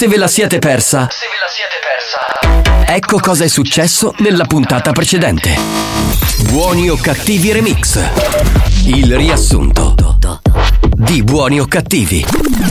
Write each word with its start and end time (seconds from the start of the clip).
Se 0.00 0.08
ve 0.08 0.16
la 0.16 0.28
siete 0.28 0.58
persa, 0.60 1.08
Se 1.10 1.26
ve 1.26 1.36
la 1.38 1.46
siete 1.46 1.74
persa. 1.82 2.90
ecco 2.90 3.20
cosa 3.20 3.44
è 3.44 3.48
successo 3.48 4.14
nella 4.20 4.46
puntata 4.46 4.92
precedente. 4.92 5.54
Buoni 6.48 6.88
o 6.88 6.96
cattivi 6.96 7.52
remix. 7.52 8.00
Il 8.86 9.14
riassunto 9.14 9.94
di 10.80 11.22
Buoni 11.22 11.60
o 11.60 11.66
cattivi. 11.66 12.24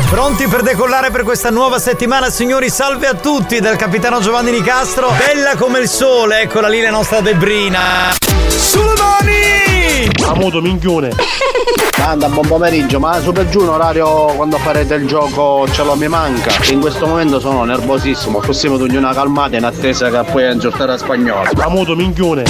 Pronti 0.10 0.48
per 0.48 0.64
decollare 0.64 1.12
per 1.12 1.22
questa 1.22 1.52
nuova 1.52 1.78
settimana, 1.78 2.32
signori? 2.32 2.68
Salve 2.68 3.06
a 3.06 3.14
tutti 3.14 3.60
dal 3.60 3.76
capitano 3.76 4.22
Giovanni 4.22 4.50
Nicastro. 4.50 5.12
Bella 5.12 5.56
come 5.56 5.78
il 5.78 5.88
sole, 5.88 6.42
eccola 6.42 6.68
lì 6.68 6.82
la 6.82 6.90
nostra 6.90 7.22
Debrina. 7.22 8.12
Sulle 8.48 8.94
mani! 8.98 10.10
Amuto 10.26 10.62
minchione. 10.62 11.12
Anda, 12.06 12.28
buon 12.28 12.48
pomeriggio, 12.48 13.00
ma 13.00 13.20
super 13.20 13.48
giù 13.50 13.62
un 13.62 13.70
orario 13.70 14.08
quando 14.36 14.58
farete 14.58 14.96
il 14.96 15.06
gioco 15.06 15.68
ce 15.72 15.84
lo 15.84 15.96
mi 15.96 16.08
manca. 16.08 16.52
In 16.72 16.80
questo 16.80 17.06
momento 17.06 17.40
sono 17.40 17.64
nervosissimo, 17.66 18.42
fossimo 18.42 18.78
tutti 18.78 18.96
una 18.96 19.14
calmata 19.14 19.58
in 19.58 19.64
attesa 19.64 20.10
che 20.10 20.32
poi 20.32 20.52
ingiortare 20.52 20.94
a 20.94 20.98
spagnolo. 20.98 21.50
Amuto 21.60 21.96
minchione. 21.96 22.44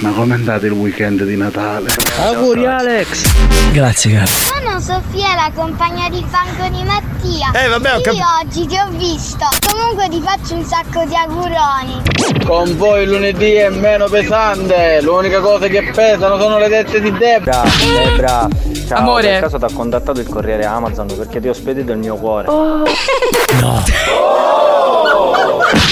Ma 0.00 0.10
come 0.10 0.34
andate 0.34 0.66
il 0.66 0.72
weekend 0.72 1.22
di 1.22 1.36
Natale? 1.36 1.90
Auguri 2.24 2.66
Alex! 2.66 3.30
Grazie, 3.72 4.14
caro. 4.14 4.26
Sono 4.26 4.80
Sofia, 4.80 5.34
la 5.36 5.50
compagna 5.54 6.08
di 6.08 6.24
banco 6.28 6.68
di 6.76 6.82
Mattia. 6.82 7.50
Eh, 7.64 7.68
vabbè, 7.68 7.96
ho 7.96 8.00
cap- 8.00 8.14
Io 8.14 8.24
oggi 8.42 8.66
ti 8.66 8.76
ho 8.76 8.88
visto. 8.96 9.46
Comunque 9.70 10.08
ti 10.08 10.20
faccio 10.20 10.54
un 10.54 10.64
sacco 10.64 11.04
di 11.04 11.14
auguroni. 11.14 12.02
Con 12.44 12.76
voi 12.76 13.06
lunedì 13.06 13.52
è 13.52 13.68
meno 13.70 14.06
pesante, 14.08 15.00
l'unica 15.02 15.40
cosa 15.40 15.68
che 15.68 15.90
pesano 15.94 16.38
sono 16.40 16.58
le 16.58 16.68
dette 16.68 17.00
di 17.00 17.12
Debra. 17.12 17.62
Debra, 17.92 18.48
ciao, 18.92 19.00
Amore. 19.00 19.28
per 19.28 19.40
caso 19.40 19.58
ti 19.58 19.64
ha 19.64 19.72
contattato 19.72 20.20
il 20.20 20.28
corriere 20.28 20.64
Amazon 20.64 21.06
perché 21.06 21.40
ti 21.40 21.48
ho 21.48 21.54
spedito 21.54 21.92
il 21.92 21.98
mio 21.98 22.16
cuore. 22.16 22.46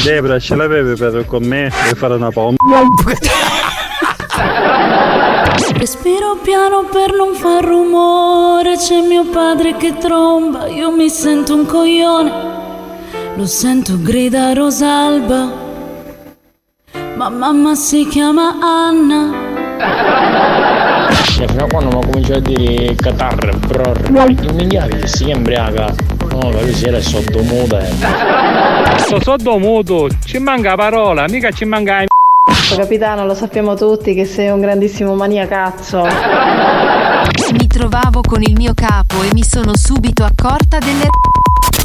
Debra, 0.04 0.38
ce 0.38 0.54
l'avevi 0.54 0.96
per 0.96 1.24
con 1.26 1.42
me 1.42 1.70
per 1.70 1.96
fare 1.96 2.14
una 2.14 2.30
pompa. 2.30 2.64
Respiro 5.72 6.36
piano 6.42 6.84
per 6.90 7.14
non 7.14 7.34
far 7.34 7.64
rumore, 7.64 8.76
c'è 8.76 9.00
mio 9.00 9.24
padre 9.24 9.76
che 9.76 9.96
tromba, 9.98 10.66
io 10.66 10.90
mi 10.90 11.08
sento 11.08 11.54
un 11.54 11.64
coglione, 11.64 12.32
lo 13.36 13.46
sento 13.46 13.94
grida 14.02 14.52
Rosalba, 14.52 15.48
ma 17.14 17.28
mamma 17.28 17.74
si 17.74 18.06
chiama 18.08 18.58
Anna. 18.60 20.69
Fino 21.46 21.64
a 21.64 21.66
quando 21.68 21.96
mi 21.96 22.04
comincia 22.04 22.34
a 22.36 22.40
dire 22.40 22.94
catarre, 22.94 23.52
bro, 23.66 23.94
non 24.10 24.54
mi 24.54 24.66
chiami 24.66 24.96
che 24.98 25.06
si 25.06 25.30
embriaga. 25.30 25.92
No, 26.32 26.50
capisci, 26.50 26.74
si 26.74 26.84
era 26.86 27.00
sotto 27.00 27.42
muta. 27.42 27.80
Sto 28.96 29.20
sotto 29.20 29.58
muto, 29.58 30.08
ci 30.24 30.38
manca 30.38 30.74
parola, 30.74 31.24
mica 31.28 31.50
ci 31.50 31.64
manca 31.64 32.04
Capitano, 32.76 33.26
lo 33.26 33.34
sappiamo 33.34 33.74
tutti 33.74 34.14
che 34.14 34.24
sei 34.24 34.48
un 34.48 34.60
grandissimo 34.60 35.14
maniacazzo. 35.14 36.06
Mi 37.52 37.66
trovavo 37.66 38.20
con 38.26 38.42
il 38.42 38.54
mio 38.56 38.72
capo 38.74 39.22
e 39.22 39.28
mi 39.32 39.42
sono 39.42 39.76
subito 39.76 40.24
accorta 40.24 40.78
delle 40.78 41.08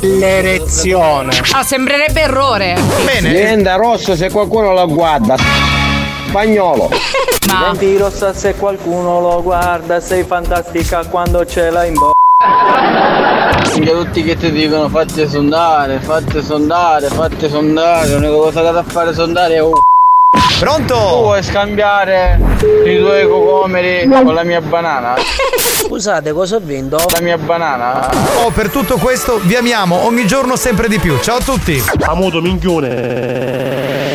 L'erezione. 0.02 1.32
Ah, 1.54 1.64
sembrerebbe 1.64 2.22
errore. 2.22 2.76
Diventa 3.20 3.76
rosso 3.76 4.16
se 4.16 4.30
qualcuno 4.30 4.74
lo 4.74 4.88
guarda. 4.88 5.85
Spagnolo. 6.28 6.90
Ma 7.48 7.70
Diventi 7.72 7.98
rossa 7.98 8.34
se 8.34 8.56
qualcuno 8.56 9.20
lo 9.22 9.42
guarda, 9.44 10.00
sei 10.00 10.24
fantastica 10.24 11.06
quando 11.06 11.46
ce 11.46 11.70
l'hai 11.70 11.90
in 11.90 11.94
bocca. 11.94 12.14
Anche 13.74 13.92
tutti 13.92 14.24
che 14.24 14.36
ti 14.38 14.52
dicono 14.52 14.90
fatti 14.90 15.28
sondare, 15.28 16.00
fatti 16.00 16.42
sondare, 16.42 17.08
fatti 17.08 17.48
sondare, 17.50 18.10
l'unica 18.10 18.34
cosa 18.34 18.64
che 18.64 18.72
da 18.72 18.84
fare 18.84 19.14
sondare 19.14 19.56
è 19.56 19.62
un 19.62 19.72
Tu 19.72 20.60
Pronto? 20.60 20.96
vuoi 20.96 21.44
scambiare 21.44 22.40
i 22.86 22.98
tuoi 22.98 23.28
cocomeri 23.28 24.08
con 24.08 24.34
la 24.34 24.44
mia 24.44 24.62
banana? 24.62 25.16
Scusate, 25.18 26.32
cosa 26.32 26.56
ho 26.56 26.62
vinto? 26.62 26.98
La 26.98 27.22
mia 27.22 27.38
banana? 27.38 28.10
Oh, 28.44 28.50
per 28.50 28.70
tutto 28.70 28.98
questo 28.98 29.40
vi 29.44 29.56
amiamo 29.56 30.06
ogni 30.06 30.26
giorno 30.26 30.56
sempre 30.56 30.88
di 30.88 30.98
più. 31.00 31.20
Ciao 31.22 31.38
a 31.38 31.42
tutti. 31.42 31.82
Amuto 32.06 32.42
minchione. 32.42 34.15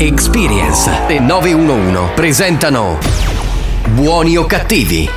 Experience 0.00 0.88
e 1.08 1.18
911 1.18 2.12
presentano 2.14 2.98
Buoni 3.88 4.36
o 4.36 4.46
cattivi? 4.46 5.08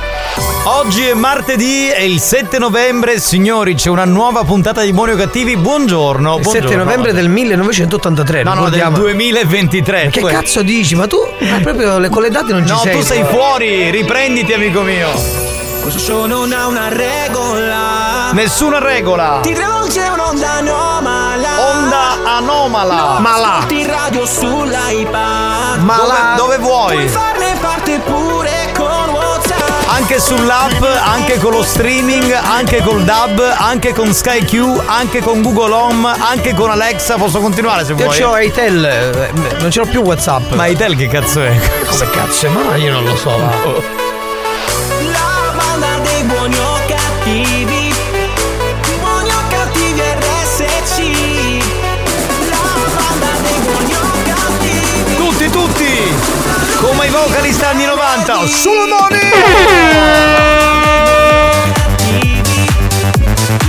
Oggi 0.64 1.04
è 1.06 1.14
martedì, 1.14 1.86
è 1.88 2.00
il 2.00 2.18
7 2.20 2.58
novembre, 2.58 3.20
signori, 3.20 3.74
c'è 3.76 3.90
una 3.90 4.04
nuova 4.04 4.42
puntata 4.44 4.82
di 4.82 4.92
Buoni 4.92 5.12
o 5.12 5.16
Cattivi. 5.16 5.56
Buongiorno. 5.56 6.38
Il 6.38 6.44
7 6.44 6.58
buongiorno. 6.58 6.84
novembre 6.84 7.12
del 7.12 7.28
1983. 7.28 8.42
No, 8.42 8.54
no, 8.54 8.54
del 8.68 8.72
ricordiamo. 8.72 8.96
2023. 8.98 10.08
Che 10.10 10.20
Tu- 10.20 10.26
cazzo 10.26 10.62
dici? 10.62 10.94
Ma 10.96 11.06
tu 11.06 11.18
ma 11.40 11.58
proprio 11.60 11.98
le, 11.98 12.08
con 12.08 12.22
le 12.22 12.30
date 12.30 12.52
non 12.52 12.66
ci 12.66 12.72
No, 12.72 12.78
sei. 12.78 12.92
tu 12.96 13.02
sei 13.02 13.24
fuori, 13.24 13.90
riprenditi, 13.90 14.52
amico 14.52 14.80
mio. 14.82 15.10
Questo 15.80 15.98
show 16.00 16.26
non 16.26 16.52
ha 16.52 16.66
una 16.68 16.88
regola. 16.88 18.30
Nessuna 18.32 18.78
regola. 18.78 19.40
Ti 19.42 19.52
rivolge 19.54 20.00
un'onda 20.00 20.50
anomala. 20.52 21.21
Onda 21.92 22.36
anomala. 22.36 23.18
Ma 23.20 23.34
Ascolti 23.34 23.84
radio 23.86 24.24
sull'iPad. 24.24 25.82
Ma 25.82 25.96
là, 26.06 26.34
dove 26.38 26.56
vuoi? 26.56 26.94
Puoi 26.94 27.08
farne 27.08 27.54
parte 27.60 27.98
pure 27.98 28.72
con 28.74 29.10
WhatsApp. 29.10 29.88
Anche 29.88 30.18
sull'app, 30.18 30.82
anche 31.04 31.38
con 31.38 31.52
lo 31.52 31.62
streaming, 31.62 32.32
anche 32.32 32.80
col 32.82 33.02
DAB, 33.04 33.42
anche 33.58 33.92
con 33.92 34.10
Sky 34.14 34.42
Q, 34.42 34.82
anche 34.86 35.20
con 35.20 35.42
Google 35.42 35.74
Home, 35.74 36.14
anche 36.18 36.54
con 36.54 36.70
Alexa. 36.70 37.16
Posso 37.16 37.40
continuare 37.40 37.84
se 37.84 37.92
Io 37.92 38.04
vuoi? 38.04 38.18
c'ho 38.18 38.38
Itel, 38.38 38.84
eh, 38.86 39.30
non 39.60 39.70
ce 39.70 39.80
l'ho 39.80 39.86
più 39.86 40.00
WhatsApp. 40.00 40.52
Ma 40.52 40.64
Itel 40.68 40.96
che 40.96 41.08
cazzo 41.08 41.42
è? 41.42 41.54
come 41.90 42.08
cazzo? 42.10 42.48
Ma 42.48 42.74
io 42.76 42.90
non 42.90 43.04
lo 43.04 43.16
so. 43.16 44.01
Tutti! 55.52 56.14
Come 56.76 57.06
i 57.06 57.10
vocalist 57.10 57.62
anni 57.62 57.84
90! 57.84 58.46
Sulle 58.46 58.86
mani! 58.88 59.20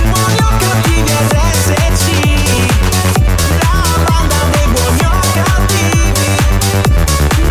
Buoni 0.02 0.38
o 0.40 0.48
cattivi 0.58 1.12
RSC. 1.28 2.08
La 3.60 3.82
banda 4.04 4.34
dei 4.52 4.66
buoni 4.66 5.04
o 5.04 5.20
cattivi. 5.32 6.36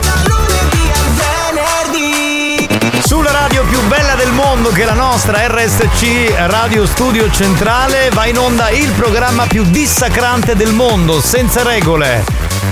Da 0.02 0.14
lunedì 0.26 0.92
al 0.92 1.08
venerdì. 1.22 3.02
Sulla 3.06 3.32
radio 3.32 3.64
più 3.66 3.80
bella 3.88 4.16
del 4.16 4.32
mondo 4.32 4.70
che 4.72 4.84
la 4.86 4.94
nostra 4.94 5.48
RSC 5.48 6.34
Radio 6.48 6.86
Studio 6.86 7.30
Centrale 7.32 8.10
va 8.12 8.26
in 8.26 8.38
onda 8.40 8.70
il 8.70 8.92
programma 8.92 9.46
più 9.46 9.64
dissacrante 9.64 10.56
del 10.56 10.74
mondo, 10.74 11.22
senza 11.22 11.64
regole, 11.64 12.24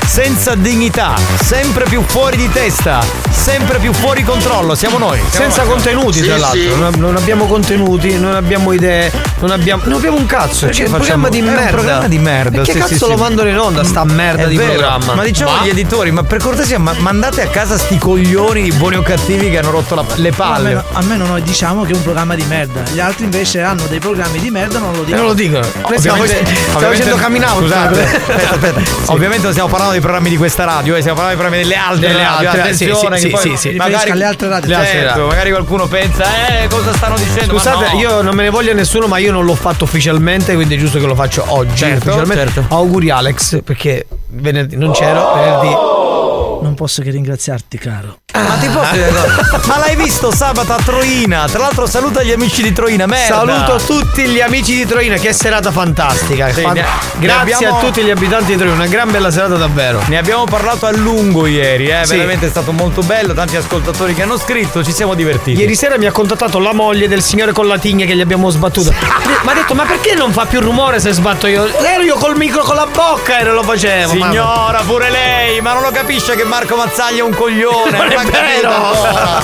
senza 0.05 0.55
dignità, 0.55 1.15
sempre 1.41 1.85
più 1.85 2.03
fuori 2.05 2.37
di 2.37 2.49
testa, 2.51 2.99
sempre 3.29 3.79
più 3.79 3.93
fuori 3.93 4.23
controllo. 4.23 4.75
Siamo 4.75 4.97
noi. 4.97 5.17
siamo 5.29 5.45
Senza 5.45 5.63
noi. 5.63 5.71
contenuti, 5.71 6.21
tra 6.21 6.37
l'altro. 6.37 6.75
Non, 6.75 6.93
non 6.97 7.15
abbiamo 7.15 7.45
contenuti, 7.45 8.17
non 8.17 8.35
abbiamo 8.35 8.71
idee, 8.73 9.11
non 9.39 9.51
abbiamo, 9.51 9.81
non 9.85 9.93
abbiamo 9.97 10.17
un 10.17 10.25
cazzo. 10.25 10.65
Perché 10.67 10.83
È 10.83 10.87
un 10.87 10.91
facciamo- 10.93 11.27
programma 11.27 11.29
di 11.29 11.37
è 11.39 11.41
un 11.41 11.47
merda. 11.53 11.69
programma 11.71 12.07
di 12.07 12.19
merda, 12.19 12.61
Che 12.61 12.71
sì, 12.73 12.79
cazzo 12.79 12.93
sì, 12.95 12.99
lo 13.07 13.15
sì. 13.15 13.21
mandano 13.21 13.49
in 13.49 13.57
onda, 13.59 13.83
sta 13.83 14.03
merda 14.05 14.43
È 14.43 14.47
di 14.47 14.57
vero, 14.57 14.71
programma? 14.73 15.13
Ma 15.15 15.23
diciamo 15.23 15.51
agli 15.59 15.69
editori, 15.69 16.11
ma 16.11 16.23
per 16.23 16.39
cortesia, 16.41 16.79
ma 16.79 16.93
mandate 16.97 17.41
a 17.41 17.47
casa 17.47 17.77
sti 17.77 17.97
coglioni 17.97 18.71
buoni 18.73 18.95
o 18.95 19.01
cattivi 19.01 19.49
che 19.49 19.57
hanno 19.59 19.71
rotto 19.71 19.95
la- 19.95 20.05
le 20.15 20.31
palle. 20.31 20.69
Almeno, 20.69 20.83
almeno 20.93 21.25
noi 21.25 21.41
diciamo 21.43 21.83
che 21.83 21.91
è 21.91 21.95
un 21.95 22.03
programma 22.03 22.35
di 22.35 22.43
merda. 22.47 22.81
Gli 22.91 22.99
altri 22.99 23.23
invece 23.25 23.61
hanno 23.61 23.85
dei 23.87 23.99
programmi 23.99 24.39
di 24.39 24.49
merda, 24.49 24.79
non 24.79 24.93
lo 24.93 25.01
E 25.01 25.05
dicono. 25.05 25.17
non 25.17 25.25
lo 25.27 25.33
dicono. 25.33 25.67
Noi 25.87 25.97
stiamo, 25.97 26.23
facendo 26.23 27.15
cammin 27.15 27.43
out. 27.43 27.59
Scusate, 27.61 28.03
aspetta, 28.27 28.49
aspetta. 28.51 28.81
Ovviamente 29.11 29.49
stiamo 29.51 29.67
parlando 29.69 29.79
parlando 29.81 29.91
dei 29.91 30.01
programmi 30.01 30.29
di 30.29 30.37
questa 30.37 30.63
radio, 30.63 30.95
eh, 30.95 30.99
stiamo 30.99 31.17
parlando 31.19 31.41
dei 31.41 31.51
programmi 31.51 31.69
delle 31.69 31.75
altre 31.75 32.07
Delle 32.07 32.23
radio. 32.23 32.49
altre, 32.49 32.61
attenzione, 32.61 33.17
sì, 33.17 33.29
sì, 33.29 33.37
sì, 33.37 33.57
sì. 33.57 33.75
magari 33.75 34.11
alle 34.11 34.25
altre 34.25 34.47
radio. 34.47 34.75
Certo. 34.75 35.07
radio. 35.07 35.27
magari 35.27 35.49
qualcuno 35.49 35.87
pensa, 35.87 36.23
eh, 36.47 36.67
cosa 36.67 36.93
stanno 36.93 37.15
dicendo? 37.15 37.53
Scusate, 37.53 37.93
no. 37.93 37.99
io 37.99 38.21
non 38.21 38.35
me 38.35 38.43
ne 38.43 38.49
voglio 38.49 38.73
nessuno, 38.73 39.07
ma 39.07 39.17
io 39.17 39.31
non 39.31 39.45
l'ho 39.45 39.55
fatto 39.55 39.83
ufficialmente, 39.83 40.53
quindi 40.53 40.75
è 40.75 40.77
giusto 40.77 40.99
che 40.99 41.05
lo 41.05 41.15
faccio 41.15 41.43
oggi. 41.47 41.75
Certo, 41.75 42.09
ufficialmente. 42.09 42.53
certo. 42.53 42.75
Auguri 42.75 43.09
Alex, 43.09 43.61
perché 43.63 44.05
venerdì 44.27 44.75
non 44.77 44.91
c'ero, 44.91 45.33
venerdì. 45.33 45.99
Non 46.61 46.75
posso 46.75 47.01
che 47.01 47.09
ringraziarti, 47.09 47.77
caro. 47.77 48.19
Ma 48.33 48.55
ti 48.59 48.67
posso 48.67 48.91
dire? 48.93 49.11
Ma 49.65 49.77
l'hai 49.79 49.95
visto 49.95 50.31
sabato 50.33 50.71
a 50.73 50.77
Troina? 50.83 51.47
Tra 51.47 51.59
l'altro 51.59 51.85
saluta 51.87 52.21
gli 52.23 52.31
amici 52.31 52.61
di 52.61 52.71
Troina, 52.71 53.05
merda. 53.07 53.35
Saluto 53.35 53.83
tutti 53.85 54.25
gli 54.27 54.39
amici 54.39 54.75
di 54.75 54.85
Troina, 54.85 55.15
che 55.17 55.33
serata 55.33 55.71
fantastica. 55.71 56.51
Sì, 56.53 56.61
Fan- 56.61 56.73
ne- 56.75 56.85
Grazie 57.19 57.53
abbiamo- 57.55 57.77
a 57.77 57.79
tutti 57.81 58.03
gli 58.03 58.09
abitanti 58.11 58.51
di 58.51 58.57
Troina, 58.57 58.75
una 58.75 58.85
gran 58.87 59.09
bella 59.11 59.31
serata 59.31 59.55
davvero. 59.55 60.01
Ne 60.07 60.17
abbiamo 60.17 60.43
parlato 60.45 60.85
a 60.85 60.91
lungo 60.91 61.45
ieri, 61.47 61.87
eh? 61.87 62.05
Sì. 62.05 62.13
veramente 62.15 62.45
è 62.45 62.49
stato 62.49 62.71
molto 62.71 63.01
bello, 63.01 63.33
tanti 63.33 63.55
ascoltatori 63.55 64.13
che 64.13 64.21
hanno 64.21 64.37
scritto, 64.37 64.83
ci 64.83 64.91
siamo 64.93 65.13
divertiti. 65.15 65.59
Ieri 65.59 65.75
sera 65.75 65.97
mi 65.97 66.05
ha 66.05 66.11
contattato 66.11 66.59
la 66.59 66.73
moglie 66.73 67.07
del 67.07 67.21
signore 67.23 67.51
con 67.53 67.67
la 67.67 67.77
tigna 67.79 68.05
che 68.05 68.15
gli 68.15 68.21
abbiamo 68.21 68.49
sbattuto. 68.49 68.91
Mi 68.91 69.49
ha 69.49 69.53
detto: 69.53 69.73
Ma 69.73 69.83
perché 69.85 70.13
non 70.15 70.31
fa 70.31 70.45
più 70.45 70.59
rumore 70.61 70.99
se 70.99 71.11
sbatto 71.11 71.47
io? 71.47 71.65
Ero 71.83 72.03
io 72.03 72.15
col 72.15 72.37
micro 72.37 72.61
con 72.63 72.75
la 72.75 72.85
bocca 72.85 73.39
e 73.39 73.43
non 73.43 73.55
lo 73.55 73.63
facevo. 73.63 74.13
mamma. 74.13 74.29
Signora, 74.31 74.81
pure 74.85 75.09
lei, 75.09 75.59
ma 75.61 75.73
non 75.73 75.81
lo 75.81 75.91
capisce 75.91 76.35
che 76.35 76.43
Marco 76.51 76.75
Mazzaglia 76.75 77.19
è 77.19 77.21
un 77.21 77.33
coglione. 77.33 77.97
Non 77.97 78.11
è 78.11 78.25
vero. 78.25 79.39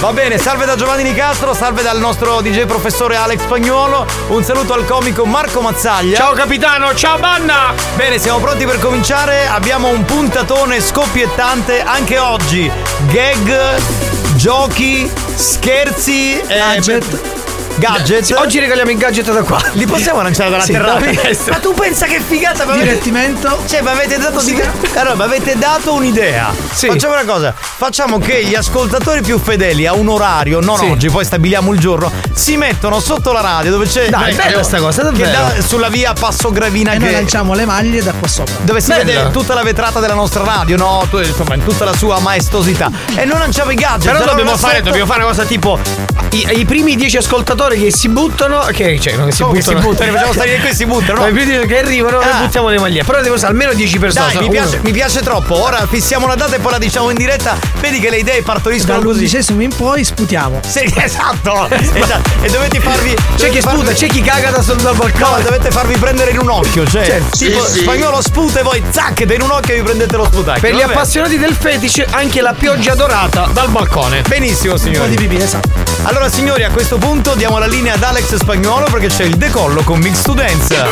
Va 0.00 0.12
bene, 0.12 0.38
salve 0.38 0.66
da 0.66 0.74
Giovanni 0.74 1.04
Nicastro, 1.04 1.54
salve 1.54 1.82
dal 1.82 2.00
nostro 2.00 2.40
DJ 2.40 2.64
professore 2.64 3.14
Alex 3.14 3.42
Spagnuolo, 3.42 4.04
un 4.30 4.42
saluto 4.42 4.72
al 4.72 4.84
comico 4.84 5.24
Marco 5.24 5.60
Mazzaglia. 5.60 6.16
Ciao 6.16 6.32
capitano, 6.32 6.92
ciao 6.96 7.16
Banna! 7.16 7.72
Bene, 7.94 8.18
siamo 8.18 8.40
pronti 8.40 8.66
per 8.66 8.80
cominciare. 8.80 9.46
Abbiamo 9.46 9.86
un 9.86 10.04
puntatone 10.04 10.80
scoppiettante 10.80 11.80
anche 11.80 12.18
oggi. 12.18 12.68
Gag, 13.06 13.76
giochi, 14.34 15.08
scherzi, 15.36 16.40
eh, 16.40 17.37
Gadget. 17.78 18.34
Oggi 18.36 18.58
regaliamo 18.58 18.90
i 18.90 18.96
gadget 18.96 19.30
da 19.32 19.42
qua. 19.42 19.60
Li 19.72 19.86
possiamo 19.86 20.20
lanciare 20.22 20.50
dalla 20.50 20.62
Sì, 20.64 20.72
terrazza? 20.72 21.50
Ma 21.52 21.58
tu 21.58 21.72
pensa 21.74 22.06
che 22.06 22.20
figata? 22.20 22.64
Ma 22.64 22.72
avete- 22.72 22.86
Divertimento. 22.88 23.62
Cioè, 23.66 23.82
mi 23.82 23.88
avete 23.88 24.18
dato, 24.18 24.42
di... 24.42 24.60
allora, 24.96 25.14
mi 25.14 25.22
avete 25.22 25.56
dato 25.56 25.92
un'idea. 25.94 26.52
Sì. 26.72 26.88
Facciamo 26.88 27.14
una 27.14 27.24
cosa: 27.24 27.54
facciamo 27.56 28.18
che 28.18 28.44
gli 28.44 28.54
ascoltatori 28.54 29.22
più 29.22 29.38
fedeli 29.38 29.86
a 29.86 29.92
un 29.94 30.08
orario, 30.08 30.60
non 30.60 30.76
Sì. 30.78 30.86
oggi, 30.86 31.08
poi 31.10 31.24
stabiliamo 31.24 31.72
il 31.72 31.78
giorno, 31.78 32.10
si 32.32 32.56
mettono 32.56 32.98
sotto 33.00 33.32
la 33.32 33.40
radio 33.40 33.70
dove 33.70 33.86
c'è. 33.86 34.08
Dai, 34.08 34.34
bella 34.34 34.62
sta 34.62 34.78
cosa, 34.78 35.02
che 35.10 35.22
davvero. 35.24 35.54
dà 35.56 35.62
sulla 35.62 35.88
via 35.88 36.12
Passo 36.14 36.50
Gravina 36.50 36.92
E 36.92 36.98
noi 36.98 37.08
che- 37.08 37.14
lanciamo 37.14 37.54
le 37.54 37.64
maglie 37.64 38.02
da 38.02 38.12
qua 38.12 38.26
sopra. 38.26 38.54
dove 38.62 38.80
si 38.80 38.88
Bella. 38.88 39.04
vede 39.04 39.30
tutta 39.30 39.54
la 39.54 39.62
vetrata 39.62 40.00
della 40.00 40.14
nostra 40.14 40.42
radio, 40.42 40.76
no? 40.76 41.06
Insomma, 41.12 41.54
in 41.54 41.64
tutta 41.64 41.84
la 41.84 41.94
sua 41.96 42.18
maestosità. 42.18 42.90
E 43.14 43.24
noi 43.24 43.38
lanciamo 43.38 43.70
i 43.70 43.74
gadget. 43.76 44.10
Però 44.12 44.24
dobbiamo 44.24 44.56
fare, 44.56 44.76
sotto- 44.76 44.84
dobbiamo 44.88 45.06
fare 45.06 45.22
una 45.22 45.30
cosa 45.30 45.44
tipo 45.44 45.78
i, 46.30 46.46
i 46.58 46.64
primi 46.64 46.96
dieci 46.96 47.16
ascoltatori 47.16 47.67
che 47.76 47.90
si 47.92 48.08
buttano. 48.08 48.60
Che, 48.72 48.98
cioè, 49.00 49.14
non 49.16 49.26
che 49.26 49.32
si 49.32 49.42
Come 49.42 49.54
che 49.58 49.62
si 49.62 49.72
buttano. 49.74 49.90
buttano? 49.90 50.12
Facciamo 50.12 50.32
salire 50.32 50.58
qui 50.58 50.68
e 50.68 50.74
si 50.74 50.86
buttano, 50.86 51.20
no? 51.20 51.32
Primi 51.32 51.66
che 51.66 51.78
arrivano, 51.78 52.18
Ah. 52.20 52.24
noi 52.32 52.40
buttiamo 52.44 52.68
le 52.68 52.78
maglie. 52.78 53.04
Però 53.04 53.18
devono 53.18 53.34
essere 53.34 53.50
almeno 53.50 53.72
10 53.74 53.98
persone. 53.98 54.32
Dai, 54.32 54.42
mi 54.42 54.50
piace, 54.50 54.80
mi 54.82 54.92
piace 54.92 55.20
troppo. 55.20 55.60
Ora 55.62 55.86
fissiamo 55.88 56.26
la 56.26 56.34
data 56.34 56.56
e 56.56 56.58
poi 56.58 56.72
la 56.72 56.78
diciamo 56.78 57.10
in 57.10 57.16
diretta. 57.16 57.56
Vedi 57.80 58.00
che 58.00 58.10
le 58.10 58.18
idee 58.18 58.42
partoriscono 58.42 58.94
così. 58.98 59.06
Dall'undicesimo 59.06 59.62
in 59.62 59.74
poi 59.74 60.04
sputiamo. 60.04 60.60
Sì, 60.66 60.80
esatto, 60.96 61.68
esatto. 61.94 62.30
E 62.42 62.48
dovete 62.50 62.80
farvi. 62.80 63.14
C'è 63.36 63.48
chi 63.50 63.60
farvi- 63.60 63.80
sputa, 63.80 63.92
c'è 63.94 64.06
chi 64.08 64.20
caga 64.22 64.50
da 64.50 64.62
sotto 64.62 64.82
dal 64.82 64.94
No, 64.94 65.00
balcone. 65.00 65.42
dovete 65.42 65.70
farvi 65.70 65.96
prendere 65.96 66.30
in 66.30 66.38
un 66.38 66.50
occhio, 66.50 66.86
cioè. 66.86 67.04
Certo. 67.04 67.36
Tipo, 67.36 67.64
Sì, 67.64 67.72
sì. 67.72 67.78
spagnolo 67.80 68.20
sputa 68.20 68.60
e 68.60 68.62
voi 68.62 68.82
zac, 68.90 69.20
in 69.20 69.42
un 69.42 69.50
occhio 69.50 69.74
e 69.74 69.76
vi 69.78 69.82
prendete 69.82 70.16
lo 70.16 70.24
sputacchio. 70.24 70.60
Per 70.60 70.72
gli 70.74 70.80
Vabbè. 70.80 70.92
appassionati 70.92 71.38
del 71.38 71.54
fetish, 71.58 72.04
anche 72.10 72.40
la 72.40 72.54
pioggia 72.54 72.94
dorata 72.94 73.48
dal 73.52 73.68
balcone. 73.70 74.22
Benissimo, 74.22 74.72
Un 74.74 74.78
po' 74.78 74.84
signori. 74.84 75.10
di 75.10 75.16
pipì, 75.16 75.36
esatto. 75.36 75.68
Allora, 76.02 76.28
signori, 76.30 76.64
a 76.64 76.70
questo 76.70 76.96
punto 76.96 77.34
diamo 77.34 77.56
la 77.58 77.66
linea 77.66 77.94
ad 77.94 78.02
Alex 78.02 78.36
Spagnuolo 78.36 78.86
perché 78.90 79.08
c'è 79.08 79.24
il 79.24 79.36
decollo 79.36 79.82
con 79.82 79.98
Mix 79.98 80.22
to 80.22 80.34
Dance. 80.34 80.84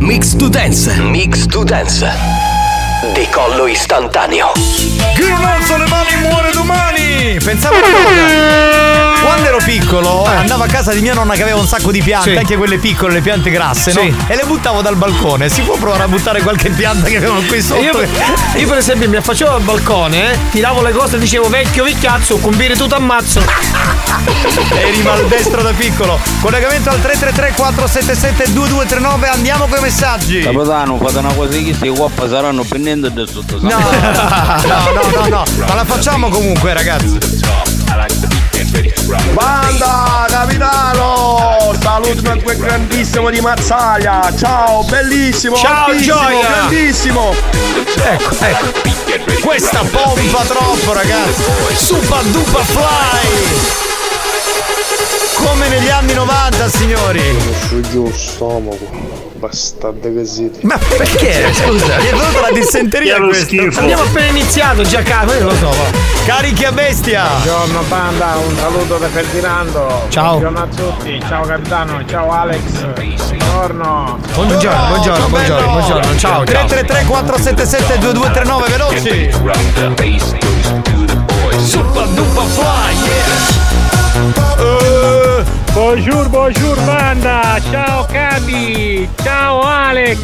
Mix 0.00 0.36
to 0.36 0.48
Dance. 0.48 1.00
Mix 1.00 1.46
to 1.46 1.64
Dance. 1.64 3.09
Decollo 3.20 3.66
istantaneo. 3.66 4.52
Chi 4.54 5.28
non 5.28 5.44
alza 5.44 5.76
le 5.76 5.86
mani 5.88 6.16
muore 6.22 6.50
domani! 6.52 7.36
Pensavo 7.44 7.76
una 7.76 7.86
cosa. 7.86 9.18
Quando 9.20 9.46
ero 9.46 9.58
piccolo 9.62 10.24
andavo 10.24 10.62
a 10.62 10.66
casa 10.66 10.94
di 10.94 11.02
mia 11.02 11.12
nonna 11.12 11.34
che 11.34 11.42
aveva 11.42 11.58
un 11.58 11.66
sacco 11.66 11.90
di 11.92 12.00
piante, 12.00 12.30
Sì. 12.30 12.36
anche 12.38 12.56
quelle 12.56 12.78
piccole, 12.78 13.12
le 13.12 13.20
piante 13.20 13.50
grasse, 13.50 13.92
no? 13.92 14.00
Sì. 14.00 14.14
E 14.26 14.36
le 14.36 14.44
buttavo 14.46 14.80
dal 14.80 14.96
balcone. 14.96 15.50
Si 15.50 15.60
può 15.60 15.76
provare 15.76 16.04
a 16.04 16.08
buttare 16.08 16.40
qualche 16.40 16.70
pianta 16.70 17.06
che 17.08 17.18
avevano 17.18 17.42
qui 17.42 17.60
sotto? 17.60 17.82
Io, 17.82 18.08
io, 18.54 18.66
per 18.66 18.78
esempio 18.78 19.06
mi 19.10 19.16
affacciavo 19.16 19.54
al 19.54 19.62
balcone, 19.62 20.32
eh, 20.32 20.38
tiravo 20.50 20.80
le 20.80 20.92
cose 20.92 21.16
e 21.16 21.18
dicevo 21.18 21.50
vecchio 21.50 21.84
vecchiazzo, 21.84 22.38
combire 22.38 22.74
tutto 22.74 22.94
ammazzo. 22.94 23.42
Eri 24.74 25.02
maldestro 25.02 25.60
da 25.60 25.72
piccolo. 25.72 26.18
Collegamento 26.40 26.88
al 26.88 27.00
333 27.02 27.52
477 27.54 28.52
2239, 28.54 29.28
andiamo 29.28 29.66
con 29.66 29.78
i 29.78 29.82
messaggi. 29.82 30.40
Capitano, 30.40 30.96
fate 30.96 31.18
una 31.18 31.32
cosa 31.34 31.50
che 31.50 31.62
questi 31.62 31.88
qua 31.88 32.08
saranno 32.26 32.64
prendendo 32.64 33.09
da 33.12 33.26
sotto. 33.26 33.58
No, 33.60 33.68
no, 33.68 34.92
no, 34.92 35.10
no, 35.14 35.26
no, 35.28 35.44
ma 35.66 35.74
la 35.74 35.84
facciamo 35.84 36.28
comunque, 36.28 36.72
ragazzi. 36.72 37.18
Banda, 39.32 40.26
capitano! 40.28 41.74
Saluto 41.80 42.22
per 42.22 42.42
quel 42.42 42.56
grandissimo 42.58 43.30
di 43.30 43.40
Mazzaglia! 43.40 44.32
Ciao, 44.36 44.84
bellissimo! 44.84 45.56
Ciao, 45.56 45.96
Gioia! 45.96 46.48
Grandissimo! 46.48 47.34
Ecco, 48.04 48.36
ecco. 48.38 49.40
Questa 49.42 49.80
pompa 49.90 50.42
troppo, 50.44 50.92
ragazzi. 50.92 51.42
Super 51.74 52.22
duper 52.24 52.64
fly. 52.64 53.88
Come 55.34 55.68
negli 55.68 55.88
anni 55.88 56.12
90, 56.14 56.68
signori. 56.68 57.38
Su 57.66 57.80
giù 57.80 58.12
stomaco, 58.14 59.29
bastardo 59.40 60.12
così. 60.12 60.50
Ma 60.60 60.76
perché? 60.76 61.52
Scusa, 61.54 61.96
mi 61.96 62.06
è 62.06 62.10
venuta 62.10 62.40
la 62.42 62.50
dissenteria 62.52 63.18
questo. 63.20 63.46
schifo. 63.46 63.80
Abbiamo 63.80 64.02
appena 64.02 64.26
iniziato, 64.26 64.82
già 64.82 65.02
caro, 65.02 65.32
io 65.32 65.44
lo 65.44 65.54
so. 65.56 65.68
va. 65.68 65.98
Carichi 66.26 66.64
a 66.66 66.72
bestia. 66.72 67.24
Buongiorno 67.26 67.82
banda, 67.88 68.36
un 68.46 68.54
saluto 68.56 68.98
da 68.98 69.08
Ferdinando. 69.08 70.04
Ciao. 70.10 70.38
Buongiorno 70.38 70.58
a 70.58 70.66
tutti, 70.66 71.20
ciao 71.26 71.44
capitano, 71.44 72.04
ciao 72.06 72.30
Alex. 72.30 72.60
Buongiorno. 72.92 74.18
Buongiorno, 74.34 74.86
buongiorno, 74.88 75.28
buongiorno, 75.28 75.70
buongiorno. 75.70 76.16
Ciao. 76.18 76.44
333 76.44 77.04
477 77.06 77.98
2239 77.98 78.68
veloci. 78.68 79.30
Super 81.64 82.06
duper 82.08 82.44
fly, 82.44 82.94
yeah. 83.04 83.79
Eh, 85.70 85.72
Bonjour, 85.72 86.28
bonjour 86.28 86.76
banda! 86.84 87.58
Ciao 87.70 88.04
Capi! 88.10 89.08
Ciao 89.22 89.60
Alex! 89.62 90.18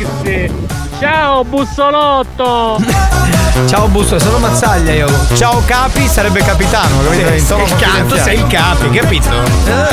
Ciao 0.98 1.44
Bussolotto! 1.44 2.80
Ciao 3.68 3.86
Busto, 3.88 4.18
sono 4.18 4.38
Mazzaglia 4.38 4.92
io. 4.92 5.08
Ciao 5.34 5.62
capi, 5.66 6.06
sarebbe 6.08 6.40
capitano, 6.40 6.98
capito? 7.04 7.32
In 7.32 7.46
tono 7.46 7.64
il 7.64 7.76
canto, 7.76 8.16
sei 8.18 8.36
il 8.36 8.46
capi, 8.48 8.90
capito? 8.90 9.28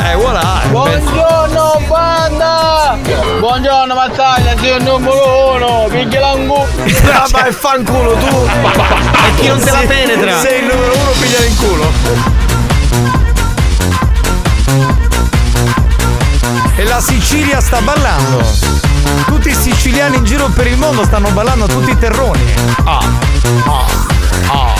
Eh, 0.04 0.14
voilà. 0.16 0.60
Buongiorno 0.68 1.80
banda! 1.88 2.98
Buongiorno 3.38 3.94
Mazzaglia, 3.94 4.54
sei 4.58 4.76
il 4.76 4.82
numero 4.82 5.54
uno, 5.54 5.86
Michelangelo! 5.88 6.66
Ah, 7.12 7.26
ma 7.32 7.44
è 7.46 7.52
fanculo 7.52 8.14
tu! 8.14 8.46
E 8.46 9.34
chi 9.40 9.48
non 9.48 9.58
te 9.60 9.70
la 9.70 9.78
Sì, 9.78 9.86
penetra? 9.86 10.38
Sei 10.40 10.58
il 10.60 10.66
numero 10.66 10.92
uno, 10.94 11.10
pigliare 11.18 11.46
in 11.46 11.56
culo. 11.56 12.33
E 16.76 16.84
la 16.84 17.00
Sicilia 17.00 17.60
sta 17.60 17.80
ballando. 17.80 18.44
Tutti 19.26 19.48
i 19.48 19.54
siciliani 19.54 20.16
in 20.16 20.24
giro 20.24 20.48
per 20.48 20.66
il 20.66 20.76
mondo 20.76 21.04
stanno 21.04 21.30
ballando 21.30 21.66
tutti 21.66 21.90
i 21.90 21.98
terroni. 21.98 22.52
Ah, 22.84 22.98
ah, 23.64 23.84
ah, 24.48 24.74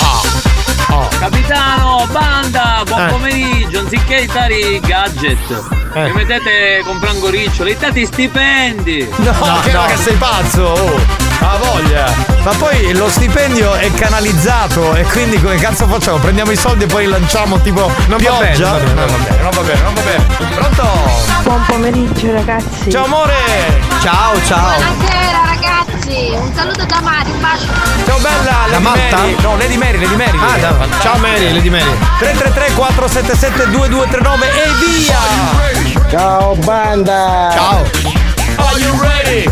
ah, 0.00 0.94
ah. 0.94 1.08
Capitano, 1.18 2.06
banda, 2.12 2.82
buon 2.86 3.06
Eh. 3.06 3.10
pomeriggio, 3.10 3.80
anziché 3.80 4.28
i 4.48 4.80
gadget. 4.80 5.62
Eh. 5.94 6.04
Mi 6.04 6.12
mettete 6.12 6.82
comprando 6.84 7.28
riccioli, 7.30 7.76
date 7.76 8.06
stipendi. 8.06 9.08
No, 9.16 9.60
che, 9.62 9.72
ma 9.72 9.86
che 9.86 9.96
sei 9.96 10.14
pazzo! 10.16 10.62
Oh, 10.62 11.00
ha 11.40 11.56
voglia! 11.56 12.33
Ma 12.44 12.52
poi 12.58 12.94
lo 12.94 13.08
stipendio 13.08 13.72
è 13.72 13.90
canalizzato 13.94 14.94
e 14.94 15.02
quindi 15.04 15.40
come 15.40 15.56
cazzo 15.56 15.86
facciamo? 15.88 16.18
Prendiamo 16.18 16.50
i 16.50 16.56
soldi 16.56 16.84
e 16.84 16.86
poi 16.86 17.04
li 17.06 17.10
lanciamo 17.10 17.58
tipo 17.60 17.90
Non 18.06 18.06
va 18.08 18.16
bene, 18.16 18.50
pioggia? 18.52 18.70
va 18.72 18.76
bene, 18.78 18.94
non 18.94 19.06
va 19.06 19.16
bene, 19.16 19.40
non 19.40 19.50
va 19.50 19.60
bene, 19.62 19.80
non 19.82 19.94
va 19.94 20.00
bene. 20.02 20.54
Pronto? 20.54 20.88
Buon 21.42 21.64
pomeriggio 21.66 22.32
ragazzi. 22.32 22.90
Ciao 22.90 23.04
amore! 23.04 23.32
Ciao, 24.02 24.34
ciao. 24.46 24.74
Buonasera 24.76 25.40
ragazzi. 25.46 26.32
Un 26.36 26.52
saluto 26.54 26.84
da 26.84 27.00
Mari, 27.00 27.30
un 27.30 27.40
bacio. 27.40 27.66
Ciao 28.04 28.18
bella, 28.18 28.42
Da 28.42 28.66
Lady 28.68 28.82
Malta? 28.82 29.16
Mary. 29.16 29.36
No, 29.40 29.56
Lady 29.56 29.76
Mary, 29.78 29.98
Lady 29.98 30.14
Mary. 30.16 30.38
Ah, 30.38 30.58
da- 30.58 30.86
ciao 31.00 31.16
Mary, 31.16 31.50
Lady 31.50 31.70
Mary. 31.70 31.96
333 32.18 32.74
477 32.74 33.70
2239 33.70 34.46
e 34.52 34.68
via! 34.84 36.10
Ciao 36.10 36.54
banda! 36.56 37.48
Ciao! 37.54 37.84
Are 38.56 38.78
you 38.78 39.00
ready? 39.00 39.50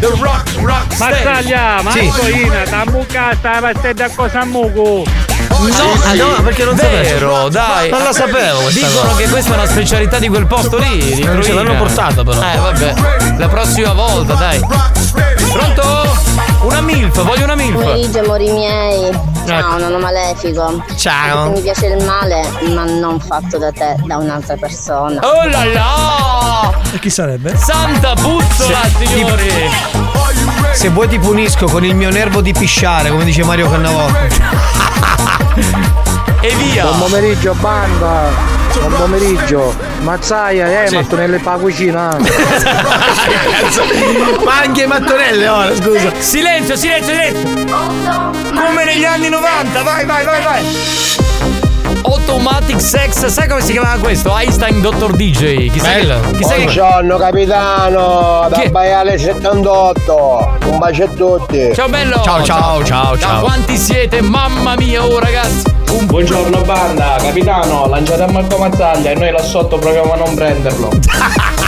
The 0.00 0.06
rock, 0.20 0.54
rock 0.60 0.98
Mazzaglia, 0.98 1.80
ma 1.82 1.90
Sì. 1.92 2.06
Marcoina, 2.06 2.66
sta 2.66 2.84
mucca, 2.90 3.34
sta 3.38 3.58
pastetta 3.60 4.04
a 4.04 4.10
cosa 4.14 4.44
muco. 4.44 5.04
No, 5.48 5.66
ah, 6.04 6.14
no, 6.14 6.42
perché 6.42 6.64
non 6.64 6.76
sapevo. 6.76 7.02
Vero, 7.02 7.48
dai. 7.48 7.90
Non 7.90 8.02
la 8.02 8.12
sapevo 8.12 8.68
Dicono 8.70 9.00
cosa. 9.08 9.16
che 9.16 9.28
questa 9.28 9.50
è 9.52 9.54
una 9.54 9.66
specialità 9.66 10.18
di 10.18 10.28
quel 10.28 10.46
posto 10.46 10.78
lì. 10.78 11.14
Di 11.14 11.22
Non 11.24 11.42
ce 11.42 11.52
l'hanno 11.52 11.76
portata, 11.76 12.22
però. 12.22 12.40
Eh, 12.42 12.56
vabbè. 12.58 12.94
La 13.38 13.48
prossima 13.48 13.92
volta, 13.92 14.34
dai. 14.34 14.60
Pronto? 15.52 16.13
Una 16.62 16.80
milf, 16.80 17.22
voglio 17.22 17.44
una 17.44 17.54
milf. 17.54 17.74
Pomeriggio 17.74 18.20
amori 18.20 18.50
miei. 18.50 19.10
Ciao, 19.46 19.58
Ecco. 19.58 19.78
nono 19.78 19.98
malefico. 19.98 20.82
Ciao. 20.96 21.50
Mi 21.50 21.60
piace 21.60 21.86
il 21.86 22.02
male, 22.04 22.48
ma 22.74 22.84
non 22.84 23.20
fatto 23.20 23.58
da 23.58 23.70
te, 23.70 23.96
da 24.04 24.16
un'altra 24.16 24.56
persona. 24.56 25.20
Oh 25.22 25.46
là 25.46 25.64
là! 25.64 26.72
E 26.92 26.98
chi 26.98 27.10
sarebbe? 27.10 27.54
Santa 27.56 28.14
puzzola, 28.14 28.78
Se- 28.96 29.06
signori! 29.06 29.48
Se 30.72 30.88
vuoi 30.88 31.08
ti 31.08 31.18
punisco 31.18 31.66
con 31.66 31.84
il 31.84 31.94
mio 31.94 32.10
nervo 32.10 32.40
di 32.40 32.52
pisciare, 32.52 33.10
come 33.10 33.24
dice 33.24 33.44
Mario 33.44 33.68
Cannavò. 33.70 34.06
E 36.40 36.54
via! 36.56 36.84
Buon 36.84 36.98
pomeriggio 36.98 37.54
banda! 37.54 38.63
Buon 38.74 38.92
pomeriggio! 38.96 39.74
Mazzaia, 40.02 40.82
eh, 40.82 40.88
Sì. 40.88 40.94
mattonelle 40.96 41.40
la 41.42 41.52
cucina! 41.52 42.16
Ma 44.44 44.58
anche 44.62 44.82
i 44.82 44.86
mattonelle 44.86 45.48
ora, 45.48 45.74
scusa. 45.74 46.12
Silenzio, 46.18 46.76
silenzio, 46.76 47.12
silenzio! 47.14 47.64
Come 48.52 48.84
negli 48.84 49.04
anni 49.04 49.28
90, 49.28 49.82
vai, 49.82 50.04
vai, 50.04 50.24
vai, 50.24 50.42
vai! 50.42 50.62
Automatic 52.06 52.80
Sex, 52.80 53.26
sai 53.26 53.48
come 53.48 53.62
si 53.62 53.72
chiamava 53.72 53.96
questo? 53.98 54.34
Einstein 54.36 54.80
Dr. 54.80 55.12
DJ. 55.14 55.70
Chi 55.70 55.80
sai 55.80 56.04
Bello. 56.04 56.20
chi 56.36 56.42
sai 56.44 56.58
che... 56.58 56.64
Buongiorno 56.64 57.16
capitano! 57.16 58.46
Da? 58.50 58.68
Baiale 58.70 59.16
78! 59.18 60.58
Un 60.66 60.78
bacio 60.78 61.04
a 61.04 61.08
tutti! 61.08 61.72
Ciao 61.74 61.88
bello! 61.88 62.20
Ciao, 62.22 62.42
ciao, 62.42 62.84
ciao, 62.84 63.12
Da 63.14 63.18
ciao. 63.20 63.40
quanti 63.40 63.76
siete? 63.78 64.20
Mamma 64.20 64.76
mia, 64.76 65.02
oh 65.04 65.18
ragazzi! 65.18 65.72
Un 65.92 66.06
Buongiorno 66.06 66.60
banda, 66.62 67.16
capitano, 67.22 67.86
lanciate 67.86 68.22
a 68.24 68.30
Marco 68.30 68.58
Mazzaglia 68.58 69.10
e 69.12 69.14
noi 69.14 69.30
là 69.30 69.42
sotto 69.42 69.78
proviamo 69.78 70.12
a 70.12 70.16
non 70.16 70.34
prenderlo. 70.34 70.88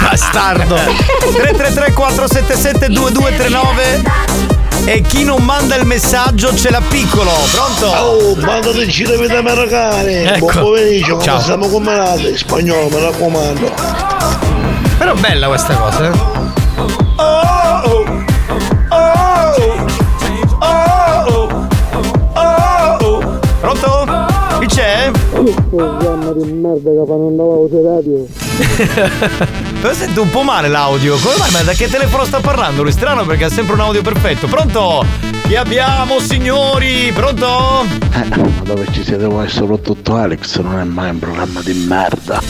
Bastardo. 0.03 0.75
333 0.75 1.93
477 1.93 2.89
2239 2.89 4.56
e 4.87 5.01
chi 5.03 5.25
non 5.25 5.43
manda 5.43 5.75
il 5.75 5.85
messaggio 5.85 6.55
ce 6.55 6.71
l'ha 6.71 6.81
piccolo. 6.81 7.33
Pronto? 7.51 7.87
Oh, 7.87 8.35
banda 8.37 8.71
di 8.71 8.89
ci 8.91 9.03
dovete 9.03 9.37
americane! 9.37 10.35
Ecco. 10.35 10.47
Buon 10.47 10.55
pomeriggio, 10.55 11.13
come 11.15 11.25
Ciao. 11.25 11.41
siamo 11.41 11.69
combinati? 11.69 12.29
In 12.29 12.37
spagnolo, 12.37 12.89
mi 12.89 13.01
raccomando! 13.01 13.73
Però 14.97 15.15
bella 15.15 15.49
questa 15.49 15.75
cosa, 15.75 16.09
eh. 16.09 16.45
Pronto? 23.61 24.07
Chi 24.61 24.67
c'è? 24.67 25.11
Programma 25.69 26.31
di 26.33 26.53
merda 26.53 26.91
che 26.91 27.05
fanno 27.05 27.27
andare 27.27 27.51
a 27.51 27.95
radio! 27.95 29.65
Però 29.87 29.97
sento 29.97 30.23
un 30.23 30.31
po' 30.31 30.43
male 30.43 30.67
l'audio. 30.67 31.17
Come 31.17 31.37
mai? 31.39 31.53
Ma 31.53 31.63
da 31.63 31.73
che 31.73 31.89
telefono 31.89 32.25
sta 32.25 32.41
parlando? 32.41 32.83
Lui 32.83 32.91
strano 32.91 33.25
perché 33.25 33.45
ha 33.45 33.49
sempre 33.49 33.75
un 33.75 33.81
audio 33.83 34.03
perfetto. 34.03 34.49
Pronto? 34.49 35.36
Chi 35.47 35.55
abbiamo, 35.55 36.19
signori? 36.19 37.13
Pronto? 37.15 37.85
Eh, 38.13 38.37
ma 38.37 38.49
dove 38.65 38.87
ci 38.91 39.05
siete 39.05 39.27
voi 39.27 39.49
soprattutto 39.49 40.17
Alex 40.17 40.59
non 40.59 40.79
è 40.81 40.83
mai 40.83 41.11
un 41.11 41.19
programma 41.21 41.61
di 41.63 41.73
merda. 41.89 42.41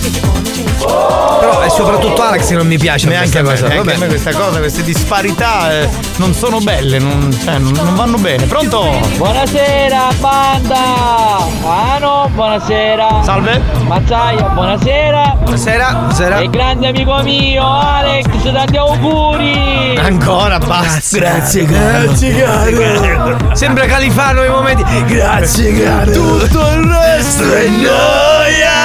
Però 0.78 1.60
è 1.60 1.68
soprattutto 1.68 2.22
Alex 2.22 2.48
che 2.48 2.54
non 2.54 2.66
mi 2.66 2.78
piace 2.78 3.06
Neanche 3.08 3.38
a 3.40 3.42
questa 3.42 3.66
me, 3.68 3.74
cosa. 3.76 3.82
neanche 3.84 3.90
a 3.90 3.92
me 3.92 4.06
Vabbè. 4.06 4.20
questa 4.22 4.38
cosa, 4.38 4.58
queste 4.60 4.82
disparità 4.82 5.72
eh, 5.72 5.88
non 6.16 6.32
sono 6.32 6.58
belle, 6.60 6.98
non, 6.98 7.36
cioè, 7.44 7.58
non- 7.58 7.72
non 7.72 7.94
vanno 7.96 8.16
bene. 8.16 8.44
Pronto? 8.46 8.98
Buonasera 9.16 10.08
banda! 10.18 11.44
Ano, 11.64 12.30
buonasera! 12.32 13.22
Salve! 13.24 13.60
Mazzaia, 13.86 14.42
buonasera! 14.48 15.36
Buonasera, 15.42 15.92
buonasera. 15.92 16.38
E 16.38 16.48
grande 16.50 16.86
amico 16.88 17.22
mio, 17.22 17.62
Alex, 17.68 18.24
tanti 18.52 18.76
auguri! 18.78 19.96
Ancora 19.98 20.58
basta. 20.58 21.18
Grazie, 21.18 21.64
caro. 21.66 22.04
Grazie, 22.06 22.42
caro. 22.42 22.84
Sembra 23.54 23.86
Califano 23.86 24.40
nei 24.40 24.50
momenti. 24.50 24.82
Grazie, 25.06 25.72
caro. 25.82 26.10
Tutto 26.12 26.70
il 26.72 26.84
resto 26.84 27.54
è 27.54 27.68
noia! 27.68 28.84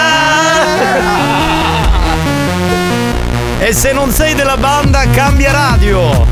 E 3.60 3.74
se 3.74 3.94
non 3.94 4.10
sei 4.10 4.34
della 4.34 4.58
banda, 4.58 5.04
cambia 5.12 5.52
radio! 5.52 6.26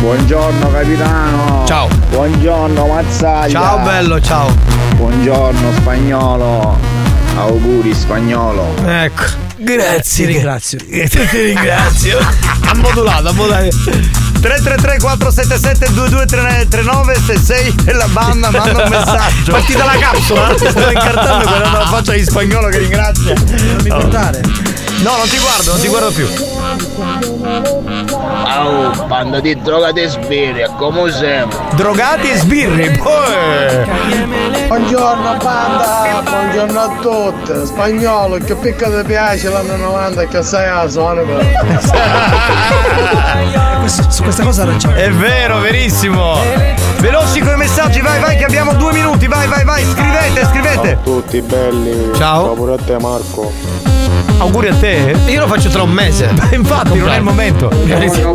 Buongiorno 0.00 0.70
capitano! 0.72 1.64
Ciao. 1.64 1.88
Buongiorno 2.10 2.86
Mazzaglia! 2.86 3.50
Ciao 3.60 3.78
bello, 3.78 4.20
ciao. 4.20 4.52
Buongiorno 4.96 5.72
spagnolo! 5.76 6.76
Auguri 7.36 7.94
spagnolo! 7.94 8.74
Ecco. 8.84 9.51
Ti 10.24 10.24
ringrazio. 10.24 10.78
Ti 10.78 11.08
ringrazio. 11.40 12.18
ha 12.18 12.74
modulato, 12.74 13.28
ha 13.28 13.32
modulato. 13.32 13.68
333 14.40 14.98
477 14.98 15.92
2239 15.94 17.14
se 17.24 17.38
sei 17.38 17.74
della 17.84 18.08
banda 18.08 18.50
manda 18.50 18.82
un 18.84 18.90
messaggio. 18.90 19.52
Parti 19.52 19.72
dalla 19.74 19.96
capsula. 19.98 20.54
Stavo 20.56 20.90
incartando 20.90 21.44
guardando 21.46 21.78
la 21.78 21.86
faccia 21.86 22.12
di 22.12 22.24
spagnolo 22.24 22.68
che 22.68 22.78
ringrazia. 22.78 23.34
Non 23.34 23.78
mi 23.82 23.88
guardare. 23.88 24.40
No, 25.02 25.16
non 25.16 25.28
ti 25.28 25.36
guardo, 25.38 25.72
non 25.72 25.80
ti 25.80 25.88
guardo 25.88 26.12
più. 26.12 26.28
Oh, 28.54 29.04
banda 29.06 29.40
di 29.40 29.60
drogati 29.60 30.02
e 30.02 30.08
sbirri, 30.08 30.64
come 30.76 31.10
sempre! 31.10 31.58
Drogati 31.74 32.30
e 32.30 32.36
sbirri, 32.36 32.96
poi. 32.98 33.84
Buongiorno 34.68 35.36
banda! 35.42 36.22
Buongiorno 36.22 36.80
a 36.80 36.88
tutti! 37.00 37.66
Spagnolo, 37.66 38.38
che 38.38 38.54
picca 38.54 38.96
ti 38.96 39.02
piace 39.04 39.48
l'anno 39.48 39.74
90 39.74 40.28
che 40.28 40.40
sei 40.44 40.68
a 40.68 40.88
zona 40.88 41.22
su 43.88 44.22
questa 44.22 44.44
cosa 44.44 44.64
ragione. 44.64 45.02
È 45.02 45.10
vero, 45.10 45.58
verissimo. 45.58 46.36
Veloci 47.00 47.40
con 47.40 47.54
i 47.54 47.56
messaggi, 47.56 48.00
vai, 48.00 48.20
vai, 48.20 48.36
che 48.36 48.44
abbiamo 48.44 48.74
due 48.74 48.92
minuti. 48.92 49.26
Vai, 49.26 49.48
vai, 49.48 49.64
vai, 49.64 49.84
scrivete, 49.84 50.44
scrivete. 50.44 50.98
Tutti 51.02 51.40
belli! 51.40 52.12
Ciao. 52.14 52.44
Ciao 52.44 52.54
pure 52.54 52.74
a 52.74 52.78
te 52.78 52.96
Marco! 53.00 54.01
Auguri 54.42 54.68
a 54.70 54.74
te. 54.74 55.14
Io 55.26 55.38
lo 55.38 55.46
faccio 55.46 55.68
tra 55.68 55.82
un 55.82 55.92
mese. 55.92 56.28
Infatti, 56.50 56.98
non 56.98 57.10
è 57.10 57.16
il 57.16 57.22
momento. 57.22 57.68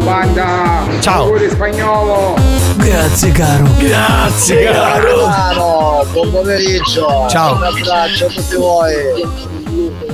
banda! 0.04 0.84
Ciao. 1.02 1.24
Auguri 1.24 1.50
spagnolo! 1.50 2.36
Grazie, 2.78 3.32
caro. 3.34 3.66
Grazie, 3.78 4.64
caro. 4.72 6.06
Buon 6.14 6.32
pomeriggio! 6.32 7.28
Ciao. 7.30 7.56
Un 7.58 7.64
abbraccio 7.64 8.26
a 8.26 8.30
tutti 8.30 8.56
voi! 8.56 8.96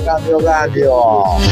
Cambio 0.04 0.42
cambio! 0.42 0.92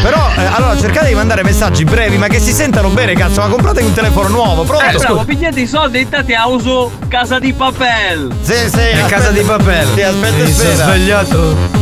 Però, 0.03 0.29
eh, 0.37 0.45
allora, 0.45 0.77
cercate 0.77 1.07
di 1.07 1.15
mandare 1.15 1.45
messaggi 1.45 1.85
brevi, 1.85 2.19
ma 2.19 2.27
che 2.27 2.41
si 2.41 2.53
sentano 2.53 2.89
bene, 2.89 3.15
cazzo. 3.15 3.43
Ma 3.43 3.47
comprate 3.47 3.83
un 3.83 3.93
telefono 3.93 4.29
nuovo, 4.29 4.65
pronto? 4.65 4.85
Eh, 4.85 4.99
bravo, 4.99 5.23
pigliate 5.25 5.61
i 5.61 5.67
soldi 5.69 6.01
e 6.01 6.07
date 6.07 6.35
a 6.35 6.49
uso 6.49 6.91
casa 7.07 7.39
di 7.39 7.53
papel. 7.53 8.35
Sì, 8.43 8.55
sì. 8.69 8.77
È 8.79 8.95
aspetta- 8.95 9.07
casa 9.07 9.31
di 9.31 9.41
papel. 9.43 9.87
Sì, 9.95 10.03
aspetta, 10.03 10.43
Mi 10.45 10.53
sono 10.53 10.69
aspetta. 10.73 10.85
svegliato. 10.91 11.81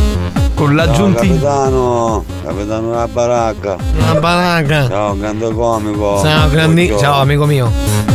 Con 0.53 0.75
l'aggiuntivo. 0.75 1.33
capitano, 1.33 2.23
capitano 2.51 2.89
una 2.89 3.07
baracca. 3.07 3.77
Una 3.97 4.15
baracca. 4.15 4.87
Ciao, 4.87 5.17
grande 5.17 5.53
comico. 5.53 6.21
Ciao, 6.21 6.49
grandi. 6.49 6.93
Ciao, 6.99 7.21
amico 7.21 7.45
mio. 7.45 7.71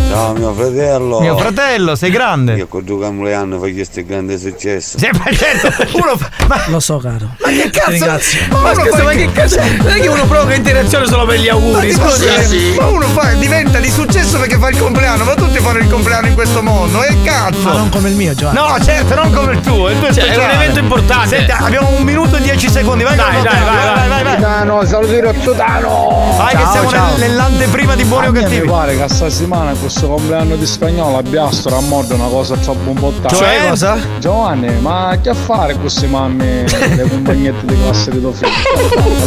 Ciao, 0.08 0.32
mio 0.34 0.52
fratello. 0.54 1.20
Mio 1.20 1.36
fratello, 1.36 1.94
sei 1.96 2.10
grande. 2.10 2.54
Io 2.54 2.66
con 2.68 2.84
Giuca 2.86 3.10
Muleano 3.10 3.58
fa 3.58 3.70
questo 3.70 4.02
grande 4.04 4.38
successo. 4.38 4.98
Sì, 4.98 5.08
ma 5.12 5.24
certo, 5.32 5.68
uno 5.98 6.16
fa. 6.16 6.30
Ma, 6.46 6.62
Lo 6.68 6.80
so, 6.80 6.98
caro. 6.98 7.28
ma 7.40 7.48
che 7.48 7.70
Ti 7.70 7.70
cazzo? 7.70 7.90
ringrazio. 7.90 8.40
Ma, 8.50 8.60
Ma 8.60 8.70
uno 8.70 8.80
scusa, 8.82 8.96
fa- 8.96 9.02
ma 9.02 9.10
che 9.10 9.32
cazzo? 9.32 9.58
Non 9.60 9.88
è 9.88 10.00
che 10.00 10.08
uno 10.08 10.24
provoca 10.26 10.54
interazione 10.54 11.06
solo 11.06 11.26
per 11.26 11.38
gli 11.40 11.46
Ma 11.48 11.52
auguri. 11.52 11.86
che 11.88 11.92
Scusa. 11.94 12.06
cos'è? 12.08 12.74
Ma 12.78 12.86
uno 12.86 13.06
fa, 13.08 13.32
diventa 13.32 13.78
di 13.78 13.90
successo 13.90 14.38
perché 14.38 14.56
fa 14.58 14.68
il 14.68 14.78
compleanno, 14.78 15.24
ma 15.24 15.34
tutti 15.34 15.58
fanno 15.58 15.78
il 15.78 15.88
compleanno 15.90 16.28
in 16.28 16.34
questo 16.34 16.62
mondo, 16.62 17.02
e 17.02 17.14
cazzo! 17.24 17.62
Ma 17.62 17.72
non 17.72 17.88
come 17.90 18.08
il 18.08 18.14
mio, 18.14 18.32
Giovanni. 18.34 18.58
No, 18.58 18.82
certo, 18.84 19.14
non 19.16 19.32
come 19.32 19.52
il 19.52 19.60
tuo, 19.60 19.90
il 19.90 19.98
tuo 19.98 20.06
è 20.08 20.12
Cioè, 20.14 20.24
è 20.28 20.36
un 20.36 20.50
evento 20.50 20.78
importante. 20.78 21.28
Senti, 21.36 21.50
abbiamo 21.50 21.90
un 21.90 22.02
minuto 22.04 22.36
e 22.36 22.40
dieci 22.42 22.70
secondi, 22.70 23.02
vai, 23.02 23.16
Dai, 23.16 23.32
vai, 23.34 23.42
dai, 23.42 23.60
vai, 23.64 23.74
vai, 23.74 24.08
vai, 24.08 24.08
vai, 24.08 24.25
Capitano, 24.26 24.84
salutino 24.84 25.32
Zutano! 25.40 26.34
Vai 26.36 26.50
che 26.56 26.62
Ciao, 26.62 26.70
siamo 26.72 26.90
ciao. 26.90 27.16
nel- 27.16 27.30
nell'anteprima 27.30 27.94
di 27.94 28.04
buoni 28.04 28.26
o 28.26 28.32
Mi 28.32 28.40
cattivi. 28.40 28.66
pare 28.68 28.96
che 28.96 29.02
a 29.02 29.08
sta 29.08 29.30
settimana 29.30 29.72
questo 29.72 30.08
compleanno 30.08 30.56
di 30.56 30.66
spagnolo 30.66 31.18
a 31.18 31.22
Biastro 31.22 31.76
a 31.76 31.80
morte 31.80 32.14
una 32.14 32.26
cosa 32.26 32.56
troppo 32.56 32.90
importante. 32.90 33.34
Cioè? 33.36 33.58
Cioè, 33.60 33.68
cosa? 33.68 33.96
Giovanni, 34.18 34.72
ma 34.80 35.16
che 35.22 35.30
a 35.30 35.34
fare 35.34 35.72
con 35.74 35.82
queste 35.82 36.06
mamme 36.08 36.64
le 36.66 37.08
compagnette 37.08 37.66
di 37.66 37.76
classe 37.82 38.10
di 38.10 38.20
tuo 38.20 38.32
figlio? 38.32 38.50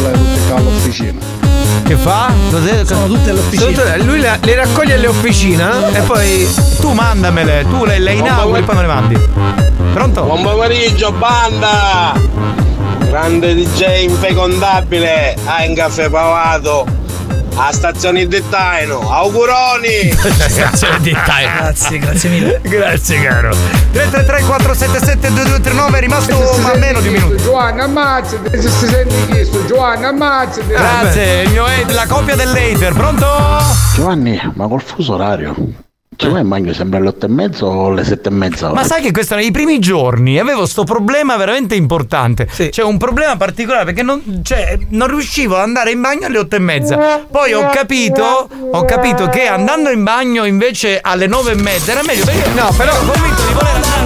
Lei 0.02 0.12
tutte 0.12 0.40
qua 0.48 0.56
all'officina. 0.58 1.18
Che 1.84 1.96
fa? 1.96 2.30
Sono 2.84 3.06
tutte 3.06 3.30
all'officina. 3.30 3.62
Sono 3.72 3.72
tutte- 3.72 4.02
Lui 4.04 4.20
le, 4.20 4.38
le 4.40 4.54
raccoglie 4.54 4.94
all'officina 4.94 5.88
e 5.92 6.00
poi. 6.02 6.48
Tu 6.78 6.92
mandamele, 6.92 7.64
tu 7.68 7.84
le, 7.84 7.98
le 7.98 8.12
inauguri 8.12 8.60
e 8.60 8.62
poi 8.62 8.74
me 8.76 8.80
le 8.82 8.86
mandi. 8.86 9.28
Pronto? 9.92 10.22
Buon 10.22 10.42
pomeriggio, 10.42 11.10
banda! 11.12 12.68
Grande 13.10 13.56
DJ 13.56 14.04
infecondabile, 14.04 15.36
hai 15.44 15.68
un 15.68 15.74
caffè 15.74 16.08
pavato 16.08 16.86
a 17.56 17.72
stazione 17.72 18.24
di 18.28 18.40
Taino, 18.48 19.00
auguroni! 19.00 20.12
Stazione 20.14 21.00
di 21.00 21.10
Taino. 21.10 21.52
Grazie, 21.56 21.98
grazie 21.98 22.28
mille. 22.30 22.60
Grazie 22.62 23.20
caro. 23.20 23.50
333 23.90 24.42
477 24.46 25.26
2239 25.26 25.96
è 25.96 26.00
rimasto 26.00 26.58
ma 26.62 26.74
meno 26.76 27.00
di 27.00 27.08
un 27.08 27.14
minuto. 27.14 27.34
Giovanna, 27.34 27.82
ammazzati, 27.82 28.60
se 28.60 28.68
si 28.68 28.86
senti 28.86 29.26
chiesto, 29.26 29.66
Giovanna, 29.66 30.08
ammazzati. 30.10 30.68
Grazie, 30.68 31.42
il 31.42 31.50
mio 31.50 31.64
la 31.88 32.06
copia 32.06 32.36
dell'hater, 32.36 32.92
pronto? 32.92 33.26
Giovanni, 33.96 34.40
ma 34.54 34.68
col 34.68 34.82
fuso 34.82 35.14
orario? 35.14 35.56
Vai 36.28 36.42
in 36.42 36.48
bagno 36.48 36.72
sempre 36.72 36.98
alle 36.98 37.08
otto 37.08 37.26
e 37.26 37.28
mezzo 37.28 37.66
o 37.66 37.86
alle 37.86 38.04
sette 38.04 38.28
e 38.28 38.32
mezza? 38.32 38.72
Ma 38.72 38.84
sai 38.84 39.00
che 39.02 39.10
questo 39.10 39.34
nei 39.34 39.50
primi 39.50 39.78
giorni 39.78 40.38
avevo 40.38 40.66
sto 40.66 40.84
problema 40.84 41.36
veramente 41.36 41.74
importante. 41.74 42.46
Cioè, 42.70 42.84
un 42.84 42.98
problema 42.98 43.36
particolare 43.36 43.84
perché 43.86 44.02
non, 44.02 44.40
cioè, 44.42 44.78
non 44.90 45.08
riuscivo 45.08 45.56
ad 45.56 45.62
andare 45.62 45.90
in 45.90 46.00
bagno 46.00 46.26
alle 46.26 46.38
otto 46.38 46.56
e 46.56 46.60
mezza. 46.60 47.24
Poi 47.30 47.52
ho 47.54 47.68
capito, 47.70 48.48
ho 48.70 48.84
capito 48.84 49.28
che 49.28 49.46
andando 49.46 49.90
in 49.90 50.04
bagno 50.04 50.44
invece 50.44 50.98
alle 51.00 51.26
nove 51.26 51.52
e 51.52 51.56
mezza 51.56 51.92
era 51.92 52.02
meglio 52.02 52.24
perché 52.24 52.48
no, 52.50 52.72
però 52.76 52.92
ero 52.92 53.12
convinto 53.12 53.42
di 53.46 53.52
voler 53.52 53.74
andare. 53.74 53.99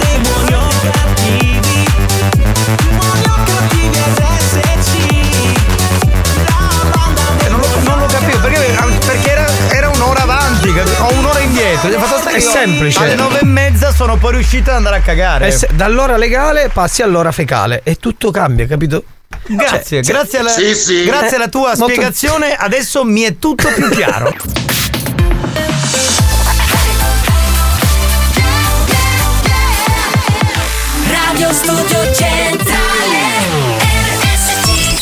Indietro. 11.75 11.89
Gli 11.89 11.93
ho 11.93 11.99
fatto 12.05 12.19
stare 12.21 12.37
È 12.37 12.39
semplice. 12.39 12.99
Alle 13.03 13.15
nove 13.15 13.39
e 13.39 13.45
mezza 13.45 13.91
sono 13.93 14.17
poi 14.17 14.33
riuscito 14.33 14.69
ad 14.69 14.77
andare 14.77 14.97
a 14.97 15.01
cagare. 15.01 15.47
Eh, 15.47 15.51
se- 15.51 15.69
dall'ora 15.73 16.17
legale 16.17 16.69
passi 16.71 17.01
all'ora 17.01 17.31
fecale 17.31 17.81
e 17.83 17.95
tutto 17.95 18.31
cambia, 18.31 18.65
capito? 18.67 19.03
Grazie, 19.47 20.01
Cioè, 20.03 20.13
grazie, 20.13 20.39
alla, 20.39 20.49
sì, 20.49 20.73
sì. 20.75 21.03
grazie 21.03 21.35
alla 21.37 21.47
tua 21.49 21.73
Eh, 21.73 21.77
molto- 21.77 21.93
spiegazione. 21.93 22.53
Adesso 22.55 23.03
mi 23.03 23.21
è 23.21 23.37
tutto 23.37 23.67
più 23.73 23.89
chiaro. 23.89 24.33
Radio 31.09 31.51
Studio 31.53 32.13
Centrale 32.13 33.19
RSC 34.21 34.99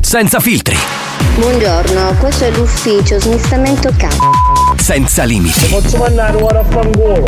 Senza 0.00 0.40
filtri, 0.40 0.76
Buongiorno, 1.36 2.16
questo 2.18 2.44
è 2.44 2.50
l'ufficio 2.50 3.20
smistamento 3.20 3.92
capo. 3.96 4.30
senza 4.78 5.24
limiti, 5.24 5.66
Posso 5.66 5.96
mandare 5.98 6.36
ora 6.40 6.60
a 6.60 6.64
fangolo? 6.64 7.24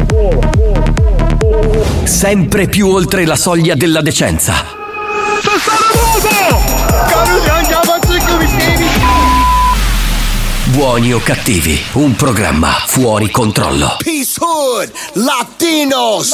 sempre 2.04 2.66
più 2.68 2.88
oltre 2.88 3.26
la 3.26 3.36
soglia 3.36 3.74
della 3.74 4.00
decenza. 4.00 4.76
Buoni 10.66 11.12
o 11.12 11.20
cattivi, 11.20 11.80
un 11.94 12.14
programma 12.14 12.70
fuori 12.86 13.30
controllo. 13.30 13.96
Peace 13.98 14.38
Hood, 14.38 14.92
Latinos. 15.14 16.30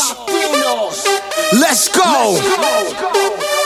Let's 1.52 1.90
go. 1.90 2.32
DJ 2.32 2.40
Khaled. 2.56 3.63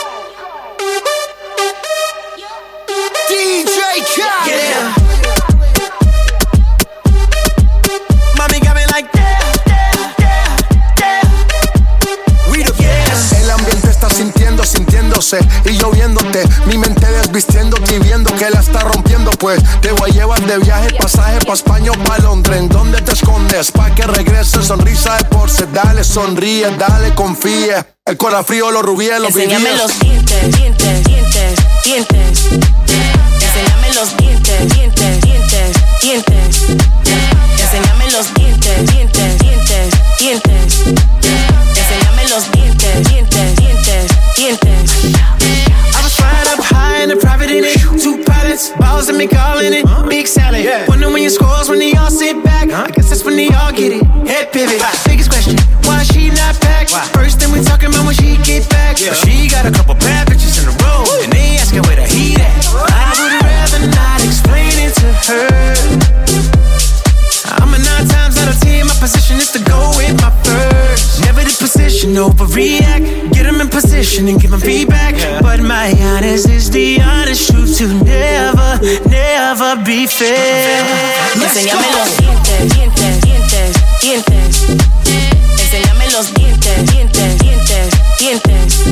Y 15.65 15.77
yo 15.77 15.91
viéndote. 15.91 16.43
Mi 16.65 16.77
mente 16.77 17.05
desvistiéndote 17.05 17.95
y 17.95 17.99
viendo 17.99 18.33
que 18.35 18.49
la 18.49 18.59
está 18.59 18.79
rompiendo. 18.79 19.31
Pues 19.31 19.61
te 19.81 19.91
voy 19.91 20.09
a 20.11 20.13
llevar 20.13 20.41
de 20.45 20.57
viaje, 20.59 20.89
pasaje 20.99 21.39
pa' 21.45 21.53
España 21.53 21.91
o 21.91 22.03
pa' 22.03 22.17
Londres. 22.19 22.57
¿En 22.57 22.69
dónde 22.69 23.01
te 23.01 23.11
escondes? 23.11 23.71
Pa' 23.71 23.93
que 23.93 24.03
regrese, 24.03 24.63
sonrisa 24.63 25.17
de 25.17 25.25
porce. 25.25 25.67
Dale, 25.73 26.03
sonríe, 26.03 26.69
dale, 26.77 27.13
confía. 27.13 27.85
El 28.05 28.17
corazón 28.17 28.45
frío, 28.45 28.71
los 28.71 28.81
rubíes, 28.81 29.19
los 29.19 29.35
Enséñame 29.35 29.75
los 29.75 29.99
dientes, 29.99 30.55
dientes, 30.55 31.03
dientes, 31.03 31.59
dientes 31.83 32.88
get 53.79 53.91
it. 53.95 54.03
Head 54.27 54.51
pivot. 54.51 54.81
Biggest 55.07 55.29
question, 55.31 55.55
why 55.87 56.03
she 56.03 56.29
not 56.35 56.59
back? 56.59 56.91
Why? 56.91 57.07
First 57.15 57.39
thing 57.39 57.51
we 57.51 57.63
talking 57.63 57.89
about 57.89 58.05
when 58.05 58.15
she 58.15 58.35
get 58.43 58.67
back. 58.69 58.99
But 58.99 59.15
she 59.23 59.47
got 59.47 59.65
a 59.65 59.71
couple 59.71 59.95
bad 59.95 60.27
bitches 60.27 60.59
in 60.59 60.67
a 60.67 60.75
row. 60.83 61.07
And 61.23 61.31
they 61.31 61.55
asking 61.57 61.83
where 61.87 61.95
the 61.95 62.05
heat 62.05 62.39
at. 62.39 62.51
I 62.75 63.15
would 63.15 63.35
rather 63.39 63.81
not 63.87 64.19
explain 64.19 64.75
it 64.83 64.93
to 64.99 65.09
her. 65.31 65.47
I'm 67.55 67.71
a 67.73 67.79
nine 67.79 68.07
times 68.07 68.35
out 68.37 68.51
of 68.51 68.59
ten. 68.59 68.85
My 68.85 68.95
position 68.99 69.37
is 69.37 69.51
to 69.55 69.61
go 69.63 69.79
with 69.95 70.13
my 70.19 70.31
first. 70.43 71.23
Never 71.23 71.41
the 71.41 71.55
position, 71.57 72.13
overreact. 72.19 73.31
Get 73.31 73.43
them 73.47 73.61
in 73.61 73.69
position 73.69 74.27
and 74.27 74.41
give 74.41 74.51
them 74.51 74.59
feedback. 74.59 75.15
But 75.41 75.61
my 75.61 75.95
honest 76.11 76.49
is 76.49 76.69
the 76.69 76.99
honest 77.01 77.49
truth 77.49 77.77
to 77.79 77.87
never, 78.03 78.71
never 79.07 79.81
be 79.83 80.05
fair. 80.05 80.83
Let's 81.39 81.55
Enséñame 81.55 81.87
go. 81.87 81.97
los 81.97 82.17
dientes, 82.17 82.75
dientes, 82.75 83.21
dientes, 83.21 83.38
dientes 84.01 84.65
Enséñame 85.59 86.09
los 86.11 86.33
dientes, 86.33 86.85
dientes, 86.91 87.37
dientes, 87.39 87.89
dientes 88.19 88.83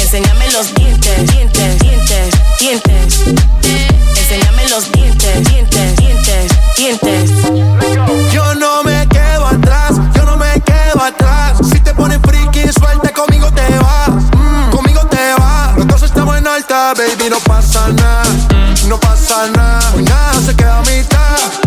Enséñame 0.00 0.50
los 0.52 0.74
dientes, 0.74 1.32
dientes, 1.32 1.78
dientes, 1.78 2.34
dientes 2.60 3.20
Enséñame 4.16 4.68
los 4.68 4.90
dientes, 4.92 5.48
dientes, 5.48 5.96
dientes, 6.76 7.30
Yo 8.32 8.54
no 8.54 8.82
me 8.84 9.06
quedo 9.08 9.46
atrás, 9.46 9.92
yo 10.14 10.24
no 10.24 10.36
me 10.36 10.60
quedo 10.60 11.02
atrás. 11.02 11.58
Si 11.70 11.80
te 11.80 11.94
pones 11.94 12.18
friki, 12.22 12.72
suelta, 12.72 13.12
conmigo 13.12 13.50
te 13.52 13.68
vas. 13.78 14.10
mm, 14.36 14.70
conmigo 14.70 15.00
te 15.06 15.34
vas. 15.38 15.76
Los 15.76 15.86
dos 15.86 16.02
estamos 16.02 16.36
en 16.38 16.46
alta, 16.46 16.94
baby, 16.94 17.30
no 17.30 17.38
pasa 17.40 17.88
nada. 17.88 18.24
No 18.88 18.98
pasa 18.98 19.48
nada, 19.54 19.92
nada 19.98 20.40
se 20.44 20.56
queda 20.56 20.78
a 20.78 20.82
mitad. 20.82 21.61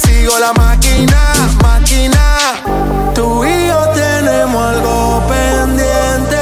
Te 0.00 0.08
sigo 0.08 0.38
la 0.38 0.52
máquina, 0.52 1.32
máquina. 1.62 2.38
Tú 3.14 3.44
y 3.44 3.66
yo 3.68 3.78
tenemos 3.94 4.62
algo 4.74 5.22
pendiente. 5.28 6.36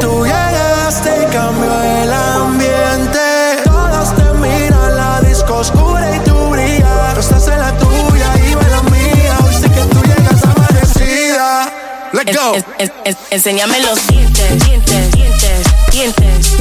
Tú 0.00 0.24
llegaste 0.24 1.10
y 1.22 1.32
cambió 1.32 1.82
el 1.82 2.12
ambiente. 2.12 3.62
Todos 3.64 4.14
te 4.14 4.24
miran, 4.38 4.96
la 4.96 5.20
disco 5.22 5.56
oscura 5.56 6.16
y 6.16 6.20
tú 6.20 6.34
brillas. 6.50 7.14
Tú 7.14 7.20
estás 7.20 7.48
en 7.48 7.58
la 7.58 7.72
tuya 7.78 8.32
y 8.36 8.52
en 8.52 8.70
la 8.70 8.82
mía. 8.90 9.38
Hoy 9.44 9.54
sé 9.54 9.68
que 9.70 9.80
tú 9.80 10.02
llegas 10.02 10.42
amanecida. 10.44 11.72
Let's 12.12 12.36
go. 12.36 12.54
En- 12.54 12.64
en- 12.78 12.92
en- 13.04 13.16
Enséñame 13.30 13.80
los 13.80 14.06
dientes, 14.06 14.64
dientes, 14.66 15.10
dientes, 15.12 15.66
dientes 15.92 16.56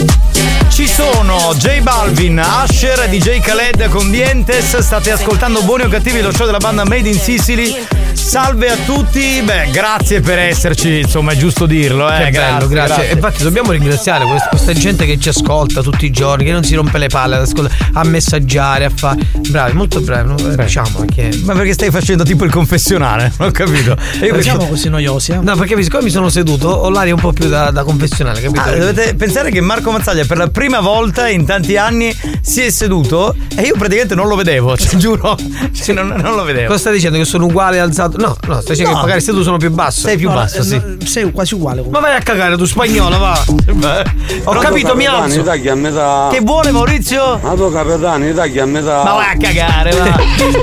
Ci 0.67 0.87
sono 0.87 1.53
J 1.55 1.79
Balvin, 1.79 2.39
Asher, 2.39 3.07
DJ 3.07 3.39
Khaled 3.39 3.87
con 3.89 4.09
Dientes. 4.09 4.77
State 4.77 5.11
ascoltando 5.11 5.61
Buoni 5.63 5.83
o 5.83 5.87
Cattivi, 5.87 6.21
lo 6.21 6.33
show 6.33 6.45
della 6.45 6.57
banda 6.57 6.83
Made 6.83 7.07
in 7.07 7.19
Sicily. 7.19 7.85
Salve 8.21 8.69
a 8.69 8.77
tutti, 8.85 9.41
beh, 9.43 9.71
grazie 9.71 10.21
per 10.21 10.37
esserci, 10.39 10.99
insomma, 10.99 11.33
è 11.33 11.35
giusto 11.35 11.65
dirlo, 11.65 12.09
eh. 12.09 12.25
Che 12.25 12.29
bello, 12.31 12.67
grazie. 12.67 13.09
E 13.09 13.13
Infatti 13.13 13.43
dobbiamo 13.43 13.71
ringraziare 13.71 14.23
quest- 14.25 14.47
questa 14.47 14.71
gente 14.71 15.05
che 15.05 15.19
ci 15.19 15.27
ascolta 15.27 15.81
tutti 15.81 16.05
i 16.05 16.11
giorni, 16.11 16.45
che 16.45 16.53
non 16.53 16.63
si 16.63 16.75
rompe 16.75 16.97
le 16.97 17.07
palle 17.07 17.35
ad 17.35 17.41
ascolta- 17.41 17.73
a 17.91 18.03
messaggiare, 18.05 18.85
a 18.85 18.91
fare. 18.95 19.19
Bravi, 19.49 19.73
molto 19.73 19.99
bravi. 19.99 20.29
no? 20.29 20.49
Eh, 20.51 20.55
Diciamo 20.55 20.99
perché. 20.99 21.29
Ma 21.43 21.53
perché 21.55 21.73
stai 21.73 21.91
facendo 21.91 22.23
tipo 22.23 22.45
il 22.45 22.51
confessionale? 22.51 23.33
Non 23.37 23.49
ho 23.49 23.51
capito. 23.51 23.97
E 24.21 24.27
io 24.27 24.41
Siamo 24.41 24.59
perché- 24.59 24.71
così 24.73 24.87
noiosi, 24.89 25.31
eh? 25.33 25.39
No, 25.39 25.55
perché 25.57 25.81
siccome 25.83 26.03
mi 26.03 26.09
sono 26.11 26.29
seduto, 26.29 26.69
ho 26.69 26.89
l'aria 26.89 27.13
un 27.13 27.19
po' 27.19 27.33
più 27.33 27.49
da, 27.49 27.69
da 27.71 27.83
confessionale, 27.83 28.39
capito? 28.39 28.61
Ah, 28.61 28.71
dovete 28.71 29.13
pensare 29.15 29.51
che 29.51 29.59
Marco 29.59 29.91
Mazzaglia 29.91 30.23
per 30.25 30.37
la 30.37 30.47
prima 30.47 30.79
volta 30.79 31.27
in 31.27 31.43
tanti 31.45 31.75
anni 31.75 32.15
si 32.41 32.61
è 32.61 32.69
seduto 32.69 33.35
e 33.57 33.63
io 33.63 33.73
praticamente 33.73 34.15
non 34.15 34.27
lo 34.29 34.35
vedevo, 34.35 34.77
cioè, 34.77 34.95
giuro, 34.95 35.35
cioè, 35.73 35.93
non, 35.95 36.07
non 36.07 36.35
lo 36.35 36.43
vedevo. 36.43 36.67
Cosa 36.67 36.79
stai 36.79 36.93
dicendo? 36.93 37.17
Che 37.17 37.25
sono 37.25 37.45
uguale 37.47 37.77
alzato 37.79 38.10
fatto. 38.11 38.25
No, 38.25 38.53
no, 38.53 38.61
stai 38.61 38.75
dicendo 38.75 38.91
No. 38.91 38.95
che 38.97 39.01
magari 39.03 39.21
se 39.21 39.31
tu 39.31 39.41
sono 39.43 39.57
più 39.57 39.71
basso. 39.71 40.01
Sei 40.07 40.17
più 40.17 40.29
No, 40.29 40.35
basso, 40.35 40.59
eh, 40.59 40.63
sì. 40.63 40.75
no, 40.83 41.05
Sei 41.05 41.31
quasi 41.31 41.53
uguale. 41.55 41.83
Ma 41.89 41.99
vai 41.99 42.15
a 42.15 42.19
cagare 42.19 42.57
tu 42.57 42.65
spagnolo, 42.65 43.17
va. 43.17 43.43
Ho 44.45 44.53
capito, 44.55 44.95
mi 44.95 45.05
alzo. 45.05 45.41
tagli 45.43 45.67
a 45.67 45.75
metà. 45.75 46.29
Che 46.31 46.39
vuole 46.41 46.71
Maurizio? 46.71 47.39
Ma 47.41 47.53
tu 47.53 47.71
capitano, 47.71 48.27
i 48.27 48.33
tagli 48.33 48.59
a 48.59 48.65
metà. 48.65 49.03
Ma 49.03 49.13
vai 49.13 49.33
a 49.33 49.37
cagare, 49.37 49.91
va. 49.91 50.19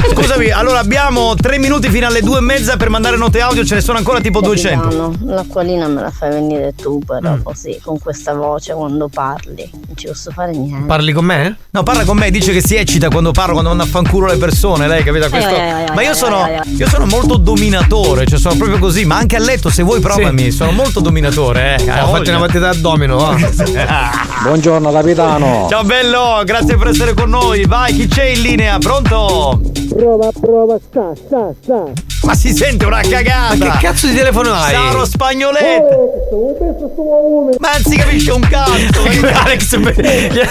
Scusami, 0.15 0.51
allora 0.51 0.79
abbiamo 0.79 1.35
tre 1.35 1.59
minuti 1.59 1.89
fino 1.91 2.07
alle 2.07 2.21
due 2.23 2.39
e 2.39 2.41
mezza 2.43 2.77
per 2.77 2.89
mandare 2.91 3.17
note 3.17 3.41
audio, 3.41 3.65
ce 3.65 3.75
ne 3.77 3.81
sono 3.81 3.99
ancora 3.99 4.21
tipo 4.21 4.41
200. 4.41 4.83
Capitano, 4.83 5.15
l'acquolina 5.25 5.87
me 5.89 6.03
la 6.03 6.11
fai 6.11 6.31
venire 6.31 6.75
tu 6.75 6.99
però 7.05 7.17
Mm. 7.29 7.43
così, 7.43 7.79
con 7.83 7.99
questa 7.99 8.33
voce 8.35 8.73
quando 8.75 9.09
parli. 9.09 9.69
Non 9.73 9.97
ci 9.97 10.07
posso 10.07 10.31
fare 10.31 10.53
niente. 10.53 10.87
Parli 10.87 11.13
con 11.13 11.25
me? 11.25 11.57
No, 11.71 11.83
parla 11.83 12.05
con 12.05 12.17
me, 12.17 12.31
dice 12.31 12.53
che 12.53 12.61
si 12.63 12.77
eccita 12.77 13.09
quando 13.09 13.33
parlo, 13.33 13.53
quando 13.53 13.71
vanno 13.71 13.83
a 13.83 13.87
fanculo 13.87 14.27
le 14.27 14.37
persone, 14.37 14.87
lei 14.89 15.03
capito 15.03 15.29
questo? 15.29 15.55
ai, 15.55 15.71
ai, 15.71 15.95
Ma 15.95 16.03
io 16.03 16.15
sono 16.15 16.47
io 16.77 16.89
sono 16.89 17.07
molto 17.07 17.37
dominatore, 17.39 18.27
cioè 18.27 18.39
sono 18.39 18.57
proprio 18.57 18.79
così, 18.79 19.05
ma 19.05 19.17
anche 19.17 19.37
a 19.37 19.41
letto 19.41 19.71
se 19.71 19.83
vuoi 19.83 20.01
provami, 20.01 20.51
sono 20.51 20.73
molto 20.73 21.01
dominatore, 21.01 21.77
eh. 21.79 21.91
Ho 22.01 22.09
fatto 22.09 22.31
una 22.31 22.39
partita 22.39 22.69
a 22.69 22.75
domino. 22.75 23.37
Buongiorno 24.43 24.91
capitano. 24.93 25.67
Ciao 25.69 25.85
bello, 25.85 26.43
grazie 26.45 26.77
per 26.77 26.89
essere 26.89 27.15
con 27.15 27.31
noi. 27.31 27.65
Vai, 27.67 27.95
chi 27.95 28.07
c'è 28.07 28.25
in 28.25 28.43
linea? 28.43 28.79
Pronto? 28.79 29.61
Prova, 29.89 30.31
prova, 30.39 30.79
sta, 30.79 31.13
sta, 31.15 31.53
sta. 31.63 31.85
Ma 32.23 32.35
si 32.35 32.55
sente 32.55 32.85
una 32.85 33.01
cagata! 33.01 33.57
Ma 33.57 33.71
che 33.71 33.79
cazzo 33.87 34.07
di 34.07 34.15
telefono 34.15 34.53
hai? 34.53 34.75
Saro 34.75 35.05
spagnoletto! 35.05 36.13
Ma 37.59 37.71
non 37.73 37.83
si 37.85 37.97
capisce 37.97 38.31
un 38.33 38.41
cazzo! 38.41 39.03
Alex 39.45 39.79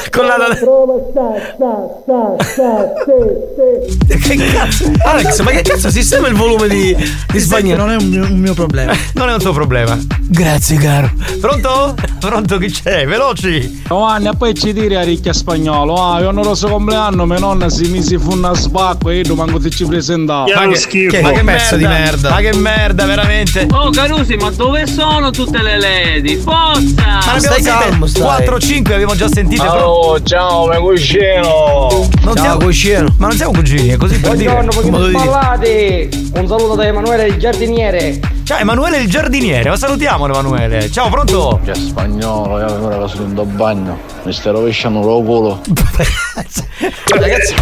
con 0.09 0.25
la 0.25 0.35
Prova, 0.59 0.93
sta, 1.09 1.33
sta, 1.53 1.87
sta, 2.01 2.35
sta, 2.43 2.93
sta. 3.03 4.17
Che 4.17 4.35
cazzo? 4.51 4.91
Alex, 5.03 5.39
ma 5.41 5.51
che 5.51 5.61
cazzo 5.61 5.89
sistema 5.89 6.27
il 6.27 6.35
volume 6.35 6.67
di, 6.67 6.95
di 7.31 7.39
spagnolo? 7.39 7.85
Non 7.85 7.91
è 7.91 7.95
un 7.95 8.07
mio, 8.07 8.23
un 8.23 8.39
mio 8.39 8.53
problema. 8.53 8.95
Non 9.17 9.29
è 9.29 9.33
un 9.33 9.39
tuo 9.39 9.51
problema. 9.51 9.97
Grazie, 10.29 10.77
caro. 10.77 11.09
Pronto? 11.39 11.95
Pronto 12.19 12.57
chi 12.59 12.69
c'è? 12.69 13.07
Veloci! 13.07 13.83
Giovanni, 13.87 14.27
e 14.27 14.35
poi 14.37 14.53
ci 14.53 14.73
dire 14.73 14.97
a 14.97 15.03
ricchia 15.03 15.33
spagnolo. 15.33 15.95
Ah, 15.95 16.19
io 16.19 16.31
non 16.31 16.43
lo 16.43 16.55
so 16.55 16.67
compleanno, 16.67 17.25
mia 17.25 17.39
nonna 17.39 17.69
si 17.69 17.87
mise 17.89 18.19
fu 18.19 18.33
una 18.33 18.53
spacco 18.53 19.09
e 19.09 19.21
io 19.21 19.35
manco 19.35 19.59
ti 19.59 19.69
ci 19.69 19.85
presentavo. 19.85 20.51
Ma 20.53 20.67
che, 20.67 21.21
ma 21.21 21.31
che 21.31 21.41
pezzo 21.57 21.75
di 21.75 21.87
merda. 21.87 22.29
Ma 22.29 22.37
che 22.37 22.55
merda, 22.55 23.05
veramente! 23.05 23.67
Oh 23.71 23.89
Carusi, 23.89 24.35
ma 24.35 24.49
dove 24.51 24.85
sono 24.87 25.31
tutte 25.31 25.61
le 25.61 25.79
lady? 25.79 26.37
Forza! 26.37 27.05
Ma 27.05 27.19
abbiamo 27.19 27.39
stai 27.39 27.61
calmo, 27.61 28.07
sentite 28.07 28.07
stai. 28.07 28.47
4-5 28.47 28.93
abbiamo 28.93 29.15
già 29.15 29.27
sentito. 29.27 29.63
Oh, 29.63 30.21
ciao, 30.21 30.67
mio 30.67 30.81
cugino. 30.81 32.07
Non 32.21 32.35
Ciao, 32.35 32.43
siamo 32.43 32.57
cugino. 32.57 33.15
Ma 33.17 33.27
non 33.27 33.35
siamo 33.35 33.51
cugini, 33.51 33.89
è 33.89 33.97
così 33.97 34.19
per 34.19 34.35
dire. 34.35 34.53
Un 34.53 34.69
modo 34.89 35.07
di 35.07 35.15
dire. 35.15 35.25
Ballati! 35.25 36.29
Un 36.35 36.47
saluto 36.47 36.75
da 36.75 36.85
Emanuele 36.85 37.27
il 37.27 37.37
giardiniere. 37.37 38.19
Ciao 38.43 38.59
Emanuele 38.59 38.99
il 38.99 39.09
giardiniere, 39.09 39.69
ma 39.69 39.75
salutiamolo 39.75 40.33
Emanuele. 40.33 40.89
Ciao, 40.89 41.09
pronto? 41.09 41.59
Già 41.63 41.73
spagnolo, 41.73 42.59
io 42.59 42.85
ora 42.85 43.07
sono 43.07 43.23
in 43.23 43.55
bagno. 43.55 43.97
Mi 44.23 44.31
stai 44.31 44.53
rovesciando 44.53 45.01
lo 45.01 45.21
culo. 45.21 45.61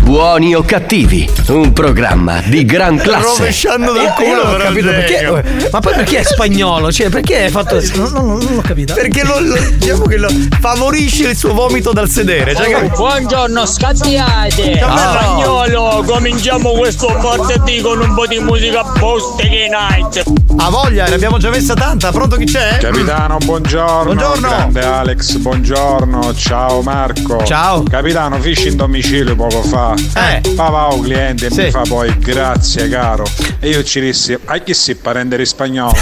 Buoni 0.04 0.54
o 0.54 0.62
cattivi, 0.64 1.28
un 1.48 1.74
programma 1.74 2.42
di 2.46 2.66
gran 2.66 2.98
classe. 2.98 3.38
Rovesciando 3.38 3.85
dal 3.94 4.04
Io- 4.04 4.10
io 4.10 4.14
culo 4.14 4.44
non 4.44 4.54
ho 4.54 4.58
per 4.58 4.66
capito 4.66 4.88
un 4.90 4.94
perché. 4.96 5.70
Ma 5.72 5.80
poi 5.80 5.94
perché 5.96 6.18
è 6.20 6.24
spagnolo? 6.24 6.92
Cioè, 6.92 7.10
perché 7.10 7.44
hai 7.44 7.50
fatto. 7.50 7.80
Non, 7.96 8.12
non- 8.12 8.26
non 8.38 8.56
l'ho 8.56 8.62
capito. 8.62 8.94
Perché 8.94 9.24
lo, 9.24 9.40
lo- 9.40 9.58
diciamo 9.78 10.06
che 10.06 10.18
lo 10.18 10.30
favorisce 10.60 11.30
il 11.30 11.36
suo 11.38 11.54
vomito 11.54 11.92
dal 11.94 12.10
sedere. 12.10 12.56
Cioè, 12.56 12.70
capi- 12.70 12.90
Buongiorno, 12.96 13.66
scattiate! 13.66 14.78
Ciao, 14.78 14.94
bello. 14.94 15.12
Spagnolo, 15.12 16.04
cominciamo 16.06 16.72
questo 16.74 17.08
martedì 17.10 17.82
con 17.82 18.00
un 18.02 18.14
po' 18.14 18.26
di 18.28 18.40
musica 18.40 18.84
post 19.00 19.42
che 19.42 19.68
night. 19.70 20.24
ha 20.58 20.70
voglia, 20.70 21.06
ne 21.06 21.16
abbiamo 21.16 21.38
già 21.38 21.50
messa 21.50 21.74
tanta. 21.74 22.12
Pronto 22.12 22.36
chi 22.38 22.46
c'è? 22.46 22.78
Capitano, 22.80 23.38
buongiorno. 23.44 24.04
Buongiorno. 24.14 24.48
Grande 24.48 24.84
Alex, 24.86 25.36
buongiorno. 25.38 26.34
Ciao 26.36 26.82
Marco. 26.82 27.44
Ciao. 27.44 27.84
Capitano, 27.84 28.40
fisci 28.40 28.70
in 28.70 28.76
domicilio 28.78 29.36
poco 29.36 29.62
fa. 29.64 29.94
Eh. 30.16 30.42
Papà 30.56 30.88
o 30.88 31.00
cliente 31.02 31.50
Sì. 31.52 31.64
mi 31.64 31.72
fa 31.72 31.82
poi 31.88 32.18
grazie 32.20 32.88
caro. 32.90 33.24
E 33.60 33.70
io 33.70 33.75
ci 33.84 34.00
dissi, 34.00 34.38
a 34.46 34.58
chi 34.60 34.74
si 34.74 34.96
parendere 34.96 35.46
spagnolo? 35.46 35.94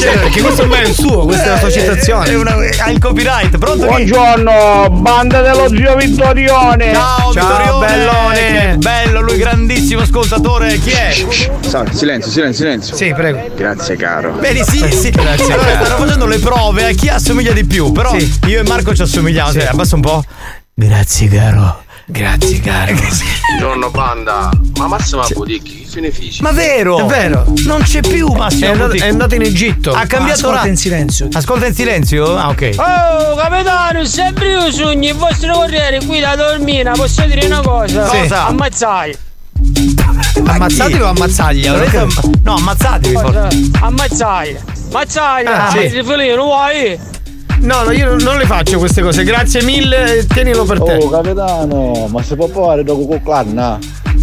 Cioè, 0.00 0.18
perché 0.18 0.40
questo 0.40 0.62
ormai 0.62 0.82
è 0.84 0.88
il 0.88 0.94
suo, 0.94 1.24
questa 1.24 1.44
è 1.44 1.48
la 1.50 1.58
sua 1.58 1.68
Eh, 1.68 1.72
citazione. 1.72 2.30
è 2.30 2.34
una- 2.34 2.54
ha 2.78 2.90
il 2.90 2.98
copyright. 2.98 3.56
Pronto 3.58 3.82
chi? 3.86 4.04
Buongiorno, 4.04 4.88
banda 4.90 5.40
dello 5.42 5.68
zio 5.68 5.94
Vittorione. 5.96 6.92
Ciao, 6.92 7.32
Ciao, 7.32 7.78
Vittorione. 7.80 7.86
bellone. 7.86 8.76
Bello, 8.78 9.20
lui 9.20 9.36
grandissimo 9.38 10.00
ascoltatore. 10.02 10.78
Chi 10.78 10.90
è? 10.90 11.10
silenzio, 11.12 12.30
silenzio, 12.30 12.52
silenzio. 12.52 12.96
Sì, 12.96 13.12
prego. 13.14 13.50
Grazie 13.54 13.96
caro. 13.96 14.34
Vedi, 14.38 14.62
sì, 14.64 14.78
sì. 14.90 15.10
Grazie, 15.10 15.52
allora, 15.52 15.72
caro. 15.72 15.84
stanno 15.84 16.04
facendo 16.04 16.26
le 16.26 16.38
prove 16.38 16.84
a 16.86 16.90
chi 16.92 17.08
assomiglia 17.08 17.52
di 17.52 17.64
più. 17.64 17.92
Però 17.92 18.16
Sì. 18.18 18.38
io 18.46 18.60
e 18.60 18.62
Marco 18.64 18.94
ci 18.94 19.02
assomigliamo. 19.02 19.50
Sì. 19.52 19.58
Abbassa 19.60 19.94
un 19.94 20.00
po'. 20.00 20.24
Grazie, 20.74 21.28
caro. 21.28 21.81
Grazie, 22.06 22.60
caro. 22.60 22.94
Buongiorno 22.94 23.90
banda. 23.90 24.50
Ma 24.76 24.86
Massimo 24.88 25.22
Budicchi, 25.34 25.82
che 25.82 25.88
fine 25.88 26.10
fici? 26.10 26.42
Ma 26.42 26.50
vero! 26.50 26.98
È 26.98 27.04
vero. 27.04 27.44
Non 27.64 27.82
c'è 27.82 28.00
più 28.00 28.32
È 28.34 28.36
Massimo 28.36 28.66
andato, 28.72 28.86
Boutique. 28.88 29.06
è 29.06 29.10
andato 29.10 29.34
in 29.36 29.42
Egitto. 29.42 29.92
Ha 29.92 30.06
cambiato 30.06 30.40
Ascolta 30.40 30.62
ra- 30.62 30.68
in 30.68 30.76
silenzio. 30.76 31.28
Ascolta 31.32 31.66
in 31.66 31.74
silenzio? 31.74 32.36
Ah, 32.36 32.48
ok. 32.48 32.70
Oh, 32.76 33.36
capitano, 33.36 34.04
sempre 34.04 34.50
io 34.50 34.70
sogni 34.72 35.08
il 35.08 35.14
vostro 35.14 35.52
corriere 35.54 36.04
qui 36.04 36.20
da 36.20 36.34
dormire, 36.34 36.90
posso 36.92 37.22
dire 37.22 37.46
una 37.46 37.60
cosa? 37.60 38.08
Sì. 38.08 38.18
Cosa? 38.18 38.46
Ammazzai. 38.46 39.16
Ammazzatelo 40.44 41.04
o 41.06 41.08
ammazzaglia? 41.08 41.72
Detto- 41.78 42.08
No, 42.42 42.54
ammazzatevi 42.56 43.14
forse. 43.16 43.70
Ammazzai. 43.80 44.56
Ammazzai. 44.90 45.46
Ah, 45.46 45.70
sì. 45.70 45.88
Filino, 46.02 46.42
vuoi? 46.42 46.98
No, 47.62 47.84
no, 47.84 47.92
io 47.92 48.16
non- 48.16 48.38
le 48.38 48.44
faccio 48.46 48.78
queste 48.78 49.02
cose. 49.02 49.22
Grazie 49.22 49.62
mille, 49.62 50.26
tienilo 50.26 50.64
per 50.64 50.80
te. 50.82 50.94
Oh 50.96 51.08
capitano, 51.08 52.08
ma 52.10 52.22
si 52.22 52.34
può 52.34 52.48
provare 52.48 52.82
dopo 52.82 53.06
con 53.06 53.22
clanna? 53.22 53.78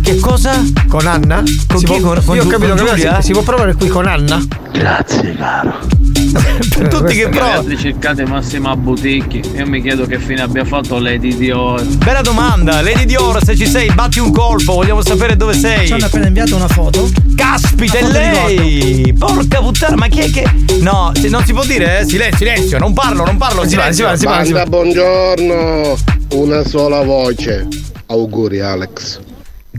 Che 0.10 0.20
cosa? 0.22 0.64
Con 0.88 1.06
Anna? 1.06 1.44
Con 1.68 1.78
Si 1.78 1.86
chi? 1.86 2.00
può- 2.00 2.14
Con- 2.14 2.26
con 2.26 2.36
io 2.36 2.44
ho 2.44 2.48
capito 2.48 2.74
con 2.74 2.84
Giulia? 2.88 3.18
si, 3.22 3.28
si 3.28 3.32
può 3.32 3.44
provare 3.44 3.76
qui 3.76 3.88
con 3.90 4.08
Anna? 4.08 4.44
Grazie 4.72 5.36
caro. 5.36 5.78
Per 6.78 6.88
tutti 6.88 7.14
che 7.16 7.30
provano. 7.30 7.76
Cercate 7.78 8.26
Massima 8.26 8.76
Buticchi. 8.76 9.40
Io 9.56 9.68
mi 9.68 9.84
chiedo 9.84 10.08
che 10.08 10.18
fine 10.18 10.42
abbia 10.42 10.66
fatto 10.66 10.98
Lady 10.98 11.38
Dior. 11.38 11.84
Bella 11.84 12.22
domanda. 12.22 12.82
Lady 12.82 13.06
Dior, 13.06 13.40
se 13.44 13.56
ci 13.56 13.68
sei, 13.68 13.92
batti 13.92 14.18
un 14.18 14.32
colpo. 14.32 14.74
Vogliamo 14.74 15.04
sapere 15.04 15.36
dove 15.38 15.54
sei. 15.54 15.86
Ci 15.86 15.94
hanno 15.94 16.06
appena 16.06 16.26
inviato 16.26 16.56
una 16.56 16.68
foto. 16.68 17.08
Caspita, 17.36 18.00
è 18.00 18.04
Una 18.04 18.10
foto 18.34 18.48
di 18.52 18.56
lei! 19.04 19.14
Porca 19.14 19.60
puttana, 19.60 19.96
ma 19.96 20.08
chi 20.08 20.22
è 20.22 20.32
che. 20.32 20.44
No, 20.80 21.12
non 21.30 21.44
si 21.46 21.54
può 21.54 21.64
dire, 21.66 22.00
eh? 22.00 22.06
Silenzio, 22.08 22.38
silenzio, 22.48 22.80
non 22.80 22.94
parlo, 22.94 23.26
non 23.26 23.38
parlo. 23.38 23.68
Si 23.68 23.76
va, 23.76 23.92
si 23.92 24.02
va, 24.02 24.18
si 24.18 24.26
va, 24.26 24.44
si 24.44 24.54
va. 24.54 24.64
buongiorno. 24.66 25.96
Una 26.34 26.64
sola 26.66 27.04
voce. 27.04 27.68
Auguri 28.08 28.60
Alex. 28.60 29.20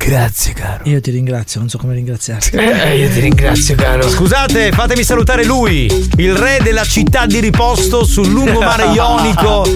Grazie, 0.02 0.54
caro. 0.54 0.82
Io 0.88 0.98
ti 1.00 1.10
ringrazio, 1.10 1.60
non 1.60 1.68
so 1.68 1.76
come 1.76 1.92
ringraziarti. 1.92 2.56
Eh, 2.56 2.96
io 2.96 3.10
ti 3.10 3.20
ringrazio, 3.20 3.74
caro. 3.74 4.08
Scusate, 4.08 4.72
fatemi 4.72 5.04
salutare 5.04 5.44
lui, 5.44 5.84
il 6.16 6.34
re 6.34 6.58
della 6.62 6.84
città 6.84 7.26
di 7.26 7.38
riposto 7.38 8.02
sul 8.02 8.28
lungomare 8.28 8.86
ionico, 8.94 9.68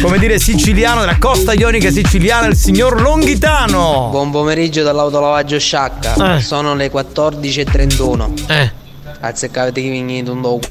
come 0.00 0.18
dire 0.18 0.38
siciliano, 0.38 1.00
della 1.00 1.18
costa 1.18 1.52
ionica 1.52 1.90
siciliana, 1.90 2.46
il 2.46 2.56
signor 2.56 3.00
Longhitano. 3.00 4.08
Buon 4.10 4.30
pomeriggio 4.30 4.84
dall'autolavaggio 4.84 5.58
Sciacca. 5.58 6.36
Eh. 6.36 6.40
Sono 6.40 6.74
le 6.74 6.90
14.31. 6.90 8.48
Eh. 8.48 8.81
Azzeccavete 9.24 9.80
che 9.80 9.88
venite 9.88 10.30
un 10.30 10.40
dopo. 10.40 10.66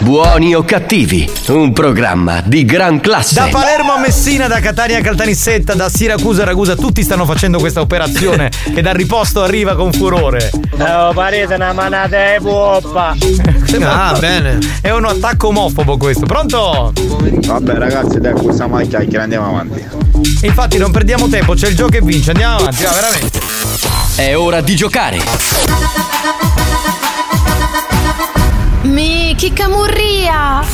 Buoni 0.00 0.54
o 0.54 0.64
cattivi, 0.64 1.30
un 1.48 1.74
programma 1.74 2.40
di 2.42 2.64
gran 2.64 2.98
classe. 2.98 3.34
Da 3.34 3.48
Palermo 3.50 3.92
a 3.92 3.98
Messina, 3.98 4.46
da 4.48 4.58
Catania 4.58 4.98
a 4.98 5.00
Caltanissetta, 5.02 5.74
da 5.74 5.90
Siracusa 5.90 6.42
a 6.42 6.44
Ragusa, 6.46 6.76
tutti 6.76 7.02
stanno 7.02 7.26
facendo 7.26 7.58
questa 7.58 7.82
operazione 7.82 8.50
che 8.72 8.80
dal 8.80 8.94
riposto 8.94 9.42
arriva 9.42 9.74
con 9.74 9.92
furore. 9.92 10.50
Oh, 10.78 11.12
parete 11.12 11.54
una 11.56 11.74
manata 11.74 12.34
e 12.34 12.38
poppa. 12.40 13.14
Ah, 13.82 14.16
bene. 14.18 14.58
È 14.80 14.90
un 14.90 15.04
attacco 15.04 15.48
omofobo 15.48 15.98
questo. 15.98 16.24
Pronto? 16.24 16.90
Vabbè 16.94 17.74
ragazzi, 17.74 18.18
dai, 18.18 18.32
questa 18.32 18.66
macchia 18.66 19.00
che 19.00 19.18
andiamo 19.18 19.48
avanti. 19.48 19.86
Infatti 20.40 20.78
non 20.78 20.90
perdiamo 20.90 21.28
tempo, 21.28 21.52
c'è 21.52 21.68
il 21.68 21.76
gioco 21.76 21.90
che 21.90 22.00
vince, 22.00 22.30
andiamo 22.30 22.56
avanti, 22.56 22.82
va 22.82 22.92
veramente. 22.92 23.40
È 24.16 24.34
ora 24.34 24.62
di 24.62 24.74
giocare. 24.74 25.18
Mi, 28.90 29.36
che 29.36 29.52
camurria! 29.52 30.64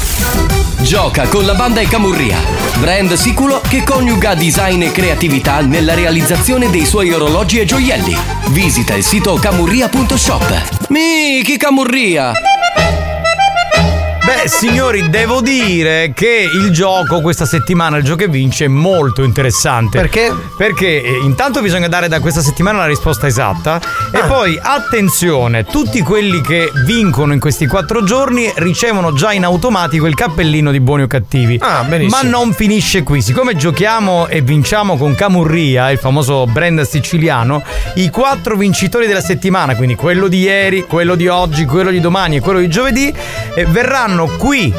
Gioca 0.81 1.29
con 1.29 1.45
la 1.45 1.55
banda 1.55 1.81
e 1.81 1.87
Camurria, 1.87 2.39
brand 2.79 3.13
sicuro 3.13 3.61
che 3.61 3.83
coniuga 3.85 4.35
design 4.35 4.83
e 4.83 4.91
creatività 4.91 5.61
nella 5.61 5.93
realizzazione 5.93 6.71
dei 6.71 6.87
suoi 6.87 7.13
orologi 7.13 7.59
e 7.59 7.67
gioielli. 7.67 8.17
Visita 8.49 8.95
il 8.95 9.05
sito 9.05 9.35
camurria.shop. 9.35 10.89
Miki 10.89 11.59
Camurria! 11.59 12.33
Beh, 14.27 14.49
signori, 14.49 15.09
devo 15.09 15.41
dire 15.41 16.11
che 16.13 16.49
il 16.53 16.71
gioco 16.73 17.21
questa 17.21 17.45
settimana, 17.47 17.97
il 17.99 18.03
gioco 18.03 18.17
che 18.25 18.29
vince, 18.29 18.65
è 18.65 18.69
molto 18.69 19.23
interessante. 19.23 20.01
Perché? 20.01 20.35
Perché 20.57 21.01
eh, 21.01 21.21
intanto 21.23 21.63
bisogna 21.63 21.87
dare 21.87 22.09
da 22.09 22.19
questa 22.19 22.41
settimana 22.41 22.79
la 22.79 22.87
risposta 22.87 23.29
esatta. 23.29 23.81
E 24.13 24.19
Ah. 24.19 24.27
poi, 24.27 24.59
attenzione, 24.61 25.65
tutti 25.65 26.01
quelli 26.03 26.41
che 26.41 26.73
vincono 26.85 27.35
in 27.35 27.39
questi 27.39 27.67
quattro 27.69 28.03
giorni 28.03 28.51
ricevono 28.57 29.13
già 29.13 29.33
in 29.33 29.45
automatico 29.45 30.07
il 30.07 30.15
cappellino 30.17 30.73
di 30.73 30.81
buoni 30.81 31.03
o 31.03 31.07
cattivi. 31.07 31.59
Ah, 31.63 31.85
benissimo. 31.85 32.21
Ma 32.21 32.29
non 32.29 32.53
finisce 32.53 33.05
qui. 33.05 33.23
Siccome 33.23 33.55
giochiamo 33.55 34.27
e 34.27 34.41
vinciamo 34.41 34.97
con 34.97 35.15
Camurria, 35.15 35.91
il 35.93 35.99
famoso 35.99 36.47
brand 36.47 36.83
siciliano, 36.83 37.63
i 37.95 38.11
quattro 38.11 38.57
vincitori 38.57 39.07
della 39.07 39.21
settimana, 39.21 39.77
quindi 39.77 39.95
quello 39.95 40.27
di 40.27 40.41
ieri, 40.41 40.83
quello 40.83 41.15
di 41.15 41.29
oggi, 41.29 41.65
quello 41.65 41.91
di 41.91 42.01
domani 42.01 42.37
e 42.37 42.41
quello 42.41 42.59
di 42.59 42.69
giovedì, 42.69 43.15
eh, 43.55 43.65
verranno 43.67 44.15
qui 44.25 44.73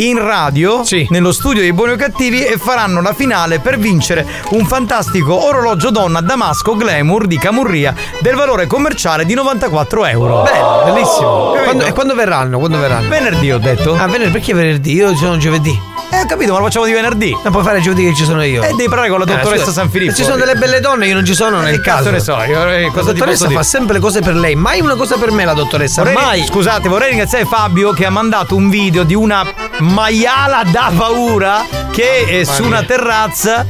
in 0.00 0.18
radio, 0.22 0.82
nello 1.08 1.32
studio 1.32 1.60
dei 1.60 1.72
buoni 1.72 1.92
o 1.92 1.96
cattivi 1.96 2.44
e 2.44 2.56
faranno 2.56 3.00
la 3.02 3.12
finale 3.14 3.58
per 3.58 3.78
vincere 3.78 4.24
un 4.50 4.64
fantastico 4.64 5.46
orologio 5.46 5.90
donna 5.90 6.20
Damasco 6.20 6.76
Glamour 6.76 7.26
di 7.26 7.36
Camurria 7.38 7.92
del 8.20 8.36
valore 8.36 8.66
commerciale 8.66 9.24
di 9.24 9.34
94 9.34 10.06
euro. 10.06 10.42
Bello, 10.42 10.82
bellissimo. 10.84 11.54
Quando, 11.64 11.84
e 11.84 11.92
quando 11.92 12.14
verranno? 12.14 12.58
Quando 12.58 12.78
verranno? 12.78 13.08
Venerdì 13.08 13.50
ho 13.50 13.58
detto. 13.58 13.94
Ah, 13.94 14.06
venerdì, 14.06 14.30
perché 14.30 14.54
venerdì? 14.54 14.92
Io 14.94 15.14
sono 15.16 15.36
giovedì. 15.36 15.96
Eh, 16.10 16.22
ho 16.22 16.26
capito, 16.26 16.52
ma 16.52 16.58
lo 16.58 16.64
facciamo 16.64 16.86
di 16.86 16.92
venerdì. 16.92 17.36
Non 17.42 17.52
puoi 17.52 17.62
fare 17.64 17.80
giovedì 17.80 18.04
che 18.06 18.14
ci 18.14 18.24
sono 18.24 18.42
io. 18.42 18.62
E 18.62 18.68
devi 18.70 18.88
parlare 18.88 19.10
con 19.10 19.18
la 19.18 19.24
Eh, 19.26 19.34
dottoressa 19.34 19.64
scusa, 19.64 19.80
San 19.80 19.90
Filippo. 19.90 20.14
Ci 20.14 20.22
sono 20.22 20.36
delle 20.36 20.54
belle 20.54 20.80
donne, 20.80 21.06
io 21.06 21.14
non 21.14 21.24
ci 21.24 21.34
sono 21.34 21.60
nel 21.60 21.74
che 21.76 21.82
cazzo 21.82 22.04
caso. 22.04 22.10
ne 22.12 22.20
so, 22.20 22.32
io, 22.50 22.66
eh, 22.68 22.82
la 22.84 22.90
cosa 22.92 23.12
ti 23.12 23.18
dottoressa 23.18 23.42
fa 23.44 23.48
dire? 23.50 23.62
sempre 23.64 23.94
le 23.94 24.00
cose 24.00 24.20
per 24.20 24.34
lei, 24.34 24.54
mai 24.54 24.80
una 24.80 24.94
cosa 24.94 25.16
per 25.18 25.32
me 25.32 25.44
la 25.44 25.52
dottoressa, 25.52 26.02
Vorrei- 26.04 26.16
mai. 26.22 26.44
Scusate, 26.46 26.88
vorrei 26.88 27.08
ringraziare 27.10 27.44
Fabio 27.44 27.92
che 27.92 28.06
ha 28.06 28.10
mandato 28.10 28.54
un 28.54 28.70
video 28.70 29.02
di 29.02 29.14
una 29.14 29.44
maiala 29.88 30.64
da 30.64 30.92
paura 30.96 31.64
che 31.90 32.40
è 32.40 32.44
su 32.44 32.62
mia. 32.62 32.68
una 32.68 32.82
terrazza 32.84 33.66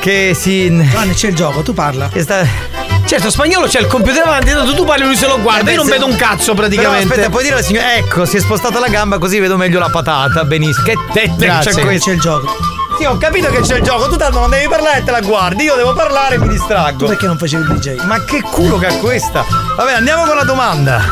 che 0.00 0.34
si. 0.34 0.66
Giovanni, 0.66 1.14
c'è 1.14 1.28
il 1.28 1.34
gioco, 1.34 1.62
tu 1.62 1.72
parla. 1.72 2.08
Che 2.08 2.22
sta... 2.22 2.70
Certo, 3.04 3.30
spagnolo 3.30 3.66
c'è 3.66 3.80
il 3.80 3.88
computer 3.88 4.24
davanti, 4.24 4.50
tanto 4.52 4.74
tu 4.74 4.84
parli 4.84 5.04
lui 5.04 5.16
se 5.16 5.26
lo 5.26 5.38
guarda, 5.40 5.70
io 5.70 5.76
non 5.76 5.86
vedo 5.86 6.06
un 6.06 6.16
cazzo 6.16 6.54
praticamente. 6.54 7.00
Però 7.00 7.10
aspetta, 7.10 7.30
puoi 7.30 7.42
dire 7.42 7.54
alla 7.56 7.64
signora, 7.64 7.94
ecco, 7.94 8.24
si 8.24 8.38
è 8.38 8.40
spostata 8.40 8.78
la 8.78 8.88
gamba 8.88 9.18
così 9.18 9.38
vedo 9.38 9.56
meglio 9.56 9.78
la 9.78 9.90
patata. 9.90 10.44
Benissimo. 10.44 10.86
Che 10.86 10.96
tette 11.12 11.44
Grazie, 11.44 11.72
c'è 11.72 11.82
questo. 11.82 12.08
c'è 12.08 12.14
il 12.14 12.20
gioco. 12.20 12.56
Sì, 12.98 13.04
ho 13.04 13.18
capito 13.18 13.50
che 13.50 13.60
c'è 13.60 13.76
il 13.76 13.82
gioco, 13.82 14.08
tu 14.08 14.16
tanto 14.16 14.38
non 14.38 14.48
devi 14.48 14.66
parlare 14.66 14.98
e 14.98 15.04
te 15.04 15.10
la 15.10 15.20
guardi, 15.20 15.64
io 15.64 15.74
devo 15.74 15.92
parlare 15.92 16.36
e 16.36 16.38
mi 16.38 16.48
distraggo. 16.48 16.98
Tu 16.98 17.06
perché 17.06 17.26
non 17.26 17.36
facevi 17.36 17.62
il 17.62 17.78
DJ? 17.78 18.02
Ma 18.04 18.24
che 18.24 18.40
culo 18.40 18.78
che 18.78 18.86
ha 18.86 18.94
questa? 18.94 19.44
Vabbè, 19.76 19.92
andiamo 19.92 20.24
con 20.24 20.36
la 20.36 20.44
domanda. 20.44 21.02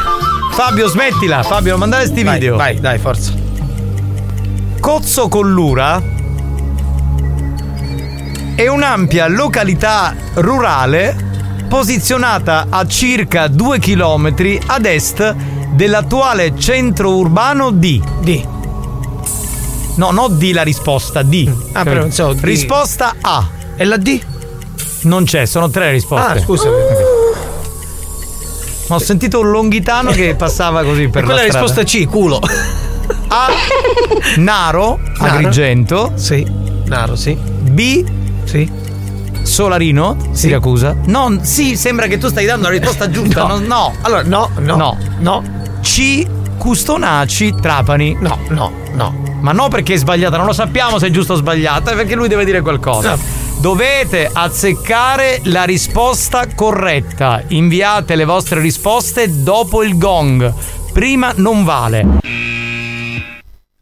Fabio, 0.53 0.89
smettila. 0.89 1.43
Fabio, 1.43 1.77
mandare 1.77 2.07
sti 2.07 2.23
video. 2.23 2.57
Vai, 2.57 2.81
dai, 2.81 2.99
forza. 2.99 3.40
Cozzo 4.91 5.29
Collura 5.29 6.03
è 8.57 8.67
un'ampia 8.67 9.29
località 9.29 10.17
rurale 10.35 11.17
posizionata 11.69 12.67
a 12.69 12.85
circa 12.89 13.47
2 13.47 13.79
km 13.79 14.35
ad 14.67 14.87
est 14.87 15.33
dell'attuale 15.75 16.59
centro 16.59 17.15
urbano 17.15 17.71
di. 17.71 18.03
Di. 18.19 18.45
No, 19.95 20.11
no 20.11 20.27
di 20.27 20.53
la 20.53 20.63
risposta, 20.63 21.23
di. 21.23 21.49
Ah, 21.71 21.85
però 21.85 22.01
non 22.01 22.11
so, 22.11 22.33
di- 22.33 22.41
Risposta 22.43 23.15
A. 23.21 23.49
E 23.77 23.85
la 23.85 23.97
D? 23.97 24.21
Non 25.03 25.23
c'è, 25.23 25.47
sono 25.47 25.71
tre 25.71 25.93
risposte. 25.93 26.33
Ah, 26.33 26.41
scusami. 26.41 26.75
Ma 28.89 28.97
ho 28.97 28.99
sentito 28.99 29.39
un 29.39 29.51
longhitano 29.51 30.11
che 30.11 30.35
passava 30.35 30.83
così 30.83 31.07
per 31.07 31.23
E 31.23 31.27
quella 31.27 31.43
la 31.43 31.47
strada. 31.49 31.65
risposta 31.65 31.85
C, 31.85 32.07
culo. 32.09 32.41
A. 33.33 33.49
Naro, 34.37 34.99
Naro. 35.19 35.35
Agrigento. 35.37 36.13
Sì. 36.17 36.45
Naro, 36.87 37.15
sì. 37.15 37.35
B. 37.35 38.05
Sì. 38.45 38.71
Solarino, 39.43 40.17
Siracusa. 40.33 40.97
No, 41.07 41.39
sì, 41.43 41.77
sembra 41.77 42.07
che 42.07 42.19
tu 42.19 42.29
stai 42.29 42.45
dando 42.45 42.69
la 42.69 42.75
risposta 42.75 43.09
giusta. 43.11 43.47
No. 43.47 43.59
no. 43.59 43.95
Allora, 44.03 44.23
no, 44.23 44.51
no. 44.59 44.77
No. 44.77 44.99
No. 45.19 45.43
C. 45.81 46.27
Custonaci, 46.59 47.55
Trapani. 47.61 48.17
No, 48.21 48.39
no, 48.49 48.73
no. 48.93 49.29
Ma 49.41 49.53
no 49.53 49.69
perché 49.69 49.95
è 49.95 49.97
sbagliata, 49.97 50.37
non 50.37 50.45
lo 50.45 50.53
sappiamo 50.53 50.99
se 50.99 51.07
è 51.07 51.11
giusta 51.11 51.33
o 51.33 51.37
sbagliata, 51.37 51.93
è 51.93 51.97
perché 51.97 52.15
lui 52.15 52.29
deve 52.29 52.45
dire 52.45 52.61
qualcosa. 52.61 53.17
Dovete 53.61 54.29
azzeccare 54.31 55.41
la 55.45 55.65
risposta 55.65 56.47
corretta. 56.55 57.43
Inviate 57.49 58.17
le 58.17 58.25
vostre 58.25 58.61
risposte 58.61 59.43
dopo 59.43 59.83
il 59.83 59.97
gong. 59.97 60.53
Prima 60.93 61.33
non 61.37 61.65
vale. 61.65 62.19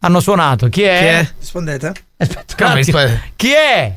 Hanno 0.01 0.21
suonato. 0.21 0.69
Chi 0.69 0.83
è? 0.83 0.99
Chi 0.99 1.05
è? 1.07 1.29
Rispondete? 1.41 1.93
Aspetta, 2.19 2.55
Come 2.57 2.71
un 2.73 2.79
attimo. 2.79 2.99
risponde? 2.99 3.33
Chi 3.37 3.53
è? 3.53 3.93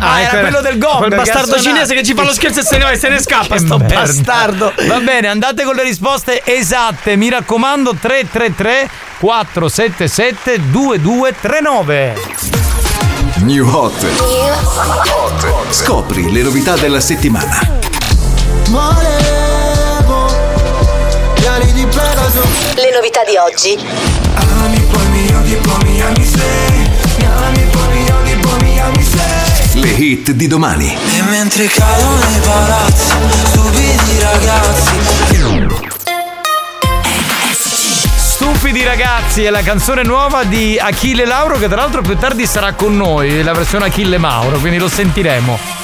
Ah, 0.00 0.20
era 0.20 0.30
ecco, 0.32 0.40
quello 0.40 0.60
del 0.60 0.78
gong. 0.78 0.96
Quel 0.98 1.14
bastardo 1.14 1.58
cinese 1.60 1.94
che 1.94 2.02
ci 2.04 2.14
fa 2.14 2.24
lo 2.24 2.32
scherzo 2.32 2.60
e 2.60 2.62
se 2.62 2.76
ne 2.78 2.84
va 2.84 2.90
e 2.90 2.96
se 2.96 3.08
ne 3.08 3.20
scappa, 3.20 3.58
sto 3.58 3.78
merda. 3.78 3.94
bastardo. 3.94 4.72
Va 4.86 4.98
bene, 5.00 5.28
andate 5.28 5.64
con 5.64 5.74
le 5.74 5.82
risposte 5.82 6.42
esatte. 6.44 7.16
Mi 7.16 7.28
raccomando, 7.30 7.94
333 7.98 8.88
477 9.18 10.70
2239. 10.70 12.14
New 13.38 13.66
Hot. 13.68 14.06
Scopri 15.70 16.30
le 16.32 16.42
novità 16.42 16.76
della 16.76 17.00
settimana. 17.00 17.58
Volevo 18.68 19.22
Le 22.74 22.90
novità 22.92 23.22
di 23.24 23.36
oggi. 23.36 23.78
Ami 24.34 24.80
poi 24.90 25.06
mi 25.08 25.34
odi 25.34 25.54
poi 25.62 25.84
mi 25.84 26.00
ami 26.02 26.24
sei 26.24 26.90
Mi 27.18 27.24
ami 27.24 27.66
poi 27.70 27.88
mi 27.92 28.10
odi 28.10 28.34
poi 28.40 28.62
mi 28.62 28.80
ami 28.80 29.04
sei 29.04 29.80
Le 29.80 29.88
hit 29.88 30.30
di 30.32 30.46
domani. 30.46 30.94
E 30.94 31.22
mentre 31.22 31.66
cado 31.66 32.16
nei 32.16 32.40
palazzi 32.40 33.12
Stupidi 33.46 34.18
ragazzi 34.20 34.96
Stupidi 38.16 38.82
ragazzi 38.84 39.44
è 39.44 39.50
la 39.50 39.62
canzone 39.62 40.02
nuova 40.02 40.44
di 40.44 40.78
Achille 40.78 41.24
Lauro 41.24 41.58
che 41.58 41.66
tra 41.66 41.76
l'altro 41.76 42.02
più 42.02 42.16
tardi 42.16 42.46
sarà 42.46 42.72
con 42.72 42.96
noi, 42.96 43.42
la 43.42 43.52
versione 43.52 43.86
Achille 43.86 44.18
Mauro, 44.18 44.58
quindi 44.58 44.78
lo 44.78 44.88
sentiremo. 44.88 45.83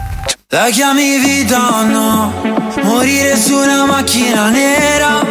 La 0.53 0.67
chiami 0.69 1.17
vita 1.17 1.79
o 1.79 1.83
no? 1.85 2.33
Morire 2.83 3.37
su 3.37 3.55
una 3.55 3.85
macchina 3.85 4.49
nera. 4.49 5.25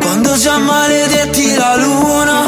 Quando 0.00 0.36
già 0.36 0.58
maledetti 0.58 1.56
la 1.56 1.74
luna. 1.74 2.38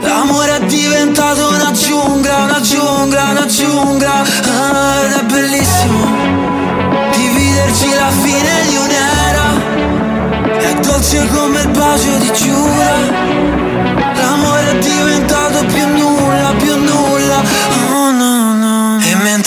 L'amore 0.00 0.56
è 0.56 0.64
diventato 0.66 1.48
una 1.50 1.70
giungla, 1.70 2.36
una 2.42 2.60
giungla, 2.60 3.22
una 3.22 3.46
giungla. 3.46 4.14
Ah, 4.14 5.04
Ed 5.04 5.12
è 5.12 5.22
bellissimo 5.22 6.06
Dividerci 7.14 7.88
la 7.94 8.10
fine 8.10 8.52
di 8.66 8.76
un'era. 8.76 9.46
È 10.58 10.74
dolce 10.80 11.28
come 11.28 11.60
il 11.60 11.68
bacio 11.68 12.16
di 12.18 12.32
Giura. 12.32 12.94
L'amore 14.12 14.70
è 14.70 14.78
diventato 14.78 15.43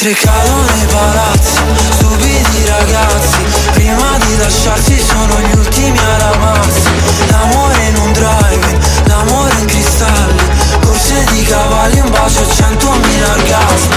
mentre 0.08 0.14
cado 0.26 0.62
nei 0.74 0.86
palazzi 0.86 1.60
Stupidi 1.92 2.66
ragazzi 2.66 3.38
Prima 3.74 4.18
di 4.26 4.38
lasciarsi 4.38 5.00
sono 5.00 5.40
gli 5.40 5.58
ultimi 5.58 5.98
a 5.98 6.18
ramarsi 6.18 6.90
L'amore 7.30 7.84
in 7.88 7.98
un 7.98 8.12
drive 8.14 8.80
L'amore 9.06 9.54
in 9.60 9.66
cristalli 9.66 10.44
Corse 10.82 11.26
di 11.32 11.44
cavalli 11.44 12.00
Un 12.00 12.10
bacio 12.10 12.48
centomila 12.48 13.32
orgasmi 13.32 13.97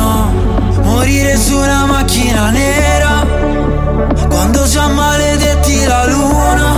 salire 1.21 1.37
su 1.37 1.55
una 1.55 1.85
macchina 1.85 2.49
nera 2.49 3.25
quando 4.27 4.63
già 4.65 4.87
maledetti 4.87 5.83
la 5.85 6.05
luna. 6.07 6.70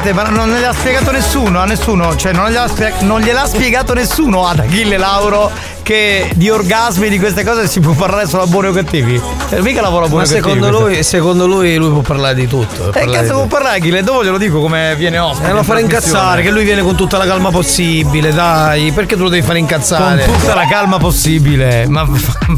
Scusate, 0.00 0.12
ma 0.14 0.22
non 0.22 0.48
gliel'ha 0.48 0.72
spiegato 0.72 1.10
nessuno, 1.10 1.60
a 1.60 1.66
nessuno, 1.66 2.16
cioè 2.16 2.32
non 2.32 2.48
gliel'ha, 2.48 2.68
spie- 2.68 2.94
non 3.00 3.20
gliel'ha 3.20 3.46
spiegato 3.46 3.92
nessuno 3.92 4.46
ad 4.46 4.60
Achille 4.60 4.96
Lauro 4.96 5.50
che 5.90 6.30
di 6.36 6.48
orgasmi 6.48 7.08
di 7.08 7.18
queste 7.18 7.42
cose 7.42 7.66
si 7.66 7.80
può 7.80 7.94
parlare 7.94 8.28
solo 8.28 8.44
a 8.44 8.46
buoni 8.46 8.68
o 8.68 8.72
cattivi. 8.72 9.20
Eh, 9.48 9.60
mica 9.60 9.80
lavora 9.80 10.04
a 10.04 10.08
buoni 10.08 10.24
o 10.24 10.28
cattivi. 10.28 10.48
secondo 10.48 10.70
lui, 10.70 11.02
secondo 11.02 11.46
lui 11.48 11.74
lui 11.74 11.90
può 11.90 12.00
parlare 12.02 12.36
di 12.36 12.46
tutto. 12.46 12.90
Eh, 12.90 12.90
parlare 12.92 13.10
cazzo 13.10 13.32
di 13.32 13.38
può 13.40 13.46
parlare 13.46 13.78
Achille? 13.78 14.02
Dopo 14.04 14.22
glielo 14.22 14.38
dico 14.38 14.60
come 14.60 14.94
viene 14.96 15.18
ospite. 15.18 15.48
Eh, 15.48 15.52
lo 15.52 15.62
trasmissione. 15.62 15.80
incazzare, 15.80 16.42
che 16.42 16.50
lui 16.52 16.62
viene 16.62 16.82
con 16.82 16.94
tutta 16.94 17.18
la 17.18 17.26
calma 17.26 17.50
possibile, 17.50 18.32
dai, 18.32 18.92
perché 18.92 19.16
tu 19.16 19.24
lo 19.24 19.30
devi 19.30 19.44
fare 19.44 19.58
incazzare? 19.58 20.24
Con 20.26 20.38
tutta 20.38 20.54
la 20.54 20.68
calma 20.68 20.98
possibile. 20.98 21.88
Ma 21.88 22.08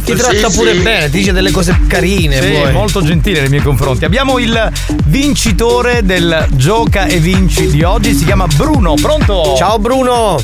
Ti 0.05 0.15
tratta 0.15 0.51
pure 0.51 0.75
bene, 0.75 1.09
ti 1.09 1.17
dice 1.17 1.33
delle 1.33 1.53
cose 1.53 1.75
carine. 1.87 2.39
Sì, 2.39 2.51
poi. 2.51 2.73
molto 2.73 3.03
gentile 3.03 3.41
nei 3.41 3.49
miei 3.49 3.63
confronti. 3.63 4.05
Abbiamo 4.05 4.39
il 4.41 4.71
vincitore 5.07 6.05
del 6.05 6.49
Gioca 6.51 7.07
e 7.07 7.17
Vinci 7.17 7.71
di 7.71 7.83
oggi, 7.83 8.13
si 8.13 8.27
chiama 8.27 8.47
Bruno. 8.47 8.93
Pronto? 9.01 9.55
Ciao 9.57 9.79
Bruno! 9.79 10.37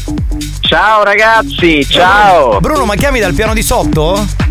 Ciao 0.61 1.03
ragazzi, 1.03 1.83
ciao! 1.88 2.61
Bruno, 2.61 2.77
ma 2.84 2.94
chiami 2.96 3.20
dal 3.20 3.34
piano 3.34 3.54
di 3.54 3.62
sotto? 3.62 4.47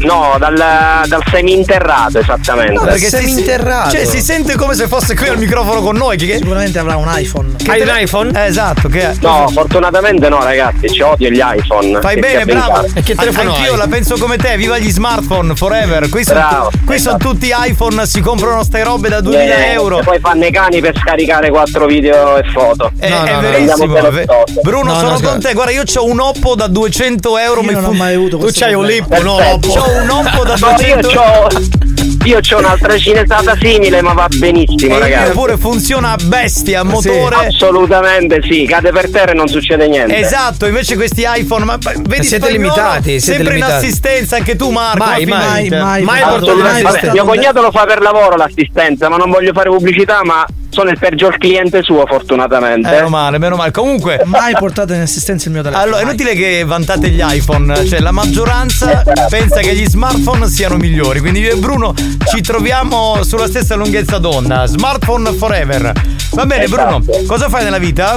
No, 0.00 0.36
dal, 0.38 0.54
dal 0.54 1.22
seminterrato 1.30 2.18
esattamente. 2.18 2.72
No, 2.74 2.82
perché 2.82 3.08
si- 3.10 3.44
Cioè, 3.44 4.04
si 4.04 4.20
sente 4.20 4.54
come 4.56 4.74
se 4.74 4.86
fosse 4.86 5.14
qui 5.16 5.28
al 5.28 5.38
microfono 5.38 5.80
con 5.82 5.96
noi. 5.96 6.16
Che... 6.16 6.36
Sicuramente 6.36 6.78
avrà 6.78 6.96
un 6.96 7.06
iPhone. 7.14 7.54
Hai 7.66 7.80
un 7.82 7.88
iPhone? 7.96 8.30
Eh, 8.44 8.46
esatto, 8.46 8.88
che 8.88 9.16
No, 9.20 9.48
fortunatamente 9.52 10.28
no 10.28 10.42
ragazzi, 10.42 10.88
ci 10.90 11.02
odio 11.02 11.28
gli 11.30 11.40
iPhone. 11.42 12.00
Fai 12.00 12.14
Che 12.14 12.20
bene, 12.20 12.44
bravo. 12.44 12.84
chiaro. 13.02 13.20
An- 13.30 13.46
Anch'io 13.48 13.76
la 13.76 13.86
penso 13.88 14.16
come 14.18 14.36
te, 14.36 14.56
viva 14.56 14.78
gli 14.78 14.90
smartphone 14.90 15.54
forever. 15.54 16.08
Qui 16.08 16.24
sono, 16.24 16.38
Bravo, 16.38 16.70
qui 16.84 16.98
sono 16.98 17.16
esatto. 17.16 17.32
tutti 17.32 17.52
iPhone, 17.54 18.06
si 18.06 18.20
comprano 18.20 18.62
ste 18.62 18.82
robe 18.84 19.08
da 19.08 19.20
2000 19.20 19.42
Eh, 19.66 19.72
euro. 19.72 20.00
e 20.00 20.02
Poi 20.04 20.18
fanno 20.20 20.44
i 20.46 20.50
cani 20.52 20.80
per 20.80 20.96
scaricare 20.98 21.50
quattro 21.50 21.86
video 21.86 22.36
e 22.36 22.44
foto. 22.52 22.90
Eh, 23.00 23.06
è 23.08 23.36
verissimo. 23.40 23.96
è 23.96 24.10
ver- 24.10 24.26
Bruno, 24.62 24.94
sono 24.98 25.18
con 25.20 25.40
te. 25.40 25.52
Guarda, 25.52 25.72
io 25.72 25.82
ho 25.94 26.04
un 26.04 26.20
Oppo 26.20 26.54
da 26.54 26.66
200 26.68 27.36
euro. 27.38 27.62
mi 27.62 27.72
non 27.72 27.84
ho 27.84 27.88
fu- 27.90 27.94
mai 27.96 28.14
avuto 28.14 28.36
Tu 28.36 28.42
questo 28.44 28.60
c'hai 28.64 28.74
un. 28.74 28.86
Lippo, 28.86 29.20
no? 29.22 29.36
Perfetto. 29.36 29.86
Un 29.88 30.10
Oppo 30.10 30.44
da 30.44 30.54
No, 30.58 30.68
io 30.68 30.96
200 31.00 31.08
c'ho, 31.08 31.48
io 32.24 32.40
c'ho 32.40 32.58
un'altra 32.58 32.98
cinesata 32.98 33.56
simile, 33.58 34.02
ma 34.02 34.12
va 34.12 34.28
benissimo, 34.28 34.96
E 34.96 34.98
ragazzi. 34.98 35.32
pure 35.32 35.56
funziona 35.56 36.12
a 36.12 36.16
bestia, 36.22 36.80
a 36.80 36.84
motore. 36.84 37.46
Assolutamente 37.46 38.40
sì, 38.42 38.66
cade 38.66 38.90
per 38.90 39.10
terra 39.10 39.30
e 39.32 39.34
non 39.34 39.48
succede 39.48 39.88
niente. 39.88 40.16
Esatto, 40.16 40.66
invece 40.66 40.96
questi 40.96 41.24
iPhone, 41.26 41.64
ma 41.64 41.78
vedi 41.78 42.24
siete 42.26 42.46
spagnolo, 42.48 42.72
limitati, 42.74 43.20
siete 43.20 43.20
sempre 43.20 43.54
in 43.54 43.60
limitati. 43.60 43.86
assistenza 43.86 44.36
anche 44.36 44.56
tu 44.56 44.70
Marco. 44.70 45.04
Mai, 45.04 45.24
ma 45.24 45.36
mai, 45.36 45.64
finalmente. 45.64 45.78
mai, 45.78 46.02
mai 46.02 46.20
Assolutamente. 46.22 46.82
portato 46.82 47.06
Vabbè, 47.06 47.12
mio 47.12 47.24
cognato 47.24 47.60
lo 47.62 47.70
fa 47.70 47.84
per 47.86 48.00
lavoro 48.02 48.36
l'assistenza, 48.36 49.08
ma 49.08 49.16
non 49.16 49.30
voglio 49.30 49.52
fare 49.52 49.70
pubblicità, 49.70 50.20
ma 50.24 50.44
sono 50.70 50.90
il 50.90 50.98
peggior 50.98 51.38
cliente 51.38 51.82
suo, 51.82 52.04
fortunatamente. 52.06 52.88
Meno 52.90 53.08
male, 53.08 53.38
meno 53.38 53.56
male. 53.56 53.70
Comunque. 53.70 54.20
Mai 54.24 54.54
portato 54.58 54.92
in 54.92 55.00
assistenza 55.00 55.46
il 55.48 55.54
mio 55.54 55.62
telefono. 55.62 55.84
Allora, 55.84 56.00
è 56.00 56.04
mai. 56.04 56.14
inutile 56.14 56.34
che 56.36 56.64
vantate 56.64 57.08
gli 57.10 57.20
iPhone, 57.22 57.86
cioè 57.86 58.00
la 58.00 58.12
maggioranza 58.12 59.02
pensa 59.28 59.60
che 59.60 59.74
gli 59.74 59.84
smartphone 59.86 60.48
siano 60.48 60.76
migliori. 60.76 61.20
Quindi 61.20 61.40
io 61.40 61.52
e 61.52 61.56
Bruno 61.56 61.94
ci 62.32 62.40
troviamo 62.42 63.22
sulla 63.24 63.46
stessa 63.46 63.74
lunghezza 63.74 64.18
d'onda. 64.18 64.66
Smartphone 64.66 65.32
forever. 65.32 65.92
Va 66.32 66.46
bene, 66.46 66.64
Esatto. 66.64 66.98
Bruno, 67.00 67.24
cosa 67.26 67.48
fai 67.48 67.64
nella 67.64 67.78
vita? 67.78 68.16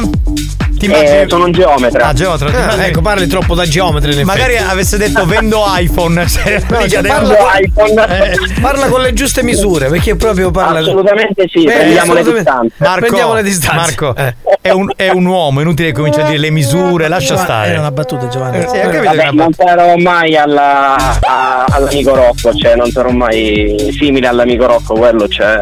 Ti 0.77 0.87
Eh, 0.87 1.25
sono 1.27 1.45
un 1.45 1.51
geometra. 1.51 2.07
Ah, 2.07 2.13
geometra. 2.13 2.47
Ah, 2.47 2.51
immagini- 2.63 2.85
ecco, 2.87 3.01
parli 3.01 3.27
troppo 3.27 3.53
da 3.53 3.67
geometri. 3.67 4.19
in 4.19 4.25
Magari 4.25 4.57
avesse 4.57 4.97
detto 4.97 5.25
vendo 5.27 5.63
iPhone. 5.77 6.25
Cioè, 6.27 6.63
No, 6.69 6.87
cioè, 6.87 7.03
parla, 7.03 7.35
iPhone. 7.59 8.33
parla 8.59 8.87
con 8.87 9.01
le 9.01 9.13
giuste 9.13 9.43
misure, 9.43 9.89
perché 9.89 10.15
proprio 10.15 10.49
parla. 10.49 10.79
Assolutamente 10.79 11.45
sì, 11.51 11.65
Eh, 11.65 11.71
prendiamo 11.71 12.13
le 12.13 12.21
assolutamente. 12.21 12.40
Distanze. 12.43 12.73
Marco, 12.77 12.99
Prendiamo 12.99 13.33
le 13.33 13.43
distanze. 13.43 13.75
Marco 13.75 14.15
Eh. 14.15 14.35
è, 14.61 14.69
un, 14.71 14.91
è 14.95 15.09
un 15.09 15.25
uomo, 15.25 15.61
inutile 15.61 15.89
che 15.89 15.93
cominci 15.95 16.19
a 16.19 16.23
dire 16.25 16.37
le 16.37 16.49
misure, 16.49 17.07
lascia 17.07 17.37
stare. 17.37 17.69
Era 17.69 17.79
una 17.79 17.91
battuta, 17.91 18.27
Giovanni. 18.27 18.57
Eh, 18.57 18.67
sì, 18.67 18.75
è 18.77 18.85
Vabbè, 19.03 19.27
una 19.29 19.43
non 19.43 19.53
sarò 19.53 19.95
mai 19.97 20.35
alla, 20.35 20.95
a- 21.21 21.65
all'amico 21.69 22.15
Rocco, 22.15 22.53
cioè 22.53 22.75
non 22.75 22.89
sarò 22.91 23.09
mai 23.09 23.93
simile 23.97 24.27
all'amico 24.27 24.65
Rocco, 24.67 24.93
quello 24.95 25.27
c'è 25.27 25.61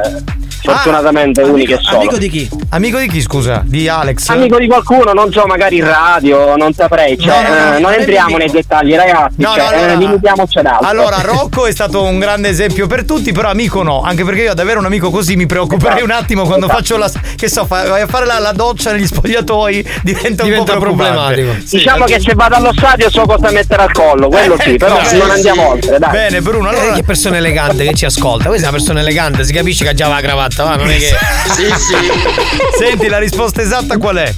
fortunatamente 0.61 1.41
unico 1.41 1.73
e 1.73 1.79
solo. 1.81 1.97
Amico 1.97 2.17
di 2.17 2.29
chi? 2.29 2.49
Amico 2.69 2.97
di 2.99 3.07
chi, 3.07 3.21
scusa? 3.21 3.61
Di 3.65 3.87
Alex? 3.87 4.29
Amico 4.29 4.57
di 4.57 4.67
qualcuno, 4.67 5.13
non 5.13 5.31
so, 5.31 5.45
magari 5.45 5.77
in 5.77 5.85
radio, 5.85 6.55
non 6.55 6.73
saprei, 6.73 7.17
cioè, 7.17 7.27
No, 7.41 7.47
no, 7.49 7.69
no, 7.71 7.75
eh, 7.75 7.79
non 7.79 7.93
entriamo 7.93 8.37
nei 8.37 8.47
amico. 8.47 8.57
dettagli, 8.57 8.95
ragazzi, 8.95 9.35
No, 9.37 9.49
cioè, 9.53 9.57
no, 9.57 9.67
allora- 9.69 9.91
eh, 9.91 9.95
limitiamoci 9.97 10.57
ad 10.59 10.65
altro. 10.65 10.87
Allora, 10.87 11.21
Rocco 11.23 11.65
è 11.65 11.71
stato 11.71 12.03
un 12.03 12.19
grande 12.19 12.49
esempio 12.49 12.87
per 12.87 13.05
tutti, 13.05 13.31
però 13.31 13.49
amico 13.49 13.83
no, 13.83 14.01
anche 14.01 14.23
perché 14.23 14.43
io 14.43 14.51
ad 14.51 14.59
avere 14.59 14.77
un 14.79 14.85
amico 14.85 15.09
così 15.09 15.35
mi 15.35 15.45
preoccuperei 15.45 16.03
un 16.03 16.11
attimo 16.11 16.43
quando 16.43 16.65
Esatto. 16.65 16.79
faccio 16.81 16.97
la. 16.97 17.11
che 17.35 17.49
so, 17.49 17.65
vai 17.65 18.01
a 18.01 18.07
fare 18.07 18.25
la, 18.25 18.39
la 18.39 18.51
doccia 18.51 18.91
negli 18.91 19.05
spogliatoi, 19.07 19.87
diventa, 20.03 20.43
un 20.43 20.49
Diventa 20.49 20.73
po' 20.73 20.79
preoccupante. 20.79 21.13
problematico. 21.41 21.67
Sì, 21.67 21.77
diciamo 21.77 22.05
che 22.05 22.19
se 22.19 22.33
vado 22.35 22.55
allo 22.55 22.71
stadio 22.75 23.09
so 23.09 23.21
cosa 23.25 23.51
mettere 23.51 23.83
al 23.83 23.91
collo, 23.91 24.27
quello 24.27 24.55
sì, 24.59 24.75
però 24.77 25.03
sì, 25.03 25.17
non 25.17 25.27
sì. 25.27 25.31
andiamo 25.33 25.69
oltre, 25.69 25.97
dai. 25.99 26.11
Bene, 26.11 26.41
Bruno, 26.41 26.71
Eh, 26.71 26.77
allora. 26.79 26.95
che 26.95 27.03
persona 27.03 27.37
elegante 27.37 27.85
che 27.85 27.93
ci 27.93 28.05
ascolta. 28.05 28.47
Questa 28.47 28.65
è 28.67 28.69
una 28.69 28.77
persona 28.77 28.99
elegante, 28.99 29.43
si 29.43 29.53
capisce 29.53 29.83
che 29.83 29.89
ha 29.91 29.93
già 29.93 30.07
la 30.07 30.19
cravatta, 30.21 30.48
va, 30.63 30.75
non 30.75 30.89
è 30.89 30.97
che. 30.97 31.13
Senti, 32.77 33.07
la 33.07 33.17
risposta 33.19 33.61
esatta 33.61 33.97
qual 33.97 34.17
è? 34.17 34.33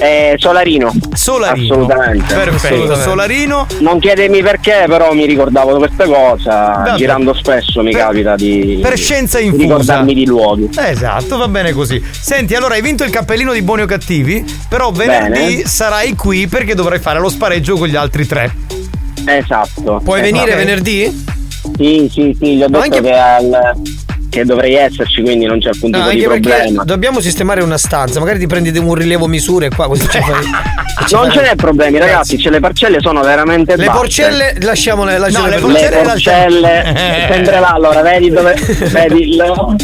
Eh, 0.00 0.34
Solarino. 0.38 0.92
Solarino. 1.12 1.72
Assolutamente. 1.74 2.34
Perfetto, 2.34 2.56
Assolutamente. 2.74 3.02
Solarino. 3.02 3.66
Non 3.80 3.98
chiedemi 4.00 4.42
perché, 4.42 4.84
però 4.88 5.12
mi 5.12 5.24
ricordavo 5.26 5.76
questa 5.76 6.04
cosa. 6.06 6.50
Vabbè. 6.84 6.94
Girando 6.96 7.34
spesso 7.34 7.82
mi 7.82 7.92
Per- 7.92 8.00
capita 8.00 8.34
di, 8.34 8.78
Per 8.82 8.96
scienza 8.96 9.38
di 9.38 9.44
infusa. 9.46 9.62
ricordarmi 9.64 10.14
di 10.14 10.26
luoghi. 10.26 10.68
Esatto, 10.76 11.36
va 11.36 11.46
bene 11.48 11.72
così. 11.72 12.02
Senti, 12.10 12.54
allora 12.54 12.74
hai 12.74 12.82
vinto 12.82 13.04
il 13.04 13.10
cappellino 13.10 13.52
di 13.52 13.62
buoni 13.62 13.82
o 13.82 13.86
cattivi, 13.86 14.44
però 14.68 14.90
venerdì 14.90 15.56
Bene. 15.56 15.64
sarai 15.66 16.14
qui 16.16 16.48
perché 16.48 16.74
dovrai 16.74 16.98
fare 16.98 17.20
lo 17.20 17.28
spareggio 17.28 17.76
con 17.76 17.86
gli 17.86 17.96
altri 17.96 18.26
tre. 18.26 18.52
Esatto. 19.26 20.00
Puoi 20.02 20.20
Esatto. 20.22 20.34
venire 20.42 20.56
venerdì? 20.56 21.24
Sì, 21.76 22.10
sì, 22.12 22.36
sì, 22.38 22.56
gli 22.56 22.62
ho 22.62 22.68
Ma 22.68 22.80
detto 22.80 22.96
anche- 22.96 23.00
che, 23.02 23.16
al- 23.16 23.72
che 24.34 24.44
dovrei 24.44 24.74
esserci, 24.74 25.22
quindi 25.22 25.46
non 25.46 25.60
c'è 25.60 25.68
alcun 25.68 25.90
No, 25.90 26.08
tipo 26.08 26.32
di 26.34 26.40
problema. 26.40 26.82
dobbiamo 26.84 27.20
sistemare 27.20 27.62
una 27.62 27.78
stanza, 27.78 28.18
magari 28.18 28.38
ti 28.40 28.46
prendi 28.46 28.76
un 28.76 28.94
rilievo 28.94 29.26
misure 29.28 29.68
qua 29.70 29.86
così 29.86 30.08
ci 30.08 30.20
fai. 30.20 30.42
ci 31.06 31.14
Non 31.14 31.30
ce 31.30 31.40
n'è 31.40 31.54
problemi, 31.54 31.98
ragazzi, 31.98 32.36
ce 32.38 32.50
le 32.50 32.58
parcelle 32.60 32.98
sono 33.00 33.20
veramente 33.22 33.76
Le 33.76 33.86
basse. 33.86 33.98
porcelle 33.98 34.56
lasciamole, 34.60 35.18
lasciamole 35.18 35.54
le 35.54 35.60
porcelle- 35.60 35.90
Le 35.96 36.04
lasciamo- 36.04 36.44
porcelle, 36.44 37.28
sempre 37.32 37.60
là, 37.60 37.68
allora, 37.68 38.02
vedi 38.02 38.30
dove... 38.30 38.54
vedi 38.90 39.20
il... 39.28 39.76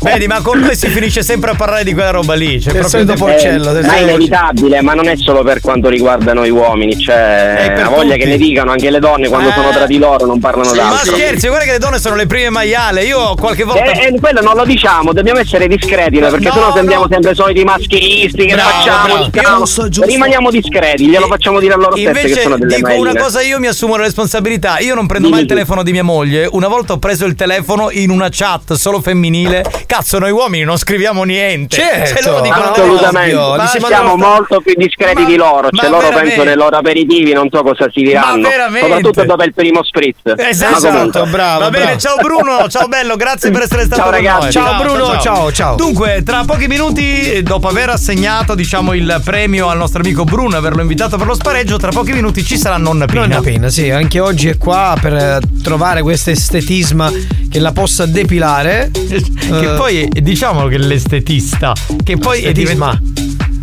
Vedi, 0.00 0.26
ma 0.26 0.40
con 0.42 0.58
noi 0.60 0.76
si 0.76 0.88
finisce 0.88 1.22
sempre 1.22 1.52
a 1.52 1.54
parlare 1.54 1.84
di 1.84 1.92
quella 1.94 2.10
roba 2.10 2.34
lì. 2.34 2.60
Cioè, 2.60 2.72
proprio 2.72 2.88
solito 2.88 3.14
porcello, 3.14 3.72
del 3.72 3.84
ma 3.84 3.94
è 3.96 4.00
inevitabile, 4.02 4.80
ma 4.82 4.94
non 4.94 5.08
è 5.08 5.16
solo 5.16 5.42
per 5.42 5.60
quanto 5.60 5.88
riguarda 5.88 6.32
noi 6.34 6.50
uomini, 6.50 6.98
cioè 6.98 7.74
ha 7.76 7.88
voglia 7.88 8.12
tutti. 8.14 8.18
che 8.18 8.26
ne 8.26 8.36
dicano 8.36 8.72
anche 8.72 8.90
le 8.90 8.98
donne 8.98 9.28
quando 9.28 9.48
Eh. 9.48 9.52
sono 9.52 9.70
tra 9.70 9.86
di 9.86 9.98
loro 9.98 10.26
non 10.26 10.38
parlano 10.40 10.70
Ma 10.70 10.76
d'altro. 10.76 11.14
scherzi, 11.14 11.48
guarda 11.48 11.64
che 11.64 11.72
le 11.72 11.78
donne 11.78 11.98
sono 11.98 12.14
le 12.16 12.26
prime 12.26 12.50
maiale. 12.50 13.04
Io 13.04 13.34
qualche 13.34 13.64
volta. 13.64 13.84
E, 13.92 14.14
e 14.14 14.20
quello 14.20 14.40
non 14.40 14.54
lo 14.56 14.64
diciamo, 14.64 15.12
dobbiamo 15.12 15.38
essere 15.40 15.66
discreti, 15.68 16.18
no, 16.18 16.28
perché 16.30 16.46
No, 16.48 16.52
sennò 16.54 16.72
sembriamo 16.74 17.02
no. 17.04 17.08
sempre 17.10 17.30
i 17.30 17.34
soliti 17.34 17.64
maschilisti 17.64 18.46
che 18.46 18.54
Bravo, 18.54 18.70
facciamo, 18.70 19.04
bravo. 19.06 19.28
diciamo. 19.30 19.64
Giusto. 19.88 20.04
rimaniamo 20.04 20.50
discreti, 20.50 21.06
glielo 21.08 21.26
facciamo 21.26 21.60
dire 21.60 21.74
a 21.74 21.76
loro 21.76 21.92
stesse 21.96 22.12
che 22.12 22.18
Invece 22.20 22.40
sono 22.42 22.56
delle 22.58 22.76
dico 22.76 22.92
una 22.94 23.14
cosa, 23.14 23.40
io 23.42 23.58
mi 23.58 23.66
assumo 23.66 23.96
la 23.96 24.02
responsabilità. 24.04 24.78
Io 24.78 24.94
non 24.94 25.06
prendo 25.06 25.28
mai 25.28 25.40
il 25.40 25.46
telefono 25.46 25.82
di 25.82 25.92
mia 25.92 26.02
moglie. 26.04 26.48
Una 26.50 26.68
volta 26.68 26.94
ho 26.94 26.98
preso 26.98 27.24
il 27.26 27.34
telefono 27.34 27.90
in 27.90 28.10
una 28.10 28.28
chat 28.30 28.72
solo 28.74 29.00
femminile. 29.00 29.64
Cazzo, 29.86 30.18
noi 30.18 30.30
uomini 30.30 30.64
non 30.64 30.76
scriviamo 30.78 31.22
niente. 31.24 31.76
Certo, 31.76 32.20
Se 32.20 32.28
loro 32.28 32.40
dicono 32.42 32.64
Assolutamente, 32.70 33.34
ma 33.36 33.66
siamo 33.66 33.88
mandano- 33.88 34.16
molto 34.16 34.60
più 34.60 34.74
discreti 34.76 35.22
Ma- 35.22 35.28
di 35.28 35.36
loro. 35.36 35.68
Cioè, 35.70 35.88
loro 35.88 36.02
veramente? 36.08 36.28
penso 36.34 36.44
nei 36.44 36.56
loro 36.56 36.76
aperitivi, 36.76 37.32
non 37.32 37.48
so 37.50 37.62
cosa 37.62 37.86
si 37.92 38.02
diranno. 38.02 38.40
Ma 38.42 38.48
veramente? 38.48 38.86
Soprattutto 38.86 39.24
dopo 39.24 39.42
il 39.44 39.54
primo 39.54 39.82
spritz. 39.84 40.20
Esatto, 40.36 41.26
bravo, 41.26 41.60
Va 41.60 41.70
bene, 41.70 41.84
bravo. 41.84 41.98
ciao 42.00 42.16
Bruno, 42.16 42.68
ciao 42.68 42.88
bello, 42.88 43.16
grazie 43.16 43.50
per 43.50 43.62
essere 43.62 43.75
stato 43.84 44.02
Ciao, 44.02 44.10
ragazzi. 44.10 44.42
noi. 44.42 44.52
Ciao, 44.52 44.82
Bruno, 44.82 45.18
ciao, 45.20 45.52
ciao. 45.52 45.76
Dunque, 45.76 46.22
tra 46.24 46.44
pochi 46.44 46.66
minuti, 46.66 47.42
dopo 47.42 47.68
aver 47.68 47.90
assegnato, 47.90 48.54
diciamo, 48.54 48.94
il 48.94 49.20
premio 49.24 49.68
al 49.68 49.78
nostro 49.78 50.00
amico 50.00 50.24
Bruno, 50.24 50.56
averlo 50.56 50.80
invitato 50.80 51.16
per 51.16 51.26
lo 51.26 51.34
spareggio, 51.34 51.76
tra 51.76 51.90
pochi 51.90 52.12
minuti 52.12 52.44
ci 52.44 52.56
sarà 52.56 52.76
nonna 52.76 53.04
Pina. 53.06 53.20
Nonna 53.26 53.40
Pina, 53.40 53.68
sì, 53.68 53.90
anche 53.90 54.20
oggi 54.20 54.48
è 54.48 54.56
qua 54.56 54.96
per 55.00 55.14
eh, 55.14 55.40
trovare 55.62 56.02
questo 56.02 56.30
estetisma 56.30 57.10
che 57.50 57.58
la 57.58 57.72
possa 57.72 58.06
depilare. 58.06 58.90
Che 59.46 59.72
Eh, 59.72 59.76
poi 59.76 60.08
diciamo 60.10 60.66
che 60.66 60.76
l'estetista, 60.78 61.72
che 62.02 62.16
poi 62.16 62.42
è 62.42 62.52
diventato. 62.52 62.98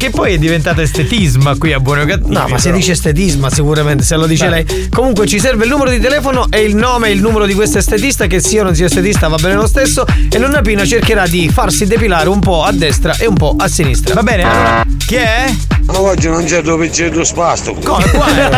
Che 0.03 0.09
poi 0.09 0.33
è 0.33 0.37
diventato 0.37 0.81
estetisma 0.81 1.55
qui 1.57 1.71
a 1.71 1.79
Buoni 1.79 2.01
o 2.01 2.05
Cattivi. 2.05 2.33
No, 2.33 2.45
ma 2.49 2.57
si 2.57 2.65
però. 2.65 2.75
dice 2.75 2.91
estetisma 2.91 3.49
sicuramente, 3.49 4.03
se 4.03 4.17
lo 4.17 4.25
dice 4.25 4.49
Beh. 4.49 4.65
lei. 4.65 4.89
Comunque 4.89 5.25
ci 5.25 5.39
serve 5.39 5.63
il 5.63 5.69
numero 5.69 5.91
di 5.91 6.01
telefono 6.01 6.47
e 6.49 6.59
il 6.63 6.75
nome 6.75 7.07
e 7.07 7.11
il 7.13 7.21
numero 7.21 7.45
di 7.45 7.53
questo 7.53 7.77
estetista, 7.77 8.27
che 8.27 8.41
sia 8.41 8.59
o 8.59 8.63
non 8.65 8.75
sia 8.75 8.87
estetista 8.87 9.29
va 9.29 9.37
bene 9.37 9.53
lo 9.53 9.65
stesso. 9.65 10.05
E 10.29 10.37
nonna 10.37 10.59
Pina 10.59 10.83
cercherà 10.85 11.25
di 11.25 11.47
farsi 11.47 11.85
depilare 11.85 12.27
un 12.27 12.41
po' 12.41 12.63
a 12.63 12.73
destra 12.73 13.15
e 13.15 13.27
un 13.27 13.35
po' 13.35 13.55
a 13.57 13.69
sinistra. 13.69 14.13
Va 14.13 14.23
bene, 14.23 14.43
allora. 14.43 14.83
Chi 15.07 15.15
è? 15.15 15.45
Ma 15.85 15.97
oggi 16.01 16.27
non 16.27 16.43
c'è 16.43 16.61
dove 16.61 16.89
c'è 16.89 17.09
lo 17.09 17.23
spasto. 17.23 17.73
Come? 17.73 18.03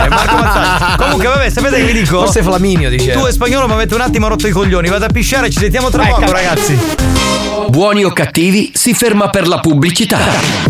Marco. 0.09 1.03
Comunque, 1.03 1.27
vabbè, 1.27 1.49
sapete 1.51 1.75
che 1.75 1.83
vi 1.83 1.93
dico? 1.93 2.23
Forse 2.23 2.41
Flaminio 2.41 2.89
dice. 2.89 3.11
Tu 3.11 3.23
e 3.23 3.31
spagnolo 3.31 3.67
mi 3.67 3.73
avete 3.73 3.93
un 3.93 4.01
attimo 4.01 4.27
rotto 4.27 4.47
i 4.47 4.51
coglioni. 4.51 4.89
Vado 4.89 5.05
a 5.05 5.09
pisciare, 5.09 5.51
ci 5.51 5.59
sentiamo 5.59 5.91
tra 5.91 6.07
poco, 6.07 6.31
ragazzi. 6.31 7.44
Buoni 7.69 8.03
o 8.03 8.11
cattivi 8.11 8.71
si 8.73 8.93
ferma 8.93 9.29
per 9.29 9.47
la 9.47 9.59
pubblicità. 9.59 10.19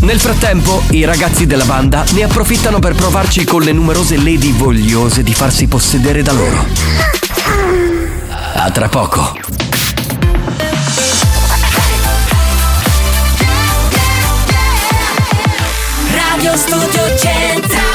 Nel 0.02 0.20
frattempo, 0.20 0.84
i 0.92 1.04
ragazzi 1.04 1.46
della 1.46 1.66
banda 1.66 2.04
ne 2.14 2.24
approfittano 2.24 2.80
per 2.80 2.96
provarci 2.96 3.44
con 3.44 3.62
le 3.62 3.72
numerose 3.72 4.18
lady 4.18 4.52
vogliose 4.52 5.22
di 5.22 5.34
farsi 5.34 5.68
possedere 5.68 6.22
da 6.22 6.32
loro. 6.32 6.66
A 8.56 8.72
tra 8.72 8.88
poco. 8.88 9.38
Radio 16.12 16.58
Studio 16.58 17.18
Centrale 17.18 17.95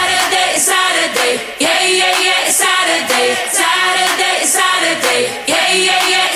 Saturday, 3.11 3.35
Saturday, 3.51 4.45
Saturday, 4.45 5.43
yeah, 5.45 5.73
yeah, 5.73 6.07
yeah, 6.07 6.30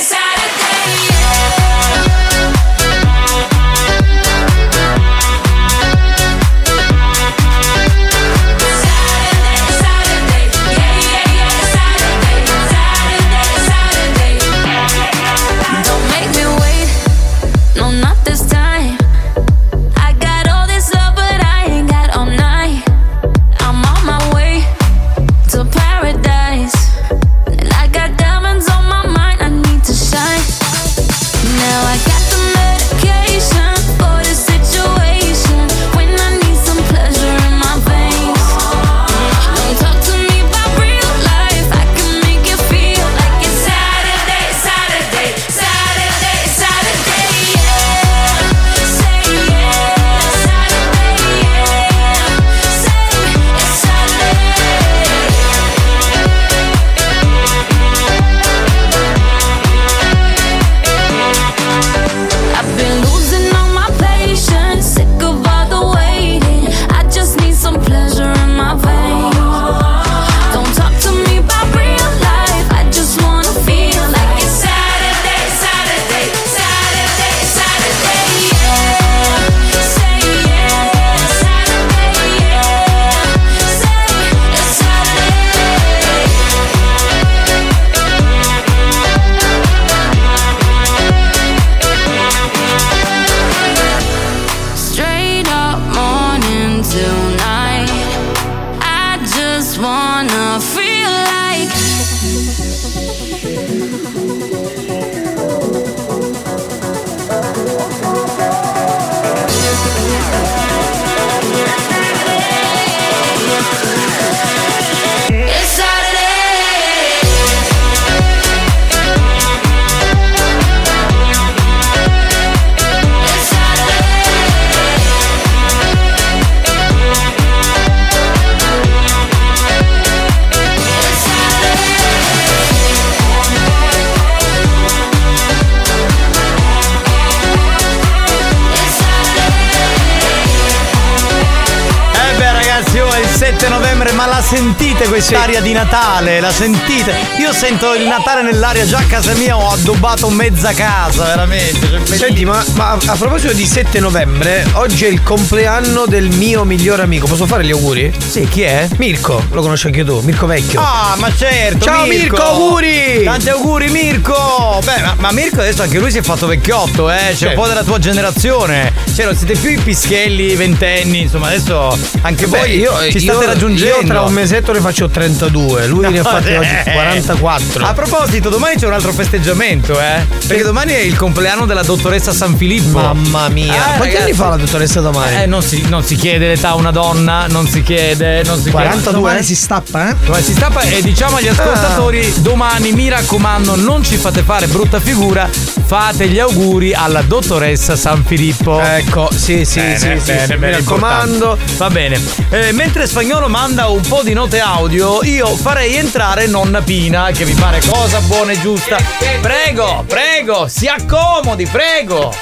sentite 144.46 145.08
quest'aria 145.08 145.60
di 145.60 145.72
Natale? 145.74 146.40
La 146.40 146.52
sentite? 146.52 147.16
Io 147.40 147.52
sento 147.52 147.96
il 147.96 148.06
Natale 148.06 148.44
nell'aria, 148.44 148.86
già 148.86 149.00
a 149.00 149.04
casa 149.04 149.34
mia 149.34 149.58
ho 149.58 149.72
addobbato 149.72 150.30
mezza 150.30 150.72
casa, 150.74 151.26
veramente. 151.26 151.90
Cioè, 152.06 152.16
Senti, 152.18 152.46
ma, 152.46 152.64
ma 152.76 152.92
a 152.92 153.16
proposito 153.16 153.54
di 153.54 153.66
7 153.66 154.00
novembre, 154.00 154.64
oggi 154.74 155.06
è 155.06 155.08
il 155.08 155.24
compleanno 155.24 156.06
del 156.06 156.30
mio 156.30 156.64
migliore 156.64 157.02
amico. 157.02 157.26
Posso 157.26 157.48
fare 157.48 157.66
gli 157.66 157.72
auguri? 157.72 158.14
Sì, 158.26 158.48
chi 158.48 158.62
è? 158.62 158.88
Mirko, 158.98 159.44
lo 159.50 159.62
conosci 159.62 159.88
anche 159.88 160.04
tu, 160.06 160.20
Mirko 160.20 160.46
Vecchio. 160.46 160.80
Ah, 160.80 161.16
ma 161.18 161.34
certo! 161.36 161.84
Ciao 161.86 162.06
Mirko, 162.06 162.38
auguri! 162.38 163.24
Tanti 163.24 163.50
auguri 163.50 163.90
Mirko! 163.90 164.80
Beh, 164.84 165.02
ma, 165.02 165.16
ma 165.18 165.32
Mirko 165.32 165.62
adesso 165.62 165.82
anche 165.82 165.98
lui 165.98 166.12
si 166.12 166.20
è 166.20 166.22
fatto 166.22 166.46
vecchiotto, 166.46 167.10
eh? 167.10 167.18
C'è 167.18 167.30
un 167.32 167.36
Certo. 167.36 167.62
po' 167.62 167.68
della 167.68 167.84
tua 167.84 167.98
generazione. 167.98 168.94
Cioè, 169.16 169.26
non 169.26 169.36
siete 169.36 169.56
più 169.56 169.72
i 169.72 169.78
pischelli, 169.80 170.56
ventenni, 170.56 171.22
insomma, 171.22 171.48
adesso 171.48 171.98
anche 172.22 172.46
Beh, 172.48 172.58
voi 172.60 172.78
io, 172.78 172.92
ci 173.10 173.18
io- 173.18 173.32
state 173.34 173.46
raggiungendo. 173.48 174.02
Io 174.02 174.06
tra 174.06 174.22
un 174.22 174.34
mesetto 174.36 174.72
ne 174.74 174.82
faccio 174.82 175.08
32, 175.10 175.88
lui 175.88 176.10
ne 176.12 176.20
ha 176.20 176.24
fatti 176.24 176.50
eh. 176.50 176.58
oggi 176.58 176.76
44. 176.92 177.86
A 177.86 177.94
proposito, 177.94 178.50
domani 178.50 178.76
c'è 178.76 178.86
un 178.86 178.94
altro 178.94 179.12
festeggiamento, 179.14 180.00
eh? 180.00 180.26
Perché 180.46 180.64
domani 180.64 180.92
è 180.94 181.00
il 181.00 181.16
compleanno 181.16 181.66
della 181.66 181.84
dottoressa 181.84 182.34
San 182.34 182.56
Filippo. 182.58 183.00
Mamma 183.00 183.48
mia. 183.50 183.74
Eh, 183.74 183.98
Quanti 183.98 184.00
ragazzi. 184.00 184.22
anni 184.24 184.34
fa 184.34 184.50
la 184.50 184.58
dottoressa 184.58 185.00
domani? 185.00 185.42
Eh, 185.42 185.46
non 185.46 185.62
si, 185.64 185.84
non 185.88 186.04
si 186.04 186.16
chiede 186.16 186.48
l'età 186.48 186.70
a 186.70 186.76
una 186.76 186.92
donna, 186.92 187.48
non 187.48 187.68
si 187.68 187.82
chiede, 187.82 188.44
non 188.44 188.62
si 188.62 188.70
42 188.70 189.12
chiede. 189.22 189.36
anni 189.36 189.44
si 189.46 189.56
stappa, 189.56 190.10
eh? 190.10 190.16
Ma 190.28 190.42
si 190.42 190.54
stappa 190.54 190.82
e 190.82 191.02
diciamo 191.02 191.38
agli 191.38 191.48
ascoltatori, 191.48 192.34
domani 192.42 192.92
mi 192.92 193.08
raccomando, 193.10 193.76
non 193.76 194.04
ci 194.04 194.18
fate 194.18 194.42
fare 194.44 194.68
brutta 194.68 195.00
figura, 195.00 195.50
fate 195.86 196.28
gli 196.28 196.40
auguri 196.40 196.94
alla 196.94 197.22
dottoressa 197.22 197.96
San 197.96 198.24
Filippo. 198.26 198.82
Ecco, 198.82 199.30
sì, 199.34 199.64
sì, 199.66 199.80
Bene, 199.80 199.98
sì, 199.98 200.08
sì, 200.20 200.32
bene, 200.32 200.46
sì, 200.46 200.52
mi 200.54 200.58
bene, 200.60 200.78
raccomando. 200.78 201.34
importante. 201.52 201.74
Va 201.78 201.90
bene. 201.90 202.22
Eh, 202.50 202.72
mentre 202.74 203.08
Spagnolo 203.08 203.48
manda 203.48 203.88
un 203.88 204.02
po' 204.02 204.22
di 204.26 204.34
note 204.34 204.60
audio, 204.60 205.24
io 205.24 205.56
farei 205.56 205.96
entrare 205.98 206.48
nonna 206.48 206.82
Pina, 206.82 207.30
che 207.32 207.46
vi 207.46 207.54
pare 207.54 207.80
cosa 207.80 208.20
buona 208.22 208.54
e 208.54 208.60
giusta. 208.60 208.98
Prego, 209.40 210.04
prego, 210.08 210.68
si 210.68 210.88
accomodi, 210.88 211.68
prego. 211.68 212.34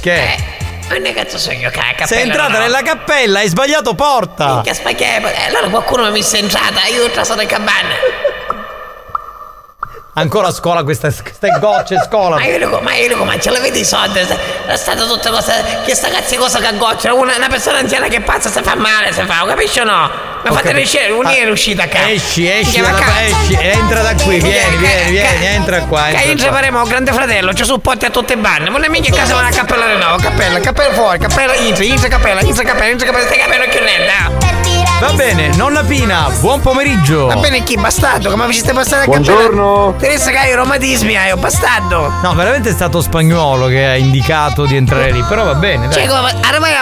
Che? 0.00 0.36
Che 0.88 1.12
cazzo 1.14 1.38
sono 1.38 1.54
io? 1.56 1.70
che 1.70 1.76
la 1.76 1.84
cappella 1.84 2.06
Sei 2.06 2.22
entrata 2.22 2.56
ho? 2.56 2.60
nella 2.60 2.82
cappella, 2.82 3.38
hai 3.38 3.48
sbagliato 3.48 3.94
porta. 3.94 4.54
Minchia 4.54 4.74
spaghetti, 4.74 5.24
allora 5.46 5.68
qualcuno 5.68 6.10
mi 6.10 6.22
sta 6.22 6.38
entrata, 6.38 6.84
io 6.86 7.24
sono 7.24 7.42
in 7.42 7.48
cabana. 7.48 7.94
Ancora 10.18 10.48
a 10.48 10.52
scuola 10.52 10.82
queste, 10.82 11.12
queste 11.22 11.48
gocce 11.60 12.00
scolano. 12.04 12.36
Ma 12.36 12.44
io 12.44 12.58
dico, 12.58 12.80
ma 12.80 12.94
io 12.94 13.08
dico, 13.08 13.24
ma 13.24 13.38
ce 13.38 13.50
l'avete 13.50 13.78
i 13.78 13.84
soldi? 13.84 14.18
È 14.18 14.76
stata 14.76 15.04
tutte 15.04 15.30
cose. 15.30 15.80
Che 15.84 15.94
sta 15.94 16.08
cazzo 16.08 16.36
cosa 16.36 16.58
che 16.58 16.76
goccia? 16.76 17.12
Una, 17.14 17.36
una 17.36 17.48
persona 17.48 17.78
anziana 17.78 18.08
che 18.08 18.20
pazza 18.20 18.50
si 18.50 18.60
fa 18.62 18.74
male, 18.74 19.12
si 19.12 19.22
fa, 19.22 19.44
capisci 19.46 19.80
o 19.80 19.84
no? 19.84 20.10
Ma 20.42 20.52
fate 20.52 20.68
capito. 20.68 20.82
uscire, 20.84 21.08
non 21.08 21.26
è 21.26 21.50
uscita 21.50 21.82
a 21.84 21.88
casa. 21.88 22.08
Esci, 22.10 22.48
esci, 22.48 22.80
Ma 22.80 22.92
cazzo. 22.92 23.10
esci, 23.20 23.58
entra 23.60 24.02
da 24.02 24.14
qui, 24.14 24.38
vieni, 24.38 24.76
vieni, 24.76 25.10
vieni, 25.10 25.46
entra 25.46 25.80
qua. 25.82 26.04
Che 26.04 26.10
entra 26.10 26.30
entra 26.30 26.48
qua. 26.48 26.56
faremo 26.56 26.82
grande 26.84 27.12
fratello, 27.12 27.52
ci 27.52 27.64
supporti 27.64 28.04
a 28.04 28.10
tutte 28.10 28.34
le 28.36 28.40
banne. 28.40 28.70
Non 28.70 28.84
è 28.84 28.88
mica 28.88 29.08
in 29.08 29.14
casa 29.14 29.36
una 29.36 29.50
cappella 29.50 29.86
di 29.86 29.96
nuovo, 29.96 30.16
cappella, 30.18 30.60
cappella 30.60 30.92
fuori, 30.94 31.18
cappella, 31.18 31.54
intra, 31.56 31.84
intra 31.84 32.08
cappella, 32.08 32.40
intra 32.42 32.62
cappella, 32.62 32.90
intra 32.90 33.06
cappella, 33.06 33.26
stai 33.26 33.38
capendo 33.38 33.66
che 33.66 33.80
dai. 33.80 34.55
Va 34.98 35.12
bene, 35.12 35.54
nonna 35.56 35.84
Pina, 35.84 36.30
buon 36.40 36.60
pomeriggio. 36.60 37.26
Va 37.26 37.36
bene 37.36 37.62
chi, 37.62 37.76
bastardo, 37.76 38.30
come 38.30 38.46
faceste 38.46 38.72
passare 38.72 39.02
a 39.02 39.04
Buongiorno. 39.04 39.92
cappella? 39.92 39.98
Teresa 39.98 40.30
che 40.30 40.38
hai 40.38 40.54
romatismi, 40.54 41.14
hai, 41.14 41.32
oh, 41.32 41.36
bastardo. 41.36 42.10
No, 42.22 42.34
veramente 42.34 42.70
è 42.70 42.72
stato 42.72 43.02
spagnolo 43.02 43.66
che 43.66 43.84
ha 43.84 43.96
indicato 43.96 44.64
di 44.64 44.74
entrare 44.74 45.12
lì, 45.12 45.22
però 45.28 45.44
va 45.44 45.54
bene, 45.54 45.88
dai. 45.88 46.06
Cioè, 46.06 46.14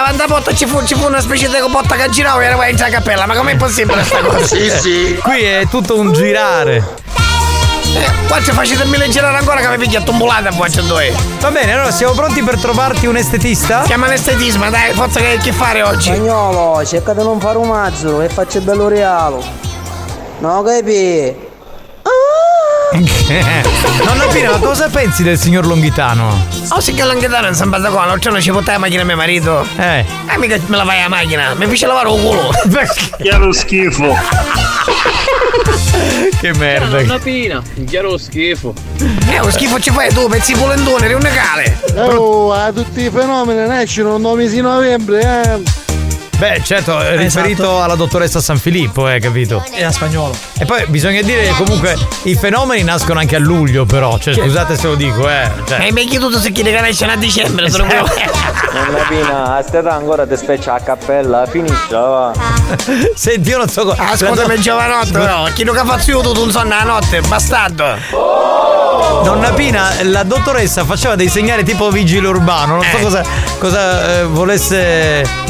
avanti 0.05 0.21
a 0.21 0.25
porta 0.27 0.55
ci 0.55 0.65
fu, 0.65 0.81
ci 0.85 0.95
fu 0.95 1.05
una 1.07 1.19
specie 1.19 1.49
di 1.49 1.55
botta 1.69 1.95
che 1.95 2.09
girava 2.09 2.41
e 2.41 2.45
arrivai 2.45 2.69
in 2.71 2.77
già 2.77 2.87
cappella, 2.87 3.25
ma 3.25 3.35
com'è 3.35 3.57
possibile 3.57 4.01
sta 4.05 4.19
cosa? 4.23 4.55
Qui 4.55 5.41
è 5.43 5.67
tutto 5.69 5.99
un 5.99 6.13
girare. 6.13 7.03
Eh, 7.95 8.27
qua 8.27 8.41
ci 8.41 8.51
facete 8.51 8.83
girare 9.09 9.37
ancora 9.37 9.61
che 9.61 9.67
mi 9.69 9.77
piglia 9.77 10.01
tombulata 10.01 10.49
a 10.49 10.51
voi 10.51 10.69
due. 10.85 11.15
Va 11.39 11.49
bene, 11.49 11.71
allora 11.71 11.91
siamo 11.91 12.13
pronti 12.13 12.43
per 12.43 12.59
trovarti 12.59 13.05
un 13.05 13.15
estetista? 13.15 13.83
Chiama 13.83 14.07
l'estetismo, 14.07 14.69
dai, 14.69 14.91
forza 14.91 15.21
che, 15.21 15.39
che 15.41 15.53
fare 15.53 15.81
oggi? 15.81 16.13
Spagnolo, 16.13 16.85
cerca 16.85 17.13
di 17.13 17.23
non 17.23 17.39
fare 17.39 17.57
un 17.57 17.69
mazzo 17.69 18.19
e 18.21 18.27
faccia 18.27 18.59
bello 18.59 18.89
realo. 18.89 19.41
No, 20.39 20.61
capi? 20.63 21.53
Nonna 24.05 24.25
Pina, 24.31 24.51
ma 24.51 24.57
cosa 24.59 24.89
pensi 24.89 25.23
del 25.23 25.37
signor 25.37 25.65
Longhitano? 25.65 26.47
Oh, 26.69 26.79
sì 26.79 26.93
che 26.93 27.03
l'anghetano 27.03 27.47
in 27.47 27.53
San 27.53 27.69
Badacolo, 27.69 28.01
l'altro 28.01 28.19
giorno 28.19 28.41
ci 28.41 28.51
portai 28.51 28.73
la 28.73 28.79
macchina 28.79 29.01
a 29.01 29.05
mio 29.05 29.15
marito. 29.15 29.65
Eh. 29.77 29.99
Eh, 29.99 30.37
mica 30.37 30.57
me 30.67 30.77
la 30.77 30.83
vai 30.83 31.01
la 31.01 31.09
macchina, 31.09 31.53
mi 31.55 31.65
fece 31.65 31.87
lavare 31.87 32.09
un 32.09 32.21
culo. 32.21 32.49
Che 33.17 33.37
lo 33.37 33.51
schifo. 33.53 34.15
che 36.39 36.53
merda. 36.53 37.01
Una 37.01 37.19
pina, 37.19 37.61
che 37.85 38.01
lo 38.01 38.17
schifo. 38.17 38.73
Eh, 38.99 39.39
lo 39.39 39.51
schifo 39.51 39.79
ci 39.79 39.91
fai 39.91 40.13
tu, 40.13 40.27
pezzi 40.27 40.53
polentone, 40.53 41.05
eri 41.05 41.13
un 41.13 41.21
negale. 41.21 41.79
Oh, 41.95 42.51
a 42.51 42.71
tutti 42.71 43.01
i 43.01 43.09
fenomeni 43.09 43.67
nascono 43.67 44.15
il 44.15 44.37
mese 44.37 44.55
di 44.55 44.61
novembre, 44.61 45.21
eh. 45.21 45.84
Beh, 46.37 46.61
certo, 46.63 46.99
è 46.99 47.15
riferito 47.15 47.81
alla 47.81 47.95
dottoressa 47.95 48.41
San 48.41 48.57
Filippo, 48.57 49.07
eh, 49.07 49.19
capito? 49.19 49.63
E 49.71 49.83
a 49.83 49.91
spagnolo. 49.91 50.35
E 50.59 50.65
poi 50.65 50.85
bisogna 50.87 51.21
dire 51.21 51.43
che 51.43 51.53
comunque 51.55 51.95
i 52.23 52.35
fenomeni 52.35 52.83
nascono 52.83 53.19
anche 53.19 53.37
a 53.37 53.39
luglio, 53.39 53.85
però. 53.85 54.17
Cioè, 54.19 54.33
scusate 54.33 54.75
se 54.77 54.87
lo 54.87 54.95
dico, 54.95 55.29
eh. 55.29 55.49
Cioè. 55.65 55.85
E 55.85 55.91
mi 55.93 56.05
tutto 56.07 56.39
se 56.39 56.51
chiede 56.51 56.71
che 56.71 56.81
nasce 56.81 57.05
a 57.05 57.15
dicembre, 57.15 57.67
Esatto. 57.67 57.83
Nonna 57.85 59.03
Pina, 59.07 59.55
a 59.55 59.61
st'età 59.61 59.93
ancora 59.93 60.27
ti 60.27 60.35
speccia 60.35 60.73
a 60.73 60.79
cappella, 60.81 61.45
finisce, 61.45 61.75
va. 61.91 62.33
Senti, 63.15 63.49
io 63.49 63.57
non 63.57 63.69
so 63.69 63.85
cosa. 63.85 64.09
Ascoltami 64.09 64.59
giovanotto 64.59 65.11
però, 65.11 65.45
chi 65.53 65.63
non 65.63 65.75
fa 65.75 65.97
più 66.03 66.19
tu 66.19 66.33
non 66.33 66.51
sonno 66.51 66.69
la 66.75 66.83
notte, 66.83 67.21
bastardo. 67.21 67.95
Nonna 69.23 69.51
Pina, 69.53 69.93
la 70.03 70.23
dottoressa 70.23 70.83
faceva 70.83 71.15
dei 71.15 71.29
segnali 71.29 71.63
tipo 71.63 71.89
vigile 71.89 72.27
urbano, 72.27 72.75
non 72.75 72.83
so 72.83 72.97
Eh. 72.97 73.01
cosa, 73.01 73.23
cosa 73.59 74.19
eh, 74.19 74.23
volesse 74.25 75.44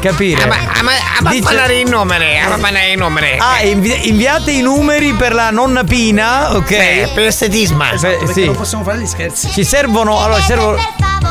capire. 0.00 0.42
Ah, 0.42 0.46
ma, 0.46 0.56
ma, 0.82 0.92
ma 1.20 1.30
Dice- 1.30 1.42
parlare 1.42 1.74
i 1.78 1.84
numeri, 1.84 2.38
ah, 2.38 2.48
ma 2.48 2.56
parlare 2.58 2.92
i 2.92 2.96
numeri. 2.96 3.36
Ah, 3.38 3.60
invi- 3.62 4.08
inviate 4.08 4.50
i 4.50 4.60
numeri 4.60 5.12
per 5.14 5.32
la 5.34 5.50
nonna 5.50 5.84
Pina, 5.84 6.54
ok? 6.56 6.68
Sì, 6.68 7.08
per 7.14 7.24
estetismo. 7.26 7.84
Perché 8.00 8.32
sì. 8.32 8.44
non 8.46 8.56
possiamo 8.56 8.84
fare 8.84 8.98
gli 8.98 9.06
scherzi. 9.06 9.50
Ci 9.50 9.64
servono. 9.64 10.18
Allora, 10.22 10.40
ci 10.40 10.46
servono. 10.46 10.78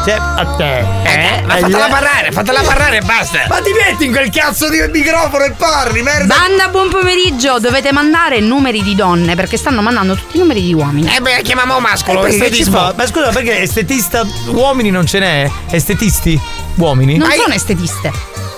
Cioè, 0.05 0.13
a 0.13 0.45
te. 0.55 0.77
Eh, 1.03 1.41
ma 1.45 1.57
Eh, 1.57 1.59
fatela 1.59 1.87
parlare, 1.87 2.31
fatela 2.31 2.61
parlare 2.61 2.97
e 2.97 3.01
basta. 3.01 3.45
Ma 3.49 3.59
ti 3.59 3.71
metti 3.73 4.05
in 4.05 4.11
quel 4.11 4.29
cazzo 4.29 4.69
di 4.69 4.77
microfono 4.91 5.43
e 5.43 5.51
parli, 5.51 6.01
merda! 6.03 6.35
Banda, 6.37 6.67
buon 6.69 6.89
pomeriggio. 6.89 7.59
Dovete 7.59 7.91
mandare 7.91 8.39
numeri 8.39 8.81
di 8.83 8.95
donne 8.95 9.35
perché 9.35 9.57
stanno 9.57 9.81
mandando 9.81 10.15
tutti 10.15 10.37
i 10.37 10.39
numeri 10.39 10.61
di 10.61 10.73
uomini. 10.73 11.13
Eh 11.13 11.19
beh, 11.19 11.41
chiamiamo 11.41 11.77
Eh, 11.77 11.81
mascolo, 11.81 12.23
ci 12.29 12.35
estetismo. 12.37 12.93
Ma 12.95 13.05
scusa, 13.07 13.29
perché 13.29 13.61
estetista 13.61 14.25
uomini 14.47 14.89
non 14.89 15.05
ce 15.05 15.19
n'è? 15.19 15.51
Estetisti? 15.71 16.39
Uomini? 16.79 17.17
Non 17.17 17.29
sono 17.31 17.53
estetiste. 17.53 18.11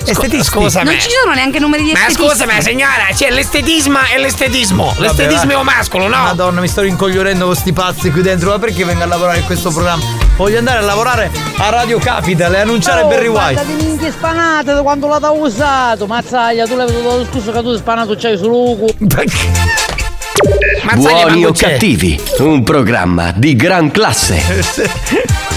Estetisti? 0.05 0.43
Scusami. 0.43 0.85
Non 0.85 0.99
ci 0.99 1.09
sono 1.09 1.33
neanche 1.33 1.57
numeri 1.59 1.83
di 1.83 1.91
Ma 1.91 2.07
estetisti. 2.07 2.23
scusami, 2.29 2.61
signora, 2.61 3.07
c'è 3.15 3.31
l'estetismo 3.31 3.97
e 4.13 4.19
l'estetismo. 4.19 4.93
L'estetismo 4.97 5.51
è 5.51 5.55
un 5.55 5.63
mascolo, 5.65 6.07
no? 6.07 6.17
Madonna, 6.17 6.61
mi 6.61 6.67
sto 6.67 6.81
rincoglionendo 6.81 7.45
con 7.45 7.55
sti 7.55 7.73
pazzi 7.73 8.11
qui 8.11 8.21
dentro. 8.21 8.51
Ma 8.51 8.59
perché 8.59 8.85
vengo 8.85 9.03
a 9.03 9.07
lavorare 9.07 9.39
in 9.39 9.45
questo 9.45 9.71
programma? 9.71 10.03
Voglio 10.37 10.59
andare 10.59 10.79
a 10.79 10.81
lavorare 10.81 11.31
a 11.57 11.69
Radio 11.69 11.97
Capital 11.99 12.53
e 12.53 12.59
annunciare 12.59 13.03
Barry 13.03 13.27
White. 13.27 13.65
di 13.65 13.73
minchia 13.73 14.11
spanate 14.11 14.73
da 14.73 14.81
quando 14.81 15.07
l'ha 15.07 15.31
usato, 15.31 16.05
mazzaglia, 16.07 16.65
tu 16.65 16.75
l'hai 16.75 16.85
veduto 16.87 17.17
lo 17.17 17.25
scuso 17.25 17.51
che 17.51 17.61
tu 17.61 17.75
spanato 17.75 18.15
c'hai 18.15 18.37
sul 18.37 18.47
luco. 18.47 18.85
Buoni 20.95 21.45
o 21.45 21.51
cattivi, 21.53 22.19
un 22.39 22.63
programma 22.63 23.31
di 23.35 23.55
gran 23.55 23.89
classe. 23.91 25.39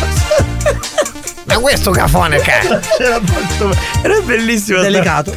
Ma 1.54 1.60
questo 1.60 1.92
cafone, 1.92 2.40
cazzo. 2.40 2.80
C'era 2.98 3.20
molto. 3.20 3.78
Era 4.02 4.20
bellissimo. 4.20 4.80
Delicato. 4.80 5.32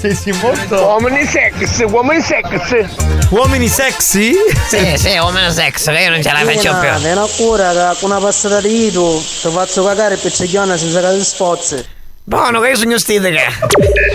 Sì, 0.00 0.12
sì, 0.14 0.32
molto. 0.42 0.74
Uomini 0.84 1.24
sexy, 1.24 1.84
uomini 1.84 2.20
sexy. 2.20 2.88
Uomini 3.28 3.68
sexy? 3.68 4.34
Sì, 4.66 4.96
sì, 4.96 5.16
uomo 5.18 5.48
sex, 5.50 5.84
che 5.84 5.98
io 5.98 6.10
non 6.10 6.22
ce 6.22 6.32
la 6.32 6.38
faccio 6.38 6.76
più. 6.80 7.00
Vieni 7.00 7.20
a 7.20 7.26
cura 7.36 7.70
che 7.72 8.00
con 8.00 8.10
una 8.10 8.18
passata 8.18 8.60
di 8.60 8.68
dito 8.68 9.22
ti 9.42 9.48
faccio 9.48 9.84
cagare 9.84 10.16
per 10.16 10.24
pezzegliona 10.24 10.76
senza 10.76 11.00
che 11.00 11.16
ti 11.16 11.24
spozzi. 11.24 11.86
Buono, 12.24 12.60
che 12.60 12.70
io 12.70 12.76
sogno 12.76 12.98
stitica. 12.98 13.52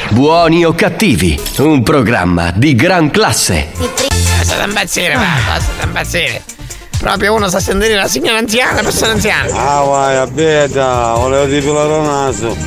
Buoni 0.10 0.66
o 0.66 0.74
cattivi, 0.74 1.42
un 1.60 1.84
programma 1.84 2.52
di 2.52 2.76
gran 2.76 3.10
classe. 3.10 3.70
State 4.42 4.64
impazzire, 4.68 5.16
va, 5.16 5.60
state 5.60 5.86
impazzire. 5.86 6.55
Proprio 7.06 7.36
uno 7.36 7.48
sta 7.50 7.58
a 7.58 7.62
sentire 7.62 7.94
la 7.94 8.08
signora 8.08 8.40
anziana, 8.40 8.82
persona 8.82 9.12
anziana. 9.12 9.54
Ah 9.54 9.82
vai, 9.84 10.16
aspetta, 10.18 11.14
volevo 11.14 11.46
depilare 11.46 11.96
il 11.98 12.02
naso. 12.02 12.58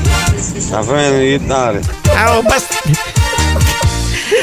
La 0.70 0.80
frena 0.80 1.16
di 1.18 1.44
dare. 1.44 1.80
Oh, 2.28 2.42
bast- 2.42 2.80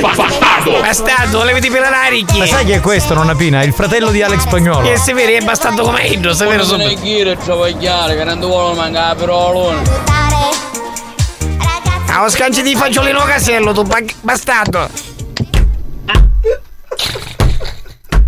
Bastardo! 0.02 0.82
Bastardo, 0.82 1.38
volevi 1.38 1.62
depilare 1.62 2.10
ricchi. 2.10 2.40
Ma 2.40 2.46
sai 2.46 2.66
chi 2.66 2.72
è 2.74 2.82
questo, 2.82 3.14
nonna 3.14 3.36
Pina? 3.36 3.64
Il 3.64 3.72
fratello 3.72 4.12
di 4.12 4.22
Alex 4.22 4.42
Spagnolo. 4.42 4.86
Che 4.86 4.98
se 4.98 5.14
vedi 5.14 5.32
è 5.32 5.40
bastardo 5.40 5.84
come 5.84 6.04
Idro, 6.08 6.34
se 6.34 6.46
vero 6.46 6.66
Non 6.66 6.82
è 6.82 6.84
subito. 6.90 7.02
chi 7.02 7.20
è 7.20 7.38
travagliare, 7.38 8.18
che 8.18 8.24
non 8.26 8.38
ti 8.38 8.46
vuole 8.48 8.76
mancare 8.76 9.16
per 9.16 9.30
olone. 9.30 9.82
Ah, 12.10 12.22
ho 12.26 12.30
scanci 12.30 12.62
di 12.64 12.76
fagiolino 12.76 13.20
casello, 13.24 13.72
tu 13.72 13.84
ba- 13.84 14.00
bastardo. 14.20 14.90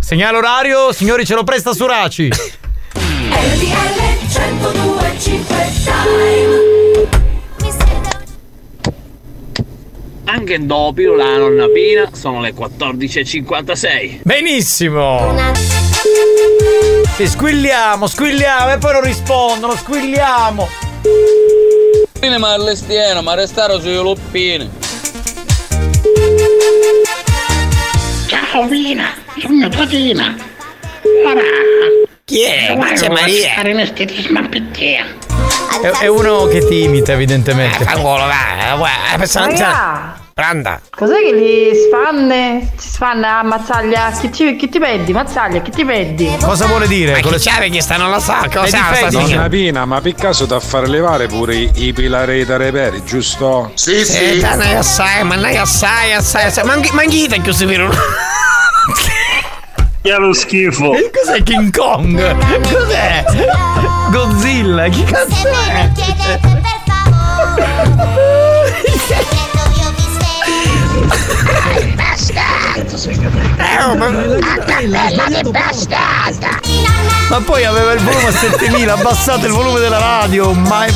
Segnale 0.08 0.38
orario, 0.38 0.90
signori, 0.94 1.26
ce 1.26 1.34
lo 1.34 1.44
presta 1.44 1.74
su 1.74 1.84
Raci. 1.84 2.30
Anche 10.24 10.64
dopo 10.64 11.14
la 11.14 11.36
nonna 11.36 11.66
Pina 11.68 12.08
sono 12.14 12.40
le 12.40 12.54
14.56. 12.54 14.20
Benissimo. 14.22 15.34
Sì, 17.14 17.26
squilliamo, 17.28 18.06
squilliamo 18.06 18.72
e 18.72 18.78
poi 18.78 18.92
non 18.94 19.02
rispondono, 19.02 19.76
squilliamo. 19.76 20.68
Fine 22.18 22.38
ma 22.38 22.54
all'estieno, 22.54 23.20
ma 23.20 23.34
restare 23.34 23.78
sui 23.78 23.96
luppini. 23.96 24.70
Ciao 28.26 28.66
Vina, 28.66 29.12
sono 29.40 29.68
tua 29.68 29.86
Tina. 29.86 30.34
Ora, 31.26 31.40
Chi 32.24 32.42
è? 32.42 32.74
Ma 32.76 32.86
c'è 32.92 33.08
volevo 33.08 33.14
Maria. 33.14 33.52
fare 33.54 33.72
un 33.72 33.78
estetismo 33.80 34.38
a 34.40 34.48
te. 34.48 35.04
È, 35.82 35.86
è 36.00 36.06
uno 36.08 36.46
che 36.46 36.66
ti 36.66 36.82
imita, 36.82 37.12
evidentemente. 37.12 37.84
Fangolo, 37.84 38.24
va, 38.26 38.74
va, 38.76 38.88
è 39.14 39.18
persona 39.18 39.46
anziana. 39.46 39.72
Raga, 39.72 40.26
Pranda. 40.38 40.80
cos'è 40.90 41.16
che 41.16 41.32
li 41.34 41.70
spanne? 41.74 42.70
Si 42.76 42.90
spanna 42.90 43.40
a 43.40 43.42
mazzaglia? 43.42 44.10
Chi 44.20 44.30
ti, 44.30 44.54
chi 44.56 44.68
ti 44.68 44.78
pedi? 44.78 45.12
Mazzaglia, 45.12 45.60
chi 45.62 45.70
ti 45.72 45.84
pedi? 45.84 46.30
Cosa 46.40 46.66
vuole 46.66 46.86
dire? 46.86 47.12
Ma 47.12 47.20
Con 47.20 47.32
chi 47.36 47.50
le- 47.58 47.68
chi 47.70 47.80
sta 47.80 47.96
non 47.96 48.10
lo 48.10 48.20
so, 48.20 48.34
cosa 48.52 48.66
sta? 48.94 49.08
Donna 49.10 49.48
Pina, 49.48 49.84
ma 49.84 50.00
per 50.00 50.14
caso 50.14 50.46
da 50.46 50.60
fare 50.60 50.86
levare 50.86 51.26
pure 51.26 51.56
i, 51.56 51.70
i 51.74 51.92
pilari 51.92 52.44
da 52.44 52.56
reperi, 52.56 53.02
giusto? 53.04 53.72
Sì, 53.74 54.04
Sì, 54.04 54.38
dai, 54.38 54.56
noi 54.58 54.74
assai, 54.74 55.24
ma 55.24 55.34
noi 55.34 55.56
assai, 55.56 56.12
assai, 56.12 56.44
assai. 56.44 56.64
Manchi, 56.64 56.92
manchite 56.94 57.40
che 57.40 57.52
si 57.52 57.64
vero. 57.64 57.90
Che 60.00 60.16
lo 60.16 60.32
schifo. 60.32 60.90
Cos'è 60.90 61.42
King 61.42 61.76
Kong? 61.76 62.36
Cos'è? 62.72 63.24
Godzilla? 64.10 64.88
Chi 64.88 65.04
cazzo 65.04 65.48
è? 65.48 65.90
Ma 77.28 77.40
poi 77.40 77.64
aveva 77.64 77.92
il 77.92 78.00
volume 78.00 78.26
a 78.28 78.32
7000, 78.32 78.92
abbassate 78.92 79.46
il 79.46 79.52
volume 79.52 79.80
della 79.80 79.98
radio, 79.98 80.52
ma 80.52 80.84
è... 80.86 80.92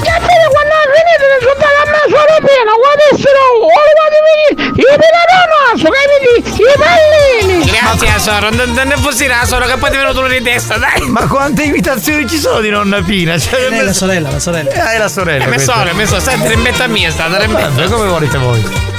Capite 0.00 0.46
quando 0.50 0.74
venite 0.94 1.24
a 1.26 1.38
giocare 1.42 1.78
a 1.78 1.90
me 1.90 2.02
sono 2.08 2.36
pieno, 2.46 2.70
quando 2.78 3.02
essere 3.12 3.40
volevate 3.58 4.18
venire, 4.28 4.52
io 4.78 4.92
me 4.98 5.08
la 5.12 5.28
naso, 5.68 5.88
capite? 5.90 6.62
I 6.62 6.74
pallini! 6.76 7.64
Grazie 7.64 8.08
Asoro, 8.10 8.50
non, 8.50 8.72
non 8.72 8.86
ne 8.88 8.96
fossi 8.96 9.26
Asoro 9.26 9.66
che 9.66 9.76
poi 9.76 9.90
ti 9.90 9.96
è 9.96 9.98
venuto 9.98 10.14
dolore 10.14 10.38
di 10.38 10.44
testa, 10.44 10.76
dai! 10.76 11.08
Ma 11.08 11.26
quante 11.26 11.62
imitazioni 11.62 12.28
ci 12.28 12.38
sono 12.38 12.60
di 12.60 12.70
nonna 12.70 13.02
Pina? 13.02 13.38
Cioè, 13.38 13.68
Lei 13.68 13.80
è 13.80 13.82
la 13.82 13.92
sorella, 13.92 14.30
la 14.30 14.38
sorella. 14.38 14.70
Eh, 14.70 14.94
è 14.94 14.98
la 14.98 15.08
sorella. 15.08 15.44
Eh, 15.44 15.46
me 15.48 15.54
questa. 15.54 15.72
sole, 15.74 15.92
me 15.92 16.06
sole, 16.06 16.20
senti, 16.20 16.48
rimbetta 16.48 16.86
mia, 16.86 17.08
è 17.08 17.10
stata 17.10 17.38
rimbetta. 17.38 17.68
Vabbè, 17.68 17.88
come 17.88 18.08
volete 18.08 18.38
voi. 18.38 18.96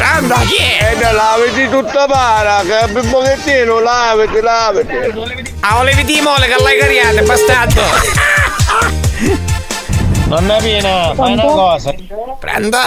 Anda, 0.00 0.36
chi 0.46 0.56
è? 0.56 0.96
E 0.98 1.12
lavati 1.12 1.68
tutta 1.68 2.06
para, 2.06 2.62
che 2.64 2.98
un 2.98 3.10
pochettino, 3.10 3.80
lavati, 3.80 4.40
lavati. 4.40 5.54
Ah, 5.60 5.74
volevi 5.74 6.04
di 6.04 6.20
mole 6.20 6.46
che 6.46 6.62
l'hai 6.62 6.78
cariata, 6.78 7.22
bastardo! 7.22 7.82
Nonna 10.28 10.56
Pina, 10.56 11.14
fai 11.14 11.32
una 11.32 11.42
cosa. 11.44 11.94
Prendo? 12.38 12.78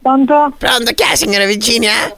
Pronto? 0.00 0.54
Pronto? 0.56 0.92
Chi 0.92 1.02
è 1.02 1.16
signora 1.16 1.44
Virginia? 1.44 2.16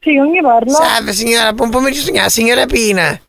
Sì, 0.00 0.16
con 0.16 0.32
chi 0.32 0.40
parlo? 0.40 0.72
Salve 0.72 1.12
signora, 1.12 1.52
buon 1.52 1.70
pomeriggio 1.70 2.02
signora, 2.02 2.28
signora 2.28 2.66
Pina. 2.66 3.20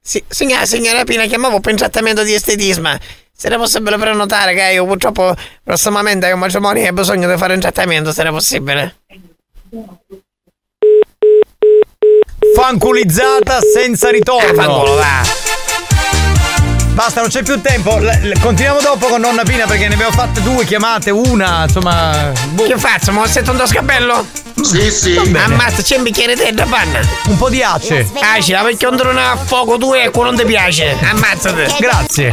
Sì, 0.00 0.22
signora, 0.28 0.66
signora 0.66 1.04
Pina, 1.04 1.24
chiamavo 1.24 1.60
per 1.60 1.72
un 1.72 1.78
trattamento 1.78 2.22
di 2.24 2.34
estetismo. 2.34 2.96
Se 3.32 3.46
era 3.46 3.56
possibile 3.56 3.96
prenotare 3.96 4.54
che 4.54 4.72
io 4.72 4.84
purtroppo 4.84 5.34
prossimamente 5.62 6.30
ho 6.30 6.34
un 6.34 6.40
matrimonio 6.40 6.82
e 6.82 6.88
ho 6.90 6.92
bisogno 6.92 7.30
di 7.30 7.38
fare 7.38 7.54
un 7.54 7.60
trattamento, 7.60 8.12
se 8.12 8.20
era 8.20 8.30
possibile. 8.30 8.96
Fanculizzata 12.54 13.58
senza 13.74 14.10
ritorno. 14.10 14.54
Fanculo, 14.54 14.94
va. 14.94 15.22
Basta, 16.92 17.20
non 17.20 17.28
c'è 17.28 17.42
più 17.42 17.60
tempo. 17.60 17.96
L- 17.98 18.04
l- 18.22 18.38
continuiamo 18.40 18.80
dopo 18.80 19.06
con 19.08 19.20
nonna 19.20 19.42
Pina 19.42 19.66
perché 19.66 19.88
ne 19.88 19.94
abbiamo 19.94 20.12
fatte 20.12 20.40
due 20.40 20.64
chiamate, 20.64 21.10
una, 21.10 21.64
insomma. 21.64 22.32
boh. 22.50 22.62
Che 22.64 22.78
faccio? 22.78 23.10
Mo' 23.10 23.26
sento 23.26 23.50
un 23.50 23.66
scabello? 23.66 24.24
Sì, 24.62 24.90
sì. 24.92 25.16
Ammazza, 25.16 25.82
c'è 25.82 25.96
un 25.96 26.04
bicchiere 26.04 26.36
di 26.36 26.52
da 26.52 26.64
panna. 26.64 27.00
Un 27.26 27.36
po' 27.36 27.48
di 27.50 27.62
ace. 27.62 28.08
Acida, 28.20 28.62
perché 28.62 28.86
quando 28.86 29.02
non 29.02 29.18
ha 29.18 29.36
fuoco 29.36 29.76
tu 29.76 29.92
e 29.92 30.10
non 30.14 30.36
ti 30.36 30.44
piace. 30.44 30.96
Ammazzate. 31.02 31.74
Grazie. 31.80 32.32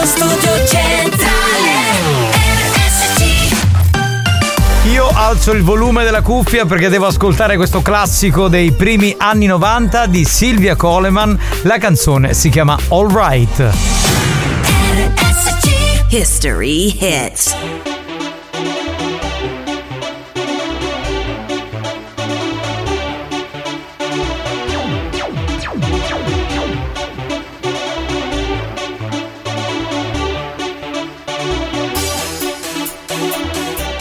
Radio 0.00 0.06
Studio 0.06 0.66
Centrale 0.66 1.28
Io 4.90 5.10
alzo 5.12 5.52
il 5.52 5.62
volume 5.62 6.04
della 6.04 6.22
cuffia 6.22 6.64
perché 6.64 6.88
devo 6.88 7.04
ascoltare 7.04 7.56
questo 7.56 7.82
classico 7.82 8.48
dei 8.48 8.72
primi 8.72 9.14
anni 9.18 9.44
90 9.44 10.06
di 10.06 10.24
Silvia 10.24 10.74
Coleman. 10.74 11.38
La 11.62 11.76
canzone 11.76 12.32
si 12.32 12.48
chiama 12.48 12.78
All 12.88 13.12
Right. 13.14 13.70
History 16.08 16.96
hits 16.98 17.54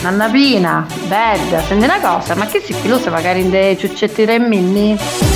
Nanna 0.09 0.27
Pina, 0.27 0.87
bella, 1.05 1.61
senti 1.61 1.83
una 1.83 1.99
cosa, 1.99 2.33
ma 2.33 2.47
che 2.47 2.59
si 2.61 2.73
filosa 2.73 3.11
magari 3.11 3.41
in 3.41 3.51
dei 3.51 3.77
ciuccetti 3.77 4.25
remminni? 4.25 4.97
Just 4.97 5.28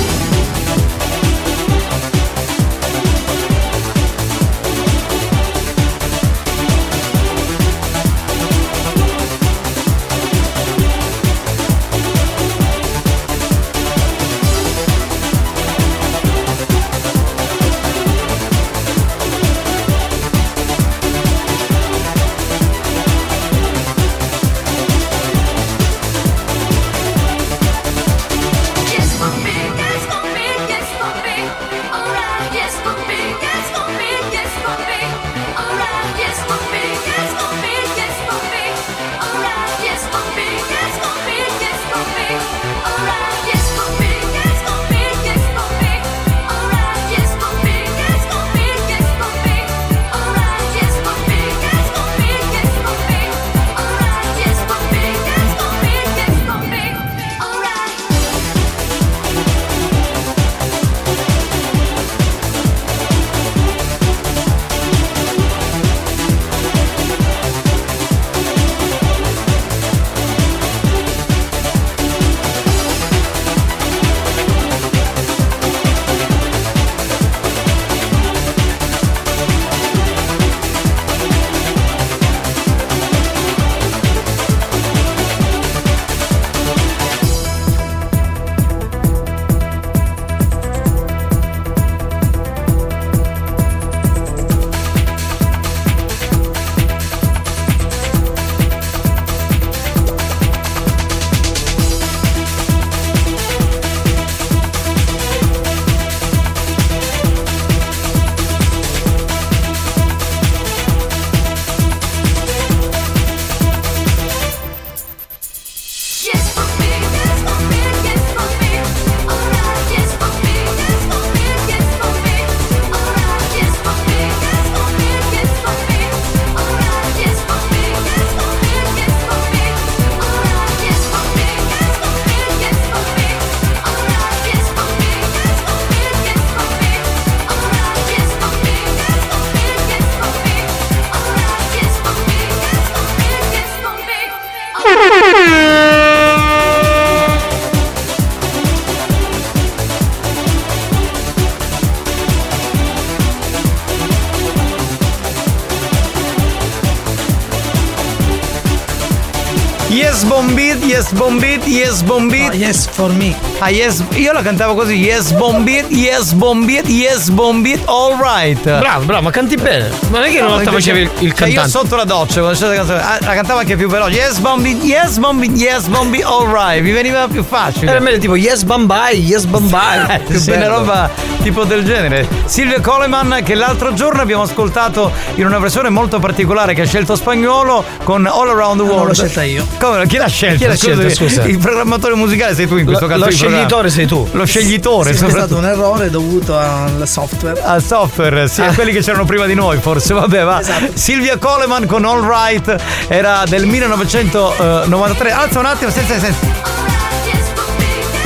Yes 160.94 161.10
Bombit, 161.10 161.66
Yes 161.66 162.02
Bombit. 162.02 162.54
yes 162.54 162.86
for 162.86 163.10
me. 163.10 163.34
Ah, 163.58 163.68
yes, 163.68 164.00
io 164.14 164.30
la 164.30 164.42
cantavo 164.42 164.74
così. 164.74 164.94
Yes 164.94 165.32
Bombit, 165.32 165.86
Yes 165.90 166.30
Bombit, 166.34 166.86
Yes 166.88 167.30
Bombit, 167.30 167.82
all 167.86 168.16
right. 168.16 168.62
Bravo, 168.62 169.04
bravo, 169.04 169.22
ma 169.22 169.30
canti 169.32 169.56
bene. 169.56 169.90
Ma 170.10 170.18
non 170.20 170.28
è 170.28 170.30
che 170.30 170.38
una 170.38 170.50
volta 170.50 170.70
facevi 170.70 171.00
il, 171.00 171.10
il 171.18 171.34
Cioè, 171.34 171.48
io 171.48 171.54
cantante. 171.54 171.68
sotto 171.70 171.96
la 171.96 172.04
doccia 172.04 172.38
quando 172.42 172.56
c'era 172.56 172.68
la 172.68 172.74
canzone, 172.76 173.00
ah, 173.02 173.18
la 173.22 173.34
cantavo 173.34 173.58
anche 173.58 173.74
più 173.74 173.88
veloce. 173.88 174.14
Yes 174.14 174.38
Bombit, 174.38 174.84
Yes 174.84 175.18
Bombit, 175.18 175.56
Yes 175.58 175.86
Bombit, 175.88 176.22
all 176.24 176.48
right. 176.48 176.80
Mi 176.80 176.92
veniva 176.92 177.26
più 177.26 177.42
facile. 177.42 177.90
Era 177.90 177.98
meglio 177.98 178.18
tipo 178.18 178.36
Yes 178.36 178.62
Bambai, 178.62 179.18
Yes 179.20 179.46
Bambai. 179.46 180.22
Eh, 180.28 180.38
sì, 180.38 180.52
una 180.52 180.68
roba 180.68 181.10
tipo 181.42 181.64
del 181.64 181.84
genere. 181.84 182.28
Silvia 182.44 182.80
Coleman 182.80 183.40
che 183.44 183.54
l'altro 183.56 183.92
giorno 183.94 184.20
abbiamo 184.22 184.44
ascoltato 184.44 185.10
in 185.34 185.44
una 185.44 185.58
versione 185.58 185.88
molto 185.88 186.20
particolare 186.20 186.72
che 186.72 186.82
ha 186.82 186.86
scelto 186.86 187.16
spagnolo 187.16 187.84
con 188.04 188.26
All 188.26 188.48
Around 188.48 188.80
the 188.80 188.86
World. 188.86 189.08
l'ho 189.08 189.14
scelta 189.14 189.42
io. 189.42 189.66
Come? 189.80 190.06
Chi 190.06 190.18
l'ha 190.18 190.28
scelta? 190.28 190.58
Chi 190.58 190.66
l'ha 190.66 190.76
scelta, 190.92 191.14
scusa? 191.14 191.42
Il 191.44 191.58
programmatore 191.58 192.14
musicale 192.14 192.54
sei 192.54 192.66
tu 192.66 192.76
in 192.76 192.84
questo 192.84 193.06
Lo- 193.06 193.12
caso. 193.12 193.24
lo 193.24 193.30
sceglitore 193.30 193.90
sei 193.90 194.06
tu. 194.06 194.28
Lo 194.32 194.44
sceglitore, 194.44 195.14
Sì, 195.14 195.24
è 195.24 195.30
stato 195.30 195.56
un 195.56 195.64
errore 195.66 196.10
dovuto 196.10 196.56
al 196.56 197.02
software. 197.06 197.60
Al 197.62 197.82
software, 197.82 198.48
sì, 198.48 198.60
a 198.62 198.72
quelli 198.74 198.92
che 198.92 199.00
c'erano 199.00 199.24
prima 199.24 199.46
di 199.46 199.54
noi, 199.54 199.78
forse. 199.78 200.12
Vabbè, 200.14 200.42
va. 200.44 200.60
Silvia 200.94 201.36
Coleman 201.38 201.86
con 201.86 202.04
All 202.04 202.26
Right 202.26 202.76
era 203.08 203.42
del 203.46 203.66
1993. 203.66 205.30
Alza 205.32 205.58
un 205.58 205.66
attimo, 205.66 205.90
senza 205.90 206.18
senza. 206.18 206.72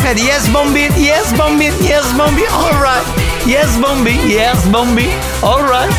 Vedi, 0.02 0.22
yes 0.22 0.46
Bombi, 0.46 0.90
yes 0.96 1.32
Bombi, 1.32 1.72
yes 1.80 2.06
Bombi, 2.12 2.44
all 2.50 2.80
right. 2.80 3.04
Yes 3.44 3.76
Bombi, 3.76 4.10
yes 4.26 4.62
Bombi, 4.64 5.08
all 5.40 5.62
right. 5.66 5.92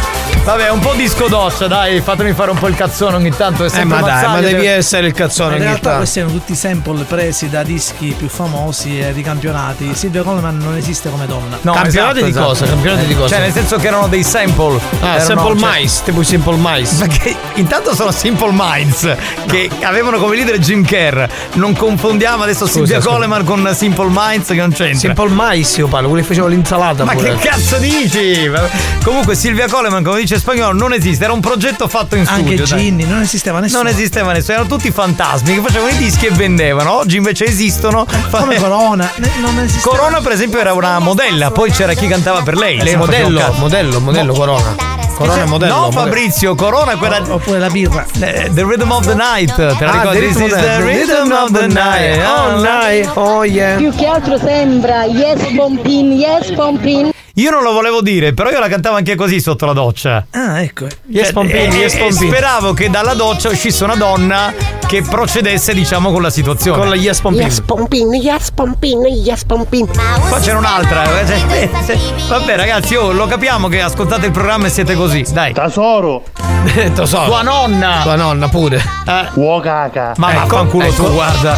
Vabbè, 0.43 0.69
un 0.71 0.79
po' 0.79 0.93
disco 0.95 1.27
doccia, 1.27 1.67
dai, 1.67 2.01
fatemi 2.01 2.33
fare 2.33 2.49
un 2.49 2.57
po' 2.57 2.67
il 2.67 2.75
cazzone 2.75 3.15
ogni 3.17 3.29
tanto. 3.29 3.65
È 3.65 3.69
Eh, 3.79 3.83
ma 3.83 4.01
dai, 4.01 4.25
ma 4.25 4.39
devi 4.39 4.53
deve- 4.53 4.71
essere 4.71 5.05
il 5.05 5.13
cazzone 5.13 5.49
In 5.49 5.55
ogni 5.57 5.63
realtà 5.65 5.81
tanto. 5.83 5.97
questi 5.99 6.19
erano 6.19 6.33
tutti 6.33 6.55
sample 6.55 7.03
presi 7.03 7.49
da 7.49 7.61
dischi 7.61 8.15
più 8.17 8.27
famosi 8.27 8.99
e 8.99 9.11
ricampionati. 9.11 9.93
Silvia 9.93 10.23
Coleman 10.23 10.57
non 10.57 10.75
esiste 10.75 11.11
come 11.11 11.27
donna. 11.27 11.59
No, 11.61 11.73
Campionati 11.73 11.89
esatto, 12.19 12.23
di 12.23 12.29
esatto. 12.31 12.45
cosa? 12.47 12.65
Campionati 12.65 13.05
di 13.05 13.15
cosa? 13.15 13.27
Cioè, 13.27 13.39
nel 13.41 13.51
senso 13.51 13.77
che 13.77 13.87
erano 13.87 14.07
dei 14.07 14.23
sample. 14.23 14.79
Ah, 15.01 15.05
Erano- 15.19 15.23
Simple 15.25 15.59
cioè- 15.59 15.79
Mice, 15.81 15.95
tipo 16.05 16.21
i 16.21 16.25
Simple 16.25 16.55
Mice. 16.57 16.95
Perché 16.95 17.35
intanto 17.55 17.93
sono 17.93 18.11
Simple 18.11 18.51
Minds 18.51 19.15
che 19.45 19.69
avevano 19.83 20.17
come 20.17 20.35
leader 20.35 20.57
Jim 20.57 20.83
Kerr. 20.83 21.25
Non 21.53 21.75
confondiamo 21.75 22.41
adesso 22.41 22.65
Silvia 22.65 22.95
scusa. 22.99 23.09
Coleman 23.09 23.43
con 23.43 23.69
Simple 23.75 24.09
Minds 24.11 24.47
che 24.47 24.55
non 24.55 24.71
c'entra. 24.71 24.97
Simple 24.99 25.29
Mice 25.31 25.81
io 25.81 25.87
parlo, 25.87 26.07
quelli 26.07 26.23
che 26.23 26.29
facevano 26.29 26.53
l'insalata 26.55 27.03
Ma 27.03 27.11
pure. 27.11 27.35
che 27.35 27.47
cazzo 27.49 27.77
dici? 27.77 28.49
Comunque 29.03 29.35
Silvia 29.35 29.67
Coleman, 29.67 30.01
come 30.03 30.21
dice 30.21 30.28
spagnolo, 30.37 30.77
non 30.77 30.93
esiste, 30.93 31.23
era 31.23 31.33
un 31.33 31.39
progetto 31.39 31.87
fatto 31.87 32.15
in 32.15 32.25
Anche 32.27 32.41
studio. 32.57 32.65
dai. 32.67 32.79
Ginny, 32.79 33.05
non 33.05 33.21
esisteva 33.21 33.59
nessuno. 33.59 33.83
Non 33.83 33.91
esisteva 33.91 34.31
nessuno, 34.33 34.53
erano 34.57 34.69
tutti 34.69 34.91
fantasmi 34.91 35.55
che 35.55 35.61
facevano 35.61 35.89
i 35.91 35.97
dischi 35.97 36.25
e 36.27 36.31
vendevano. 36.31 36.91
Oggi 36.93 37.17
invece 37.17 37.45
esistono. 37.45 38.05
Come 38.31 38.57
Corona, 38.59 39.09
non 39.39 39.57
esisteva. 39.59 39.95
Corona, 39.97 40.21
per 40.21 40.31
esempio, 40.33 40.59
era 40.59 40.73
una 40.73 40.99
modella, 40.99 41.51
poi 41.51 41.71
c'era 41.71 41.93
chi 41.93 42.07
cantava 42.07 42.41
per 42.41 42.55
lei. 42.57 42.77
Lei 42.81 42.95
faceva 42.95 43.25
un 43.27 43.31
modello, 43.33 43.53
modello, 43.59 43.99
modello 43.99 44.33
Corona. 44.33 44.75
Corona 45.15 45.45
modello. 45.45 45.73
No, 45.73 45.79
modello. 45.81 46.01
Fabrizio, 46.01 46.55
Corona 46.55 46.91
è 46.93 46.95
quella. 46.95 47.21
Oppure 47.27 47.59
la 47.59 47.69
birra. 47.69 48.05
The 48.13 48.63
Rhythm 48.63 48.89
of 48.91 49.05
the 49.05 49.15
Night. 49.15 49.53
Te 49.53 49.63
la 49.85 49.91
Ah, 49.91 49.91
ricordi? 49.91 50.19
The 50.19 50.25
Rhythm 50.25 50.43
This 50.43 50.53
of 50.53 50.57
is 50.59 50.63
the- 50.63 50.77
the 50.77 50.81
Rhythm 50.83 51.31
of 51.31 51.51
the 51.51 51.67
Night. 51.67 52.21
Oh, 52.25 52.61
night. 52.61 53.09
Oh, 53.15 53.43
yeah. 53.43 53.75
Più 53.75 53.93
che 53.95 54.05
altro 54.05 54.37
sembra 54.37 55.03
Yes 55.03 55.41
Pompin, 55.55 56.11
Yes 56.13 56.51
Pompin. 56.51 57.11
Io 57.39 57.51
non 57.51 57.63
lo 57.63 57.71
volevo 57.71 58.01
dire, 58.01 58.33
però 58.33 58.49
io 58.49 58.59
la 58.59 58.67
cantavo 58.67 58.97
anche 58.97 59.15
così 59.15 59.39
sotto 59.39 59.65
la 59.65 59.71
doccia. 59.73 60.25
Ah, 60.31 60.61
ecco. 60.61 60.87
Yes, 61.07 61.31
Pompini, 61.31 61.59
E- 61.75 61.77
yes, 61.77 61.93
e 61.95 61.97
Pompini. 61.99 62.29
speravo 62.31 62.73
che 62.73 62.89
dalla 62.89 63.13
doccia 63.13 63.47
uscisse 63.49 63.83
una 63.85 63.95
donna 63.95 64.53
che 64.85 65.03
procedesse, 65.03 65.73
diciamo, 65.73 66.11
con 66.11 66.21
la 66.21 66.29
situazione. 66.31 66.77
Con 66.77 66.89
la 66.89 66.95
Yes 66.95 67.21
Pompini. 67.21 67.45
Yes 67.45 67.61
Pompin, 67.61 68.13
Yes 68.15 68.51
Pompin, 68.51 68.99
Yes 69.05 69.43
Pompin. 69.45 69.87
Qua 70.27 70.39
c'era 70.39 70.57
un'altra. 70.57 71.03
eh, 71.21 71.25
cioè, 71.25 71.69
eh, 71.87 71.99
Vabbè, 72.27 72.55
ragazzi, 72.57 72.95
oh, 72.95 73.11
lo 73.13 73.25
capiamo 73.27 73.67
che 73.69 73.81
ascoltate 73.81 74.25
il 74.25 74.31
programma 74.33 74.67
e 74.67 74.69
siete 74.69 74.95
così. 74.95 75.25
Dai. 75.31 75.53
Tesoro. 75.53 76.23
Tesoro. 76.93 77.25
Tua 77.25 77.41
nonna. 77.41 77.99
Tua 78.03 78.15
nonna 78.15 78.49
pure. 78.49 78.83
Eh, 79.07 79.27
Uo 79.35 79.59
caca. 79.61 80.13
ma 80.17 80.31
Ecco, 80.31 80.39
vaffanculo 80.39 80.83
ecco. 80.85 81.03
tu, 81.05 81.13
guarda. 81.13 81.55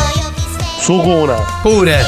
Sucuna. 0.79 1.35
Pure. 1.63 2.05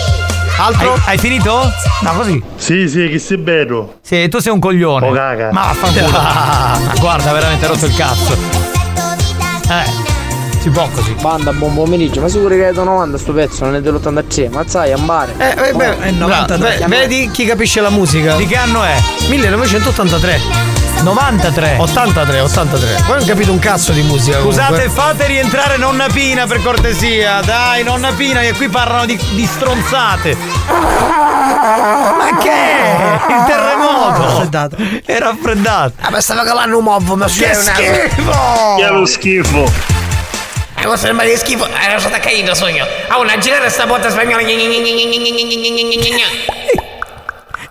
Altro? 0.58 0.94
Hai, 0.94 1.00
hai 1.06 1.18
finito? 1.18 1.72
No, 2.02 2.14
così. 2.14 2.42
Sì, 2.56 2.88
sì, 2.88 3.10
che 3.10 3.20
sei 3.20 3.38
bello. 3.38 3.96
Sì, 4.02 4.28
tu 4.30 4.40
sei 4.40 4.54
un 4.54 4.60
coglione. 4.60 5.08
Oh, 5.08 5.12
caga. 5.12 5.52
Ma 5.52 5.66
vaffanculo. 5.74 6.10
Ma 6.10 6.94
guarda, 7.00 7.32
veramente 7.34 7.66
ha 7.66 7.68
rotto 7.70 7.86
il 7.86 7.96
cazzo. 7.96 8.34
Eh. 9.70 10.12
Si 10.60 10.70
può 10.70 10.88
così. 10.94 11.14
Banda, 11.20 11.52
buon 11.52 11.74
pomeriggio, 11.74 12.22
ma 12.22 12.30
sicuro 12.30 12.56
che 12.56 12.70
è 12.70 12.72
da 12.72 12.84
90 12.84 13.18
sto 13.18 13.34
pezzo, 13.34 13.66
non 13.66 13.76
è 13.76 13.82
dell'83, 13.82 14.50
ma 14.50 14.64
sai, 14.66 14.94
ambare. 14.94 15.34
Eh, 15.38 15.70
eh, 15.70 15.74
beh, 15.74 16.00
è 16.00 16.12
93. 16.12 16.58
bra- 16.58 16.88
beh, 16.88 16.98
vedi 16.98 17.30
chi 17.32 17.46
capisce 17.46 17.82
la 17.82 17.90
musica? 17.90 18.36
Di 18.38 18.46
che 18.46 18.56
anno 18.56 18.82
è? 18.84 18.96
1983. 19.28 20.40
93. 21.04 21.76
83, 21.80 22.40
83. 22.40 22.96
Poi 23.06 23.16
non 23.16 23.20
ho 23.20 23.26
capito 23.26 23.52
un 23.52 23.60
cazzo 23.60 23.92
di 23.92 24.02
musica. 24.04 24.40
Scusate, 24.40 24.72
comunque. 24.86 24.90
fate 24.90 25.28
rientrare 25.28 25.78
nonna 25.78 26.08
Pina 26.12 26.46
per 26.48 26.62
cortesia. 26.64 27.42
Dai, 27.42 27.84
nonna 27.84 28.12
Pina, 28.14 28.40
che 28.40 28.54
qui 28.54 28.70
parlano 28.70 29.06
di, 29.06 29.20
di 29.32 29.46
stronzate. 29.46 30.36
Ma 30.68 32.38
che? 32.42 32.50
è? 32.50 33.20
Il 33.28 33.44
terremoto. 33.46 34.22
Raffreddato. 34.24 34.78
È 35.06 35.18
raffreddato. 35.20 35.94
Ah, 36.00 36.10
ma 36.10 36.22
stava 36.22 36.44
calando 36.44 36.78
un 36.78 36.84
movo, 36.86 37.16
ma 37.16 37.26
Che 37.26 37.32
c'è 37.34 37.52
una. 37.52 37.74
schifo! 37.74 38.76
Che 38.78 38.88
lo 38.88 39.06
schifo. 39.06 39.72
Eh, 40.76 40.88
ma 40.88 40.98
sembra 40.98 41.26
di 41.26 41.36
schifo. 41.36 41.68
Era 41.68 42.00
stata 42.00 42.20
caída, 42.20 42.56
sogno. 42.56 42.86
Ah, 43.08 43.20
una 43.20 43.38
girare 43.38 43.70
sta 43.70 43.86
botta 43.86 44.10
spagnola. 44.10 44.42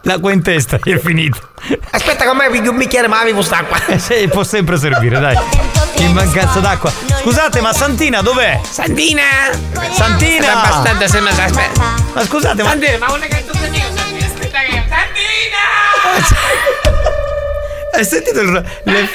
L'acqua 0.02 0.32
in 0.32 0.42
testa 0.42 0.78
gli 0.82 0.92
è 0.92 0.98
finita. 0.98 1.51
Aspetta, 1.90 2.24
come 2.24 2.50
piglio 2.50 2.70
un 2.70 2.76
bicchiere, 2.76 3.06
ma 3.08 3.20
avevo 3.20 3.42
st'acqua. 3.42 3.78
Eh, 3.86 3.98
sì, 3.98 4.26
può 4.28 4.42
sempre 4.42 4.76
servire, 4.78 5.20
dai. 5.20 5.36
In 5.96 6.12
mancanza 6.12 6.58
d'acqua. 6.60 6.92
Scusate, 7.20 7.60
ma 7.60 7.72
Santina 7.72 8.20
dov'è? 8.22 8.60
Santina! 8.68 9.22
Santina! 9.92 10.62
Abbastanza, 10.62 11.06
sembra. 11.08 11.32
Aspetta. 11.32 11.94
Ma 12.14 12.24
scusate, 12.24 12.62
ma. 12.62 12.68
Santina, 12.70 12.98
ma 12.98 13.12
una 13.12 13.26
canzone 13.26 13.68
mia, 13.68 13.84
Santina. 13.94 14.26
Aspetta 14.26 14.58
che. 14.58 14.82
Santina! 14.88 15.60
Hai 17.94 18.04
sentito 18.04 18.40
il. 18.40 18.50
l'e- 18.84 19.08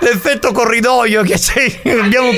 L'effetto 0.00 0.52
corridoio 0.52 1.22
che 1.22 1.38
c'è. 1.38 1.80
Abbiamo. 2.00 2.30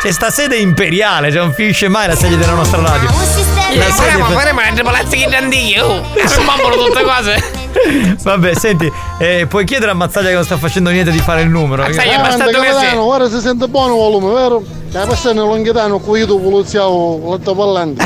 C'è 0.00 0.12
sta 0.12 0.30
sede 0.30 0.56
imperiale, 0.56 1.30
cioè 1.32 1.40
non 1.40 1.52
finisce 1.54 1.88
mai 1.88 2.06
la 2.06 2.14
sedia 2.16 2.36
della 2.36 2.52
nostra 2.54 2.80
radio. 2.80 3.53
La 3.76 3.84
Faremo, 3.86 4.26
per- 4.26 4.36
faremo 4.36 4.60
palazzi 4.82 5.16
che 5.16 5.28
dandighi. 5.28 5.78
Oh, 5.78 6.02
arrombono 6.22 6.84
tutte 6.84 7.02
cose. 7.02 7.62
Vabbè, 8.22 8.54
senti, 8.54 8.90
eh, 9.18 9.46
puoi 9.48 9.64
chiedere 9.64 9.90
a 9.90 9.94
Mazzaglia 9.94 10.28
che 10.28 10.34
non 10.34 10.44
sta 10.44 10.56
facendo 10.56 10.90
niente 10.90 11.10
di 11.10 11.18
fare 11.18 11.42
il 11.42 11.48
numero. 11.48 11.82
Mazzaglia, 11.82 12.14
Eh, 12.14 12.18
ma 12.18 12.30
sta 12.30 12.44
dove 12.44 12.66
sei? 12.66 12.72
capitano, 12.74 13.02
ora 13.04 13.28
si 13.28 13.40
sente 13.40 13.66
buono 13.68 13.92
il 13.94 13.98
volume, 13.98 14.32
vero? 14.32 14.62
La 14.92 15.06
persona 15.06 15.42
è 15.42 15.44
longhitano, 15.44 15.98
qui 15.98 16.20
io 16.20 16.38
voluzziavo 16.38 17.28
l'alto 17.30 17.54
parlante. 17.54 18.04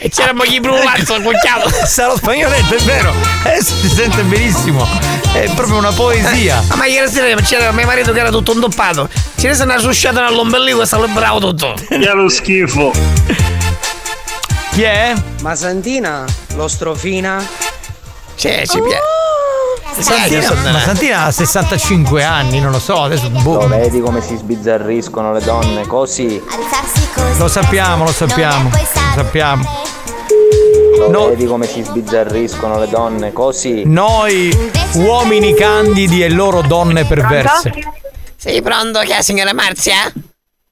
E 0.00 0.10
c'eramo 0.10 0.44
gli 0.44 0.60
brulazzo 0.60 1.14
al 1.14 1.22
cucchiato. 1.22 1.70
Sa 1.86 2.06
lo 2.08 2.16
spagnoletto, 2.16 2.74
è 2.74 2.78
vero. 2.82 3.12
Adesso 3.44 3.74
si 3.80 3.88
sente 3.88 4.22
benissimo. 4.22 4.86
È 5.32 5.48
proprio 5.54 5.76
una 5.76 5.90
poesia. 5.92 6.62
Ma 6.76 6.86
ieri 6.86 7.08
sera 7.10 7.40
c'era 7.40 7.72
mio 7.72 7.86
marito 7.86 8.12
che 8.12 8.20
era 8.20 8.30
tutto 8.30 8.52
indoppato. 8.52 9.08
Ce 9.36 9.48
ne 9.48 9.54
sono 9.54 9.72
una 9.72 9.80
susciata 9.80 10.22
nell'ombelico 10.28 10.82
e 10.82 10.86
celebravo 10.86 11.38
tutto. 11.40 11.74
Che 11.88 11.96
è 11.98 12.12
lo 12.12 12.28
schifo. 12.28 12.92
Chi 14.78 14.84
è? 14.84 15.12
Ma 15.40 15.56
Santina, 15.56 16.24
lo 16.54 16.68
strofina? 16.68 17.44
C'è, 18.36 18.64
ci 18.64 18.80
piace. 18.80 19.02
Santina, 20.00 20.70
ma 20.70 20.78
Santina 20.78 21.22
ha 21.24 21.32
65 21.32 22.22
anni, 22.22 22.60
non 22.60 22.70
lo 22.70 22.78
so, 22.78 23.02
adesso 23.02 23.28
boh. 23.28 23.62
Lo 23.62 23.66
vedi 23.66 23.98
come 23.98 24.20
si 24.20 24.36
sbizzarriscono 24.36 25.32
le 25.32 25.40
donne, 25.40 25.84
così. 25.84 26.40
Lo 27.38 27.48
sappiamo, 27.48 28.04
lo 28.04 28.12
sappiamo. 28.12 28.70
Lo 28.70 28.86
sappiamo. 29.16 29.68
Lo 30.98 31.10
No. 31.10 31.28
vedi 31.30 31.46
come 31.46 31.66
si 31.66 31.82
sbizzarriscono 31.82 32.78
le 32.78 32.86
donne, 32.88 33.32
così. 33.32 33.82
Noi 33.84 34.56
uomini 34.92 35.54
candidi 35.54 36.22
e 36.22 36.28
loro 36.28 36.62
donne 36.62 37.04
perverse. 37.04 37.72
Sei 38.36 38.62
pronto 38.62 39.00
che 39.00 39.12
è 39.12 39.16
la 39.16 39.22
signora 39.22 39.52
Marzia? 39.52 40.12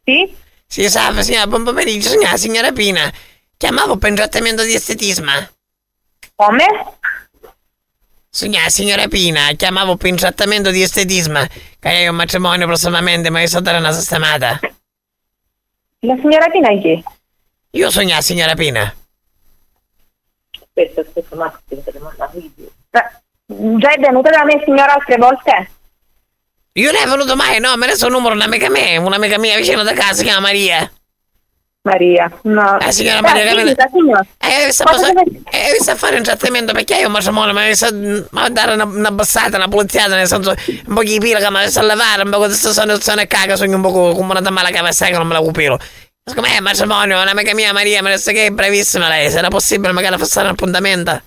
Sì? 0.04 0.32
Sì, 0.64 0.88
salve 0.88 1.24
signora, 1.24 1.48
buon 1.48 1.64
pomeriggio, 1.64 2.08
signora, 2.08 2.36
signora 2.36 2.70
Pina. 2.70 3.12
Chiamavo 3.58 3.96
per 3.96 4.10
un 4.10 4.16
trattamento 4.16 4.62
di 4.62 4.74
estetismo. 4.74 5.32
Come? 6.34 6.66
Signora, 8.28 8.68
signora 8.68 9.08
Pina, 9.08 9.52
chiamavo 9.56 9.96
per 9.96 10.10
un 10.10 10.16
trattamento 10.18 10.70
di 10.70 10.82
estetismo. 10.82 11.40
Che 11.78 11.88
hai 11.88 12.06
un 12.06 12.16
matrimonio 12.16 12.66
prossimamente, 12.66 13.30
ma 13.30 13.40
io 13.40 13.46
so 13.46 13.60
dare 13.60 13.78
una 13.78 13.92
sistemata. 13.92 14.60
La 16.00 16.16
signora 16.16 16.48
Pina 16.50 16.68
è 16.68 16.80
chi? 16.80 17.02
Io 17.70 17.90
sono 17.90 18.08
la 18.08 18.20
signora 18.20 18.54
Pina. 18.54 18.94
Aspetta, 20.60 21.00
aspetta, 21.00 21.34
un 21.34 21.42
attimo, 21.42 21.82
mandare 22.00 22.30
un 22.34 22.40
video. 22.40 22.70
Eh, 22.90 23.78
Già 23.78 23.90
è 23.92 23.98
venuta 23.98 24.30
da 24.30 24.44
me 24.44 24.60
signora 24.64 24.92
altre 24.92 25.16
volte? 25.16 25.70
Io 26.72 26.92
non 26.92 27.00
è 27.00 27.06
venuto 27.06 27.36
mai, 27.36 27.58
no, 27.58 27.74
me 27.76 27.86
ne 27.86 27.94
so 27.94 28.06
un 28.06 28.12
numero 28.12 28.34
un'amica 28.34 28.68
mia, 28.68 29.00
un'amica 29.00 29.38
mia 29.38 29.56
vicino 29.56 29.82
da 29.82 29.94
casa, 29.94 30.12
si 30.12 30.24
chiama 30.24 30.40
Maria. 30.40 30.90
Maria, 31.86 32.30
no. 32.42 32.76
La 32.78 32.90
signora 32.90 33.18
Eh, 33.18 33.22
Maria 33.22 33.44
ne- 33.44 33.58
finita, 33.60 33.88
signora. 33.90 34.26
Eh, 34.38 34.72
sta 34.72 34.84
deve- 34.96 35.40
eh, 35.50 35.90
a 35.90 35.94
fare 35.94 36.16
un 36.16 36.22
trattamento 36.24 36.72
perché 36.72 36.96
io 36.96 37.08
matrimonio 37.08 37.54
mi 37.54 37.74
sa 37.74 37.88
ma 38.30 38.48
dare 38.48 38.74
una, 38.74 38.84
una 38.84 39.10
bassata, 39.12 39.56
una 39.56 39.68
puliziata, 39.68 40.16
nel 40.16 40.26
senso 40.26 40.52
un 40.86 40.94
po' 40.94 41.02
di 41.02 41.18
pila 41.20 41.38
che 41.38 41.50
mi 41.50 41.68
sa 41.68 41.82
levare, 41.82 42.22
un 42.24 42.30
po' 42.30 42.38
di 42.38 42.46
questa 42.46 42.72
soluzione 42.72 43.22
e 43.22 43.26
caga, 43.28 43.54
sogno 43.56 43.76
un 43.76 43.82
po' 43.82 43.92
come 44.14 44.38
una 44.38 44.50
mala 44.50 44.68
che 44.70 44.92
sai 44.92 45.12
che 45.12 45.16
non 45.16 45.26
me 45.28 45.34
la 45.34 45.40
cupilo. 45.40 45.78
Secondo 46.24 46.48
me 46.48 46.60
matrimonio, 46.60 47.20
un'amica 47.22 47.54
mia 47.54 47.72
Maria 47.72 48.02
mi 48.02 48.10
disse 48.10 48.32
che 48.32 48.46
è 48.46 48.50
bravissima 48.50 49.06
lei, 49.08 49.30
se 49.30 49.38
era 49.38 49.48
possibile 49.48 49.92
magari 49.92 50.18
fissare 50.18 50.46
un 50.46 50.52
appuntamento. 50.52 51.22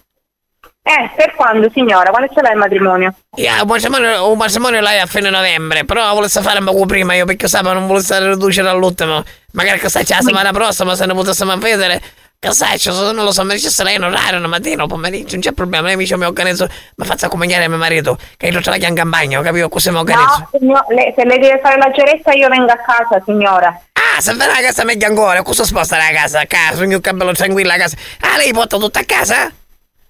Eh, 0.82 1.10
per 1.16 1.36
quando, 1.36 1.70
signora? 1.72 2.10
Quando 2.10 2.34
ce 2.34 2.41
l'ha 2.41 2.51
il 2.51 2.57
matrimonio? 2.57 3.14
Yeah, 3.36 3.62
un 3.62 3.68
matrimonio, 3.68 4.32
un 4.32 4.38
matrimonio 4.38 4.82
lei 4.82 4.99
a 4.99 5.05
fine 5.05 5.30
novembre, 5.30 5.86
però 5.86 6.14
volesse 6.14 6.41
fare 6.41 6.60
un 6.60 6.66
po' 6.66 6.86
prima, 6.86 7.14
io 7.14 7.26
perché 7.26 7.47
sapevo 7.47 7.74
non 7.74 7.86
volesse 7.88 8.20
riducere 8.28 8.70
all'ultimo. 8.70 9.24
Magari 9.52 9.80
che 9.80 9.89
sai, 9.89 10.04
c'è 10.04 10.16
la 10.16 10.22
settimana 10.22 10.52
prossima, 10.52 10.95
se 10.95 11.06
ne 11.06 11.14
potessimo 11.14 11.58
vedere. 11.58 12.02
Sai, 12.39 12.80
cioè, 12.80 13.12
non 13.12 13.26
lo 13.26 13.34
so, 13.34 13.43
mi 13.43 13.54
dice 13.54 13.84
lei 13.84 13.95
in 13.95 14.04
orario, 14.04 14.38
una 14.38 14.47
mattina, 14.47 14.84
un 14.84 14.88
pomeriggio, 14.88 15.34
non 15.34 15.41
c'è 15.41 15.52
problema. 15.52 15.88
Lei 15.88 15.97
mi 15.97 16.04
dice 16.04 16.16
mi 16.16 16.24
organizzo, 16.24 16.70
mi 16.95 17.06
faccio 17.06 17.26
accompagnare 17.26 17.68
mio 17.68 17.78
marito, 17.78 18.18
che 18.38 18.47
io 18.47 18.62
ce 18.62 18.70
l'ha 18.70 18.88
in 18.88 18.95
campagna, 18.95 19.41
capito? 19.41 19.68
Così 19.68 19.89
mi 19.91 19.97
organizzo. 19.97 20.47
No, 20.52 20.58
signor- 20.58 20.86
lei- 20.88 21.14
se 21.18 21.26
lei 21.26 21.38
deve 21.38 21.60
fare 21.62 21.78
la 21.78 21.91
geretta 21.91 22.32
io 22.32 22.47
vengo 22.47 22.72
a 22.72 22.78
casa, 22.78 23.22
signora. 23.26 23.82
Ah, 23.91 24.22
se 24.22 24.34
verrà 24.36 24.54
a 24.54 24.62
casa 24.62 24.86
meglio 24.86 25.06
ancora, 25.08 25.41
cosa 25.41 25.66
sposta 25.66 25.97
la 25.97 26.12
casa 26.14 26.39
a 26.39 26.45
casa, 26.45 26.82
un 26.82 27.02
cabello 27.02 27.34
tranquillo 27.34 27.74
a 27.74 27.76
casa. 27.76 27.97
Ah, 28.22 28.38
lei 28.38 28.54
porta 28.54 28.78
tutto 28.78 29.00
a 29.00 29.04
casa? 29.04 29.52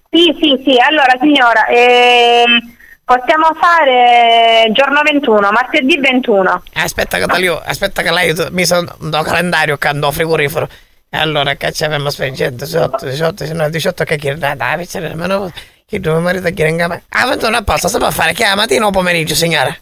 Sì, 0.08 0.32
sì, 0.40 0.62
sì. 0.64 0.76
Allora, 0.78 1.16
signora, 1.20 1.66
ehm, 1.66 2.76
possiamo 3.10 3.48
fare 3.58 4.70
giorno 4.70 5.02
21, 5.02 5.50
martedì 5.50 5.98
21. 5.98 6.62
Aspetta 6.74 7.18
che 7.18 7.26
taglio, 7.26 7.60
aspetta 7.60 8.02
che 8.02 8.12
lei 8.12 8.32
mi 8.52 8.64
sono 8.64 8.94
do 8.98 9.22
calendario 9.22 9.76
che 9.78 9.88
andò 9.88 10.12
frigorifero. 10.12 10.68
Allora 11.10 11.56
che 11.56 11.72
ci 11.72 11.82
abbiamo 11.82 12.08
spengendo 12.08 12.64
18, 12.64 13.06
18, 13.06 13.42
19, 13.42 13.70
18 13.70 14.04
che 14.04 14.16
chi 14.16 14.32
dai, 14.36 14.56
dai, 14.56 14.86
c'è 14.86 15.00
nemmeno 15.00 15.50
che 15.84 15.98
tuo 15.98 16.20
marito 16.20 16.44
chiede 16.52 16.68
in 16.68 16.76
gamba. 16.76 17.00
Ah, 17.08 17.26
21 17.26 17.56
apposta, 17.56 17.88
si 17.88 17.98
può 17.98 18.12
fare 18.12 18.32
che 18.32 18.44
è 18.44 18.48
la 18.48 18.54
mattina 18.54 18.86
o 18.86 18.90
pomeriggio, 18.92 19.34
signora? 19.34 19.76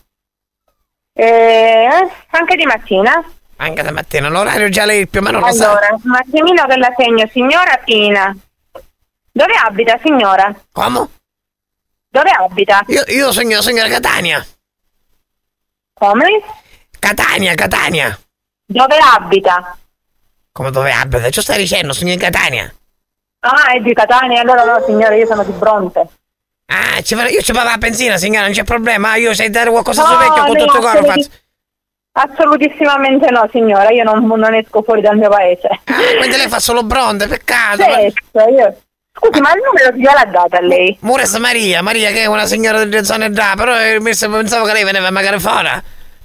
Eh, 1.13 1.89
anche 2.31 2.57
di 2.57 2.65
mattina? 2.65 3.23
Anche 3.57 3.83
da 3.83 3.93
mattina, 3.93 4.31
l'orario 4.31 4.71
già 4.71 4.87
lei 4.87 5.07
più 5.07 5.21
o 5.21 5.23
meno 5.23 5.41
lo 5.41 5.53
sa. 5.53 5.69
Allora, 5.69 5.89
un 6.03 6.15
attimino 6.15 6.65
che 6.65 6.77
la 6.79 6.95
segno, 6.97 7.29
signora 7.31 7.79
Pina. 7.85 8.35
Dove 9.31 9.53
abita, 9.67 9.99
signora? 10.03 10.55
Come? 10.73 11.09
Dove 12.19 12.31
abita? 12.31 12.83
Io, 12.89 13.05
io 13.07 13.31
sogno, 13.31 13.63
signora 13.63 13.89
Catania. 13.89 14.45
Come? 15.95 16.43
Catania, 16.99 17.55
Catania. 17.55 18.19
Dove 18.67 18.97
abita? 18.99 19.77
Come 20.51 20.73
dove 20.73 20.91
abita? 20.91 21.31
Ci 21.31 21.41
stai 21.41 21.59
dicendo, 21.59 21.93
sogno 21.93 22.13
in 22.13 22.19
Catania. 22.19 22.75
Ah, 23.41 23.73
è 23.73 23.79
di 23.79 23.95
Catania, 23.95 24.41
allora 24.41 24.65
no, 24.65 24.85
signora, 24.85 25.15
io 25.15 25.27
sono 25.27 25.45
di 25.45 25.53
Bronte. 25.53 26.09
Ah, 26.67 27.01
ci 27.03 27.15
va- 27.15 27.29
io 27.29 27.41
ci 27.41 27.53
vado 27.53 27.69
la 27.69 27.79
benzina, 27.79 28.17
signora, 28.17 28.47
non 28.47 28.53
c'è 28.53 28.65
problema. 28.65 29.15
Io 29.15 29.33
sai 29.33 29.51
dare 29.51 29.71
qualcosa 29.71 30.03
No, 30.03 30.09
su 30.09 30.17
vecchio 30.17 30.45
con 30.45 30.57
tutto 30.57 30.79
coro 30.81 31.05
faccio. 31.05 31.29
Assolutissimamente 32.11 33.31
no, 33.31 33.49
signora, 33.53 33.91
io 33.91 34.03
non, 34.03 34.27
non 34.27 34.55
esco 34.55 34.83
fuori 34.83 35.03
dal 35.03 35.17
mio 35.17 35.29
paese. 35.29 35.69
Quindi 36.19 36.37
lei 36.37 36.49
fa 36.49 36.59
solo 36.59 36.83
bronze, 36.83 37.29
peccato. 37.29 37.85
Certo, 37.85 38.41
io... 38.49 38.77
Scusi, 39.19 39.41
ma 39.41 39.53
il 39.53 39.61
numero 39.65 39.91
chi 39.93 39.99
gliel'ha 39.99 40.25
dato 40.27 40.57
a 40.57 40.61
lei? 40.61 40.97
Mures 41.01 41.35
Maria, 41.35 41.83
Maria 41.83 42.11
che 42.11 42.23
è 42.23 42.27
una 42.27 42.47
signora 42.47 42.79
delle 42.79 43.05
zone 43.05 43.33
già, 43.33 43.55
però 43.57 43.77
eh, 43.77 44.01
pensavo 44.01 44.65
che 44.65 44.73
lei 44.73 44.85
veniva 44.85 45.11
magari 45.11 45.41
fuori. 45.41 45.69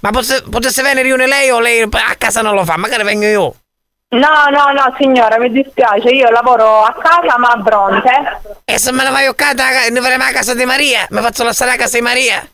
Ma 0.00 0.10
posse- 0.10 0.44
potesse 0.48 0.82
venire 0.82 1.08
io 1.08 1.16
lei 1.16 1.50
o 1.50 1.58
lei 1.58 1.82
a 1.82 2.14
casa 2.16 2.40
non 2.40 2.54
lo 2.54 2.64
fa, 2.64 2.76
magari 2.76 3.02
vengo 3.02 3.26
io. 3.26 3.54
No, 4.10 4.28
no, 4.50 4.70
no, 4.72 4.94
signora, 4.96 5.38
mi 5.38 5.50
dispiace, 5.50 6.08
io 6.10 6.30
lavoro 6.30 6.82
a 6.82 6.94
casa 6.94 7.36
ma 7.36 7.48
a 7.48 7.56
Bronte. 7.56 8.40
E 8.64 8.78
se 8.78 8.92
me 8.92 9.02
la 9.02 9.10
vai 9.10 9.26
a 9.26 9.34
casa, 9.34 9.88
ne 9.90 10.00
faremo 10.00 10.22
a 10.22 10.30
casa 10.30 10.54
di 10.54 10.64
Maria, 10.64 11.04
mi 11.10 11.20
faccio 11.20 11.42
lasciare 11.42 11.72
a 11.72 11.76
casa 11.76 11.96
di 11.96 12.02
Maria. 12.02 12.46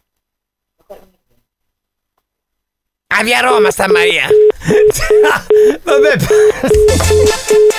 A 3.12 3.22
via 3.24 3.40
Roma 3.40 3.70
sta 3.70 3.86
Maria. 3.88 4.26
Vabbè. 5.82 6.16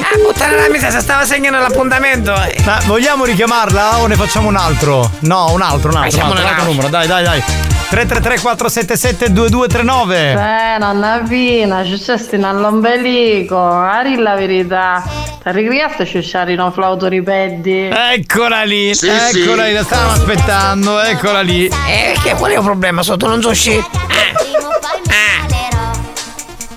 Ah, 0.03 0.17
puttana 0.25 0.55
la 0.55 0.67
miseria, 0.69 0.89
se 0.91 0.99
stava 0.99 1.23
segnando 1.23 1.59
l'appuntamento. 1.59 2.33
Ma 2.65 2.79
vogliamo 2.85 3.23
richiamarla 3.23 3.99
o 3.99 4.07
ne 4.07 4.15
facciamo 4.15 4.49
un 4.49 4.55
altro? 4.57 5.09
No, 5.19 5.51
un 5.53 5.61
altro, 5.61 5.89
un 5.89 5.95
altro, 5.95 5.99
un 5.99 6.09
Facciamo 6.09 6.31
altro, 6.31 6.41
un 6.43 6.47
altro 6.47 6.47
altro. 6.49 6.65
numero, 6.65 6.87
dai, 6.89 7.07
dai, 7.07 7.23
dai. 7.23 7.43
333 7.89 8.39
477 8.41 9.31
2239 9.31 10.31
Eh, 10.31 10.77
nonna 10.79 11.23
Pina, 11.27 11.85
ci 11.85 11.97
sei 11.97 12.17
in 12.31 12.43
all'ombelico, 12.43 13.57
ari 13.57 14.15
la 14.17 14.35
verità. 14.35 15.03
Ti 15.43 15.51
ricriaste 15.51 16.05
ci 16.05 16.21
sciarino 16.21 16.71
flauto 16.71 17.07
ripeti? 17.07 17.89
Eccola 17.93 18.63
lì, 18.63 18.93
Sì, 18.93 19.07
eccola 19.07 19.63
sì. 19.63 19.69
lì, 19.69 19.73
la 19.73 19.83
stavamo 19.83 20.11
aspettando, 20.11 20.99
eccola 21.01 21.41
lì. 21.41 21.67
Eh, 21.67 22.15
che 22.21 22.33
qual 22.35 22.51
è 22.51 22.57
il 22.57 22.63
problema? 22.63 23.01
Sotto 23.03 23.27
non 23.27 23.41
so 23.41 23.49
uscire. 23.49 23.85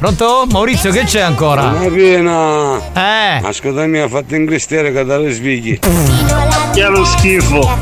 Pronto? 0.05 0.45
Maurizio, 0.51 0.91
che 0.91 1.05
c'è 1.05 1.21
ancora? 1.21 1.63
Una 1.63 1.89
piena! 1.89 2.79
Eh! 2.93 3.41
Ascolta 3.43 3.87
mia, 3.87 4.07
fatti 4.07 4.35
in 4.35 4.45
cristiere 4.45 4.93
che 4.93 5.03
te 5.07 5.17
le 5.17 5.33
svegli. 5.33 5.79
Che 5.79 6.85
lo 6.89 7.05
schifo. 7.07 7.79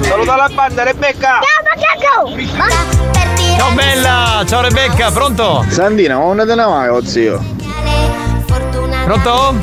Saluta 0.00 0.36
la 0.36 0.50
banda, 0.54 0.84
Rebecca! 0.84 1.40
Ciao 3.58 3.70
bella, 3.74 4.42
ciao 4.46 4.62
Rebecca, 4.62 5.10
pronto? 5.10 5.66
Sandina, 5.68 6.16
ma 6.16 6.32
non 6.32 6.46
te 6.46 6.54
ne 6.54 6.64
vai, 6.64 6.88
oh 6.88 7.04
zio? 7.04 7.38
Pronto? 9.04 9.54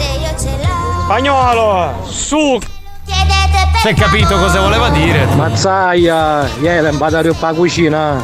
Spagnolo, 1.01 2.03
su! 2.07 2.59
Si 3.81 3.87
è 3.87 3.93
capito 3.95 4.37
cosa 4.37 4.59
voleva 4.59 4.89
dire? 4.89 5.25
Mazzaia, 5.35 6.47
ieri 6.61 6.87
l'impadario 6.87 7.33
per 7.33 7.49
la 7.49 7.55
cucina. 7.55 8.23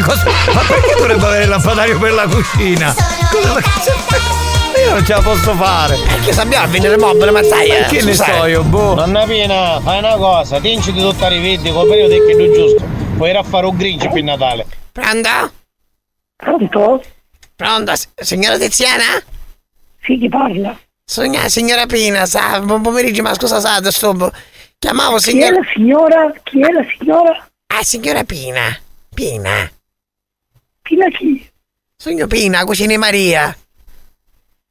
Cosa? 0.00 0.24
Ma 0.52 0.60
perché 0.60 0.94
dovrebbe 0.96 1.24
avere 1.24 1.42
il 1.44 1.48
lampadario 1.48 1.98
per 1.98 2.12
la 2.12 2.26
cucina? 2.26 2.94
Cosa 3.30 3.52
ma 3.52 3.60
che? 3.60 4.80
Io 4.80 4.92
non 4.94 5.04
ce 5.04 5.12
la 5.12 5.20
posso 5.20 5.54
fare. 5.54 5.96
Che 6.24 6.32
sappiamo 6.32 6.64
a 6.64 6.68
vendere 6.68 6.96
mobile, 6.96 7.30
mazzaia. 7.30 7.86
Che 7.86 8.02
ne 8.02 8.14
so 8.14 8.46
io, 8.46 8.62
boh. 8.62 8.94
Nonna 8.94 9.24
Pina, 9.24 9.80
fai 9.80 9.98
una 9.98 10.16
cosa, 10.16 10.60
tinci 10.60 10.92
di 10.92 11.00
tutta 11.00 11.28
rivedi, 11.28 11.72
con 11.72 11.88
periodo 11.88 12.14
è 12.14 12.24
che 12.24 12.32
è 12.32 12.52
giusto. 12.52 12.84
Puoi 13.16 13.34
a 13.34 13.42
fare 13.42 13.66
un 13.66 13.76
grinch 13.76 14.08
per 14.10 14.22
Natale. 14.22 14.66
Pronto? 14.92 15.52
Pronto? 16.36 17.02
Pronto, 17.56 17.92
signora 18.14 18.56
Tiziana? 18.56 19.20
Sì, 20.00 20.16
chi 20.16 20.28
parla? 20.28 20.78
Sogna, 21.04 21.48
signora 21.48 21.86
Pina, 21.86 22.24
sa, 22.26 22.60
buon 22.60 22.82
pomeriggio, 22.82 23.22
ma 23.22 23.34
scusa, 23.34 23.58
sa, 23.58 23.80
disturbo. 23.80 24.30
Chiamavo 24.78 25.16
Chi 25.16 25.30
è 25.30 25.32
signora... 25.32 25.56
la 25.56 25.66
signora? 25.74 26.32
Chi 26.44 26.60
è 26.60 26.70
la 26.70 26.84
signora? 26.96 27.48
Ah, 27.66 27.82
signora 27.82 28.22
Pina. 28.22 28.78
Pina. 29.12 29.68
Pina 30.88 31.08
chi? 31.10 31.46
Sogno 31.96 32.26
Pina, 32.26 32.64
cucina 32.64 32.96
Maria. 32.96 33.54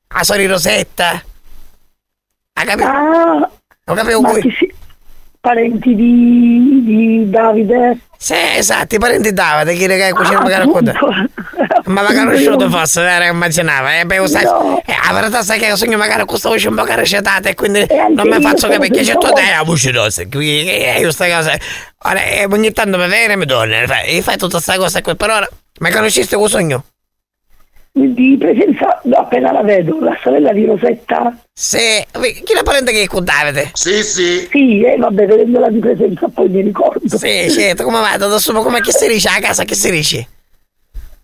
A 0.09 0.23
Sori 0.23 0.47
Rosetta. 0.47 1.23
Ha 2.53 2.63
capito? 2.65 2.87
Ah, 2.87 3.51
Ho 3.85 3.93
capito 3.93 4.21
ma 4.21 4.39
chi 4.39 4.51
si... 4.57 4.66
Parenti 5.47 5.95
di, 5.95 6.81
di 6.83 7.29
Davide? 7.29 7.97
Sì, 8.17 8.33
esatto, 8.57 8.95
i 8.95 8.99
parenti 8.99 9.31
Davide, 9.31 9.75
chi 9.75 9.87
che 9.87 10.11
cucina 10.11 10.39
Ah, 10.39 10.41
magari 10.43 10.63
te. 10.63 10.69
appunto. 10.69 10.91
Ma 11.85 12.01
magari 12.01 12.25
conosciuto 12.25 12.69
fosse, 12.69 12.99
era 13.01 13.27
immaginava, 13.27 13.97
eh, 13.97 14.05
beh, 14.05 14.27
sai, 14.27 14.43
No. 14.43 14.81
eh, 14.85 14.93
la 15.07 15.13
verità 15.13 15.43
sai 15.43 15.57
che 15.57 15.73
sogno 15.77 15.95
magari 15.97 16.25
questa 16.25 16.49
voce 16.49 16.67
un 16.67 16.75
po' 16.75 16.83
recitata 16.83 17.47
e 17.47 17.55
quindi 17.55 17.79
anche 17.79 17.95
non 18.13 18.27
mi 18.27 18.33
io 18.35 18.41
faccio 18.41 18.57
sono 18.57 18.73
capire 18.73 18.89
che 18.93 19.03
c'è 19.05 19.13
pensavo- 19.13 19.27
tutta 19.35 19.55
la 19.57 19.63
voce 19.63 19.91
rossa, 19.91 20.23
qui, 20.27 20.67
eh, 20.69 20.97
queste 21.01 21.31
cose. 21.31 21.59
Ora, 22.03 22.23
eh, 22.25 22.45
ogni 22.51 22.73
tanto 22.73 22.97
mi 22.97 23.07
viene 23.07 23.31
e 23.33 23.35
mi 23.37 23.45
torna, 23.45 23.79
e 23.83 23.87
fai, 23.87 24.17
e 24.17 24.21
fai 24.21 24.35
tutta 24.35 24.55
questa 24.55 24.75
cosa 24.75 25.01
qui, 25.01 25.15
per 25.15 25.29
ora, 25.29 25.49
ma 25.79 25.89
conosceste 25.91 26.35
questo 26.35 26.57
sogno? 26.57 26.83
Di 27.97 28.37
presenza, 28.37 28.99
no, 29.05 29.15
appena 29.15 29.51
la 29.51 29.63
vedo, 29.63 29.99
la 29.99 30.15
sorella 30.21 30.53
di 30.53 30.65
Rosetta? 30.65 31.35
Sì, 31.51 32.05
chi 32.43 32.53
la 32.53 32.61
parente 32.61 32.91
che 32.91 33.01
è 33.01 33.07
con 33.07 33.23
Davide? 33.23 33.71
Sì, 33.73 34.03
sì. 34.03 34.47
Sì, 34.51 34.83
eh, 34.83 34.97
vabbè, 34.97 35.25
vedendola 35.25 35.67
di 35.69 35.79
presenza 35.79 36.27
poi 36.27 36.47
mi 36.47 36.61
ricordo. 36.61 37.17
Sì, 37.17 37.49
certo, 37.49 37.83
come 37.83 37.99
va? 37.99 38.11
Adesso 38.11 38.53
come 38.53 38.81
che 38.81 38.91
si 38.91 39.07
dice 39.07 39.29
a 39.29 39.39
casa, 39.39 39.63
che 39.63 39.73
si 39.73 39.89
dice? 39.89 40.27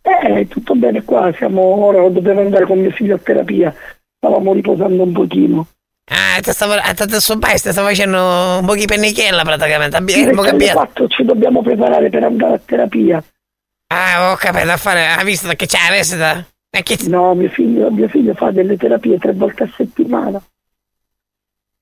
Eh, 0.01 0.47
tutto 0.47 0.73
bene 0.73 1.03
qua, 1.03 1.31
siamo 1.37 1.61
ora, 1.61 2.07
dobbiamo 2.09 2.41
andare 2.41 2.65
con 2.65 2.79
mio 2.79 2.89
figlio 2.89 3.15
a 3.15 3.19
terapia. 3.19 3.73
Stavamo 4.17 4.53
riposando 4.53 5.03
un 5.03 5.11
pochino. 5.11 5.67
Ah, 6.11 6.39
ti 6.41 6.51
stavo, 6.51 6.73
a 6.73 6.93
te 6.93 7.19
sto 7.19 7.37
pai, 7.37 7.59
ti 7.59 7.69
stavo 7.71 7.87
facendo 7.87 8.57
un 8.59 8.65
po' 8.65 8.73
di 8.75 8.85
pennichella 8.85 9.43
praticamente, 9.43 9.95
abbi- 9.95 10.13
Sì, 10.13 10.25
cambiato. 10.31 10.73
quattro 10.79 11.07
ci 11.07 11.23
dobbiamo 11.23 11.61
preparare 11.61 12.09
per 12.09 12.23
andare 12.23 12.55
a 12.55 12.59
terapia. 12.65 13.23
Ah, 13.93 14.31
ho 14.31 14.35
capito, 14.37 14.71
a 14.71 14.77
fare, 14.77 15.05
ha 15.05 15.23
visto 15.23 15.47
che 15.55 15.67
c'è 15.67 15.77
la 15.87 15.95
visita? 15.95 16.45
E 16.75 16.81
chi 16.81 17.07
No, 17.07 17.35
mio 17.35 17.49
figlio, 17.49 17.91
mio 17.91 18.07
figlio 18.07 18.33
fa 18.33 18.49
delle 18.49 18.75
terapie 18.77 19.19
tre 19.19 19.31
volte 19.33 19.61
a 19.63 19.69
settimana. 19.77 20.41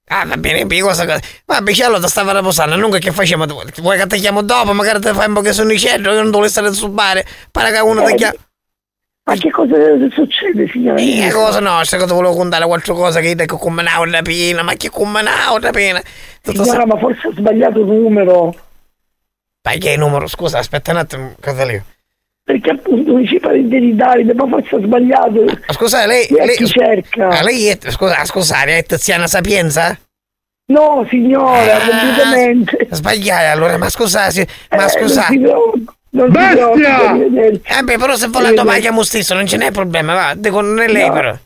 Ah, 0.08 0.26
va 0.26 0.36
bene, 0.36 0.66
cosa 0.82 1.06
cosa. 1.06 1.22
Ma 1.46 1.62
Bicello 1.62 1.98
ti 1.98 2.10
stava 2.10 2.34
riposando, 2.38 2.76
non 2.76 2.92
che 3.00 3.14
facciamo? 3.14 3.46
Vuoi 3.46 3.98
che 3.98 4.08
ti 4.08 4.20
chiamo 4.20 4.42
dopo? 4.42 4.74
Magari 4.74 5.00
ti 5.00 5.14
fai 5.14 5.28
un 5.28 5.34
po' 5.36 5.40
che 5.40 5.54
centro, 5.78 6.12
io 6.12 6.22
non 6.22 6.32
devo 6.32 6.46
stare 6.50 6.74
sul 6.74 6.90
bar. 6.90 7.24
Pare 7.50 7.72
che 7.72 7.80
uno 7.80 8.04
ti 8.04 8.12
Eh, 8.12 8.16
chiama. 8.16 8.36
Ma 9.24 9.36
che 9.36 9.50
cosa 9.50 9.76
succede, 10.10 10.68
signora? 10.68 11.00
Eh, 11.00 11.30
cosa 11.32 11.62
nostra, 11.62 11.98
che 11.98 12.06
ti 12.06 12.12
volevo 12.12 12.34
contare 12.36 12.66
qualche 12.66 12.92
cosa 12.92 13.22
che 13.22 13.34
ti 13.34 13.46
combinavo 13.46 14.04
la 14.04 14.22
pena, 14.22 14.62
ma 14.62 14.74
che 14.74 14.90
combinavo 14.90 15.60
la 15.60 15.70
pena? 15.72 16.02
Tutto 16.42 16.64
Signora, 16.66 16.86
ma 16.86 16.98
forse 16.98 17.28
ha 17.28 17.32
sbagliato 17.34 17.80
il 17.80 17.86
numero. 17.86 18.54
Ma 19.64 19.72
che 19.78 19.96
numero? 19.96 20.28
Scusa, 20.28 20.58
aspetta 20.58 20.92
un 20.92 20.98
attimo, 20.98 21.36
cosa 21.40 21.64
lì? 21.64 21.82
Perché 22.44 22.72
appunto 22.72 23.16
mi 23.16 23.26
ci 23.28 23.40
pare 23.40 23.66
di 23.68 23.96
Davide, 23.96 24.34
ma 24.34 24.48
forse 24.48 24.76
ha 24.76 24.80
sbagliato. 24.82 25.44
Ma 25.46 25.74
scusa, 25.74 26.06
lei. 26.06 26.26
Lei 26.30 26.56
chi 26.56 26.66
cerca? 26.68 27.28
Ah, 27.30 27.44
lei 27.44 27.68
è. 27.68 27.78
Scusa, 27.90 28.26
scusate, 28.26 28.78
è 28.78 28.84
Tiziana 28.84 29.28
Sapienza? 29.28 29.98
No, 30.72 31.06
signora, 31.10 31.76
Ah, 31.76 31.80
completamente. 31.88 32.88
Sbagliai 32.90 33.52
allora, 33.52 33.78
ma 33.78 33.90
scusate, 33.90 34.48
ma 34.72 34.86
Eh, 34.86 34.90
scusa. 34.90 35.28
non 36.12 36.36
arrivederci. 36.36 37.62
Eh 37.66 37.84
beh, 37.84 37.98
però 37.98 38.16
se 38.16 38.28
vuole 38.28 38.54
chiamo 38.80 39.04
stesso, 39.04 39.34
non 39.34 39.46
ce 39.46 39.58
n'è 39.58 39.72
problema, 39.72 40.14
va, 40.14 40.34
dico, 40.36 40.62
non 40.62 40.80
è 40.80 40.88
lei 40.88 41.08
No. 41.08 41.14
però. 41.14 41.38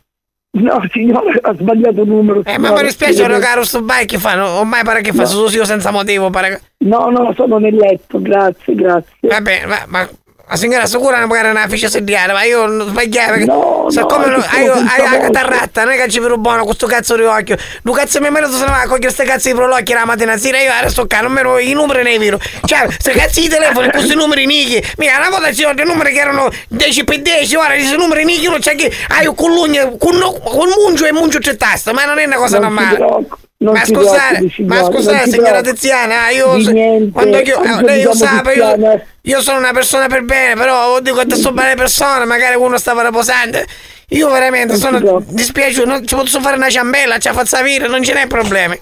No, 0.58 0.82
signora, 0.94 1.32
ha 1.42 1.54
sbagliato 1.56 2.04
il 2.04 2.08
numero. 2.08 2.42
Eh, 2.46 2.58
ma 2.58 2.72
mi 2.72 2.84
dispiace, 2.84 3.22
ero 3.24 3.40
caro 3.40 3.66
sto 3.66 3.82
bike 3.82 4.06
che 4.06 4.18
fa, 4.20 4.36
no? 4.36 4.48
ormai 4.60 4.84
pare 4.84 5.02
che 5.02 5.12
fa 5.12 5.24
No. 5.24 5.28
solo 5.28 5.50
io 5.50 5.66
senza 5.66 5.92
motivo, 5.92 6.30
pare. 6.30 6.62
No, 6.86 7.10
no, 7.10 7.34
sono 7.36 7.58
nel 7.58 7.76
letto, 7.76 8.22
grazie, 8.22 8.74
grazie. 8.76 9.12
Vabbè, 9.28 9.66
ma, 9.66 9.84
ma 9.88 10.10
la 10.48 10.56
signora 10.58 10.86
sicura 10.86 11.18
non 11.18 11.28
magari 11.28 11.50
una 11.50 11.68
ficha 11.68 11.90
sediale, 11.90 12.32
ma 12.34 12.44
io 12.44 12.66
non 12.68 12.88
sbagliavo 12.90 13.30
perché 13.32 13.46
No, 13.46 13.88
sa 13.90 14.02
no, 14.02 14.08
è 14.08 14.46
hai, 14.48 14.68
hai 14.68 14.68
la 14.68 15.10
voce. 15.10 15.18
catarratta, 15.20 15.84
non 15.84 15.94
è 15.94 15.98
che 15.98 16.10
ci 16.10 16.20
vedo 16.20 16.38
buono 16.38 16.64
con 16.66 16.74
sto 16.76 16.86
cazzo 16.88 17.16
di 17.16 17.24
occhio. 17.24 17.58
Lu 17.82 17.92
cazzo 17.94 18.20
mio 18.20 18.32
marito 18.32 18.52
se 18.52 18.60
ne 18.66 18.70
va 18.70 18.78
a 18.82 18.84
cogliere 18.84 19.02
queste 19.02 19.24
cazzo 19.24 19.50
di 19.50 19.56
prolocchi 19.56 19.94
la 19.94 20.06
mattina 20.06 20.38
sera, 20.38 20.60
io 20.60 20.72
adesso 20.72 21.08
qua 21.08 21.22
non 21.22 21.32
me 21.32 21.42
lo, 21.42 21.58
i 21.58 21.74
numeri 21.74 22.04
nei 22.04 22.20
viro. 22.20 22.40
Cioè, 22.64 22.86
questi 22.86 23.12
cazzo 23.12 23.40
di 23.42 23.48
telefono, 23.50 23.90
questi 23.90 24.14
numeri 24.16 24.46
nicchi. 24.46 24.84
Mica 24.98 25.18
una 25.18 25.30
volta 25.30 25.50
c'erano 25.50 25.74
dei 25.74 25.86
numeri 25.86 26.14
che 26.14 26.20
erano 26.20 26.50
10 26.68 27.04
per 27.04 27.22
10, 27.22 27.56
ora 27.56 27.74
questi 27.74 27.98
numeri 27.98 28.24
nicchi, 28.26 28.46
uno 28.46 28.60
c'è 28.60 28.76
che 28.76 28.92
hai 29.10 29.26
con 29.36 29.52
l'ugna, 29.52 29.86
con, 29.98 30.20
con 30.20 30.70
mungio 30.78 31.06
e 31.06 31.12
mungio 31.12 31.40
c'è 31.40 31.56
tasta, 31.56 31.92
ma 31.92 32.06
non 32.06 32.20
è 32.20 32.26
una 32.26 32.36
cosa 32.38 32.60
Non 32.60 32.74
normale. 32.74 33.26
Non 33.58 33.74
ma 33.74 33.86
scusate, 33.86 34.54
ma 34.64 34.84
scusate 34.84 35.30
signora. 35.30 35.62
Tiziana, 35.62 36.30
io 36.30 36.56
niente, 36.58 37.12
quando 37.12 37.38
io, 37.38 37.82
lei 37.82 38.04
lo 38.04 38.14
sa, 38.14 38.44
io, 38.54 39.02
io 39.22 39.42
sono 39.42 39.60
una 39.60 39.72
persona 39.72 40.08
per 40.08 40.24
bene, 40.24 40.56
però 40.56 41.00
dico 41.00 41.24
che 41.24 41.36
sono 41.36 41.56
belle 41.56 41.76
persone, 41.76 42.26
magari 42.26 42.56
uno 42.56 42.78
stava 42.78 43.04
riposando. 43.04 43.60
Io 44.10 44.30
veramente 44.30 44.74
Non 44.74 44.78
sono 44.78 45.24
dispiaciuto, 45.26 45.88
non 45.88 46.06
ci 46.06 46.16
posso 46.16 46.42
fare 46.42 46.58
una 46.58 46.70
ciambella, 46.70 47.18
ci 47.18 47.30
fa 47.32 47.46
sapere, 47.46 47.88
non 47.88 48.04
ce 48.04 48.14
n'è 48.14 48.28
problemi. 48.28 48.80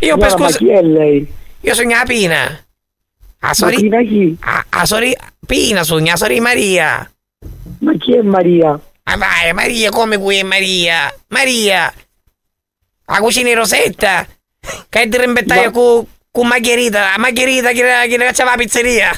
Io 0.00 0.16
per 0.16 0.30
Signora, 0.30 0.38
ma 0.38 0.48
scusa, 0.48 0.58
chi 0.58 0.70
è 0.70 0.82
lei? 0.82 1.32
io 1.60 1.74
sono 1.74 1.90
la 1.90 2.02
Pina. 2.04 2.64
A 3.44 3.54
sori, 3.54 3.76
Pina 3.76 4.02
chi? 4.02 4.36
a, 4.40 4.64
a 4.68 4.86
sori, 4.86 5.16
Pina 5.46 5.82
sono 5.84 6.04
la 6.04 6.16
sorella 6.16 6.40
Maria. 6.40 7.12
Ma 7.80 7.92
chi 7.98 8.16
è 8.16 8.22
Maria? 8.22 8.80
Ma 9.04 9.16
vai, 9.16 9.52
Maria, 9.52 9.90
come 9.90 10.18
qui 10.18 10.38
è 10.38 10.42
Maria? 10.42 11.12
Maria! 11.28 11.92
La 13.12 13.18
cucina 13.18 13.48
di 13.48 13.54
Rosetta! 13.54 14.26
Che 14.88 15.00
è 15.02 15.06
di 15.06 15.16
rimbettaia 15.18 15.70
con, 15.70 16.06
con 16.30 16.46
Margherita, 16.46 17.00
la 17.00 17.18
Margherita 17.18 17.68
che, 17.72 17.82
che 18.08 18.16
faceva 18.24 18.50
la 18.52 18.56
pizzeria! 18.56 19.10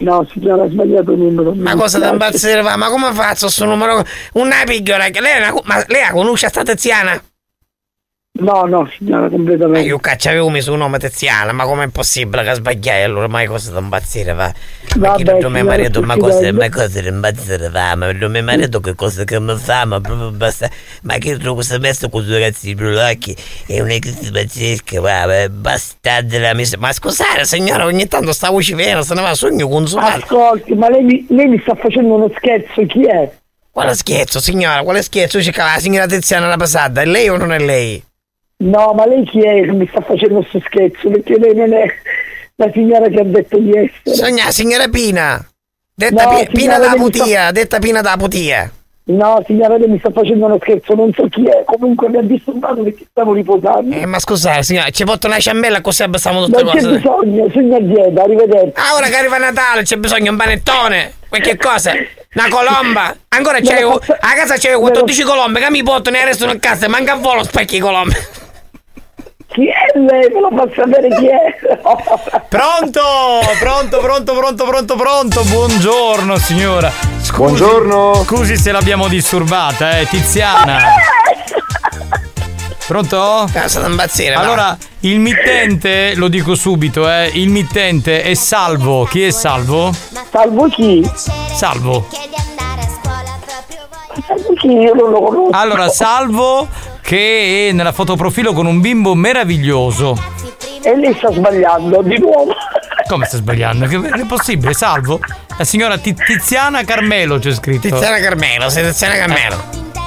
No, 0.00 0.26
signora, 0.32 0.62
ha 0.62 0.68
sbagliato 0.68 1.10
il 1.12 1.18
numero. 1.18 1.52
Ma 1.54 1.74
cosa 1.74 1.98
da 1.98 2.10
impazzire 2.10 2.62
fa? 2.62 2.76
Ma 2.76 2.88
come 2.88 3.12
faccio 3.12 3.46
questo 3.46 3.64
numero? 3.64 4.04
Una 4.34 4.62
piccola, 4.64 5.08
che 5.08 5.20
lei, 5.20 5.38
una- 5.40 5.60
ma 5.64 5.84
lei 5.88 6.02
la 6.02 6.10
conosce 6.12 6.48
sta 6.48 6.62
Tiziana? 6.62 7.20
No, 8.40 8.66
no, 8.66 8.88
signora, 8.96 9.28
completamente. 9.28 9.88
io 9.88 9.98
caccia 9.98 10.30
avevo 10.30 10.48
messo 10.48 10.72
un 10.72 10.78
nome 10.78 10.98
Tiziana, 10.98 11.50
ma 11.50 11.64
com'è 11.64 11.88
possibile 11.88 12.44
che 12.44 12.54
sbagliai 12.54 13.02
allora? 13.02 13.26
Ma 13.26 13.44
cosa 13.46 13.72
da 13.72 13.80
impazzire 13.80 14.32
fa? 14.32 14.54
Ma 14.96 15.14
chi 15.16 15.24
Vabbè, 15.24 15.40
non 15.40 15.52
mio 15.52 15.64
marito, 15.64 16.02
ma 16.02 16.16
cosa, 16.16 16.52
ma 16.52 16.68
cosa 16.68 17.00
da 17.00 17.08
impazzire 17.08 17.68
fa? 17.68 17.96
Ma 17.96 18.12
non 18.12 18.30
mio 18.30 18.42
marito 18.44 18.78
che 18.78 18.94
cosa 18.94 19.24
che 19.24 19.40
mi 19.40 19.56
fa? 19.56 19.84
Ma 19.86 20.00
proprio 20.00 20.30
basta. 20.30 20.70
Ma 21.02 21.18
che 21.18 21.36
trovo 21.36 21.56
questo 21.56 21.80
messo 21.80 22.08
con 22.08 22.24
due 22.24 22.34
ragazzi 22.34 22.74
brulocchi? 22.76 23.36
È 23.66 23.80
una 23.80 23.96
cosa 24.00 24.30
pazzesca, 24.30 25.00
va, 25.00 25.26
ma 25.26 25.48
basta 25.48 26.20
della 26.20 26.54
mia. 26.54 26.66
Ma 26.78 26.92
scusate 26.92 27.44
signora, 27.44 27.86
ogni 27.86 28.06
tanto 28.06 28.32
sta 28.32 28.50
voce 28.50 28.76
vera, 28.76 29.02
se 29.02 29.14
ne 29.14 29.20
va 29.20 29.30
a 29.30 29.34
sogno 29.34 29.66
consumato. 29.66 30.24
Ascolti, 30.24 30.74
ma 30.74 30.88
lei 30.88 31.02
mi, 31.02 31.26
lei 31.30 31.48
mi 31.48 31.58
sta 31.60 31.74
facendo 31.74 32.14
uno 32.14 32.30
scherzo, 32.36 32.86
chi 32.86 33.04
è? 33.04 33.28
Quale 33.72 33.94
scherzo, 33.94 34.38
signora? 34.40 34.82
Quale 34.84 35.02
scherzo? 35.02 35.40
C'è 35.40 35.52
la 35.56 35.76
signora 35.78 36.06
Tiziana 36.06 36.46
la 36.46 36.56
passata, 36.56 37.02
è 37.02 37.04
lei 37.04 37.28
o 37.28 37.36
non 37.36 37.52
è 37.52 37.58
lei? 37.58 38.06
No, 38.60 38.92
ma 38.92 39.06
lei 39.06 39.24
chi 39.24 39.40
è 39.40 39.62
che 39.64 39.72
mi 39.72 39.86
sta 39.88 40.00
facendo 40.00 40.36
questo 40.40 40.60
scherzo? 40.66 41.08
Perché 41.10 41.38
lei 41.38 41.54
non 41.54 41.72
è 41.72 41.86
la 42.56 42.70
signora 42.72 43.08
che 43.08 43.20
ha 43.20 43.24
detto 43.24 43.56
di 43.58 43.70
essere. 43.70 44.14
Signora, 44.14 44.50
signora 44.50 44.88
Pina. 44.88 45.46
Detta 45.94 46.24
No, 46.24 46.30
signora, 46.30 46.50
Pina 46.52 46.78
da 46.78 46.94
Putia, 46.96 47.50
detta 47.52 47.78
Pina 47.78 48.00
da 48.00 48.16
Putia. 48.16 48.72
No, 49.04 49.42
signora, 49.46 49.76
lei 49.78 49.88
mi 49.88 49.98
sta 50.00 50.10
facendo 50.10 50.46
uno 50.46 50.58
scherzo, 50.60 50.94
non 50.94 51.12
so 51.14 51.26
chi 51.28 51.46
è. 51.46 51.62
Comunque 51.64 52.08
mi 52.08 52.18
ha 52.18 52.22
disturbato 52.22 52.82
perché 52.82 53.06
stavo 53.08 53.32
riposando. 53.32 53.94
Eh, 53.94 54.06
ma 54.06 54.18
scusate, 54.18 54.62
signora, 54.64 54.90
ci 54.90 55.04
porta 55.04 55.28
una 55.28 55.38
ciambella 55.38 55.80
così 55.80 56.02
abbassiamo 56.02 56.44
tutte 56.44 56.62
non 56.62 56.74
le 56.74 56.80
c'è 56.80 56.84
cose. 56.84 56.96
bisogno, 56.96 57.48
signor 57.52 57.82
Dieta, 57.82 58.22
arrivederci. 58.22 58.72
Ah, 58.74 58.96
ora 58.96 59.06
che 59.06 59.16
arriva 59.16 59.38
Natale 59.38 59.82
c'è 59.84 59.96
bisogno 59.96 60.22
di 60.24 60.28
un 60.28 60.36
panettone, 60.36 61.14
qualche 61.28 61.56
cosa, 61.56 61.92
una 62.34 62.48
colomba. 62.50 63.16
Ancora 63.28 63.60
c'è, 63.60 63.82
a 63.82 64.34
casa 64.34 64.56
c'è 64.56 64.76
14 64.76 65.22
colombe 65.22 65.60
che 65.60 65.70
mi 65.70 65.82
portano 65.84 66.16
e 66.16 66.24
restano 66.24 66.50
a 66.52 66.58
casa, 66.58 66.88
manca 66.88 67.12
a 67.12 67.16
volo 67.16 67.44
specchi 67.44 67.78
colombe. 67.78 68.46
Chi 69.50 69.66
è 69.66 69.98
lei? 69.98 70.28
Me 70.30 70.40
lo 70.40 70.50
fa 70.54 70.68
sapere 70.74 71.08
chi 71.08 71.26
è. 71.26 71.56
Pronto, 72.48 73.00
pronto, 73.58 73.98
pronto, 73.98 74.34
pronto, 74.34 74.64
pronto, 74.66 74.96
pronto. 74.96 75.42
Buongiorno 75.44 76.36
signora. 76.36 76.92
Scusi, 77.22 77.36
Buongiorno. 77.36 78.24
Scusi 78.24 78.56
se 78.58 78.72
l'abbiamo 78.72 79.08
disturbata, 79.08 79.98
eh, 79.98 80.06
Tiziana. 80.06 80.78
Pronto? 82.86 83.48
Casa 83.50 83.80
da 83.80 83.88
impazzire, 83.88 84.34
va. 84.34 84.40
Allora, 84.40 84.76
il 85.00 85.18
mittente, 85.18 86.14
lo 86.14 86.28
dico 86.28 86.54
subito, 86.54 87.08
eh, 87.10 87.30
il 87.34 87.48
mittente 87.48 88.22
è 88.22 88.34
Salvo. 88.34 89.04
Chi 89.04 89.24
è 89.24 89.30
Salvo? 89.30 89.92
Salvo 90.30 90.68
chi? 90.68 91.10
Salvo. 91.14 92.06
Salvo 94.26 94.52
chi? 94.54 94.72
Io 94.72 94.94
non 94.94 95.10
lo 95.10 95.20
conosco. 95.20 95.56
Allora, 95.56 95.88
Salvo 95.88 96.68
che 97.08 97.68
è 97.70 97.72
nella 97.72 97.92
fotoprofilo 97.92 98.52
con 98.52 98.66
un 98.66 98.82
bimbo 98.82 99.14
meraviglioso. 99.14 100.14
E 100.82 100.94
lei 100.94 101.14
sta 101.16 101.32
sbagliando 101.32 102.02
di 102.02 102.18
nuovo. 102.18 102.52
Come 103.08 103.24
sta 103.24 103.38
sbagliando? 103.38 103.86
Che 103.86 103.96
è 104.20 104.26
possibile, 104.26 104.74
Salvo? 104.74 105.18
La 105.56 105.64
signora 105.64 105.96
Ti- 105.96 106.12
Tiziana 106.14 106.84
Carmelo 106.84 107.38
c'è 107.38 107.54
scritto. 107.54 107.88
Tiziana 107.88 108.18
Carmelo, 108.18 108.68
sei 108.68 108.84
Tiziana 108.84 109.14
Carmelo. 109.14 109.56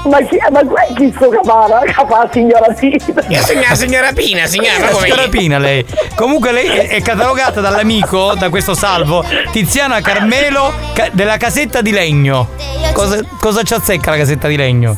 Ma 0.04 0.20
chi, 0.22 0.38
ma 0.52 0.62
chi 0.96 1.12
sto 1.16 1.30
capara? 1.30 1.82
Capà, 1.92 2.30
signora 2.32 2.72
Pina. 2.72 2.98
Io 3.30 3.42
la 3.68 3.76
signora 3.76 4.12
Pina, 4.14 4.46
signora, 4.46 4.78
ma 4.78 4.86
La 4.86 4.92
come 4.92 5.08
signora 5.08 5.28
Pina 5.28 5.58
lei. 5.58 5.84
Comunque 6.14 6.52
lei 6.52 6.68
è, 6.68 6.88
è 6.90 7.02
catalogata 7.02 7.62
dall'amico, 7.62 8.36
da 8.36 8.50
questo 8.50 8.76
salvo, 8.76 9.26
Tiziana 9.52 10.02
Carmelo 10.02 10.72
ca- 10.94 11.10
della 11.12 11.38
casetta 11.38 11.82
di 11.82 11.90
legno. 11.90 12.50
Cosa, 12.94 13.20
cosa 13.40 13.64
ci 13.64 13.74
azzecca 13.74 14.12
la 14.12 14.18
casetta 14.18 14.48
di 14.48 14.56
legno? 14.56 14.96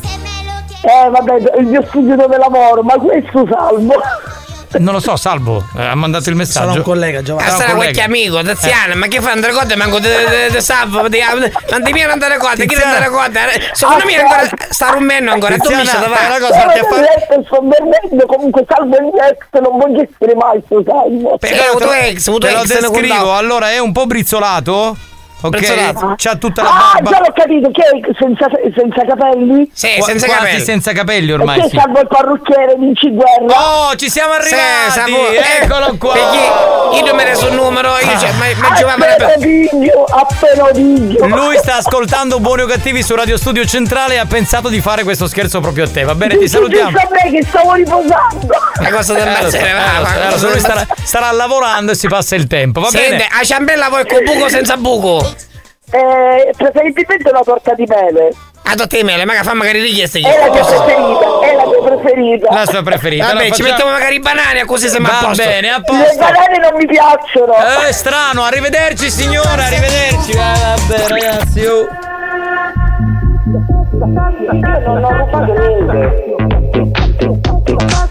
Eh, 0.84 1.10
vabbè, 1.10 1.58
il 1.60 1.66
mio 1.66 1.82
studio 1.88 2.14
dove 2.14 2.36
lavoro, 2.36 2.82
ma 2.82 2.94
questo 2.94 3.46
salvo. 3.50 3.94
Non 4.76 4.94
lo 4.94 4.98
so, 4.98 5.14
Salvo, 5.16 5.64
eh, 5.78 5.84
ha 5.84 5.94
mandato 5.94 6.30
il 6.30 6.34
messaggio. 6.34 6.66
Sarà 6.66 6.78
un 6.78 6.82
collega, 6.82 7.22
Giovanni. 7.22 7.48
Ah, 7.48 7.52
Sarà 7.52 7.70
un 7.70 7.76
qualche 7.76 8.02
collega. 8.02 8.04
amico, 8.04 8.54
Tiziana, 8.54 8.94
ma 8.96 9.06
che 9.06 9.20
fa 9.20 9.30
andare 9.30 9.52
conto? 9.52 9.76
Manco 9.76 9.98
di 10.00 10.08
salvo, 10.58 11.08
di 11.08 11.20
ti 11.20 11.92
viene 11.92 12.10
andare 12.10 12.38
conto, 12.38 12.64
chi 12.64 12.74
andare 12.74 13.08
conto? 13.08 13.38
Secondo 13.72 14.04
me 14.04 14.16
ancora 14.16 14.42
sta 14.70 14.90
rumendo 14.90 15.30
ancora, 15.30 15.56
tu 15.58 15.72
mi 15.72 15.86
stai 15.86 16.02
fai 16.02 16.26
una 16.26 16.38
cosa, 16.40 16.66
ti 16.66 16.80
letto, 16.80 17.44
sto 17.46 17.62
dormendo, 17.62 18.26
comunque 18.26 18.64
salvo 18.68 18.96
il 18.96 19.02
mio 19.04 19.22
ex, 19.22 19.60
non 19.60 19.78
voglio 19.78 20.08
essere 20.10 20.34
mai 20.34 20.60
sto 20.66 20.82
salvo. 20.84 21.38
Perché 21.38 21.60
ho 21.60 21.70
avuto 21.70 21.92
ex, 21.92 22.26
ho 22.26 22.30
avuto 22.30 22.46
Te 22.48 22.52
lo 22.52 22.62
ex, 22.62 22.80
descrivo, 22.80 23.34
allora 23.36 23.70
è 23.70 23.78
un 23.78 23.92
po' 23.92 24.06
brizzolato. 24.06 24.96
Ok, 25.44 26.14
c'ha 26.16 26.36
tutta 26.36 26.62
la 26.62 26.68
Ah, 26.70 26.92
barba. 26.94 27.10
già 27.10 27.18
l'ho 27.20 27.32
capito, 27.34 27.70
che 27.70 27.82
è 27.82 28.14
senza, 28.18 28.46
senza 28.74 29.04
capelli? 29.04 29.70
Sì, 29.74 29.88
Qua- 29.98 30.06
senza 30.06 30.26
quasi 30.26 30.40
capelli. 30.42 30.64
senza 30.64 30.92
capelli 30.92 31.32
ormai. 31.32 31.60
che 31.60 31.68
Sì. 31.68 31.76
salvo 31.76 32.00
il 32.00 32.06
parrucchiere, 32.08 32.74
vinci 32.78 33.10
guerra? 33.10 33.54
Oh, 33.90 33.94
ci 33.96 34.08
siamo 34.08 34.32
Sì, 34.40 34.54
arrivati! 34.54 34.90
sapevo- 34.90 35.28
eh, 35.28 35.62
Eccolo 35.62 35.96
qua! 35.98 36.12
Perché 36.14 36.96
io 36.96 37.04
non 37.04 37.16
me 37.16 37.24
ne 37.24 37.34
so 37.34 37.48
il 37.48 37.54
numero, 37.54 37.88
io 37.98 38.18
cioè, 38.18 38.32
ma, 38.32 38.46
ma 38.68 38.74
giocava 38.74 38.92
appena 39.04 39.14
per... 39.16 39.34
odiglio, 39.36 40.04
appena 40.04 40.64
odiglio. 40.64 41.26
Lui 41.26 41.56
sta 41.58 41.76
ascoltando 41.76 42.40
Buoni 42.40 42.62
o 42.62 42.66
Cattivi 42.66 43.02
su 43.02 43.14
Radio 43.14 43.36
Studio 43.36 43.66
Centrale 43.66 44.14
e 44.14 44.18
ha 44.18 44.26
pensato 44.26 44.68
di 44.70 44.80
fare 44.80 45.02
questo 45.02 45.26
scherzo 45.26 45.60
proprio 45.60 45.84
a 45.84 45.88
te. 45.90 46.04
Va 46.04 46.14
bene, 46.14 46.38
ti 46.38 46.48
salutiamo. 46.48 46.90
Giusto 46.90 47.06
a 47.06 47.10
me 47.24 47.30
che 47.38 47.44
stavo 47.46 47.72
riposando. 47.74 48.48
La 48.80 48.90
cosa 48.90 49.12
Eh, 49.12 49.16
del 49.16 49.26
lo 49.28 49.34
so, 49.36 49.42
mazzere, 49.42 49.68
eh, 49.68 49.72
lo 49.74 49.78
so, 49.78 50.00
va, 50.14 50.14
eh, 50.26 50.30
lo 50.30 50.38
so, 50.38 50.48
lui 50.48 50.58
starà, 50.60 50.86
starà 51.02 51.30
lavorando 51.32 51.92
e 51.92 51.94
si 51.94 52.08
passa 52.08 52.34
il 52.34 52.46
tempo. 52.46 52.80
Va 52.80 52.88
Sente, 52.88 53.08
bene? 53.10 53.26
a 53.30 53.44
ciambella 53.44 53.88
vuoi 53.88 54.06
con 54.06 54.24
buco 54.24 54.48
senza 54.48 54.76
buco? 54.78 55.33
Eh, 55.90 56.50
preferibilmente 56.56 57.28
una 57.30 57.42
torta 57.42 57.74
di 57.74 57.84
mele. 57.86 58.30
A 58.66 58.74
tutte 58.74 58.96
le 58.96 59.04
mele, 59.04 59.24
magari 59.26 59.44
fa 59.44 59.52
magari 59.54 59.80
richieste 59.82 60.18
È 60.18 60.22
la 60.22 60.50
mia 60.50 60.60
io. 60.60 60.64
preferita, 60.64 61.40
è 61.42 61.54
la 61.54 61.66
mia 61.66 61.82
preferita. 61.84 62.54
La 62.54 62.64
sua 62.66 62.82
preferita. 62.82 63.24
Vabbè, 63.26 63.36
Allora 63.36 63.44
ci 63.44 63.50
facciamo- 63.62 63.68
mettiamo 63.70 63.90
magari 63.92 64.14
i 64.16 64.20
banani 64.20 64.64
così 64.64 64.88
siamo 64.88 65.06
a 65.08 65.10
Va 65.20 65.26
posto. 65.28 65.42
bene, 65.44 65.68
a 65.68 65.76
Le 65.76 65.82
posto. 65.84 66.16
banane 66.18 66.58
non 66.58 66.70
mi 66.76 66.86
piacciono. 66.86 67.52
Eh, 67.86 67.92
strano, 67.92 68.42
arrivederci 68.44 69.10
signora, 69.10 69.64
arrivederci. 69.64 70.30
Eh, 70.30 70.36
vabbè 70.36 71.08
ragazzi. 71.08 71.64
oh. 71.66 71.86
non 73.94 75.04
ho 75.04 75.10
rubato 75.10 75.52
niente. 75.52 76.22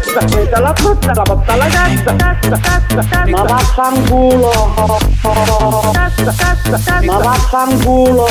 prendo 0.00 0.60
la 0.60 0.72
frutta 0.74 1.12
la 1.14 1.22
porta 1.22 1.52
alla 1.52 1.66
cassa, 1.66 2.16
cassa, 2.16 2.58
cassa, 2.58 3.08
cassa. 3.08 3.24
Ma 3.28 3.42
vaffanculo. 3.42 4.50
Cassa, 5.92 6.34
cassa, 6.36 6.70
cassa. 6.70 7.02
Ma 7.02 7.18
vaffanculo. 7.18 8.26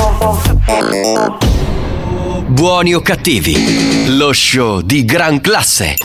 Buoni 2.47 2.93
o 2.93 3.01
cattivi, 3.01 4.15
lo 4.15 4.33
show 4.33 4.81
di 4.81 5.05
gran 5.05 5.41
classe. 5.41 5.95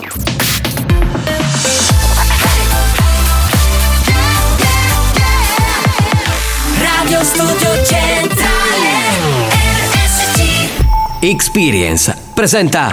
Radio 6.81 7.25
Studio 7.25 7.85
Centrale 7.85 9.09
RSC 9.93 11.21
Experience 11.21 12.17
presenta 12.35 12.93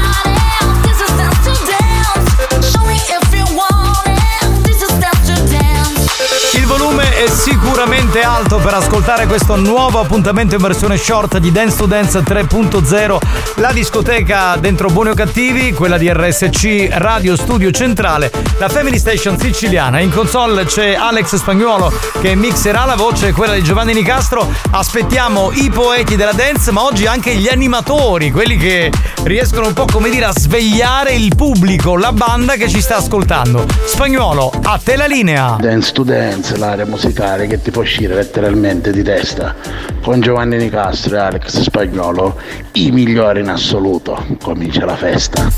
È 7.23 7.27
sicuramente 7.27 8.21
alto 8.21 8.57
per 8.57 8.73
ascoltare 8.73 9.27
questo 9.27 9.55
nuovo 9.55 9.99
appuntamento 9.99 10.55
in 10.55 10.61
versione 10.61 10.97
short 10.97 11.37
di 11.37 11.51
Dance 11.51 11.77
to 11.77 11.85
Dance 11.85 12.19
3.0, 12.19 13.17
la 13.57 13.71
discoteca 13.71 14.55
dentro 14.55 14.89
Buoni 14.89 15.11
o 15.11 15.13
Cattivi, 15.13 15.71
quella 15.71 15.99
di 15.99 16.11
RSC 16.11 16.87
Radio 16.93 17.35
Studio 17.35 17.69
Centrale, 17.69 18.31
la 18.57 18.69
Family 18.69 18.97
Station 18.97 19.37
siciliana. 19.37 19.99
In 19.99 20.11
console 20.11 20.65
c'è 20.65 20.95
Alex 20.95 21.35
Spagnuolo 21.35 21.93
che 22.21 22.33
mixerà 22.33 22.85
la 22.85 22.95
voce, 22.95 23.33
quella 23.33 23.53
di 23.53 23.61
Giovanni 23.61 23.93
Nicastro. 23.93 24.51
Aspettiamo 24.71 25.51
i 25.53 25.69
poeti 25.69 26.15
della 26.15 26.33
dance, 26.33 26.71
ma 26.71 26.83
oggi 26.83 27.05
anche 27.05 27.35
gli 27.35 27.49
animatori, 27.49 28.31
quelli 28.31 28.57
che 28.57 28.91
riescono 29.23 29.67
un 29.67 29.73
po' 29.73 29.85
come 29.85 30.09
dire 30.09 30.25
a 30.25 30.33
svegliare 30.35 31.13
il 31.13 31.35
pubblico, 31.35 31.95
la 31.97 32.13
banda 32.13 32.53
che 32.53 32.67
ci 32.67 32.81
sta 32.81 32.95
ascoltando. 32.95 33.67
Spagnuolo, 33.85 34.51
a 34.63 34.79
te 34.83 34.95
la 34.95 35.05
linea. 35.05 35.57
Dance 35.59 35.91
to 35.91 36.01
Dance, 36.01 36.57
l'area 36.57 36.85
musicale 36.85 37.09
che 37.13 37.61
ti 37.61 37.71
può 37.71 37.81
uscire 37.81 38.15
letteralmente 38.15 38.91
di 38.91 39.03
testa. 39.03 39.55
Con 40.01 40.21
Giovanni 40.21 40.57
Nicastro 40.57 41.15
e 41.15 41.19
Alex 41.19 41.61
Spagnolo, 41.61 42.39
i 42.73 42.91
migliori 42.91 43.41
in 43.41 43.49
assoluto. 43.49 44.25
Comincia 44.41 44.85
la 44.85 44.95
festa. 44.95 45.51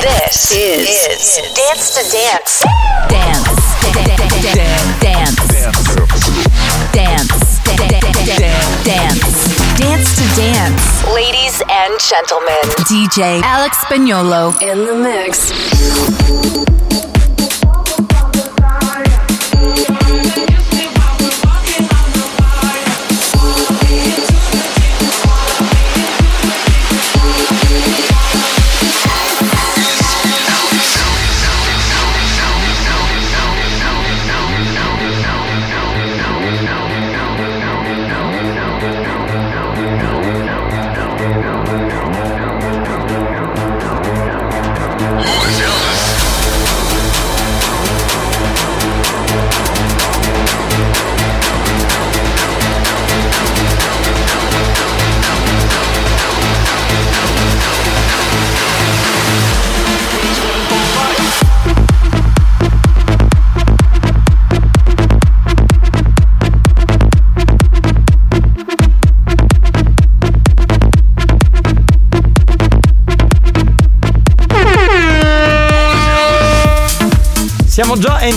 This 0.00 0.50
is, 0.50 1.40
Dance 1.54 1.92
to 1.94 2.00
Dance 2.12 2.64
Dance. 3.08 3.56
Dance. 3.92 4.36
Dance. 5.00 5.46
Dance. 8.84 9.76
Dance 9.78 10.16
to 10.16 10.24
dance. 10.36 11.04
Ladies 11.12 11.62
and 11.68 11.98
gentlemen 12.00 12.62
DJ 12.88 13.40
Alex 13.42 13.78
Spagnolo. 13.78 14.54
In 14.60 14.86
the 14.86 14.94
mix 14.94 16.55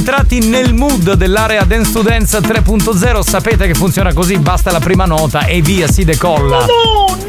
entrati 0.09 0.39
nel 0.39 0.73
mood 0.73 1.13
dell'area 1.13 1.63
Dance 1.65 1.91
to 1.91 2.01
Dance 2.01 2.39
3.0. 2.39 3.19
Sapete 3.19 3.67
che 3.67 3.75
funziona 3.75 4.11
così, 4.11 4.39
basta 4.39 4.71
la 4.71 4.79
prima 4.79 5.05
nota 5.05 5.45
e 5.45 5.61
via 5.61 5.87
si 5.87 6.03
decolla. 6.03 6.61
Madonna, 6.61 7.28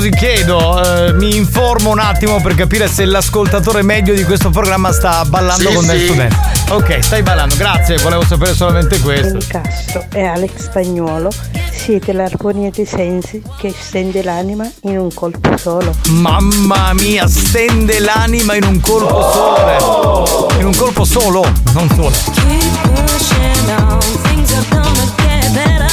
Così 0.00 0.12
chiedo, 0.12 0.82
eh, 0.82 1.12
mi 1.12 1.36
informo 1.36 1.90
un 1.90 1.98
attimo 1.98 2.40
per 2.40 2.54
capire 2.54 2.88
se 2.88 3.04
l'ascoltatore 3.04 3.82
medio 3.82 4.14
di 4.14 4.24
questo 4.24 4.48
programma 4.48 4.92
sta 4.92 5.26
ballando 5.26 5.68
Sì, 5.68 5.74
con 5.74 5.86
del 5.86 5.98
sì. 5.98 6.06
studente. 6.06 6.36
Ok, 6.70 7.04
stai 7.04 7.22
ballando, 7.22 7.54
grazie, 7.56 7.98
volevo 7.98 8.24
sapere 8.24 8.54
solamente 8.54 8.98
questo. 9.00 9.36
Castro 9.46 10.06
e 10.14 10.24
Alex 10.24 10.52
Spagnuolo 10.56 11.30
siete 11.70 12.14
l'armonia 12.14 12.70
dei 12.70 12.86
sensi 12.86 13.42
che 13.58 13.74
stende 13.78 14.22
l'anima 14.22 14.66
in 14.84 14.98
un 14.98 15.12
colpo 15.12 15.54
solo. 15.58 15.94
Mamma 16.08 16.94
mia, 16.94 17.28
stende 17.28 18.00
l'anima 18.00 18.54
in 18.54 18.64
un 18.64 18.80
colpo 18.80 19.30
solo. 19.30 20.48
In 20.60 20.64
un 20.64 20.74
colpo 20.76 21.04
solo, 21.04 21.44
non 21.74 21.86
solo. 21.94 22.14
Keep 22.32 23.04
pushing 23.04 23.68
on, 23.76 23.98
things 24.22 24.50
are 24.54 24.64
gonna 24.70 25.12
get 25.18 25.52
better. 25.52 25.92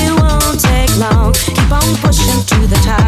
It 0.00 0.10
won't 0.16 0.60
take 0.60 0.94
long. 0.96 1.32
Keep 1.32 1.72
on 1.72 1.98
pushing 2.00 2.44
to 2.44 2.66
the 2.68 2.78
top. 2.84 3.07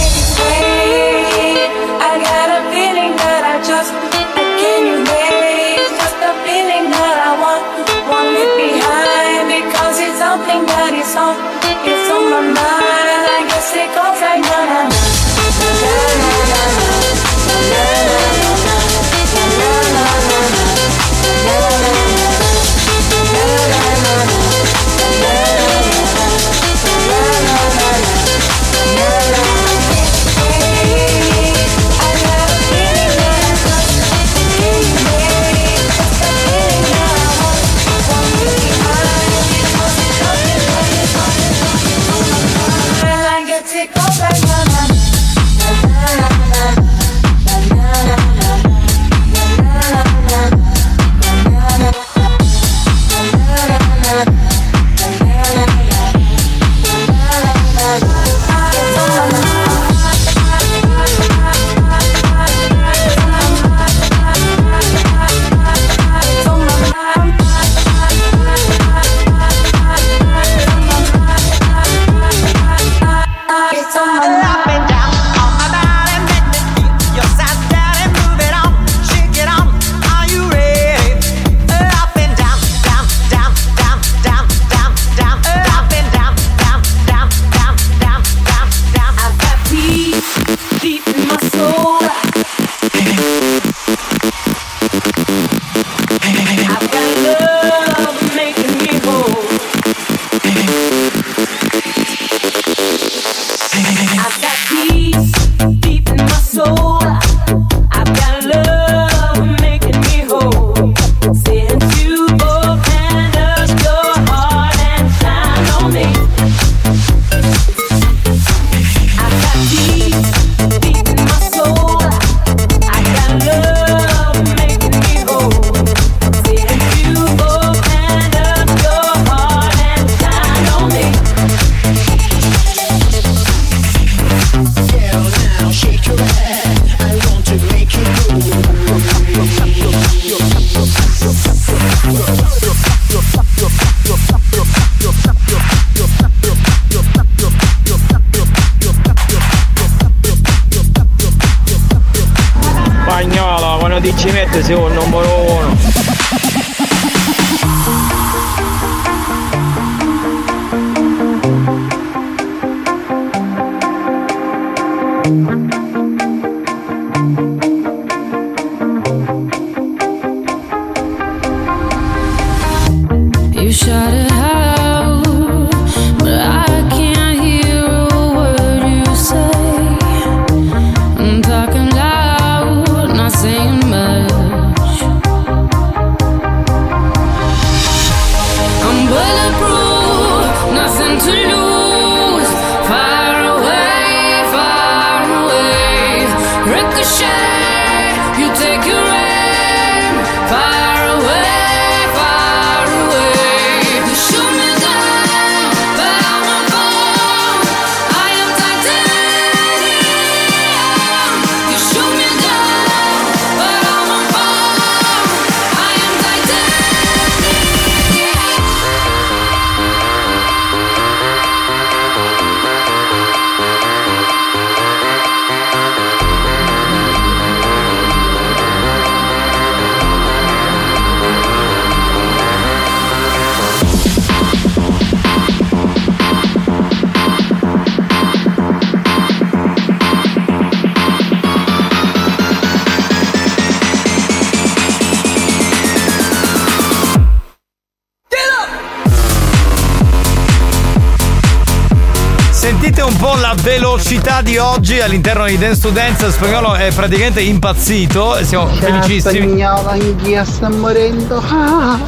oggi 254.71 254.99
all'interno 255.01 255.45
di 255.45 255.57
Dance 255.57 255.81
to 255.81 255.89
Dance. 255.89 256.31
Spagnolo 256.31 256.75
è 256.75 256.93
praticamente 256.93 257.41
impazzito 257.41 258.37
e 258.37 258.45
siamo 258.45 258.67
felicissimi. 258.67 259.39
Spagnolo, 259.39 259.89
anch'io 259.89 260.45
sta 260.45 260.69
morendo. 260.69 261.43
Ah, 261.45 261.99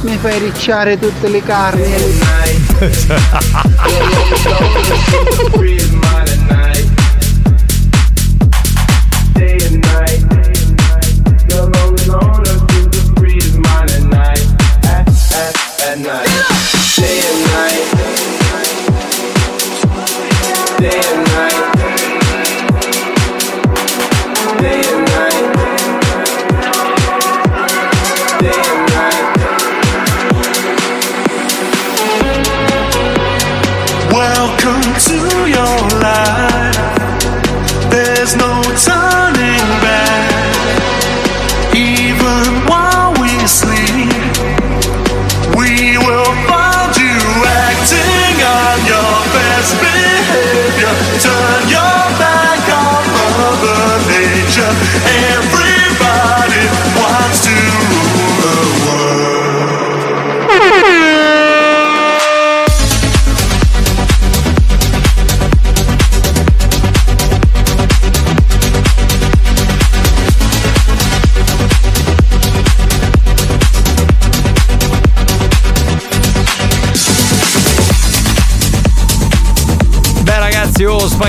mi 0.00 0.16
fai 0.16 0.38
ricciare 0.38 0.98
tutte 0.98 1.28
le 1.28 1.42
carni. 1.42 1.84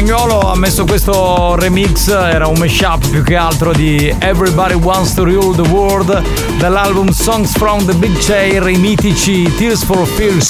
Spagnolo 0.08 0.40
ha 0.40 0.56
messo 0.56 0.86
questo 0.86 1.58
remix, 1.58 2.08
era 2.08 2.48
un 2.48 2.58
mashup 2.58 3.10
più 3.10 3.24
che 3.24 3.36
altro 3.36 3.74
di 3.74 4.08
Everybody 4.20 4.76
Wants 4.76 5.14
to 5.16 5.26
Rule 5.26 5.54
the 5.54 5.68
World 5.70 6.24
dall'album 6.60 7.10
Songs 7.10 7.52
from 7.58 7.86
the 7.86 7.94
Big 7.94 8.18
Chair, 8.20 8.70
i 8.70 8.78
mitici 8.78 9.54
Tears 9.58 9.84
for 9.84 10.08
Fears 10.08 10.50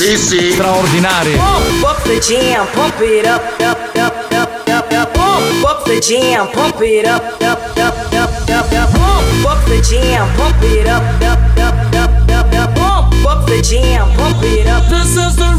straordinari. 0.52 1.40
Pump 1.82 2.04
the 2.04 2.20
jam, 2.20 2.68
pump 2.76 3.02
it 3.02 3.26
up, 3.26 3.42
up, 3.60 3.96
up, 3.96 4.32
up, 4.32 4.68
up, 4.68 4.94
up. 4.94 5.14
Pump 5.14 5.64
up 5.66 5.84
the 5.86 6.00
jam, 6.02 6.48
pump 6.52 6.80
it 6.82 7.08
up, 7.08 7.24
up, 7.42 7.60
up, 7.80 8.14
up, 8.14 8.52
up, 8.52 8.72
up. 8.72 8.94
Pump 8.94 9.58
up 9.58 9.66
the 9.66 9.82
jam, 9.82 10.28
pump 10.36 10.62
it 10.62 10.86
up, 10.86 11.02
up, 11.24 11.40
up, 11.58 11.96
up, 11.96 12.14
up, 12.30 12.78
up. 12.78 13.10
Pump 13.10 13.26
up 13.26 13.48
the 13.48 13.60
jam, 13.64 14.08
pump 14.18 14.44
it 14.44 14.68
up. 14.68 14.86
This 14.88 15.18
is 15.18 15.36
the 15.36 15.57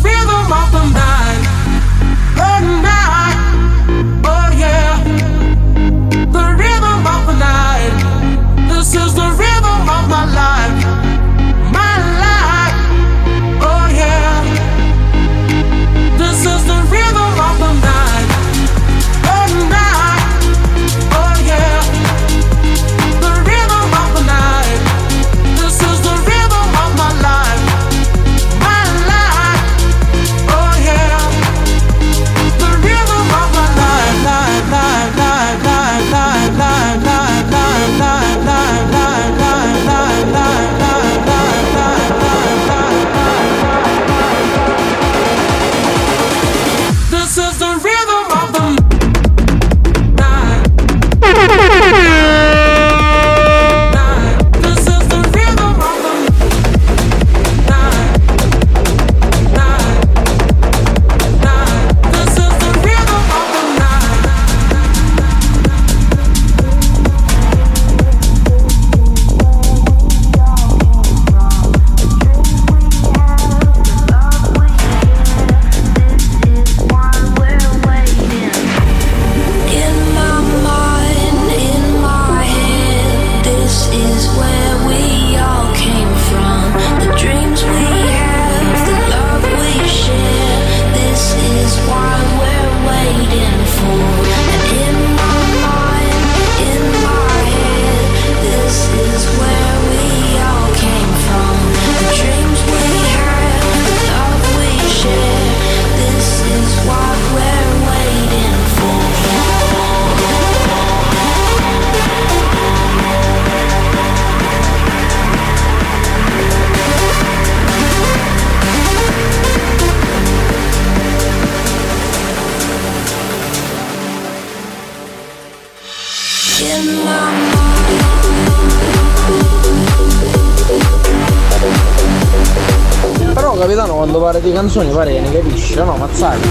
canzoni 134.58 134.90
pare 134.90 135.12
che 135.12 135.20
ne 135.20 135.32
capisce, 135.32 135.84
no? 135.84 135.94
Mazzaglia. 135.94 136.46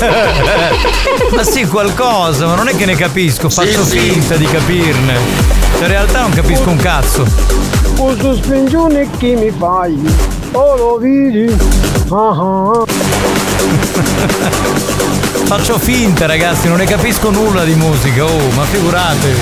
ma 1.36 1.42
sì, 1.42 1.66
qualcosa, 1.66 2.46
ma 2.46 2.54
non 2.54 2.68
è 2.68 2.76
che 2.76 2.86
ne 2.86 2.96
capisco, 2.96 3.50
faccio 3.50 3.84
sì. 3.84 3.98
finta 3.98 4.36
di 4.36 4.46
capirne. 4.46 5.18
Cioè, 5.74 5.82
in 5.82 5.88
realtà 5.88 6.20
non 6.22 6.30
capisco 6.30 6.70
un 6.70 6.76
cazzo. 6.78 7.26
Un 7.98 8.18
sospensione 8.18 9.10
che 9.18 9.34
mi 9.34 9.50
fai, 9.50 10.02
oh 10.52 10.76
lo 10.76 10.96
vedi? 10.98 11.54
Ah 12.08 12.30
ah. 12.30 12.84
Faccio 15.44 15.78
finta, 15.78 16.24
ragazzi, 16.24 16.66
non 16.68 16.78
ne 16.78 16.86
capisco 16.86 17.28
nulla 17.28 17.64
di 17.64 17.74
musica, 17.74 18.24
oh, 18.24 18.50
ma 18.54 18.64
figuratevi. 18.64 19.40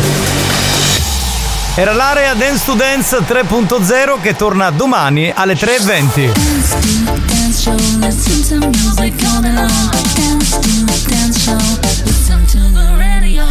Era 1.76 1.92
l'area 1.92 2.34
Dance 2.34 2.64
to 2.64 2.74
Dance 2.74 3.18
3.0 3.18 4.20
che 4.20 4.34
torna 4.34 4.70
domani 4.70 5.32
alle 5.32 5.54
3.20. 5.54 7.31
show, 7.62 7.76
listen 8.00 8.42
to 8.60 8.66
music 8.66 9.14
all 9.28 9.40
day 9.40 9.54
long. 9.54 9.70
Dance 10.16 10.58
to 10.58 11.08
dance 11.08 11.44
show, 11.44 11.58
listen 12.04 12.44
to 12.46 12.58
the 12.58 12.96
radio. 12.98 13.46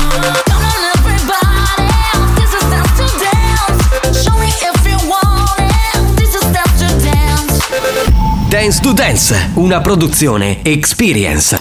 Dance 8.49 8.81
to 8.81 8.93
Dance, 8.93 9.51
una 9.55 9.79
produzione 9.79 10.59
Experience. 10.61 11.60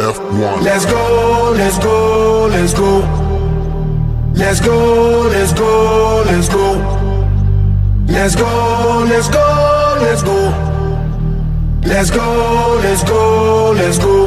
Let's 0.00 0.86
go, 0.86 1.52
let's 1.54 1.78
go, 1.78 2.46
let's 2.50 2.72
go. 2.72 3.00
Let's 4.32 4.58
go, 4.58 5.28
let's 5.28 5.52
go, 5.52 6.22
let's 6.24 6.48
go. 6.48 6.72
Let's 8.06 8.34
go, 8.34 9.04
let's 9.10 9.28
go, 9.28 9.98
let's 10.00 10.22
go. 10.22 10.54
Let's 11.84 12.10
go, 12.10 12.80
let's 12.82 13.04
go, 13.04 13.72
let's 13.76 13.98
go. 13.98 14.24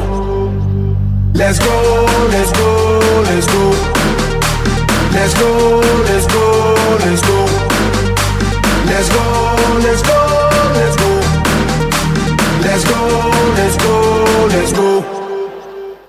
Let's 1.34 1.58
go, 1.58 2.06
let's 2.30 2.52
go, 2.52 3.22
let's 3.24 3.46
go. 3.48 3.70
Let's 5.10 5.34
go, 5.34 5.80
let's 6.06 6.26
go, 6.28 6.98
let's 7.02 7.20
go. 7.26 7.46
Let's 8.86 9.08
go, 9.10 9.24
let's 9.82 10.02
go, 10.02 10.18
let's 10.78 10.96
go. 10.96 11.10
Let's 12.62 12.84
go, 12.84 13.00
let's 13.56 13.76
go, 13.76 14.46
let's 14.52 14.72
go. 14.72 15.13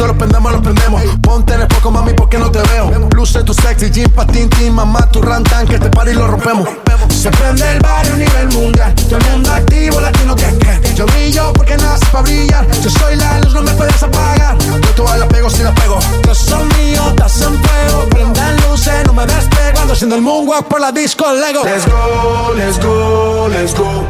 Esto 0.00 0.14
lo 0.14 0.18
prendemos, 0.18 0.52
lo 0.52 0.62
prendemos. 0.62 1.02
Ponte 1.20 1.52
en 1.52 1.60
el 1.60 1.68
poco, 1.68 1.90
mami, 1.90 2.14
porque 2.14 2.38
no 2.38 2.50
te 2.50 2.62
veo. 2.72 2.90
Luce 3.14 3.42
tu 3.42 3.52
sexy, 3.52 3.90
jean, 3.90 4.10
patín, 4.12 4.48
tin, 4.48 4.72
mamá, 4.72 5.06
tu 5.12 5.20
rantan, 5.20 5.66
que 5.68 5.74
este 5.74 5.90
party 5.90 6.14
lo 6.14 6.26
rompemos. 6.26 6.66
Se 7.10 7.30
prende 7.30 7.70
el 7.70 7.80
barrio 7.80 8.14
a 8.14 8.16
nivel 8.16 8.48
mundial. 8.48 8.94
Todo 8.94 9.18
el 9.18 9.24
mundo 9.30 9.52
activo, 9.52 10.00
latino 10.00 10.34
que 10.34 10.46
que. 10.56 10.94
Yo 10.94 11.04
brillo 11.04 11.52
porque 11.52 11.76
nace 11.76 12.06
para 12.06 12.22
brillar. 12.22 12.66
Yo 12.80 12.88
soy 12.88 13.14
la 13.16 13.40
luz, 13.40 13.52
no 13.52 13.60
me 13.60 13.72
puedes 13.72 14.02
apagar. 14.02 14.56
Yo 14.58 14.94
todas 14.96 15.18
la 15.18 15.28
pego 15.28 15.50
si 15.50 15.62
la 15.62 15.74
pego. 15.74 15.98
Yo 16.26 16.34
soy 16.34 16.64
mío, 16.78 17.02
estás 17.10 17.42
en 17.42 17.62
fuego. 17.62 18.08
Prendan 18.08 18.56
luces, 18.70 19.06
no 19.06 19.12
me 19.12 19.26
despego. 19.26 19.80
Ando 19.82 19.92
haciendo 19.92 20.16
el 20.16 20.22
moonwalk 20.22 20.66
por 20.66 20.80
la 20.80 20.92
disco 20.92 21.30
Lego. 21.30 21.62
Let's 21.62 21.84
go, 21.84 22.54
let's 22.56 22.78
go, 22.78 23.48
let's 23.48 23.74
go. 23.74 24.06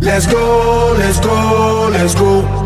Let's 0.00 0.26
go, 0.26 0.96
let's 0.98 1.20
go, 1.20 1.88
let's 1.92 2.16
go. 2.16 2.65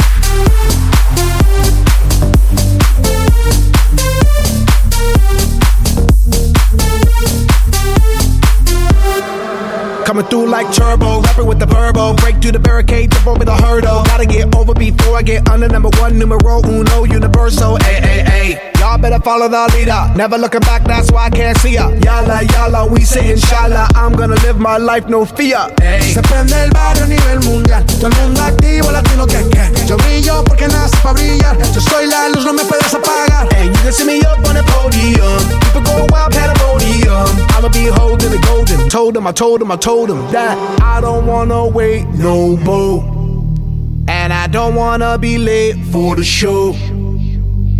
Coming 10.21 10.29
through 10.29 10.51
like 10.51 10.71
turbo, 10.71 11.21
rapping 11.21 11.47
with 11.47 11.57
the 11.57 11.65
verbo. 11.65 12.13
Break 12.13 12.41
through 12.41 12.51
the 12.51 12.59
barricade, 12.59 13.09
jump 13.11 13.25
over 13.25 13.43
the 13.43 13.55
hurdle. 13.55 14.03
Gotta 14.03 14.27
get 14.27 14.53
over 14.55 14.73
before 14.73 15.17
I 15.17 15.23
get 15.23 15.49
under 15.49 15.67
number 15.67 15.89
one, 15.97 16.19
numero 16.19 16.61
uno, 16.61 17.05
universal. 17.05 17.77
Ay, 17.81 17.97
ay, 18.03 18.21
ay. 18.29 18.71
Y'all 18.79 18.99
better 18.99 19.19
follow 19.19 19.47
the 19.47 19.71
leader. 19.73 20.11
Never 20.15 20.37
looking 20.37 20.61
back, 20.61 20.83
that's 20.83 21.11
why 21.11 21.25
I 21.25 21.29
can't 21.31 21.57
see 21.57 21.73
ya. 21.73 21.89
Yala, 22.05 22.41
yala, 22.53 22.91
we 22.91 23.01
say 23.01 23.31
inshallah. 23.31 23.87
I'm 23.95 24.13
gonna 24.13 24.35
live 24.45 24.59
my 24.59 24.77
life, 24.77 25.07
no 25.07 25.25
fear. 25.25 25.73
Se 26.01 26.21
prende 26.21 26.53
el 26.53 26.69
barrio 26.69 27.05
a 27.05 27.07
nivel 27.07 27.39
mundial. 27.41 27.83
Todo 27.85 28.07
el 28.07 28.13
mundo 28.21 28.43
activo, 28.43 28.91
latino 28.91 29.25
que 29.25 29.41
que. 29.49 29.87
Yo 29.87 29.97
brillo 29.97 30.43
porque 30.43 30.67
nace 30.67 30.97
para 31.01 31.13
brillar. 31.13 31.57
Yo 31.73 31.81
soy 31.81 32.05
la 32.05 32.29
luz, 32.29 32.45
no 32.45 32.53
me 32.53 32.63
puedes 32.65 32.93
apagar. 32.93 33.47
Hey, 33.53 33.67
you 33.67 33.81
can 33.81 33.91
see 33.91 34.05
me 34.05 34.19
up 34.21 34.37
on 34.45 34.53
the 34.53 34.63
podium. 34.69 35.41
People 35.61 35.81
go 35.81 36.05
wild, 36.11 36.31
pandemonium. 36.33 37.25
I'ma 37.57 37.69
be 37.69 37.87
holding 37.89 38.29
the 38.29 38.39
golden. 38.45 38.89
Told 38.89 39.15
him, 39.15 39.25
I 39.25 39.31
told 39.31 39.61
him, 39.61 39.71
I 39.71 39.77
told 39.77 40.10
him 40.11 40.31
that 40.31 40.57
I 40.81 41.01
don't 41.01 41.25
wanna 41.25 41.67
wait 41.67 42.05
no 42.07 42.57
more. 42.57 43.03
And 44.07 44.33
I 44.33 44.47
don't 44.47 44.75
wanna 44.75 45.17
be 45.17 45.37
late 45.37 45.77
for 45.91 46.15
the 46.15 46.23
show. 46.23 46.73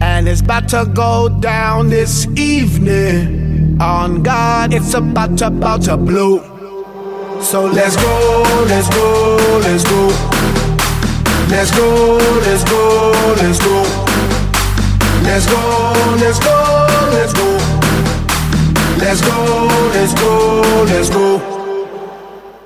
And 0.02 0.28
it's 0.28 0.42
about 0.42 0.70
to 0.70 0.90
go 0.94 1.30
down 1.30 1.90
this 1.90 2.26
evening. 2.36 3.80
On 3.82 4.24
God, 4.24 4.74
it's 4.74 4.94
about 4.94 5.38
to, 5.40 5.48
about 5.48 5.84
to 5.84 5.98
blow. 5.98 6.40
So 7.42 7.66
let's 7.66 7.96
go, 7.96 8.66
let's 8.68 8.90
go, 8.90 9.60
let's 9.64 9.84
go. 9.84 10.08
Let's 11.50 11.72
go, 11.76 12.18
let's 12.46 12.64
go, 12.64 13.12
let's 13.42 13.60
go. 13.60 13.78
Let's 15.24 15.46
go, 15.48 15.94
let's 16.22 16.40
go, 16.40 16.88
let's 17.12 17.34
go. 17.34 17.58
Let's 19.00 19.22
go, 19.22 19.68
let's 19.94 20.14
go, 20.14 20.14
let's 20.14 20.14
go. 20.14 20.62
Let's 20.86 21.10
go, 21.10 21.61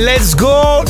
let's 0.00 0.34
go, 0.34 0.82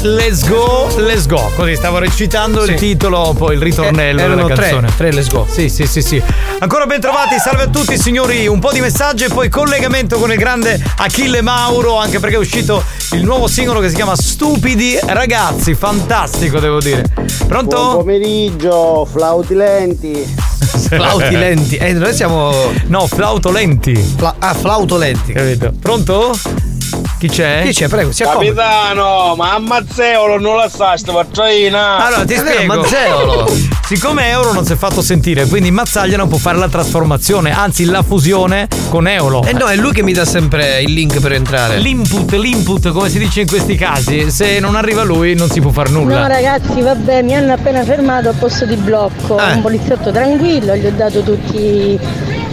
let's 0.97 1.27
go. 1.27 1.51
Così 1.57 1.75
stavo 1.77 1.99
recitando 1.99 2.65
il 2.65 2.75
titolo, 2.75 3.35
poi 3.37 3.55
il 3.57 3.63
ritornello 3.63 4.21
Eh, 4.21 4.25
erano 4.25 4.43
della 4.43 4.55
tre, 4.55 4.71
canzone. 4.71 4.89
tre 4.97 5.13
let's 5.13 5.29
go. 5.31 5.47
Sì, 5.51 5.69
sì, 5.69 5.87
sì, 5.87 6.01
sì. 6.03 6.23
Ancora 6.59 6.87
ben 6.87 7.01
trovati, 7.01 7.39
salve 7.39 7.65
a 7.65 7.67
tutti 7.69 7.99
signori. 7.99 8.47
Un 8.47 8.59
po' 8.61 8.73
di 8.73 8.81
messaggi 8.81 9.25
e 9.25 9.29
poi 9.29 9.49
collegamento 9.49 10.19
con 10.19 10.31
il 10.33 10.39
grande 10.39 10.81
Achille 10.99 11.41
Mauro, 11.41 11.97
anche 11.97 12.19
perché 12.21 12.37
è 12.37 12.39
uscito 12.39 12.83
il 13.13 13.25
nuovo 13.25 13.47
singolo 13.49 13.81
che 13.81 13.89
si 13.89 13.95
chiama 13.97 14.15
Stupidi 14.17 14.99
Ragazzi. 15.05 15.75
Fantastico, 15.75 16.59
devo 16.61 16.79
dire. 16.81 17.05
Pronto? 17.47 17.77
Buon 17.77 17.97
pomeriggio, 17.99 19.07
flauti 19.11 19.55
lenti. 19.55 20.49
Flauti 20.91 21.37
lenti. 21.37 21.77
Eh, 21.77 21.93
noi 21.93 22.15
siamo. 22.15 22.53
No, 22.87 23.07
flauto 23.07 23.51
lenti. 23.51 24.17
ah, 24.39 24.55
flauto 24.55 24.97
lenti. 24.97 25.33
Capito? 25.33 25.73
Pronto? 25.81 26.33
Chi 27.19 27.29
c'è? 27.29 27.63
Chi 27.65 27.73
c'è? 27.73 27.89
Prego, 27.89 28.13
si 28.13 28.23
accomodi. 28.23 28.47
Capitano, 28.47 29.35
ma 29.37 29.55
a 29.55 29.59
Mazzeolo 29.59 30.39
non 30.39 30.57
la 30.57 30.69
sa 30.69 30.97
sta 30.97 31.13
pattraina. 31.13 32.07
Allora 32.07 32.25
ti 32.25 32.37
spiego. 32.37 32.87
Siccome 33.87 34.29
Euro 34.29 34.53
non 34.53 34.65
si 34.65 34.73
è 34.73 34.77
fatto 34.77 35.03
sentire, 35.03 35.47
quindi 35.47 35.71
Mazzaglia 35.73 36.17
non 36.17 36.29
può 36.29 36.39
fare 36.39 36.59
la 36.59 36.69
trasformazione, 36.69 37.51
anzi 37.51 37.85
la 37.87 38.03
fusione 38.03 38.69
con 38.89 39.09
Eolo. 39.09 39.43
Eh 39.45 39.53
no, 39.53 39.67
è 39.67 39.75
lui 39.75 39.93
che 39.93 40.03
mi 40.03 40.13
dà 40.13 40.25
sempre 40.25 40.81
il 40.83 40.93
link 40.93 41.19
per 41.19 41.33
entrare. 41.33 41.79
L'input, 41.79 42.33
l'input, 42.35 42.91
come 42.91 43.09
si 43.09 43.19
dice 43.19 43.41
in 43.41 43.49
questi 43.49 43.75
casi, 43.75 44.31
se 44.31 44.61
non 44.61 44.77
arriva 44.77 45.03
lui 45.03 45.35
non 45.35 45.51
si 45.51 45.61
può 45.61 45.71
fare 45.73 45.91
nulla. 45.91 46.21
No 46.21 46.29
ragazzi, 46.29 46.81
vabbè, 46.81 47.23
mi 47.23 47.35
hanno 47.35 47.53
appena 47.53 47.83
fermato 47.83 48.29
a 48.29 48.33
posto 48.33 48.65
di 48.65 48.77
blocco. 48.77 49.39
Eh. 49.39 49.55
Un 49.55 49.63
poliziotto 49.63 50.13
tranquillo, 50.13 50.77
gli 50.77 50.87
ho 50.87 50.93
dato 50.93 51.23
tutti 51.23 51.99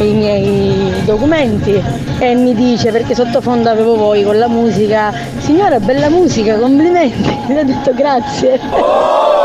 i 0.03 0.13
miei 0.13 1.03
documenti 1.05 1.81
e 2.19 2.35
mi 2.35 2.53
dice 2.53 2.91
perché 2.91 3.15
sottofondo 3.15 3.69
avevo 3.69 3.95
voi 3.95 4.23
con 4.23 4.37
la 4.37 4.47
musica 4.47 5.13
signora 5.39 5.79
bella 5.79 6.09
musica 6.09 6.57
complimenti 6.57 7.37
mi 7.47 7.57
ha 7.57 7.63
detto 7.63 7.93
grazie 7.93 9.36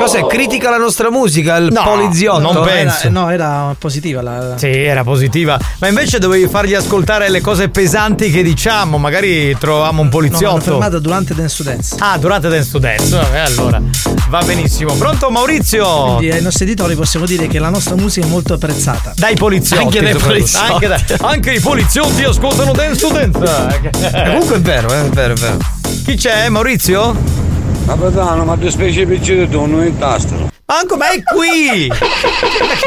Cos'è? 0.00 0.26
Critica 0.26 0.70
la 0.70 0.78
nostra 0.78 1.10
musica, 1.10 1.56
il 1.56 1.70
No, 1.72 1.82
poliziotto? 1.82 2.40
non 2.52 2.62
penso. 2.64 3.02
Era, 3.06 3.10
no, 3.10 3.30
era 3.30 3.74
positiva 3.78 4.22
la. 4.22 4.56
Sì, 4.56 4.68
era 4.68 5.04
positiva. 5.04 5.58
Ma 5.78 5.88
invece 5.88 6.18
dovevi 6.18 6.48
fargli 6.48 6.74
ascoltare 6.74 7.28
le 7.28 7.40
cose 7.40 7.68
pesanti 7.68 8.30
che 8.30 8.42
diciamo. 8.42 8.96
Magari 8.98 9.56
trovavamo 9.58 10.00
un 10.00 10.06
No, 10.06 10.12
poliziotto. 10.12 10.60
fermata 10.60 10.98
durante 10.98 11.34
Dance 11.34 11.56
to 11.56 11.62
Dance. 11.64 11.96
ah, 11.98 12.16
durante 12.18 12.48
Dance 12.48 12.70
to 12.70 12.78
Dance. 12.78 13.08
Vabbè, 13.16 13.38
allora 13.40 13.80
va 14.28 14.42
benissimo. 14.44 14.94
Pronto 14.94 15.30
Maurizio? 15.30 16.14
Quindi 16.16 16.30
ai 16.30 16.42
nostri 16.42 16.64
editori 16.64 16.94
possiamo 16.94 17.26
dire 17.26 17.46
che 17.46 17.58
la 17.58 17.68
nostra 17.70 17.94
musica 17.94 18.26
è 18.26 18.28
molto 18.30 18.54
apprezzata. 18.54 19.12
Dai 19.16 19.34
poliziotti. 19.36 19.82
Anche 19.84 20.00
dai 20.00 20.14
poliziotti. 20.14 20.72
Anche, 20.72 20.86
dai- 20.88 21.04
anche 21.20 21.52
i 21.52 21.60
poliziotti 21.60 22.22
ascoltano 22.24 22.72
Dance 22.72 23.00
to 23.00 23.12
Dance. 23.12 23.80
Eh, 24.12 24.22
comunque 24.24 24.56
è 24.56 24.60
vero, 24.60 24.92
eh, 24.92 25.00
è 25.06 25.08
vero, 25.10 25.34
è 25.34 25.36
vero. 25.36 25.56
Chi 26.04 26.14
c'è? 26.16 26.48
Maurizio? 26.48 27.48
Capitano, 27.90 28.44
ma 28.44 28.56
ti 28.56 28.70
specie 28.70 29.04
piccino 29.04 29.48
tu, 29.48 29.64
non 29.64 29.84
in 29.84 29.98
tastano. 29.98 30.48
Manco, 30.64 30.96
ma 30.96 31.10
è 31.10 31.20
qui! 31.24 31.90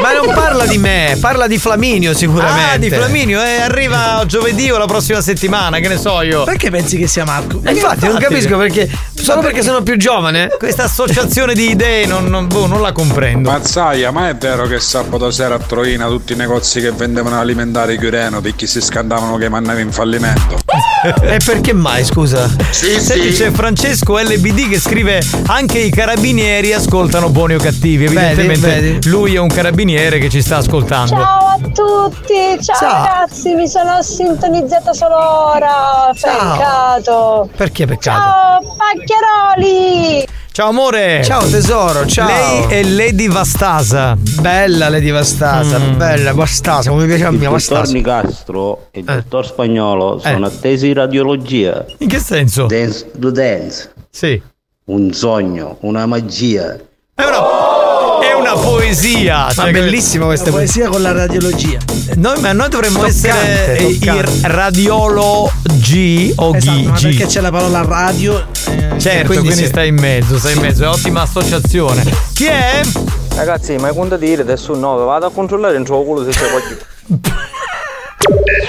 Ma 0.00 0.12
non 0.14 0.32
parla 0.32 0.64
di 0.64 0.78
me, 0.78 1.18
parla 1.20 1.46
di 1.46 1.58
Flaminio 1.58 2.14
sicuramente. 2.14 2.72
Ah, 2.72 2.78
di 2.78 2.88
Flaminio, 2.88 3.38
eh, 3.42 3.60
arriva 3.60 4.24
giovedì 4.26 4.70
o 4.70 4.78
la 4.78 4.86
prossima 4.86 5.20
settimana, 5.20 5.78
che 5.80 5.88
ne 5.88 5.98
so 5.98 6.22
io. 6.22 6.44
Perché 6.44 6.70
pensi 6.70 6.96
che 6.96 7.06
sia 7.06 7.26
Marco? 7.26 7.60
Eh, 7.62 7.72
infatti, 7.72 8.06
non 8.06 8.16
capisco 8.16 8.56
perché. 8.56 8.90
Solo 9.12 9.42
perché 9.42 9.62
sono 9.62 9.82
più 9.82 9.98
giovane? 9.98 10.48
Questa 10.58 10.84
associazione 10.84 11.52
di 11.52 11.68
idee 11.68 12.06
non, 12.06 12.24
non- 12.24 12.46
boh, 12.46 12.66
non 12.66 12.80
la 12.80 12.92
comprendo. 12.92 13.50
Mazzaia, 13.50 14.10
ma 14.10 14.30
è 14.30 14.34
vero 14.36 14.66
che 14.66 14.80
sabato 14.80 15.30
sera 15.30 15.56
a 15.56 15.58
Troina 15.58 16.06
tutti 16.06 16.32
i 16.32 16.36
negozi 16.36 16.80
che 16.80 16.92
vendevano 16.92 17.38
alimentari 17.38 17.98
chiudevano 17.98 18.40
perché 18.40 18.66
si 18.66 18.80
scandavano 18.80 19.36
che 19.36 19.50
mandava 19.50 19.80
in 19.80 19.92
fallimento? 19.92 20.56
E 21.04 21.36
perché 21.44 21.74
mai, 21.74 22.02
scusa? 22.02 22.48
Senti, 22.70 23.30
c'è 23.32 23.50
Francesco 23.50 24.16
LBD 24.18 24.70
che 24.70 24.78
scrive 24.80 25.20
anche 25.48 25.78
i 25.78 25.90
carabinieri 25.90 26.72
ascoltano 26.72 27.28
buoni 27.28 27.56
o 27.56 27.58
cattivi. 27.58 28.04
Evidentemente 28.04 28.80
vedi. 28.80 29.08
lui 29.10 29.34
è 29.34 29.38
un 29.38 29.48
carabiniere 29.48 30.18
che 30.18 30.30
ci 30.30 30.40
sta 30.40 30.56
ascoltando. 30.56 31.14
Ciao 31.14 31.46
a 31.46 31.58
tutti, 31.58 32.62
ciao, 32.62 32.76
Ciao. 32.78 33.04
ragazzi, 33.04 33.52
mi 33.52 33.68
sono 33.68 34.00
sintonizzata 34.00 34.94
solo 34.94 35.16
ora, 35.16 36.10
peccato. 36.18 37.50
Perché 37.54 37.86
peccato? 37.86 38.20
Ciao 38.20 38.76
Pacchiaroli! 38.78 40.42
Ciao 40.54 40.68
amore! 40.68 41.20
Ciao 41.24 41.44
tesoro, 41.48 42.06
ciao. 42.06 42.28
Lei 42.28 42.78
è 42.78 42.84
Lady 42.84 43.26
Vastasa. 43.26 44.16
Bella 44.40 44.88
Lady 44.88 45.10
Vastasa, 45.10 45.80
Mm. 45.80 45.96
bella 45.96 46.32
Vastasa, 46.32 46.90
come 46.90 47.06
piace 47.06 47.24
a 47.24 47.32
me 47.32 47.42
Il 47.42 47.48
Vastasa. 47.50 47.80
dottor 47.80 47.92
Nicastro 47.92 48.86
e 48.92 49.00
il 49.00 49.04
dottor 49.04 49.46
Spagnolo 49.46 50.18
Eh. 50.18 50.20
sono 50.30 50.46
attesi 50.46 50.86
in 50.86 50.94
radiologia. 50.94 51.84
In 51.98 52.06
che 52.06 52.20
senso? 52.20 52.66
Dance 52.66 53.10
to 53.18 53.32
dance. 53.32 53.92
Sì. 54.10 54.40
Un 54.84 55.12
sogno, 55.12 55.78
una 55.80 56.06
magia. 56.06 56.76
È 57.16 57.22
una, 57.22 57.36
è 57.36 57.63
una 58.50 58.60
poesia. 58.60 59.46
Ma 59.56 59.70
bellissima 59.70 60.26
questa 60.26 60.46
La 60.46 60.50
poesia 60.52 60.88
con 60.88 61.00
la 61.02 61.12
radiologia. 61.12 61.78
Noi, 62.16 62.40
ma 62.40 62.52
noi 62.52 62.68
dovremmo 62.68 62.98
Toccante, 63.00 63.16
essere 63.28 63.76
eh, 63.78 63.98
toccante. 63.98 64.30
i 64.30 64.40
radiologi 64.42 66.32
o 66.36 66.54
Esatto, 66.56 66.76
ghi- 66.78 66.86
ma 66.86 66.94
G. 66.94 67.02
perché 67.02 67.26
c'è 67.26 67.40
la 67.40 67.50
parola 67.50 67.82
radio. 67.82 68.38
eh, 68.38 68.98
Certo, 68.98 69.26
quindi 69.26 69.46
quindi, 69.46 69.54
sì. 69.54 69.66
stai 69.66 69.88
in 69.88 69.94
mezzo, 69.96 70.38
stai 70.38 70.54
in 70.54 70.60
mezzo, 70.60 70.84
è 70.84 70.88
ottima 70.88 71.22
associazione. 71.22 72.04
Chi 72.34 72.44
è? 72.44 72.80
Ragazzi, 73.34 73.76
ma 73.76 73.92
quando 73.92 74.16
dire 74.16 74.42
adesso 74.42 74.74
9, 74.74 75.04
vado 75.04 75.26
a 75.26 75.30
controllare 75.30 75.76
il 75.76 75.86
culo 75.86 76.22
se 76.24 76.30
c'è 76.38 76.50
qualche. 76.50 76.78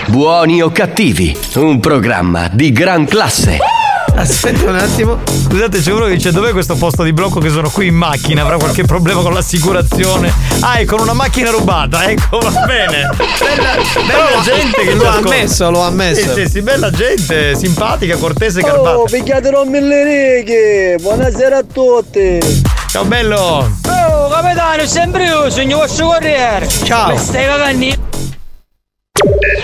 Buoni 0.07 0.61
o 0.61 0.71
cattivi, 0.71 1.35
un 1.55 1.79
programma 1.79 2.47
di 2.51 2.71
gran 2.71 3.05
classe. 3.05 3.57
Aspetta 4.15 4.69
un 4.69 4.75
attimo. 4.75 5.19
Scusate, 5.25 5.79
c'è 5.79 5.91
uno 5.91 6.05
che 6.05 6.13
dice 6.13 6.31
dov'è 6.31 6.51
questo 6.51 6.75
posto 6.75 7.03
di 7.03 7.11
blocco 7.13 7.39
che 7.39 7.49
sono 7.49 7.69
qui 7.69 7.87
in 7.87 7.95
macchina? 7.95 8.41
Avrà 8.41 8.57
qualche 8.57 8.83
problema 8.83 9.21
con 9.21 9.33
l'assicurazione? 9.33 10.33
Ah, 10.61 10.75
è 10.75 10.85
con 10.85 11.01
una 11.01 11.13
macchina 11.13 11.49
rubata, 11.51 12.09
ecco, 12.09 12.39
va 12.39 12.63
bene. 12.65 13.09
Bella, 13.39 13.75
bella 14.07 14.41
gente 14.41 14.81
che 14.81 14.93
Lo 14.93 15.07
ha 15.07 15.15
ammesso, 15.15 15.69
lo 15.69 15.83
ha 15.83 15.87
ammesso. 15.87 16.33
Sì, 16.33 16.43
sì, 16.45 16.49
sì, 16.49 16.61
bella 16.61 16.89
gente, 16.91 17.55
simpatica, 17.55 18.15
cortese, 18.15 18.61
Oh, 18.61 18.65
garbata. 18.65 19.03
picchiatelo 19.11 19.65
mille 19.65 20.03
righe! 20.03 20.97
Buonasera 21.01 21.57
a 21.57 21.63
tutti! 21.63 22.39
Ciao 22.87 23.03
bello! 23.03 23.69
Oh, 23.85 24.29
capitano, 24.29 24.85
sempre 24.85 25.25
io, 25.25 25.49
sogno 25.49 25.77
vostro 25.77 26.07
corriere! 26.07 26.67
Ciao. 26.67 27.11
Mi 27.11 27.17
stai 27.17 27.45
cagando? 27.45 27.85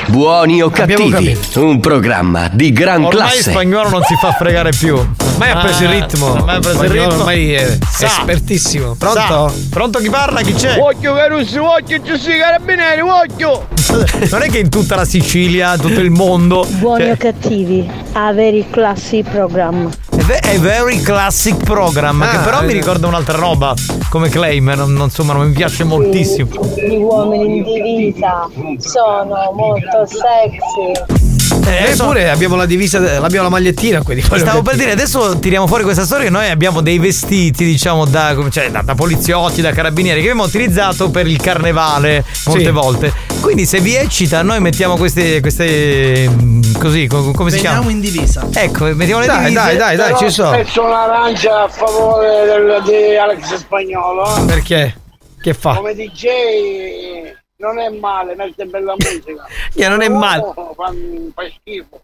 Buoni 0.07 0.61
o 0.61 0.69
cattivi, 0.69 1.37
un 1.55 1.81
programma 1.81 2.49
di 2.51 2.71
gran 2.71 3.03
Ormai 3.03 3.11
classe. 3.11 3.51
spagnolo 3.51 3.89
non 3.89 4.01
si 4.03 4.15
fa 4.15 4.31
fregare 4.31 4.69
più. 4.71 4.95
Ormai 4.95 5.49
ha 5.51 5.57
preso 5.57 5.83
il 5.83 5.89
ritmo. 5.89 6.31
Ormai 6.31 6.55
ha 6.55 6.59
preso 6.59 6.83
il 6.83 6.89
ritmo. 6.89 7.13
ormai 7.15 7.51
è 7.53 7.77
Sa. 7.89 8.05
espertissimo. 8.05 8.95
Pronto? 8.97 9.19
Sa. 9.19 9.51
Pronto 9.69 9.99
chi 9.99 10.09
parla? 10.09 10.39
Chi 10.41 10.53
c'è? 10.53 10.77
Occhio 10.79 11.13
Caruso, 11.13 11.69
occhio 11.69 12.01
Giuseppe 12.01 12.37
Carabinieri, 12.39 13.01
occhio! 13.01 13.67
Non 14.31 14.41
è 14.41 14.49
che 14.49 14.59
in 14.59 14.69
tutta 14.69 14.95
la 14.95 15.03
Sicilia, 15.05 15.75
tutto 15.77 15.99
il 15.99 16.11
mondo. 16.11 16.65
Buoni 16.79 17.03
cioè, 17.03 17.11
o 17.11 17.17
cattivi, 17.17 17.89
a 18.13 18.31
very 18.31 18.65
classy 18.69 19.21
program. 19.21 19.89
È 20.15 20.21
ve- 20.23 20.39
è 20.39 20.59
very 20.59 21.01
classic 21.01 21.57
program, 21.63 22.21
che 22.29 22.37
Ah, 22.37 22.41
però 22.41 22.61
mi 22.61 22.69
eh. 22.71 22.73
ricorda 22.73 23.07
un'altra 23.07 23.37
roba 23.37 23.73
come 24.09 24.29
claim, 24.29 24.71
non, 24.75 24.93
non- 24.93 25.03
insomma 25.05 25.33
non 25.33 25.47
mi 25.47 25.53
piace 25.53 25.83
moltissimo. 25.83 26.49
Gli 26.75 26.95
uomini 26.95 27.57
in 27.57 27.63
divisa 27.63 28.47
sono 28.77 29.51
molto 29.55 30.05
sexy. 30.05 31.30
Eh, 31.63 31.95
pure 31.97 32.29
abbiamo 32.29 32.55
la 32.55 32.65
divisa, 32.65 32.97
abbiamo 33.21 33.43
la 33.43 33.49
magliettina 33.49 34.01
quelli. 34.01 34.21
Stavo 34.21 34.61
per 34.61 34.75
dire, 34.75 34.91
adesso 34.91 35.37
tiriamo 35.39 35.67
fuori 35.67 35.83
questa 35.83 36.05
storia 36.05 36.25
che 36.25 36.29
noi 36.31 36.49
abbiamo 36.49 36.81
dei 36.81 36.97
vestiti, 36.99 37.65
diciamo, 37.65 38.05
da, 38.05 38.35
cioè, 38.49 38.69
da, 38.71 38.81
da 38.81 38.95
poliziotti, 38.95 39.61
da 39.61 39.71
carabinieri, 39.71 40.21
che 40.21 40.29
abbiamo 40.29 40.47
utilizzato 40.47 41.09
per 41.09 41.27
il 41.27 41.37
carnevale 41.41 42.23
molte 42.45 42.63
Sì. 42.65 42.71
volte. 42.71 43.13
Quindi 43.41 43.65
se 43.65 43.79
vi 43.79 43.95
eccita, 43.95 44.41
noi 44.43 44.59
mettiamo 44.59 44.95
queste, 44.97 45.39
queste 45.41 46.29
mm, 46.29 46.61
così, 46.79 47.07
co- 47.07 47.31
come 47.31 47.49
si 47.49 47.57
Veniamo 47.57 47.81
chiama? 47.81 47.91
in 47.91 47.99
divisa. 48.01 48.47
Ecco, 48.53 48.85
mettiamo 48.85 49.21
le 49.21 49.27
Dai, 49.27 49.37
divise. 49.39 49.53
dai, 49.55 49.77
dai, 49.77 49.95
dai, 49.97 50.15
ci 50.17 50.29
sono. 50.29 50.51
Pezzo 50.51 50.83
un'arancia 50.83 51.63
a 51.63 51.67
favore 51.67 52.45
del, 52.45 52.81
di 52.85 53.17
Alex 53.17 53.55
Spagnolo. 53.55 54.43
Perché? 54.45 54.95
Che 55.41 55.53
fa? 55.53 55.73
Come 55.75 55.95
DJ 55.95 56.25
non 57.61 57.79
è 57.79 57.89
male, 57.89 58.35
mette 58.35 58.65
bella 58.65 58.95
musica. 58.97 59.45
Che 59.73 59.87
non 59.87 60.01
è 60.01 60.09
male. 60.09 60.41
Oh, 60.41 60.73
fa, 60.73 60.91
fa 61.33 61.49
schifo. 61.49 62.03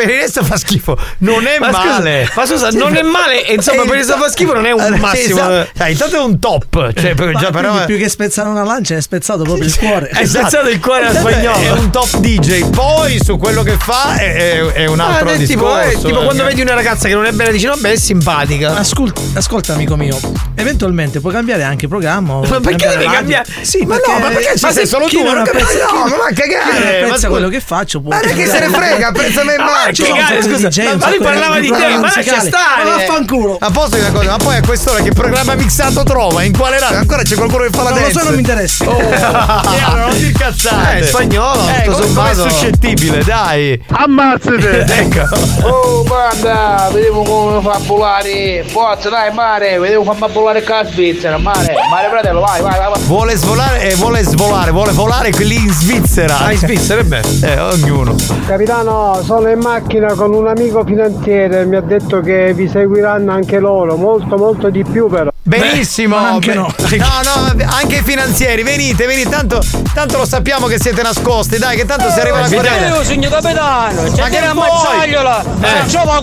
Per 0.00 0.10
il 0.14 0.20
resto 0.20 0.44
fa 0.44 0.56
schifo. 0.56 0.96
Non 1.18 1.46
è 1.46 1.58
Ma 1.58 1.72
scusa, 1.72 1.84
male. 1.98 2.30
ma 2.34 2.46
scusa, 2.46 2.68
non 2.70 2.96
è 2.96 3.02
male, 3.02 3.44
e 3.46 3.54
insomma, 3.54 3.82
per 3.82 3.92
il 3.94 4.04
resto 4.04 4.16
fa 4.16 4.28
schifo 4.30 4.54
non 4.54 4.66
è 4.66 4.70
un 4.72 4.80
Eh, 4.94 4.98
massimo. 4.98 5.38
esatto. 5.40 5.68
Dai, 5.74 5.92
intanto 5.92 6.16
è 6.16 6.20
un 6.20 6.38
top. 6.38 6.92
Cioè, 6.94 7.14
già, 7.38 7.50
però. 7.50 7.84
più 7.84 7.98
che 7.98 8.08
spezzare 8.08 8.48
una 8.48 8.64
lancia 8.64 8.96
è 8.96 9.00
spezzato 9.00 9.42
proprio 9.42 9.64
il 9.64 9.76
cuore. 9.76 10.08
Esatto. 10.10 10.20
È 10.22 10.26
spezzato 10.26 10.68
il 10.68 10.80
cuore 10.80 11.04
a 11.06 11.08
Intanto 11.08 11.28
spagnolo. 11.30 11.58
È 11.58 11.70
un 11.78 11.90
top 11.90 12.16
DJ. 12.18 12.70
Poi 12.70 13.18
su 13.22 13.36
quello 13.38 13.62
che 13.62 13.76
fa 13.78 14.16
è, 14.16 14.34
è- 14.34 14.66
è 14.72 14.86
un 14.86 15.00
altro 15.00 15.28
Ah, 15.28 15.32
è 15.32 15.36
tipo, 15.44 15.66
discorso. 15.74 15.88
eh, 15.88 16.08
tipo 16.10 16.20
eh. 16.20 16.24
quando 16.24 16.44
vedi 16.44 16.60
una 16.60 16.74
ragazza 16.74 17.08
che 17.08 17.14
non 17.14 17.24
è 17.26 17.32
bella 17.32 17.50
dici 17.50 17.66
no 17.66 17.74
beh 17.76 17.92
è 17.92 17.96
simpatica 17.96 18.76
Ascolta, 18.76 19.20
ascolta, 19.34 19.72
amico 19.74 19.96
mio, 19.96 20.18
eventualmente 20.54 21.20
puoi 21.20 21.32
cambiare 21.32 21.62
anche 21.62 21.88
programma. 21.88 22.40
Ma 22.40 22.60
perché 22.60 22.86
devi 22.88 23.04
radio. 23.04 23.10
cambiare? 23.10 23.44
Sì, 23.62 23.84
Ma 23.84 23.96
perché, 23.96 24.10
no, 24.12 24.18
ma 24.18 24.28
perché 24.28 24.56
ci 24.56 24.64
ma 24.64 24.72
sei 24.72 24.84
se 24.84 24.86
solo 24.86 25.06
chi 25.06 25.16
tu? 25.16 25.22
Non 25.24 25.34
Non 25.34 25.46
apprezza, 25.46 25.66
capisco. 25.66 25.94
No, 25.94 26.04
ma 26.08 26.16
va 26.16 26.24
a 26.24 26.32
cagare. 26.32 26.70
Chi 26.70 26.78
non 26.78 26.82
Ma 26.82 26.88
apprezza 26.88 27.14
scusa- 27.14 27.28
quello 27.28 27.48
che 27.48 27.60
faccio 27.60 28.00
Ma 28.00 28.18
perché 28.18 28.46
se 28.46 28.58
ne 28.60 28.68
frega, 28.68 29.06
apprezza 29.08 29.44
me 29.44 29.54
in 29.54 29.64
Cagare, 29.92 30.42
scusa, 30.42 30.68
ma 30.98 31.08
lui 31.08 31.18
parlava 31.20 31.58
di 31.60 31.68
te, 31.70 31.88
ma 31.96 32.00
lascia 32.00 32.40
stare. 32.40 32.84
Ma 32.84 32.90
vaffanculo. 32.96 33.56
A 33.60 33.70
posto 33.70 33.96
di 33.96 34.02
una 34.02 34.10
cosa, 34.12 34.30
ma 34.30 34.36
poi 34.36 34.56
a 34.56 34.60
quest'ora 34.62 35.02
che 35.02 35.12
programma 35.12 35.54
mixato 35.54 36.02
trova? 36.02 36.42
In 36.42 36.56
quale 36.56 36.78
radio? 36.78 36.98
Ancora 36.98 37.22
c'è 37.22 37.34
qualcuno 37.36 37.64
che 37.64 37.70
fa 37.70 37.82
la 37.82 37.90
Non 37.90 37.98
lo 37.98 38.04
dance? 38.04 38.18
so, 38.18 38.24
non 38.24 38.32
mi 38.34 38.38
interessa. 38.40 38.88
Oh, 38.88 38.98
e 39.00 39.82
allora 39.82 40.06
non 40.06 40.16
ti 40.16 40.26
incazzate. 40.26 40.98
Eh, 40.98 41.06
spagnolo, 41.06 41.60
Eh, 41.68 41.82
tutto 41.84 41.96
come, 41.98 42.14
come 42.14 42.30
è 42.30 42.34
sommato. 42.34 42.50
suscettibile, 42.50 43.24
dai. 43.24 43.82
Ammazzate! 43.90 44.78
Ecco. 45.00 45.66
Oh, 45.66 46.02
banda, 46.02 46.88
vediamo 46.92 47.22
come 47.22 47.60
fa 47.62 47.72
a 47.72 47.78
volare. 47.84 48.64
Forza, 48.66 49.08
dai, 49.08 49.32
mare, 49.32 49.78
vediamo 49.78 50.04
come 50.04 50.16
fa 50.18 50.26
a 50.26 50.28
volare 50.28 50.62
qua 50.62 50.78
a 50.78 50.86
Svizzera. 50.86 51.38
Mare, 51.38 51.74
mare, 51.90 52.08
fratello, 52.10 52.40
vai, 52.40 52.60
vai, 52.60 52.78
vai. 52.78 52.90
vai. 52.90 53.00
Vuole 53.04 53.36
svolare, 53.36 53.90
eh, 53.90 53.94
vuole 53.94 54.22
svolare, 54.22 54.70
vuole 54.70 54.92
volare 54.92 55.30
quelli 55.30 55.56
in 55.56 55.70
Svizzera. 55.72 56.38
Ah, 56.38 56.52
in 56.52 56.58
Svizzera, 56.58 57.00
è 57.00 57.04
bene. 57.04 57.28
Eh, 57.42 57.58
ognuno. 57.60 58.14
Capitano, 58.46 59.20
sono 59.24 59.48
in 59.48 59.58
macchina 59.70 60.14
con 60.14 60.34
un 60.34 60.48
amico 60.48 60.84
finanziere 60.84 61.60
e 61.60 61.64
mi 61.64 61.76
ha 61.76 61.80
detto 61.80 62.20
che 62.20 62.52
vi 62.54 62.68
seguiranno 62.68 63.30
anche 63.30 63.60
loro, 63.60 63.96
molto 63.96 64.36
molto 64.36 64.68
di 64.68 64.82
più 64.82 65.08
però. 65.08 65.30
Benissimo. 65.42 66.16
ma 66.16 66.30
anche 66.30 66.52
Beh, 66.52 66.54
no. 66.54 66.74
No, 66.98 67.54
no, 67.54 67.64
anche 67.66 67.96
i 67.96 68.02
finanzieri, 68.02 68.64
venite, 68.64 69.06
venite, 69.06 69.30
tanto, 69.30 69.62
tanto 69.94 70.18
lo 70.18 70.26
sappiamo 70.26 70.66
che 70.66 70.78
siete 70.80 71.02
nascosti, 71.02 71.58
dai, 71.58 71.76
che 71.76 71.84
tanto 71.84 72.10
si 72.10 72.18
arriva 72.18 72.40
la 72.40 72.48
querela. 72.48 73.04
signor 73.04 73.30
capitano, 73.30 74.54
Ma 74.54 74.68
che? 74.68 75.40
Eh. 75.60 75.66
Facciamo 75.66 76.12
la 76.12 76.20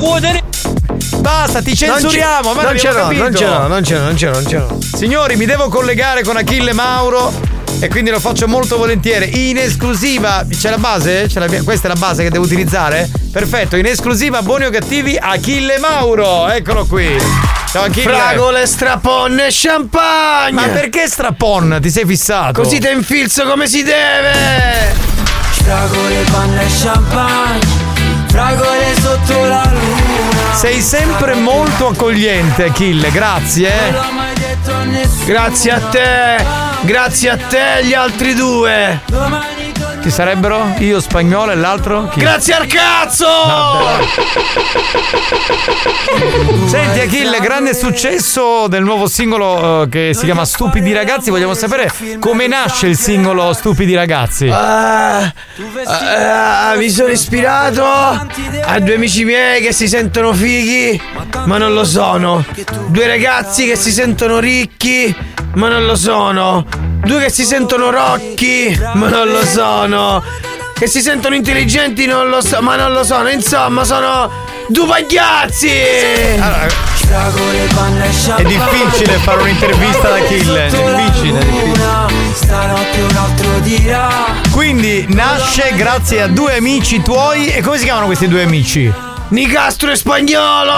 Basta, 1.19 1.61
ti 1.61 1.75
censuriamo, 1.75 2.53
ma 2.53 2.63
non 2.63 2.77
l'ho, 2.91 3.13
non 3.13 3.15
l'ho, 3.45 3.67
non 3.67 3.83
ce 3.83 3.95
l'ho, 3.95 4.07
non 4.07 4.17
ce 4.17 4.25
l'ho, 4.25 4.33
non 4.33 4.45
ce 4.45 4.57
l'ho. 4.57 4.77
Signori, 4.93 5.35
mi 5.35 5.45
devo 5.45 5.69
collegare 5.69 6.23
con 6.23 6.35
Achille 6.35 6.73
Mauro 6.73 7.56
e 7.79 7.87
quindi 7.89 8.09
lo 8.09 8.19
faccio 8.19 8.47
molto 8.47 8.77
volentieri. 8.77 9.49
In 9.49 9.57
esclusiva, 9.57 10.45
c'è 10.49 10.69
la 10.69 10.77
base? 10.77 11.27
Ce 11.29 11.39
l'abbiamo- 11.39 11.63
questa 11.63 11.87
è 11.87 11.89
la 11.93 11.97
base 11.99 12.23
che 12.23 12.29
devo 12.29 12.43
utilizzare? 12.45 13.09
Perfetto, 13.31 13.75
in 13.75 13.85
esclusiva, 13.85 14.41
buoni 14.41 14.65
o 14.65 14.69
cattivi, 14.69 15.15
Achille 15.19 15.77
Mauro. 15.77 16.47
Eccolo 16.49 16.85
qui. 16.85 17.15
Ciao 17.71 17.83
Achille. 17.83 18.13
Fragole, 18.13 18.65
straponne 18.65 19.45
e 19.47 19.49
champagne. 19.51 20.51
Ma 20.53 20.67
perché 20.67 21.07
strapon? 21.07 21.77
Ti 21.81 21.89
sei 21.89 22.05
fissato? 22.05 22.61
Così 22.61 22.79
te 22.79 22.89
infilzo 22.89 23.45
come 23.45 23.67
si 23.67 23.83
deve. 23.83 24.95
Fragole, 25.51 26.23
panna 26.31 26.61
e 26.61 26.67
champagne 26.81 27.59
Fragole 28.29 28.93
sotto 29.01 29.43
la 29.45 29.69
luna 29.69 30.55
Sei 30.55 30.79
sempre 30.79 31.33
molto 31.33 31.87
accogliente, 31.87 32.65
Achille, 32.65 33.11
grazie. 33.11 33.67
eh. 33.89 33.93
Grazie 35.25 35.71
a 35.71 35.79
te. 35.79 36.66
Grazie 36.83 37.29
a 37.29 37.37
te 37.37 37.83
gli 37.83 37.93
altri 37.93 38.33
due. 38.33 39.01
Chi 40.01 40.11
sarebbero? 40.11 40.73
Io 40.79 40.99
spagnolo 40.99 41.51
e 41.51 41.55
l'altro? 41.55 42.07
Chi? 42.09 42.19
Grazie 42.19 42.53
al 42.53 42.67
cazzo! 42.67 43.25
Senti 46.67 46.99
Achille, 46.99 47.39
grande 47.39 47.73
successo 47.73 48.67
del 48.67 48.83
nuovo 48.83 49.07
singolo 49.07 49.83
eh, 49.83 49.89
che 49.89 50.11
si 50.13 50.25
chiama 50.25 50.45
Stupidi 50.45 50.93
ragazzi. 50.93 51.29
Vogliamo 51.29 51.53
sapere 51.53 51.91
come 52.19 52.47
nasce 52.47 52.87
il 52.87 52.97
singolo 52.97 53.53
Stupidi 53.53 53.95
ragazzi. 53.95 54.49
Ah, 54.49 55.31
ah, 55.85 56.73
mi 56.75 56.89
sono 56.89 57.09
ispirato 57.09 57.83
a 57.83 58.79
due 58.79 58.95
amici 58.95 59.23
miei 59.23 59.61
che 59.61 59.73
si 59.73 59.87
sentono 59.87 60.33
fighi, 60.33 60.99
ma 61.45 61.57
non 61.57 61.73
lo 61.73 61.83
sono. 61.83 62.43
Due 62.87 63.07
ragazzi 63.07 63.65
che 63.65 63.75
si 63.75 63.91
sentono 63.91 64.39
ricchi, 64.39 65.15
ma 65.53 65.69
non 65.69 65.85
lo 65.85 65.95
sono. 65.95 66.65
Due 67.05 67.19
che 67.21 67.29
si 67.29 67.43
sentono 67.43 67.89
rocchi, 67.89 68.77
ma 68.93 69.09
non 69.09 69.27
lo 69.29 69.45
sono. 69.45 70.23
Che 70.73 70.87
si 70.87 71.01
sentono 71.01 71.35
intelligenti, 71.35 72.05
non 72.05 72.29
lo 72.29 72.41
so, 72.41 72.61
ma 72.61 72.75
non 72.75 72.91
lo 72.93 73.03
sono. 73.03 73.29
Insomma, 73.29 73.83
sono 73.83 74.29
due 74.67 74.85
pagliazzi. 74.85 75.69
È 78.35 78.43
difficile 78.43 79.13
fare 79.19 79.41
un'intervista 79.41 80.07
ad 80.07 80.21
Achille. 80.21 80.69
Difficile, 80.69 81.39
difficile. 81.39 81.85
Stanotte 82.33 83.01
un 83.01 83.15
altro 83.15 83.59
dirà 83.59 84.09
Quindi 84.51 85.05
nasce 85.09 85.71
grazie 85.75 86.21
a 86.23 86.27
due 86.27 86.57
amici 86.57 87.01
tuoi. 87.01 87.47
E 87.47 87.61
come 87.61 87.77
si 87.77 87.85
chiamano 87.85 88.07
questi 88.07 88.27
due 88.27 88.43
amici? 88.43 88.91
Nicastro 89.29 89.91
e 89.91 89.95
spagnolo! 89.95 90.71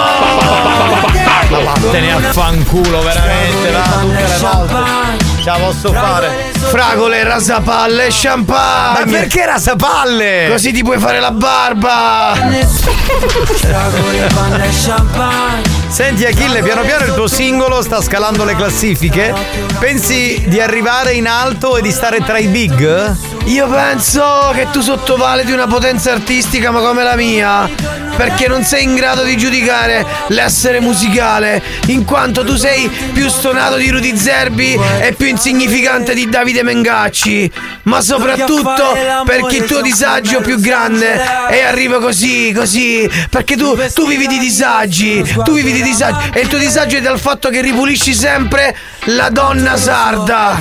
Ma 1.49 1.59
vattene 1.59 2.13
a 2.13 2.19
fanculo, 2.31 3.01
veramente, 3.01 3.71
va, 3.71 3.81
tutte 3.99 4.27
le 4.27 4.37
volte. 4.39 5.28
Ce 5.41 5.49
la 5.49 5.57
posso 5.57 5.93
fare. 5.93 6.51
Fragole, 6.53 7.23
rasapalle 7.23 8.07
e 8.07 8.09
champagne! 8.11 9.05
Ma 9.05 9.11
perché 9.19 9.45
rasapalle? 9.45 10.47
Così 10.49 10.71
ti 10.73 10.83
puoi 10.83 10.99
fare 10.99 11.19
la 11.19 11.31
barba! 11.31 12.33
Fragole, 12.35 14.27
panna 14.33 14.63
e 14.63 14.69
champagne 14.71 15.78
Senti 15.89 16.23
Achille, 16.23 16.61
piano 16.61 16.81
piano 16.81 17.05
il 17.05 17.13
tuo 17.13 17.27
singolo 17.27 17.81
sta 17.81 17.99
scalando 18.01 18.45
le 18.45 18.55
classifiche. 18.55 19.33
Pensi 19.79 20.41
di 20.45 20.61
arrivare 20.61 21.13
in 21.13 21.27
alto 21.27 21.77
e 21.77 21.81
di 21.81 21.91
stare 21.91 22.23
tra 22.23 22.37
i 22.37 22.47
big? 22.47 23.15
Io 23.45 23.67
penso 23.67 24.51
che 24.53 24.67
tu 24.71 24.81
sottovaluti 24.81 25.51
una 25.51 25.65
potenza 25.65 26.11
artistica 26.11 26.69
ma 26.69 26.81
come 26.81 27.03
la 27.03 27.15
mia, 27.15 27.67
perché 28.15 28.47
non 28.47 28.63
sei 28.63 28.83
in 28.83 28.93
grado 28.93 29.23
di 29.23 29.35
giudicare 29.35 30.05
l'essere 30.27 30.79
musicale, 30.79 31.61
in 31.87 32.05
quanto 32.05 32.43
tu 32.43 32.55
sei 32.55 32.87
più 33.11 33.27
stonato 33.27 33.77
di 33.77 33.89
Rudy 33.89 34.15
Zerbi 34.15 34.79
e 34.99 35.13
più 35.13 35.25
insignificante 35.25 36.13
di 36.13 36.29
Davide 36.29 36.61
Mengacci, 36.61 37.51
ma 37.83 38.01
soprattutto 38.01 38.95
perché 39.25 39.55
il 39.57 39.63
tuo 39.63 39.81
disagio 39.81 40.41
più 40.41 40.59
grande 40.59 41.19
è 41.47 41.61
arriva 41.61 41.99
così, 41.99 42.53
così, 42.55 43.09
perché 43.31 43.55
tu, 43.55 43.75
tu 43.95 44.05
vivi 44.05 44.27
di 44.27 44.37
disagi, 44.37 45.23
tu 45.43 45.53
vivi 45.53 45.71
di 45.71 45.78
disagi 45.81 46.29
e 46.33 46.41
il 46.41 46.47
tuo 46.47 46.57
disagio 46.57 46.97
è 46.97 47.01
dal 47.01 47.19
fatto 47.19 47.49
che 47.49 47.61
ripulisci 47.61 48.13
sempre 48.13 48.75
la 49.05 49.29
donna 49.29 49.77
sarda. 49.77 50.57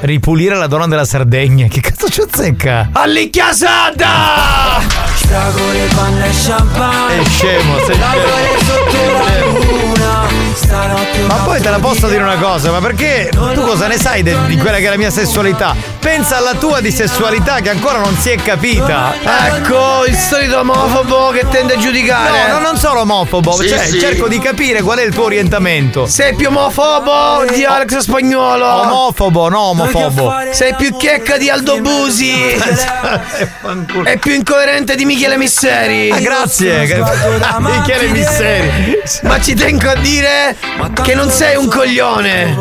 Ripulire 0.00 0.56
la 0.56 0.66
donna 0.66 0.86
della 0.86 1.04
Sardegna. 1.04 1.66
Che 1.68 1.80
cazzo 1.80 2.08
ci 2.08 2.20
azzecca? 2.20 2.88
Allicchia 2.92 3.52
sarda! 3.52 4.80
Fragole, 5.14 5.88
panna 5.94 6.24
e 6.26 6.30
champagne 6.44 7.20
È 7.20 7.24
scemo, 7.24 7.78
sei 7.86 7.96
Fragole 7.96 9.91
Ma 11.26 11.34
poi 11.44 11.60
te 11.60 11.70
la 11.70 11.78
posso 11.78 12.08
dire 12.08 12.22
una 12.22 12.36
cosa, 12.36 12.70
ma 12.70 12.80
perché 12.80 13.30
tu 13.32 13.60
cosa 13.62 13.86
ne 13.86 13.96
sai 13.98 14.22
de- 14.22 14.36
di 14.46 14.56
quella 14.58 14.76
che 14.78 14.86
è 14.86 14.90
la 14.90 14.96
mia 14.96 15.10
sessualità? 15.10 15.74
Pensa 15.98 16.36
alla 16.36 16.54
tua 16.54 16.80
di 16.80 16.90
sessualità 16.90 17.60
che 17.60 17.70
ancora 17.70 17.98
non 17.98 18.14
si 18.18 18.30
è 18.30 18.36
capita. 18.36 19.14
Ecco, 19.46 20.04
il 20.06 20.16
solito 20.16 20.58
omofobo 20.60 21.30
che 21.30 21.46
tende 21.48 21.74
a 21.74 21.76
giudicare. 21.78 22.48
No, 22.48 22.58
no, 22.58 22.60
non 22.60 22.76
sono 22.76 23.00
omofobo, 23.00 23.52
Sì, 23.52 23.68
cioè 23.68 23.78
sì. 23.86 23.98
cerco 24.00 24.28
di 24.28 24.38
capire 24.40 24.82
qual 24.82 24.98
è 24.98 25.04
il 25.04 25.14
tuo 25.14 25.24
orientamento. 25.24 26.06
Sei 26.06 26.34
più 26.34 26.48
omofobo 26.48 27.44
di 27.52 27.64
Alex 27.64 27.98
Spagnolo. 27.98 28.66
Omofobo, 28.66 29.48
no 29.48 29.60
omofobo. 29.60 30.34
Sei 30.50 30.74
più 30.74 30.96
checca 30.96 31.36
di 31.38 31.48
Aldo 31.48 31.80
Busi. 31.80 32.32
e 34.04 34.18
più 34.18 34.32
incoerente 34.34 34.96
di 34.96 35.04
Michele 35.04 35.36
Misseri. 35.36 36.10
Ah, 36.10 36.18
grazie. 36.18 36.80
Michele 37.60 38.08
Misseri. 38.08 39.00
Ma 39.22 39.40
ci 39.40 39.54
tengo 39.54 39.88
a 39.88 39.94
dire 39.96 40.41
che 41.02 41.14
non 41.14 41.30
sei 41.30 41.56
un 41.56 41.68
coglione. 41.68 42.56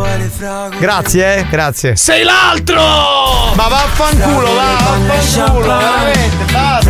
Grazie, 0.78 1.38
eh, 1.38 1.46
grazie. 1.50 1.96
Sei 1.96 2.24
l'altro! 2.24 2.82
Ma 3.56 3.68
vaffanculo, 3.68 4.54
va, 4.54 4.98
vaffanculo, 5.06 5.78
veramente, 5.78 6.52
basta. 6.52 6.82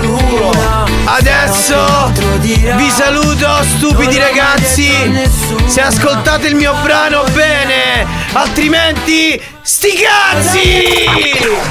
Luna 0.00 0.84
Adesso 1.04 2.12
vi 2.40 2.90
saluto 2.90 3.48
stupidi 3.76 4.18
ragazzi 4.18 4.90
Se 5.66 5.80
ascoltate 5.80 6.48
il 6.48 6.54
mio 6.54 6.74
brano 6.82 7.24
bene 7.32 8.06
Altrimenti 8.32 9.40
sti 9.62 9.88
cazzi 9.92 11.70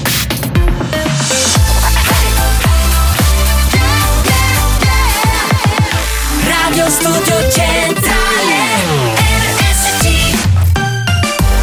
Radio 6.81 6.89
Studio 6.89 7.35
Centrale 7.51 9.13
RSC 9.53 10.35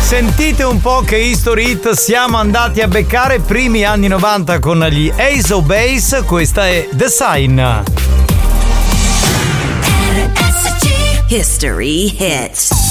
Sentite 0.00 0.62
un 0.62 0.80
po' 0.80 1.00
che 1.00 1.16
History 1.16 1.72
Hit 1.72 1.90
siamo 1.90 2.36
andati 2.36 2.82
a 2.82 2.86
beccare 2.86 3.40
primi 3.40 3.84
anni 3.84 4.06
90 4.06 4.60
con 4.60 4.78
gli 4.84 5.10
Ace 5.16 5.52
of 5.52 5.64
Base, 5.64 6.22
questa 6.22 6.68
è 6.68 6.88
The 6.92 7.08
Sign. 7.08 7.60
History 11.28 12.16
hits. 12.16 12.87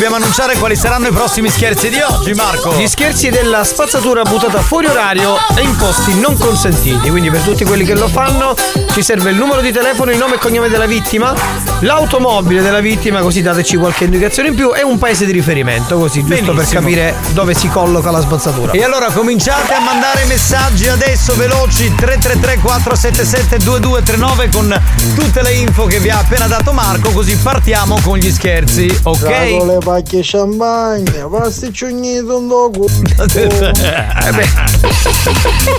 Dobbiamo 0.00 0.16
annunciare 0.16 0.56
quali 0.56 0.76
saranno 0.76 1.08
i 1.08 1.12
prossimi 1.12 1.50
scherzi 1.50 1.90
di 1.90 2.00
oggi, 2.00 2.32
Marco. 2.32 2.74
Gli 2.74 2.86
scherzi 2.86 3.28
della 3.28 3.62
spazzatura 3.64 4.22
buttata 4.22 4.62
fuori 4.62 4.86
orario 4.86 5.36
e 5.54 5.60
in 5.60 5.76
posti 5.76 6.18
non 6.18 6.38
consentiti. 6.38 7.10
Quindi 7.10 7.28
per 7.28 7.42
tutti 7.42 7.66
quelli 7.66 7.84
che 7.84 7.94
lo 7.94 8.08
fanno 8.08 8.54
ci 8.92 9.02
serve 9.02 9.28
il 9.28 9.36
numero 9.36 9.60
di 9.60 9.70
telefono, 9.70 10.10
il 10.10 10.16
nome 10.16 10.36
e 10.36 10.38
cognome 10.38 10.70
della 10.70 10.86
vittima, 10.86 11.34
l'automobile 11.80 12.62
della 12.62 12.80
vittima, 12.80 13.20
così 13.20 13.42
dateci 13.42 13.76
qualche 13.76 14.04
indicazione 14.04 14.48
in 14.48 14.54
più, 14.54 14.74
e 14.74 14.82
un 14.82 14.96
paese 14.96 15.26
di 15.26 15.32
riferimento, 15.32 15.98
così 15.98 16.24
giusto 16.24 16.46
per 16.46 16.54
Benissimo. 16.54 16.80
capire 16.80 17.14
dove 17.32 17.52
si 17.52 17.68
colloca 17.68 18.10
la 18.10 18.22
spazzatura. 18.22 18.72
E 18.72 18.82
allora 18.82 19.10
cominciate 19.10 19.74
a 19.74 19.80
mandare 19.80 20.24
messaggi 20.24 20.88
adesso 20.88 21.36
veloci 21.36 21.94
333 21.94 22.58
477 22.62 23.58
2239 23.58 24.48
con 24.48 24.82
tutte 25.14 25.42
le 25.42 25.52
info 25.52 25.84
che 25.84 25.98
vi 25.98 26.08
ha 26.08 26.20
appena 26.20 26.46
dato 26.46 26.72
Marco 26.72 27.10
così 27.10 27.36
partiamo 27.36 28.00
con 28.02 28.16
gli 28.16 28.30
scherzi, 28.30 29.00
ok? 29.02 29.28
le 29.28 29.78
pacche 29.90 30.20
champagne, 30.22 31.26
pasticcioni 31.28 32.18
un 32.20 32.46
dogo. 32.46 32.86
Eh 33.34 34.48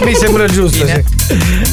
mi 0.03 0.13
sembra 0.13 0.47
giusto, 0.47 0.83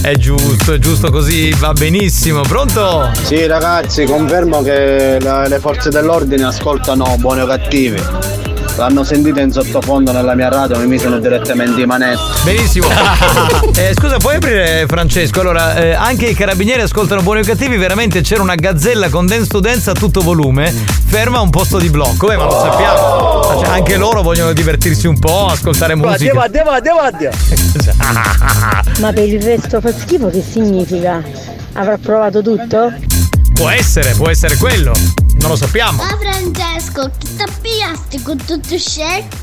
È 0.02 0.15
giusto, 0.15 0.74
è 0.74 0.78
giusto 0.78 1.10
così, 1.10 1.51
va 1.59 1.73
benissimo. 1.73 2.43
Pronto? 2.43 3.10
Sì 3.24 3.44
ragazzi, 3.47 4.05
confermo 4.05 4.62
che 4.62 5.19
la- 5.20 5.48
le 5.48 5.59
forze 5.59 5.90
dell'ordine 5.90 6.44
ascoltano 6.44 7.16
buoni 7.19 7.40
o 7.40 7.47
cattivi. 7.47 8.01
L'hanno 8.78 9.02
sentita 9.02 9.40
in 9.40 9.50
sottofondo 9.50 10.12
nella 10.12 10.36
mia 10.36 10.48
radio, 10.48 10.78
mi 10.78 10.86
misero 10.86 11.18
direttamente 11.18 11.80
i 11.80 11.84
manetti. 11.84 12.20
Benissimo. 12.44 12.86
Eh, 13.74 13.92
scusa, 13.94 14.16
puoi 14.16 14.36
aprire 14.36 14.86
Francesco? 14.88 15.40
Allora, 15.40 15.76
eh, 15.76 15.92
anche 15.92 16.26
i 16.26 16.34
carabinieri 16.34 16.82
ascoltano 16.82 17.22
buoni 17.22 17.40
o 17.40 17.44
cattivi, 17.44 17.76
veramente 17.76 18.22
c'era 18.22 18.42
una 18.42 18.56
gazzella 18.56 19.09
con 19.09 19.26
dance 19.26 19.46
to 19.46 19.60
dance 19.60 19.90
a 19.90 19.92
tutto 19.92 20.20
volume, 20.20 20.70
ferma 21.06 21.38
a 21.38 21.40
un 21.42 21.50
posto 21.50 21.78
di 21.78 21.88
blocco. 21.88 22.26
Beh, 22.26 22.36
ma 22.36 22.44
lo 22.44 22.50
sappiamo. 22.50 23.40
Ma 23.48 23.64
cioè, 23.64 23.68
anche 23.68 23.96
loro 23.96 24.22
vogliono 24.22 24.52
divertirsi 24.52 25.06
un 25.06 25.18
po', 25.18 25.46
ascoltare 25.46 25.94
musica. 25.94 26.34
Vadia, 26.34 26.64
vadia, 26.64 26.94
vadia. 26.94 27.30
Ma 28.98 29.12
per 29.12 29.28
il 29.28 29.42
resto 29.42 29.80
fa 29.80 29.92
schifo 29.92 30.28
che 30.28 30.42
significa? 30.42 31.22
Avrà 31.74 31.98
provato 31.98 32.42
tutto? 32.42 32.92
Può 33.55 33.68
essere, 33.68 34.12
può 34.14 34.28
essere 34.28 34.56
quello. 34.56 34.92
Non 35.40 35.51
lo 35.51 35.56
sappiamo. 35.56 36.02
Ma 36.02 36.16
Francesco, 36.19 37.10
chi 37.19 37.36
ti 37.36 37.44
piaste 37.60 38.23
con 38.23 38.36
tutto 38.44 38.78
scecco? 38.78 39.36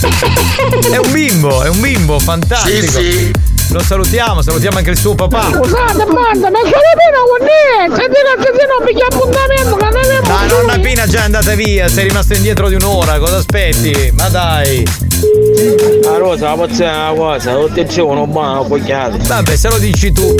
È 0.92 0.96
un 0.98 1.12
bimbo, 1.12 1.62
è 1.62 1.68
un 1.68 1.80
bimbo, 1.80 2.18
fantastico. 2.18 2.98
Sì, 2.98 3.10
sì. 3.12 3.32
Lo 3.70 3.82
salutiamo, 3.82 4.42
salutiamo 4.42 4.78
anche 4.78 4.90
il 4.90 4.98
suo 4.98 5.14
papà. 5.14 5.50
Scusate, 5.52 6.04
banda, 6.04 6.50
ma 6.50 6.60
che 6.62 6.70
pena 6.70 7.18
con 7.26 7.44
me? 7.44 7.96
Senti 7.96 8.14
che 8.14 8.52
se 8.58 8.66
no 8.66 8.84
piglia 8.84 9.06
appuntamento, 9.06 9.76
ma 9.76 9.88
non 9.88 10.04
è 10.04 10.20
Dai, 10.22 10.48
nonna 10.48 10.78
Pina 10.78 11.06
già 11.06 11.20
è 11.20 11.24
andata 11.24 11.54
via, 11.54 11.88
sei 11.88 12.08
rimasto 12.08 12.34
indietro 12.34 12.68
di 12.68 12.74
un'ora, 12.74 13.18
cosa 13.18 13.36
aspetti? 13.36 14.12
Ma 14.14 14.28
dai. 14.28 15.05
La 16.02 16.18
rosa, 16.18 16.50
la 16.50 16.54
pozza 16.54 16.84
è 16.84 17.10
una 17.10 17.12
cosa, 17.14 17.54
tutti 17.54 17.82
dicevano 17.84 18.26
buona 18.26 18.62
fogliata. 18.62 19.16
Vabbè, 19.16 19.56
se 19.56 19.68
lo 19.68 19.78
dici 19.78 20.12
tu, 20.12 20.34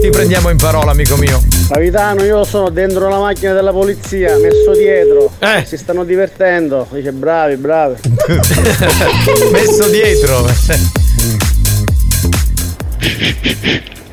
ti 0.00 0.10
prendiamo 0.10 0.50
in 0.50 0.56
parola, 0.56 0.90
amico 0.90 1.16
mio. 1.16 1.42
Capitano, 1.68 2.22
io 2.24 2.44
sono 2.44 2.68
dentro 2.68 3.08
la 3.08 3.18
macchina 3.18 3.52
della 3.52 3.72
polizia, 3.72 4.36
messo 4.38 4.72
dietro. 4.72 5.30
Eh. 5.38 5.64
Si 5.64 5.76
stanno 5.76 6.04
divertendo. 6.04 6.86
Dice 6.90 7.12
bravi, 7.12 7.56
bravi. 7.56 7.94
Messo 9.52 9.88
dietro. 9.88 10.46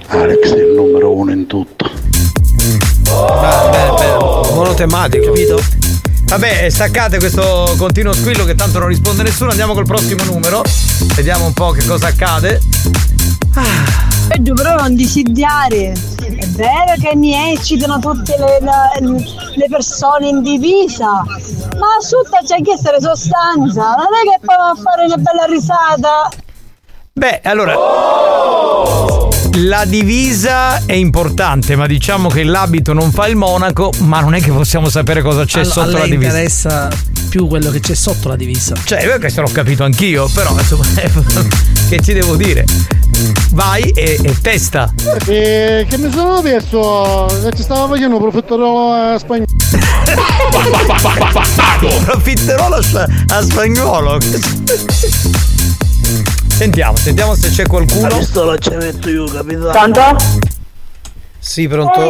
Alex 0.08 0.54
è 0.54 0.60
il 0.60 0.74
numero 0.74 1.14
uno 1.14 1.32
in 1.32 1.48
tutto. 1.48 1.90
Monotematico. 4.54 5.26
Capito? 5.26 5.87
Vabbè, 6.28 6.70
staccate 6.70 7.20
questo 7.20 7.74
continuo 7.78 8.12
squillo 8.12 8.44
che 8.44 8.54
tanto 8.54 8.80
non 8.80 8.90
risponde 8.90 9.24
nessuno. 9.24 9.50
Andiamo 9.50 9.74
col 9.74 9.86
prossimo 9.86 10.24
numero. 10.26 10.62
Vediamo 11.16 11.46
un 11.46 11.54
po' 11.54 11.72
che 11.72 11.86
cosa 11.86 12.08
accade. 12.08 12.60
Peggio 14.28 14.54
però 14.54 14.76
non 14.76 14.94
disidiare. 14.94 15.94
È 16.20 16.46
vero 16.48 16.96
che 17.00 17.16
mi 17.16 17.34
eccitano 17.54 17.98
tutte 18.00 18.36
le, 18.38 18.60
le- 18.60 19.24
le 19.56 19.66
persone 19.70 20.28
in 20.28 20.44
divisa, 20.44 21.08
ma 21.14 21.96
asciutta 21.98 22.40
c'è 22.46 22.62
che 22.62 22.74
essere 22.74 23.00
sostanza. 23.00 23.96
Non 23.96 24.14
è 24.14 24.30
che 24.30 24.40
poi 24.46 24.82
fare 24.84 25.06
una 25.06 25.18
bella 25.18 25.46
risata. 25.46 26.30
Beh, 27.14 27.40
allora. 27.46 28.67
La 29.62 29.86
divisa 29.86 30.86
è 30.86 30.94
importante, 30.94 31.76
ma 31.76 31.88
diciamo 31.88 32.30
che 32.30 32.44
l'abito 32.44 32.94
non 32.94 33.12
fa 33.12 33.28
il 33.28 33.36
monaco, 33.36 33.92
ma 34.00 34.20
non 34.20 34.36
è 34.36 34.42
che 34.42 34.52
possiamo 34.52 34.88
sapere 34.90 35.22
cosa 35.24 35.46
c'è 35.46 35.60
A- 35.60 35.62
a 35.62 35.66
sotto 35.66 35.98
la 35.98 36.04
divisa. 36.06 36.28
interessa 36.28 36.90
più 37.30 37.48
quello 37.48 37.72
che 37.72 37.80
c'è 37.80 37.96
sotto 37.96 38.28
la 38.28 38.36
divisa. 38.36 38.76
Cioè, 38.84 39.04
io 39.04 39.18
questo 39.18 39.42
l'ho 39.42 39.50
capito 39.52 39.84
anch'io, 39.84 40.28
però 40.28 40.52
insomma, 40.58 40.86
che 41.90 42.00
ci 42.02 42.14
devo 42.14 42.36
dire? 42.36 42.66
Vai 43.52 43.82
e, 43.90 44.20
e 44.22 44.36
testa. 44.42 44.94
E 45.26 45.86
che 45.90 45.98
mi 45.98 46.12
sono 46.12 46.40
perso? 46.42 47.26
Ci 47.56 47.64
stavo 47.64 47.88
facendo 47.94 48.20
profiterolo 48.20 48.92
a 48.92 49.18
spagnolo. 49.18 49.46
Profiterolo 52.06 52.76
a, 52.76 52.82
spa- 52.84 53.08
a 53.30 53.42
spagnolo. 53.42 54.18
Sentiamo, 56.58 56.96
sentiamo 56.98 57.36
se 57.36 57.50
c'è 57.50 57.68
qualcuno. 57.68 58.08
La 58.08 58.18
pistola 58.18 58.58
ci 58.58 58.70
metto 58.76 59.10
io, 59.10 59.26
capitano. 59.26 59.70
Pronto? 59.72 60.02
Sì, 61.38 61.68
pronto? 61.68 62.10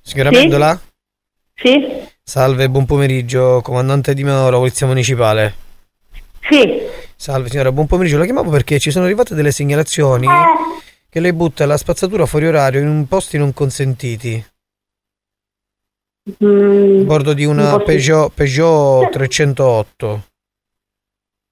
Signora 0.00 0.30
Sì? 0.30 0.36
Mendola? 0.36 0.80
Sì? 1.54 1.86
Salve, 2.22 2.70
buon 2.70 2.86
pomeriggio, 2.86 3.60
comandante 3.62 4.14
di 4.14 4.24
Mauro, 4.24 4.58
Polizia 4.58 4.86
Municipale. 4.86 5.54
Sì. 6.48 6.80
Salve 7.16 7.50
signora, 7.50 7.70
buon 7.70 7.86
pomeriggio. 7.86 8.16
La 8.18 8.24
chiamavo 8.24 8.50
perché 8.50 8.78
ci 8.78 8.90
sono 8.90 9.04
arrivate 9.04 9.34
delle 9.34 9.50
segnalazioni 9.52 10.26
che 11.08 11.20
lei 11.20 11.32
butta 11.32 11.66
la 11.66 11.76
spazzatura 11.76 12.24
fuori 12.26 12.46
orario 12.46 12.80
in 12.80 13.06
posti 13.06 13.36
non 13.36 13.52
consentiti. 13.52 14.42
Mm, 16.42 17.02
A 17.02 17.04
bordo 17.04 17.32
di 17.34 17.44
una 17.44 17.78
Peugeot, 17.78 18.32
Peugeot 18.32 19.10
308. 19.10 20.24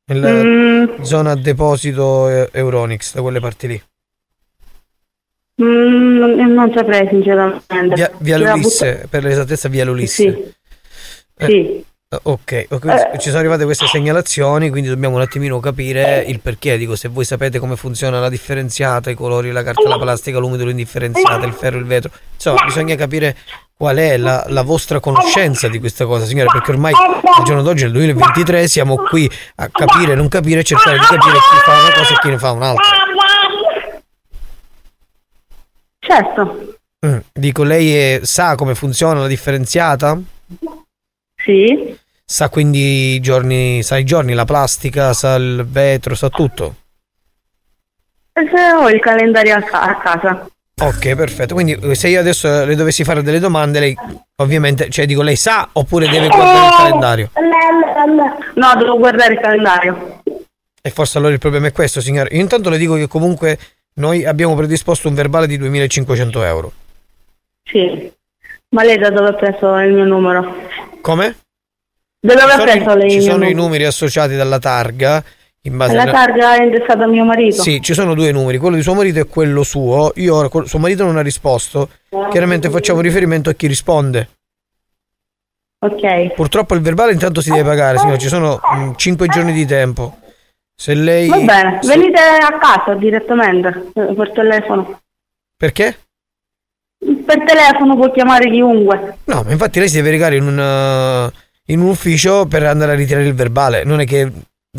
Nella 0.07 0.31
Mm. 0.43 1.01
zona 1.03 1.35
deposito 1.35 2.29
eh, 2.29 2.49
Euronix, 2.53 3.15
da 3.15 3.23
quelle 3.23 3.41
parti 3.41 3.67
lì. 3.69 3.83
mm, 5.63 6.53
non, 6.53 6.73
saprei 6.75 7.07
sinceramente. 7.09 7.95
Via, 7.95 8.11
via 8.19 8.37
Lulisse, 8.39 9.07
per 9.09 9.23
l'esattezza 9.25 9.69
via 9.69 9.85
Lulisse. 9.85 10.23
Sì. 10.23 10.55
Eh, 11.39 11.47
Sì. 11.47 11.85
Ok, 12.23 12.67
ok, 12.71 12.85
Eh. 13.15 13.19
ci 13.19 13.27
sono 13.29 13.39
arrivate 13.41 13.65
queste 13.65 13.87
segnalazioni, 13.87 14.71
quindi 14.71 14.89
dobbiamo 14.89 15.17
un 15.17 15.23
attimino 15.23 15.59
capire 15.59 16.23
il 16.29 16.39
perché. 16.39 16.77
Dico, 16.79 16.95
se 16.95 17.09
voi 17.09 17.25
sapete 17.25 17.59
come 17.59 17.75
funziona 17.75 18.21
la 18.21 18.29
differenziata, 18.29 19.11
i 19.11 19.15
colori, 19.15 19.51
la 19.51 19.65
carta, 19.65 19.89
la 19.89 19.99
plastica, 19.99 20.39
l'umido, 20.39 20.65
l'indifferenziata, 20.65 21.45
il 21.45 21.53
ferro, 21.53 21.79
il 21.79 21.87
vetro. 21.87 22.11
Insomma, 22.35 22.63
bisogna 22.65 22.95
capire 22.95 23.35
qual 23.77 23.97
è 23.97 24.17
la, 24.17 24.45
la 24.49 24.63
vostra 24.63 25.01
conoscenza 25.01 25.69
di 25.69 25.79
questa 25.81 26.07
cosa, 26.07 26.25
signore, 26.27 26.49
perché 26.53 26.71
ormai 26.71 26.93
al 26.95 27.43
giorno 27.45 27.63
d'oggi, 27.63 27.83
nel 27.85 27.93
2023, 27.93 28.69
siamo 28.69 28.97
qui 28.97 29.29
a 29.57 29.69
capire, 29.69 30.15
non 30.15 30.29
capire, 30.29 30.63
cercare 30.63 30.99
di 30.99 31.05
capire 31.05 31.35
chi 31.39 31.57
fa 31.65 31.73
una 31.81 31.93
cosa 31.93 32.15
e 32.15 32.19
chi 32.21 32.29
ne 32.29 32.39
fa 32.39 32.51
un'altra. 32.53 32.93
Certo. 35.99 36.77
Mm, 37.07 37.19
Dico, 37.33 37.63
lei 37.65 37.95
è- 37.95 38.21
sa 38.23 38.55
come 38.55 38.75
funziona 38.75 39.21
la 39.21 39.27
differenziata? 39.27 40.19
Sì. 41.37 41.97
Sa 42.27 42.49
quindi 42.49 43.15
i 43.15 43.21
giorni, 43.21 43.83
sa 43.83 43.99
i 43.99 44.05
giorni, 44.05 44.33
la 44.35 44.45
plastica, 44.45 45.13
sa 45.13 45.35
il 45.35 45.65
vetro, 45.67 46.15
sa 46.15 46.29
tutto. 46.31 46.77
Se 48.33 48.73
ho 48.73 48.89
il 48.89 49.01
calendario 49.01 49.57
a, 49.57 49.63
ca- 49.63 49.83
a 49.83 49.97
casa. 49.99 50.49
Ok, 50.83 51.15
perfetto. 51.15 51.55
Quindi 51.55 51.73
eh, 51.73 51.95
se 51.95 52.09
io 52.09 52.21
adesso 52.21 52.65
le 52.65 52.75
dovessi 52.75 53.05
fare 53.05 53.23
delle 53.23 53.39
domande, 53.39 53.79
lei 53.81 53.97
ovviamente, 54.37 54.91
cioè 54.91 55.07
dico, 55.07 55.23
lei 55.23 55.37
sa 55.37 55.69
oppure 55.73 56.09
deve 56.09 56.29
guardare 56.29 56.67
il 56.67 56.75
calendario? 56.75 57.31
No, 58.55 58.75
devo 58.77 58.99
guardare 58.99 59.35
il 59.35 59.41
calendario. 59.41 60.23
E 60.83 60.91
forse 60.91 61.19
allora 61.19 61.33
il 61.33 61.39
problema 61.39 61.69
è 61.69 61.73
questo, 61.73 62.01
signore. 62.01 62.35
Io 62.35 62.41
intanto 62.41 62.71
le 62.71 62.79
dico 62.79 62.95
che 62.95 63.07
comunque 63.07 63.59
noi 63.95 64.25
abbiamo 64.25 64.55
predisposto 64.55 65.09
un 65.09 65.15
verbale 65.15 65.47
di 65.47 65.57
2500 65.57 66.43
euro. 66.43 66.73
Sì. 67.63 68.13
Ma 68.71 68.83
lei 68.83 68.99
da 68.99 69.11
dove 69.11 69.29
ha 69.29 69.35
preso 69.35 69.77
il 69.79 69.93
mio 69.93 70.05
numero? 70.05 70.57
Come? 71.01 71.37
Da 72.19 72.35
dove 72.35 72.53
ha 72.53 72.63
preso 72.63 72.95
lei 72.97 73.11
ci 73.11 73.23
sono 73.23 73.49
i 73.49 73.55
numeri 73.55 73.85
associati 73.85 74.35
dalla 74.35 74.59
targa. 74.59 75.23
In 75.67 75.77
base 75.79 75.95
La 75.95 76.03
alla- 76.03 76.13
targa 76.13 76.57
è 76.57 76.63
indessata 76.65 77.05
a 77.05 77.07
mio 77.07 77.25
marito? 77.25 77.63
Sì, 77.63 77.81
ci 77.81 77.95
sono 77.95 78.15
due 78.15 78.31
numeri, 78.33 78.59
quello 78.59 78.77
di 78.77 78.83
suo 78.83 78.95
marito 78.95 79.19
e 79.21 79.27
quello 79.27 79.63
suo. 79.63 80.13
Io 80.17 80.35
ora, 80.37 80.49
suo 80.67 80.79
marito 80.79 81.05
non 81.05 81.17
ha 81.17 81.23
risposto. 81.23 81.89
Chiaramente 82.31 82.69
facciamo 82.69 83.01
riferimento 83.01 83.49
a 83.49 83.55
chi 83.55 83.67
risponde. 83.67 84.29
Ok. 85.79 86.35
Purtroppo 86.35 86.75
il 86.75 86.81
verbale 86.81 87.13
intanto 87.13 87.41
si 87.41 87.51
deve 87.51 87.65
pagare, 87.65 87.99
signore, 87.99 88.19
ci 88.19 88.29
sono 88.29 88.61
5 88.97 89.27
giorni 89.29 89.53
di 89.53 89.65
tempo. 89.67 90.19
Se 90.77 90.93
lei... 90.95 91.29
Va 91.29 91.39
bene, 91.39 91.79
se- 91.83 91.89
venite 91.97 92.19
a 92.21 92.59
casa 92.59 92.95
direttamente 92.95 93.91
eh, 93.95 94.15
per 94.15 94.33
telefono. 94.33 95.01
Perché? 95.57 95.99
per 97.25 97.45
telefono 97.45 97.97
può 97.97 98.11
chiamare 98.11 98.51
chiunque. 98.51 99.19
No, 99.25 99.43
ma 99.45 99.53
infatti 99.53 99.79
lei 99.79 99.89
si 99.89 99.97
deve 99.97 100.11
recare 100.11 100.37
in 100.37 100.47
un, 100.47 100.59
eh, 100.59 101.73
in 101.73 101.81
un 101.81 101.89
ufficio 101.89 102.47
per 102.47 102.65
andare 102.65 102.93
a 102.93 102.95
ritirare 102.95 103.27
il 103.27 103.35
verbale. 103.35 103.85
Non 103.85 104.01
è 104.01 104.07
che 104.07 104.31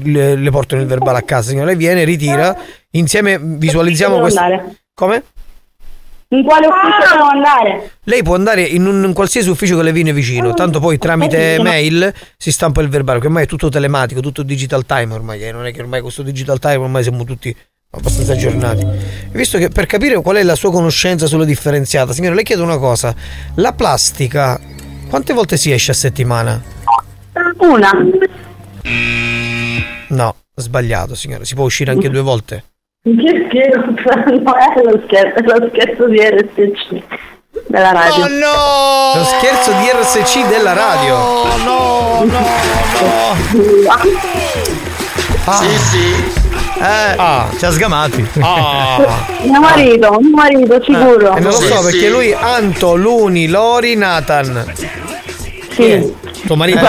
le, 0.03 0.35
le 0.35 0.49
portano 0.51 0.81
il 0.81 0.87
verbale 0.87 1.19
a 1.19 1.21
casa, 1.21 1.49
signora. 1.49 1.67
Lei 1.67 1.75
viene, 1.75 2.03
ritira, 2.03 2.55
insieme 2.91 3.39
visualizziamo 3.39 4.19
questo. 4.19 4.41
Come? 4.93 5.23
In 6.29 6.43
quale 6.43 6.65
ufficio 6.67 7.13
devo 7.13 7.25
andare? 7.25 7.91
Lei 8.03 8.23
può 8.23 8.35
andare 8.35 8.63
in 8.63 8.87
un 8.87 9.03
in 9.03 9.13
qualsiasi 9.13 9.49
ufficio 9.49 9.77
che 9.77 9.83
le 9.83 9.91
viene 9.91 10.11
vicino, 10.11 10.53
tanto 10.53 10.79
poi 10.79 10.97
tramite 10.97 11.57
mail 11.61 12.11
si 12.35 12.51
stampa 12.51 12.81
il 12.81 12.89
verbale, 12.89 13.19
che 13.19 13.27
ormai 13.27 13.43
è 13.43 13.47
tutto 13.47 13.69
telematico, 13.69 14.21
tutto 14.21 14.41
digital 14.41 14.85
time 14.85 15.13
ormai, 15.13 15.43
eh, 15.43 15.51
non 15.51 15.65
è 15.65 15.71
che 15.71 15.81
ormai 15.81 16.01
questo 16.01 16.23
digital 16.23 16.57
time 16.57 16.77
ormai 16.77 17.03
siamo 17.03 17.23
tutti 17.23 17.55
abbastanza 17.91 18.33
aggiornati. 18.33 18.85
Visto 19.31 19.59
che 19.59 19.69
per 19.69 19.85
capire 19.85 20.19
qual 20.21 20.37
è 20.37 20.43
la 20.43 20.55
sua 20.55 20.71
conoscenza 20.71 21.27
sulla 21.27 21.45
differenziata, 21.45 22.11
signore, 22.11 22.35
le 22.35 22.43
chiedo 22.43 22.63
una 22.63 22.79
cosa, 22.79 23.13
la 23.55 23.73
plastica 23.73 24.59
quante 25.07 25.31
volte 25.31 25.57
si 25.57 25.71
esce 25.71 25.91
a 25.91 25.93
settimana? 25.93 26.61
Una. 27.59 27.91
No, 30.09 30.35
sbagliato, 30.55 31.15
signore, 31.15 31.45
si 31.45 31.55
può 31.55 31.65
uscire 31.65 31.91
anche 31.91 32.09
due 32.09 32.21
volte. 32.21 32.63
Che 33.03 33.47
scherzo? 33.49 33.93
No, 34.41 34.55
è 34.55 34.81
lo 34.83 35.01
scherzo, 35.05 35.35
è 35.39 35.59
lo 35.59 35.69
scherzo 35.69 36.07
di 36.07 36.19
RSC 36.19 37.03
della 37.67 37.91
radio. 37.91 38.23
Oh 38.23 38.27
no! 38.27 39.19
Lo 39.19 39.23
scherzo 39.23 39.71
di 39.73 39.89
RSC 39.93 40.47
della 40.47 40.73
radio. 40.73 41.15
No, 41.63 42.23
no, 42.25 42.45
Ah. 45.47 45.57
Sì, 45.57 45.77
sì. 45.77 46.43
Eh, 46.79 47.13
ah, 47.17 47.47
ci 47.55 47.65
ha 47.65 47.71
sgamati. 47.71 48.27
Ah. 48.39 49.27
Mio 49.43 49.59
marito, 49.59 50.17
mio 50.19 50.35
marito, 50.35 50.81
sicuro. 50.83 51.35
E 51.35 51.39
non 51.39 51.51
lo 51.51 51.59
so 51.59 51.81
perché 51.83 52.09
lui 52.09 52.33
Anto, 52.33 52.95
Luni, 52.95 53.47
Lori, 53.47 53.95
Nathan. 53.95 54.73
Sì. 55.71 56.13
Tuo 56.45 56.55
marito? 56.55 56.79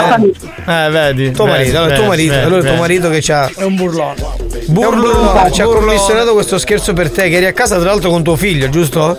Eh, 0.66 0.88
vedi. 0.90 1.30
Tuo 1.32 1.46
marito, 1.46 1.78
allora 1.78 1.94
tuo 1.94 2.06
marito, 2.06 2.34
allora 2.34 2.62
tuo 2.62 2.76
marito 2.76 3.08
che 3.10 3.20
c'ha. 3.22 3.50
È 3.56 3.62
un 3.62 3.74
burlone. 3.74 4.14
Burlo, 4.68 5.48
ci 5.52 5.62
ha 5.62 5.64
commissionato 5.66 6.32
questo 6.32 6.58
scherzo 6.58 6.92
per 6.92 7.10
te, 7.10 7.28
che 7.28 7.36
eri 7.36 7.46
a 7.46 7.52
casa 7.52 7.76
tra 7.78 7.86
l'altro 7.90 8.10
con 8.10 8.22
tuo 8.22 8.36
figlio, 8.36 8.68
giusto? 8.68 9.18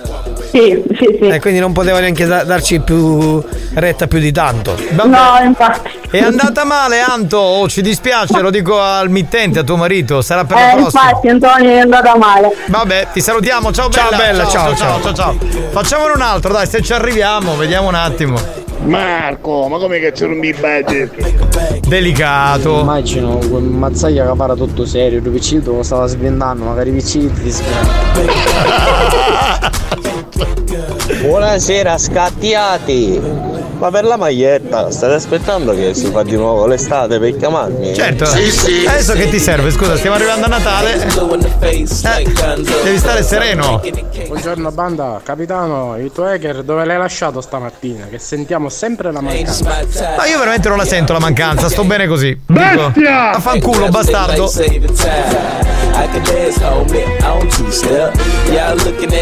Sì, 0.52 0.82
sì, 0.98 1.18
sì. 1.22 1.28
E 1.28 1.40
quindi 1.40 1.60
non 1.60 1.72
poteva 1.74 2.00
neanche 2.00 2.26
da- 2.26 2.44
darci 2.44 2.80
più 2.80 3.44
retta 3.74 4.08
più 4.08 4.20
di 4.20 4.32
tanto. 4.32 4.76
No, 4.92 5.38
infatti. 5.44 5.92
È 6.10 6.20
andata 6.20 6.64
male, 6.64 7.00
Anto. 7.02 7.38
Oh, 7.38 7.68
ci 7.68 7.82
dispiace, 7.82 8.40
lo 8.40 8.50
dico 8.50 8.80
al 8.80 9.10
mittente, 9.10 9.60
a 9.60 9.64
tuo 9.64 9.76
marito. 9.76 10.22
Sarà 10.22 10.46
per 10.46 10.58
la 10.58 10.72
Eh, 10.72 10.76
prossima. 10.76 11.04
infatti 11.04 11.28
Antonio 11.30 11.70
è 11.72 11.78
andata 11.80 12.18
male. 12.18 12.56
Vabbè, 12.68 13.08
ti 13.14 13.22
salutiamo. 13.22 13.72
Ciao, 13.72 13.90
Ciao, 13.90 14.10
bella. 14.10 14.24
bella, 14.24 14.48
ciao, 14.48 14.76
ciao, 14.76 15.02
ciao, 15.02 15.14
ciao. 15.14 15.38
Facciamone 15.72 16.14
un 16.14 16.22
altro, 16.22 16.54
dai, 16.54 16.66
se 16.68 16.82
ci 16.82 16.94
arriviamo, 16.94 17.56
vediamo 17.56 17.88
un 17.90 17.96
attimo. 17.96 18.66
Marco, 18.88 19.68
ma 19.68 19.78
come 19.78 20.00
che 20.00 20.14
c'è 20.14 20.26
un 20.26 20.40
big 20.40 20.60
budget? 20.60 21.86
Delicato. 21.88 22.80
Immagino 22.80 23.38
quel 23.38 23.64
mazzaglia 23.64 24.26
che 24.26 24.34
parla 24.36 24.56
tutto 24.56 24.86
serio, 24.86 25.20
il 25.20 25.30
piccino 25.30 25.74
lo 25.74 25.84
stava 25.84 26.08
sventando, 26.08 26.64
magari 26.64 26.92
piccino 26.92 27.32
ti 27.34 27.52
Buonasera 31.22 31.98
scattiati! 31.98 33.47
Ma 33.78 33.92
per 33.92 34.06
la 34.06 34.18
maglietta 34.18 34.90
state 34.90 35.14
aspettando 35.14 35.76
che 35.76 35.94
si 35.94 36.10
fa 36.10 36.24
di 36.24 36.36
nuovo 36.36 36.66
l'estate 36.66 37.20
per 37.20 37.38
chiamarmi? 37.38 37.94
Certo. 37.94 38.24
Adesso 38.24 39.14
che 39.14 39.30
ti 39.30 39.40
serve? 39.40 39.70
Scusa, 39.70 39.96
stiamo 39.98 40.16
arrivando 40.16 40.46
a 40.46 40.50
Natale. 40.50 40.96
Eh, 40.96 42.64
devi 42.84 42.98
stare 42.98 43.22
sereno. 43.22 43.80
Buongiorno 44.28 44.72
banda, 44.72 45.22
capitano, 45.24 45.96
il 46.00 46.12
tuo 46.12 46.26
hacker 46.26 46.64
dove 46.64 46.86
l'hai 46.86 46.98
lasciato 46.98 47.40
stamattina? 47.40 48.08
Che 48.10 48.18
sentiamo 48.18 48.70
sempre 48.70 49.12
la 49.12 49.22
mancanza. 49.22 50.16
Ma 50.18 50.26
io 50.26 50.40
veramente 50.40 50.68
non 50.70 50.78
la 50.78 50.86
sento 50.86 51.14
la 51.14 51.20
mancanza, 51.20 51.70
sto 51.70 51.84
bene 51.84 52.08
così. 52.08 52.36
Bestia! 52.46 53.32
Affanculo, 53.32 53.90
bastardo. 53.90 54.48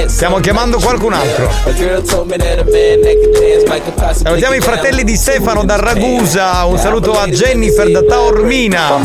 Stiamo 0.08 0.40
chiamando 0.40 0.78
qualcun 0.78 1.14
altro. 1.14 1.50
Salutiamo 4.46 4.74
i 4.74 4.78
fratelli 4.78 5.04
di 5.04 5.16
Stefano 5.16 5.64
da 5.64 5.76
Ragusa. 5.76 6.66
Un 6.66 6.78
saluto 6.78 7.14
a 7.14 7.26
Jennifer 7.26 7.90
da 7.90 8.04
Taormina. 8.04 9.04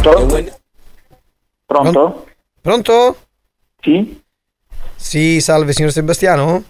Pronto? 1.65 2.27
Pronto? 2.61 3.17
Sì? 3.81 4.21
Sì, 4.97 5.41
salve 5.41 5.73
signor 5.73 5.93
Sebastiano? 5.93 6.63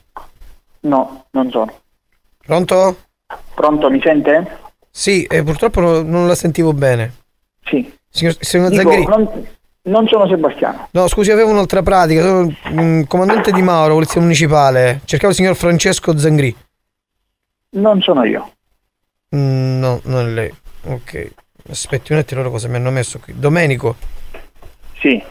No, 0.83 1.25
non 1.33 1.51
sono. 1.51 1.81
Pronto? 2.47 2.97
Pronto, 3.57 3.91
mi 3.91 4.01
sente? 4.01 4.59
Sì, 4.89 5.25
eh, 5.25 5.43
purtroppo 5.43 5.81
no- 5.81 6.03
non 6.03 6.29
la 6.29 6.37
sentivo 6.37 6.73
bene. 6.73 7.15
Sì. 7.65 7.93
Signor, 8.09 8.37
signor 8.39 8.69
Dico, 8.69 8.83
Zangheri? 8.83 9.05
non, 9.05 9.47
non 9.83 10.07
sono 10.07 10.29
Sebastiano. 10.29 10.87
No, 10.93 11.09
scusi, 11.09 11.33
avevo 11.33 11.51
un'altra 11.51 11.83
pratica. 11.83 12.23
Sono 12.23 12.55
mm, 12.71 13.03
comandante 13.09 13.51
di 13.51 13.63
Mauro, 13.63 13.95
polizia 13.95 14.21
municipale. 14.21 15.01
Cercavo 15.07 15.33
il 15.33 15.37
signor 15.37 15.57
Francesco 15.57 16.17
Zangri. 16.17 16.55
Non 17.71 18.01
sono 18.01 18.23
io. 18.23 18.53
Mm, 19.35 19.79
no, 19.79 20.01
non 20.05 20.27
è 20.27 20.31
lei. 20.31 20.55
Ok. 20.85 21.33
Aspetti 21.69 22.13
un 22.13 22.19
attimo, 22.19 22.41
allora 22.41 22.55
cosa 22.55 22.69
mi 22.69 22.77
hanno 22.77 22.91
messo 22.91 23.19
qui? 23.19 23.39
Domenico. 23.39 23.97
Sì. 24.99 25.23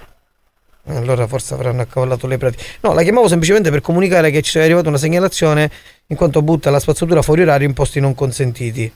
Allora 0.86 1.28
forse 1.28 1.54
avranno 1.54 1.82
accavallato 1.82 2.26
le 2.26 2.38
pratiche. 2.38 2.64
No, 2.82 2.94
la 2.94 3.04
chiamavo 3.04 3.28
semplicemente 3.28 3.70
per 3.70 3.82
comunicare 3.82 4.32
che 4.32 4.42
ci 4.42 4.58
è 4.58 4.64
arrivata 4.64 4.88
una 4.88 4.98
segnalazione 4.98 5.70
in 6.08 6.16
quanto 6.16 6.42
butta 6.42 6.72
la 6.72 6.80
spazzatura 6.80 7.22
fuori 7.22 7.42
orario 7.42 7.68
in 7.68 7.74
posti 7.74 8.00
non 8.00 8.16
consentiti. 8.16 8.92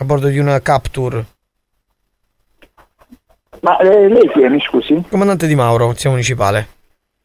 A 0.00 0.04
bordo 0.04 0.28
di 0.28 0.38
una 0.38 0.60
Capture. 0.60 1.24
Ma 3.60 3.78
eh, 3.78 4.08
lei 4.08 4.28
chi 4.30 4.42
è, 4.42 4.48
mi 4.48 4.60
scusi? 4.60 5.04
Comandante 5.08 5.48
di 5.48 5.56
Mauro, 5.56 5.86
polizia 5.86 6.10
municipale. 6.10 6.68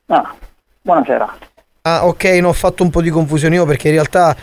Ah, 0.07 0.33
buonasera. 0.81 1.37
Ah, 1.85 2.05
ok, 2.07 2.23
no, 2.39 2.47
ho 2.47 2.53
fatto 2.53 2.81
un 2.83 2.89
po' 2.89 3.01
di 3.01 3.09
confusione 3.09 3.55
io 3.55 3.65
perché 3.65 3.89
in 3.89 3.95
realtà 3.95 4.33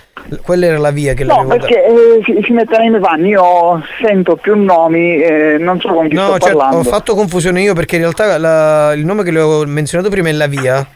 quella 0.42 0.66
era 0.66 0.76
la 0.76 0.90
via 0.90 1.14
che 1.14 1.24
No, 1.24 1.36
l'avevo 1.36 1.48
perché 1.56 1.86
eh, 1.86 2.20
si, 2.22 2.38
si 2.44 2.52
mette 2.52 2.76
nei 2.76 2.90
miei 2.90 3.00
panni, 3.00 3.28
io 3.30 3.82
sento 4.06 4.36
più 4.36 4.54
nomi, 4.62 5.16
eh, 5.22 5.56
non 5.58 5.80
so 5.80 5.88
con 5.88 6.06
chi 6.06 6.14
No, 6.16 6.26
sto 6.26 6.38
certo, 6.38 6.58
parlando. 6.58 6.76
ho 6.80 6.82
fatto 6.82 7.14
confusione 7.14 7.62
io 7.62 7.72
perché 7.72 7.94
in 7.96 8.02
realtà 8.02 8.36
la- 8.36 8.92
il 8.92 9.06
nome 9.06 9.22
che 9.22 9.30
le 9.30 9.40
ho 9.40 9.64
menzionato 9.64 10.10
prima 10.10 10.28
è 10.28 10.32
la 10.32 10.46
via. 10.48 10.86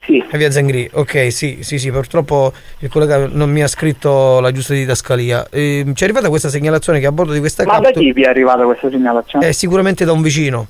Sì. 0.00 0.24
La 0.30 0.38
via 0.38 0.50
Zangri. 0.50 0.88
Ok, 0.90 1.30
sì, 1.30 1.58
sì, 1.60 1.78
sì, 1.78 1.90
purtroppo 1.90 2.50
il 2.78 2.88
collega 2.88 3.28
non 3.30 3.50
mi 3.50 3.62
ha 3.62 3.66
scritto 3.68 4.40
la 4.40 4.50
giusta 4.52 4.72
didascalia. 4.72 5.48
Ehm, 5.50 5.92
ci 5.92 6.02
è 6.02 6.06
arrivata 6.06 6.30
questa 6.30 6.48
segnalazione 6.48 6.98
che 6.98 7.04
a 7.04 7.12
bordo 7.12 7.32
di 7.34 7.40
questa 7.40 7.64
Ma 7.66 7.74
da 7.74 7.80
Capture 7.82 8.04
chi 8.06 8.12
vi 8.12 8.22
è 8.22 8.28
arrivata 8.28 8.64
questa 8.64 8.88
segnalazione? 8.88 9.48
è 9.48 9.52
sicuramente 9.52 10.06
da 10.06 10.12
un 10.12 10.22
vicino. 10.22 10.68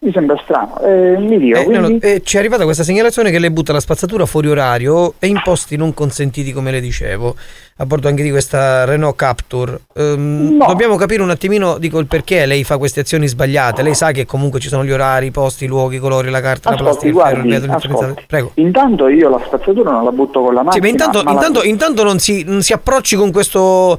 Mi 0.00 0.12
sembra 0.12 0.38
strano. 0.44 0.78
Eh, 0.80 1.16
mi 1.18 1.38
dica, 1.38 1.58
Eh, 1.58 1.64
no, 1.66 1.80
quindi... 1.86 1.92
no, 2.06 2.12
eh, 2.12 2.20
ci 2.22 2.36
è 2.36 2.38
arrivata 2.38 2.62
questa 2.62 2.84
segnalazione 2.84 3.32
che 3.32 3.40
lei 3.40 3.50
butta 3.50 3.72
la 3.72 3.80
spazzatura 3.80 4.26
fuori 4.26 4.48
orario 4.48 5.14
e 5.18 5.26
in 5.26 5.40
posti 5.42 5.74
non 5.76 5.92
consentiti, 5.92 6.52
come 6.52 6.70
le 6.70 6.80
dicevo, 6.80 7.34
a 7.78 7.84
bordo 7.84 8.06
anche 8.06 8.22
di 8.22 8.30
questa 8.30 8.84
Renault 8.84 9.16
Capture. 9.16 9.80
Ehm, 9.96 10.56
Dobbiamo 10.64 10.94
capire 10.94 11.20
un 11.22 11.30
attimino 11.30 11.78
dico, 11.78 11.98
il 11.98 12.06
perché 12.06 12.46
lei 12.46 12.62
fa 12.62 12.78
queste 12.78 13.00
azioni 13.00 13.26
sbagliate. 13.26 13.82
Lei 13.82 13.94
sa 13.94 14.12
che 14.12 14.24
comunque 14.24 14.60
ci 14.60 14.68
sono 14.68 14.84
gli 14.84 14.92
orari, 14.92 15.26
i 15.26 15.30
posti, 15.32 15.64
i 15.64 15.66
luoghi, 15.66 15.96
i 15.96 15.98
colori, 15.98 16.30
la 16.30 16.40
carta, 16.40 16.70
la 16.70 16.76
Ascolti, 16.76 17.10
plastica, 17.10 17.30
il 17.30 17.36
ferro, 17.58 17.88
il 17.88 17.96
guardi. 18.04 18.24
Prego. 18.28 18.50
Intanto 18.54 19.08
io 19.08 19.28
la 19.28 19.42
spazzatura 19.44 19.90
non 19.90 20.04
la 20.04 20.12
butto 20.12 20.40
con 20.42 20.54
la 20.54 20.60
Sì, 20.60 20.66
macchina. 20.66 20.84
ma 20.84 20.90
intanto, 20.90 21.18
ma 21.24 21.24
la- 21.24 21.32
intanto, 21.32 21.62
intanto 21.64 22.04
non, 22.04 22.20
si, 22.20 22.44
non 22.46 22.62
si 22.62 22.72
approcci 22.72 23.16
con 23.16 23.32
questo, 23.32 23.98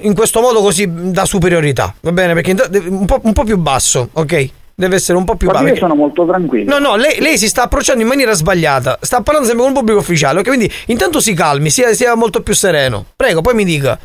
in 0.00 0.14
questo 0.14 0.40
modo 0.40 0.62
così 0.62 1.10
da 1.10 1.26
superiorità, 1.26 1.94
va 2.00 2.12
bene? 2.12 2.32
Perché 2.32 2.56
un 2.88 3.04
po', 3.04 3.20
un 3.22 3.32
po' 3.34 3.44
più 3.44 3.58
basso, 3.58 4.08
ok? 4.14 4.48
Deve 4.78 4.96
essere 4.96 5.16
un 5.16 5.24
po' 5.24 5.36
più 5.36 5.48
basso. 5.50 5.66
io 5.66 5.76
sono 5.76 5.94
molto 5.94 6.26
tranquillo. 6.26 6.70
No, 6.70 6.90
no, 6.90 6.96
lei, 6.96 7.18
lei 7.20 7.38
si 7.38 7.48
sta 7.48 7.62
approcciando 7.62 8.02
in 8.02 8.08
maniera 8.08 8.34
sbagliata. 8.34 8.98
Sta 9.00 9.22
parlando 9.22 9.48
sempre 9.48 9.64
con 9.64 9.72
un 9.72 9.78
pubblico 9.78 10.00
ufficiale, 10.00 10.40
ok? 10.40 10.46
Quindi 10.48 10.70
intanto 10.88 11.18
si 11.18 11.32
calmi, 11.32 11.70
sia, 11.70 11.94
sia 11.94 12.14
molto 12.14 12.42
più 12.42 12.52
sereno. 12.52 13.06
Prego, 13.16 13.40
poi 13.40 13.54
mi 13.54 13.64
dica. 13.64 13.98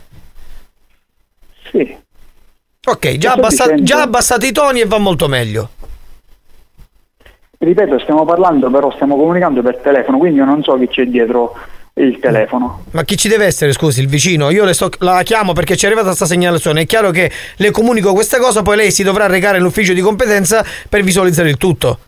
Sì. 1.69 1.97
Ok, 2.85 3.17
già, 3.17 3.33
abbassa- 3.33 3.75
già 3.83 4.01
abbassate 4.03 4.47
i 4.47 4.53
toni 4.53 4.79
e 4.79 4.85
va 4.85 4.97
molto 4.97 5.27
meglio. 5.27 5.71
Ripeto, 7.57 7.99
stiamo 7.99 8.23
parlando, 8.23 8.71
però 8.71 8.91
stiamo 8.91 9.17
comunicando 9.17 9.61
per 9.61 9.77
telefono, 9.79 10.17
quindi 10.17 10.39
io 10.39 10.45
non 10.45 10.63
so 10.63 10.77
chi 10.77 10.87
c'è 10.87 11.03
dietro 11.05 11.53
il 11.95 12.19
telefono. 12.19 12.85
Ma 12.91 13.03
chi 13.03 13.17
ci 13.17 13.27
deve 13.27 13.45
essere, 13.45 13.73
scusi, 13.73 14.01
il 14.01 14.07
vicino? 14.07 14.49
Io 14.49 14.63
le 14.65 14.73
sto- 14.73 14.89
la 14.99 15.21
chiamo 15.23 15.53
perché 15.53 15.75
ci 15.75 15.83
è 15.83 15.87
arrivata 15.87 16.07
questa 16.07 16.25
segnalazione. 16.25 16.81
È 16.81 16.85
chiaro 16.85 17.11
che 17.11 17.29
le 17.57 17.71
comunico 17.71 18.13
questa 18.13 18.37
cosa, 18.39 18.61
poi 18.61 18.77
lei 18.77 18.91
si 18.91 19.03
dovrà 19.03 19.27
recare 19.27 19.57
all'ufficio 19.57 19.93
di 19.93 20.01
competenza 20.01 20.65
per 20.89 21.03
visualizzare 21.03 21.49
il 21.49 21.57
tutto. 21.57 21.99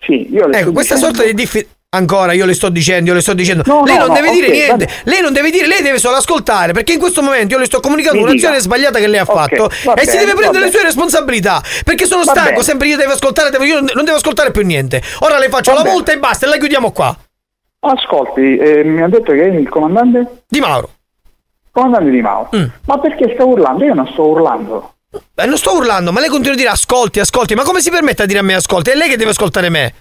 Sì, 0.00 0.28
io 0.32 0.46
le 0.46 0.58
Ecco, 0.58 0.72
questa 0.72 0.94
dicendo- 0.94 1.16
sorta 1.16 1.30
di 1.30 1.34
diffi- 1.34 1.66
Ancora, 1.90 2.32
io 2.34 2.44
le 2.44 2.52
sto 2.52 2.68
dicendo, 2.68 3.08
io 3.08 3.14
le 3.14 3.22
sto 3.22 3.32
dicendo. 3.32 3.62
No, 3.64 3.82
lei 3.82 3.94
no, 3.96 4.00
non 4.04 4.08
no, 4.08 4.14
deve 4.20 4.30
dire 4.30 4.46
ok, 4.48 4.52
niente. 4.52 4.84
va- 4.84 4.92
Lei 5.10 5.22
non 5.22 5.32
deve 5.32 5.50
dire, 5.50 5.66
lei 5.66 5.80
deve 5.80 5.98
solo 5.98 6.16
ascoltare. 6.16 6.74
Perché 6.74 6.92
in 6.92 6.98
questo 6.98 7.22
momento 7.22 7.54
io 7.54 7.60
le 7.60 7.64
sto 7.64 7.80
comunicando 7.80 8.18
Mi 8.18 8.24
un'azione 8.24 8.56
dica. 8.56 8.64
sbagliata 8.66 8.98
che 8.98 9.06
lei 9.06 9.18
ha 9.20 9.24
Ok, 9.26 9.32
fatto. 9.32 9.70
va 9.84 9.94
e 9.94 10.06
si 10.06 10.18
deve 10.18 10.34
prendere 10.34 10.66
le 10.66 10.70
sue 10.70 10.82
responsabilità. 10.82 11.62
Perché 11.84 12.04
sono 12.04 12.24
stanco, 12.24 12.60
sempre 12.62 12.88
io 12.88 12.98
devo 12.98 13.12
ascoltare, 13.12 13.48
devo- 13.48 13.64
io 13.64 13.80
non 13.80 14.04
devo 14.04 14.18
ascoltare 14.18 14.50
più 14.50 14.60
niente. 14.66 15.00
Ora 15.20 15.38
le 15.38 15.48
faccio 15.48 15.72
la 15.72 15.82
multa 15.82 16.12
e 16.12 16.18
basta, 16.18 16.44
e 16.44 16.50
la 16.50 16.58
chiudiamo 16.58 16.92
qua. 16.92 17.16
Ascolti, 17.80 18.56
eh, 18.56 18.82
mi 18.84 19.02
ha 19.02 19.08
detto 19.08 19.32
che 19.32 19.42
è 19.42 19.54
il 19.54 19.68
comandante? 19.68 20.42
Di 20.48 20.58
Mauro. 20.60 20.90
Comandante 21.70 22.10
Di 22.10 22.20
Mauro. 22.20 22.48
Ma 22.86 22.98
perché 22.98 23.32
sta 23.34 23.44
urlando? 23.44 23.84
Io 23.84 23.94
non 23.94 24.06
sto 24.08 24.26
urlando. 24.26 24.94
Eh, 25.36 25.46
non 25.46 25.56
sto 25.56 25.74
urlando, 25.76 26.10
ma 26.12 26.20
lei 26.20 26.28
continua 26.28 26.54
a 26.54 26.58
dire 26.58 26.68
ascolti, 26.70 27.20
ascolti. 27.20 27.54
Ma 27.54 27.62
come 27.62 27.80
si 27.80 27.90
permette 27.90 28.24
a 28.24 28.26
dire 28.26 28.40
a 28.40 28.42
me 28.42 28.54
ascolti? 28.54 28.90
È 28.90 28.94
lei 28.94 29.08
che 29.08 29.16
deve 29.16 29.30
ascoltare 29.30 29.68
me. 29.68 29.94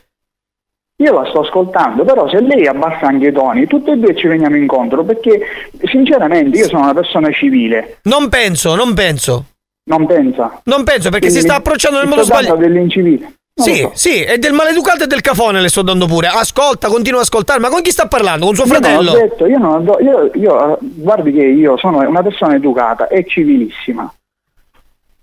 Io 1.00 1.14
la 1.14 1.30
sto 1.30 1.42
ascoltando, 1.42 2.04
però 2.04 2.28
se 2.28 2.42
lei 2.42 2.66
abbassa 2.66 3.06
anche 3.06 3.28
i 3.28 3.32
toni, 3.32 3.68
tutti 3.68 3.92
e 3.92 3.98
due 3.98 4.16
ci 4.16 4.26
veniamo 4.26 4.56
incontro, 4.58 5.04
perché 5.04 5.40
sinceramente 5.84 6.58
io 6.58 6.68
sono 6.68 6.82
una 6.84 6.96
persona 6.96 7.30
civile. 7.32 8.00
Non 8.04 8.28
penso, 8.30 8.74
non 8.74 8.96
penso. 8.96 9.46
Non 9.84 10.08
pensa? 10.08 10.60
Non 10.64 10.84
penso 10.84 11.10
perché 11.12 11.28
si 11.28 11.34
Quindi 11.34 11.50
sta 11.50 11.56
approcciando 11.60 12.00
nel 12.00 12.08
modo 12.08 12.24
sbagliato. 12.24 12.56
dell'incivile. 12.56 13.34
Non 13.58 13.66
Sì, 13.66 13.76
so. 13.78 13.92
sì, 13.96 14.24
e 14.24 14.38
del 14.38 14.54
maleducato 14.54 15.06
e 15.06 15.08
del 15.08 15.22
cafone 15.22 15.60
le 15.62 15.70
sto 15.70 15.82
dando 15.82 16.06
pure. 16.06 16.28
Ascolta, 16.28 16.90
continua 16.90 17.20
ad 17.20 17.26
ascoltare. 17.26 17.60
Ma 17.60 17.70
con 17.70 17.82
chi 17.82 17.90
sta 17.90 18.08
parlando? 18.08 18.46
Con 18.46 18.54
suo 18.56 18.66
Io 18.66 18.72
non 18.72 18.82
fratello? 18.82 19.12
ho 19.12 19.16
detto, 19.16 19.46
io 19.48 19.58
non 19.58 19.84
do- 19.84 19.98
io, 20.00 20.32
io, 20.36 20.74
eh, 20.74 20.78
guardi 20.82 21.32
che 21.32 21.44
io 21.44 21.76
sono 21.78 22.08
una 22.08 22.22
persona 22.22 22.54
educata 22.54 23.08
e 23.08 23.26
civilissima. 23.28 24.14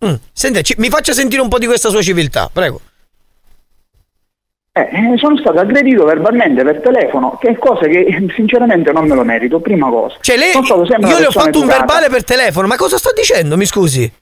Mm. 0.04 0.14
Senta, 0.32 0.62
ci- 0.62 0.74
mi 0.78 0.88
faccia 0.88 1.12
sentire 1.12 1.42
un 1.42 1.48
po' 1.48 1.58
di 1.58 1.66
questa 1.66 1.90
sua 1.90 2.02
civiltà, 2.02 2.50
prego. 2.52 2.80
Eh, 4.76 4.80
eh, 4.80 5.16
sono 5.18 5.38
stato 5.38 5.60
aggredito 5.60 6.04
verbalmente 6.04 6.64
per 6.64 6.80
telefono, 6.80 7.38
che 7.40 7.50
è 7.50 7.56
cosa 7.58 7.86
che 7.86 8.00
eh, 8.00 8.26
sinceramente 8.34 8.90
non 8.90 9.06
me 9.06 9.14
lo 9.14 9.22
merito, 9.22 9.60
prima 9.60 9.88
cosa. 9.88 10.16
Cioè, 10.20 10.36
lei, 10.36 10.50
io 10.50 11.18
le 11.20 11.26
ho 11.26 11.30
fatto 11.30 11.58
un 11.60 11.64
educata. 11.66 11.78
verbale 11.78 12.08
per 12.08 12.24
telefono, 12.24 12.66
ma 12.66 12.74
cosa 12.74 12.98
sta 12.98 13.10
dicendo? 13.14 13.56
Mi 13.56 13.66
scusi. 13.66 14.12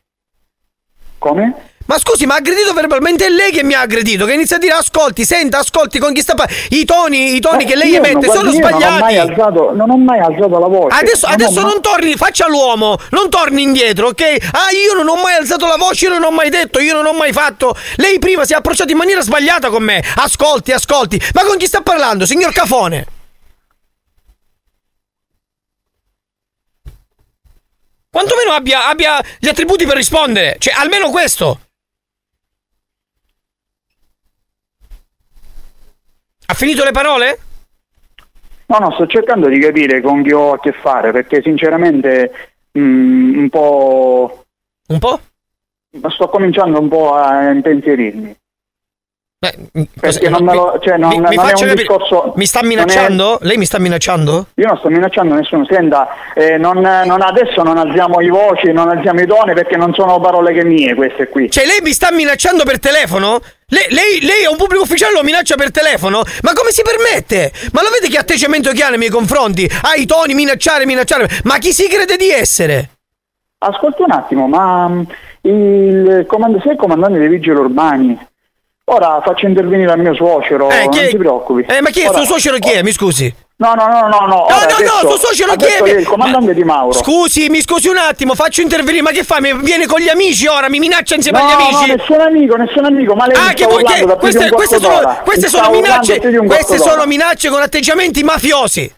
Come? 1.17 1.55
Ma 1.87 1.99
scusi, 1.99 2.27
ma 2.27 2.35
ha 2.35 2.37
aggredito 2.39 2.73
verbalmente 2.73 3.27
è 3.27 3.29
lei 3.29 3.51
che 3.51 3.63
mi 3.65 3.75
ha 3.75 3.81
aggredito, 3.81 4.25
che 4.25 4.33
inizia 4.33 4.57
a 4.57 4.59
dire 4.59 4.73
ascolti, 4.73 5.25
senta, 5.25 5.59
ascolti 5.59 5.99
con 5.99 6.13
chi 6.15 6.21
sta 6.23 6.35
parlando. 6.35 6.61
I 6.71 6.85
toni, 6.85 7.35
i 7.35 7.41
toni 7.41 7.65
Eh, 7.65 7.67
che 7.67 7.77
lei 7.77 7.95
emette 7.97 8.27
sono 8.31 8.51
io 8.51 8.61
Non 8.61 8.73
ho, 8.73 8.79
mai 8.79 8.99
sbagliati. 8.99 9.17
alzato, 9.31 9.73
non 9.75 9.91
ho 9.91 9.97
mai 9.99 10.19
alzato 10.21 10.59
la 10.59 10.67
voce. 10.69 10.97
Adesso, 11.01 11.27
Non 11.27 11.35
adesso 11.35 11.61
mai- 11.61 11.65
non 11.73 11.83
torni, 11.83 12.15
faccia 12.15 12.47
l'uomo, 12.49 12.97
non 13.11 13.29
torni 13.29 13.63
indietro, 13.63 14.09
ok? 14.09 14.23
Ah, 14.53 14.71
io 14.71 14.95
non 14.95 15.09
ho 15.09 15.17
mai 15.21 15.35
alzato 15.35 15.67
la 15.67 15.77
voce, 15.77 16.07
io 16.07 16.13
non 16.13 16.23
ho 16.23 16.31
mai 16.31 16.49
detto, 16.51 16.79
io 16.79 16.95
non 16.95 17.05
ho 17.05 17.13
mai 17.13 17.33
fatto. 17.33 17.77
Lei 17.97 18.19
prima 18.19 18.45
si 18.45 18.53
è 18.53 18.57
approcciato 18.57 18.91
in 18.93 18.97
maniera 18.99 19.21
sbagliata 19.21 19.69
con 19.69 19.83
me. 19.83 20.03
Ascolti, 20.17 20.73
ascolti. 20.73 21.21
Ma 21.35 21.43
con 21.45 21.57
chi 21.59 21.67
sta 21.67 21.81
parlando, 21.83 22.25
signor 22.27 22.53
Cafone? 22.53 23.07
Quantomeno 28.11 28.53
abbia, 28.53 28.89
abbia 28.89 29.23
gli 29.39 29.49
attributi 29.49 29.87
per 29.87 29.97
rispondere. 29.97 30.57
Cioè, 30.59 30.75
almeno 30.75 31.11
questo. 31.11 31.61
Ha 36.53 36.55
finito 36.55 36.85
le 36.85 36.91
parole? 36.91 37.39
No, 38.67 38.77
no, 38.77 38.93
sto 38.93 39.07
cercando 39.07 39.49
di 39.49 39.59
capire 39.59 40.03
con 40.03 40.23
chi 40.23 40.33
ho 40.33 40.53
a 40.53 40.61
che 40.61 40.73
fare, 40.73 41.11
perché 41.11 41.41
sinceramente 41.41 42.31
mm, 42.79 43.39
un 43.39 43.49
po'... 43.49 44.45
Un 44.89 44.99
po'? 44.99 45.21
Sto 46.11 46.29
cominciando 46.29 46.79
un 46.79 46.89
po' 46.89 47.15
a 47.15 47.49
impensierirmi. 47.51 48.37
Perché 50.01 50.29
non 50.29 50.45
me 50.45 50.55
lo... 50.55 50.79
Cioè, 50.81 50.97
non, 50.97 51.09
mi, 51.09 51.17
mi 51.17 51.23
non 51.23 51.33
è 51.33 51.35
faccia 51.35 51.65
un 51.65 51.71
capire- 51.71 51.75
discorso... 51.75 52.33
Mi 52.37 52.47
sta 52.47 52.61
non 52.61 52.71
è- 52.71 52.75
minacciando? 52.75 53.39
Lei 53.43 53.57
mi 53.57 53.65
sta 53.65 53.81
minacciando? 53.81 54.47
Io 54.55 54.67
non 54.69 54.77
sto 54.79 54.89
minacciando 54.89 55.35
nessuno, 55.35 55.65
senta, 55.69 56.09
eh, 56.35 56.59
non, 56.59 56.79
non 56.79 57.21
adesso 57.23 57.65
non 57.65 57.77
alziamo 57.77 58.21
i 58.21 58.29
voci, 58.29 58.71
non 58.71 58.89
alziamo 58.89 59.21
i 59.21 59.27
toni 59.27 59.53
perché 59.55 59.77
non 59.77 59.93
sono 59.95 60.21
parole 60.21 60.53
che 60.53 60.63
mie 60.65 60.95
queste 60.95 61.29
qui. 61.29 61.51
Cioè, 61.51 61.67
lei 61.67 61.81
mi 61.83 61.91
sta 61.91 62.13
minacciando 62.13 62.63
per 62.63 62.79
telefono? 62.79 63.41
Lei, 63.67 63.87
lei, 63.89 64.21
lei 64.21 64.45
è 64.45 64.49
un 64.49 64.57
pubblico 64.57 64.85
ufficiale, 64.85 65.15
lo 65.15 65.25
minaccia 65.25 65.57
per 65.57 65.73
telefono? 65.73 66.23
Ma 66.43 66.53
come 66.53 66.71
si 66.71 66.83
permette? 66.83 67.51
Ma 67.73 67.83
lo 67.83 67.89
vede 67.91 68.13
che 68.13 68.19
atteggiamento 68.19 68.71
che 68.71 68.85
ha 68.85 68.91
nei 68.91 68.99
miei 68.99 69.11
confronti? 69.11 69.65
Ha 69.65 69.97
i 69.97 70.07
toni, 70.07 70.35
minacciare, 70.35 70.87
minacciare. 70.87 71.29
Ma 71.43 71.59
chi 71.59 71.73
si 71.73 71.89
crede 71.89 72.17
di 72.17 72.31
essere? 72.31 72.91
Ascolti 73.59 74.03
un 74.03 74.13
attimo, 74.13 74.47
ma 74.47 74.89
mm, 74.89 75.03
il 75.43 76.27
sei 76.63 76.73
il 76.73 76.77
comandante 76.77 77.19
dei 77.19 77.29
vigili 77.29 77.57
urbani. 77.57 78.31
Ora 78.93 79.23
faccio 79.25 79.47
intervenire 79.47 79.91
il 79.95 80.01
mio 80.01 80.15
suocero, 80.15 80.69
Eh, 80.71 80.85
non 80.85 80.99
è- 80.99 81.09
si 81.09 81.17
preoccupi. 81.17 81.65
Eh, 81.67 81.81
ma 81.81 81.89
chi 81.89 82.01
è 82.03 82.09
Ora- 82.09 82.19
suo 82.19 82.27
suocero? 82.27 82.59
Chi 82.59 82.73
è? 82.73 82.83
Mi 82.83 82.93
scusi. 82.93 83.35
No, 83.57 83.73
no, 83.75 83.87
no, 83.87 84.01
no, 84.09 84.09
no. 84.09 84.27
No, 84.27 84.45
ora 84.45 84.55
no, 84.57 84.61
adesso- 84.63 84.83
no, 85.03 85.09
suo 85.09 85.17
suocero 85.19 85.55
chi 85.55 85.65
è? 85.65 85.89
il 85.99 86.07
comandante 86.07 86.53
di 86.53 86.63
Mauro. 86.65 86.93
Scusi, 86.93 87.49
mi 87.49 87.61
scusi 87.63 87.89
un 87.89 87.97
attimo, 87.97 88.35
faccio 88.35 88.61
intervenire. 88.61 89.03
Ma 89.03 89.11
che 89.13 89.23
fa? 89.25 89.41
Mi 89.41 89.57
viene 89.63 89.87
con 89.87 90.01
gli 90.01 90.09
amici 90.09 90.47
ora? 90.47 90.69
Mi 90.69 90.79
minaccia 90.79 91.15
insieme 91.15 91.39
no, 91.39 91.45
agli 91.47 91.53
amici? 91.53 91.87
No, 91.89 91.95
nessun 91.95 92.21
amico, 92.21 92.57
nessun 92.57 92.85
amico, 92.85 93.15
ma 93.15 93.27
lei 93.27 93.37
Ah, 93.37 93.53
che 93.55 93.65
vuoi 93.65 93.83
che 93.85 94.05
queste, 94.19 94.51
queste 94.51 94.79
sono, 94.79 95.17
queste 95.25 95.49
sono 95.49 95.71
minacce, 95.71 96.19
queste 96.45 96.79
sono 96.79 97.07
minacce 97.07 97.49
con 97.49 97.63
atteggiamenti 97.63 98.23
mafiosi. 98.23 98.93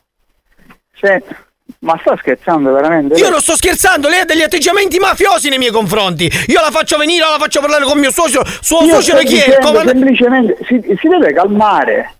Senta, 1.01 1.37
ma 1.85 1.99
sta 2.01 2.17
scherzando 2.17 2.73
veramente? 2.73 3.15
Io 3.17 3.29
non 3.29 3.41
sto 3.41 3.55
scherzando, 3.55 4.09
lei 4.09 4.21
ha 4.21 4.25
degli 4.25 4.43
atteggiamenti 4.43 4.99
mafiosi 4.99 5.51
nei 5.51 5.59
miei 5.59 5.71
confronti. 5.71 6.31
Io 6.49 6.61
la 6.61 6.71
faccio 6.71 6.97
venire, 6.97 7.21
la 7.21 7.37
faccio 7.39 7.61
parlare 7.61 7.85
con 7.85 7.99
mio 7.99 8.11
suocero. 8.11 8.45
Suo 8.45 8.83
Io 8.85 9.01
sto 9.01 9.19
chi 9.19 9.39
è? 9.39 9.59
Comandante. 9.61 9.91
semplicemente 9.91 10.57
si, 10.65 10.81
si 10.99 11.09
deve 11.09 11.33
calmare. 11.33 12.15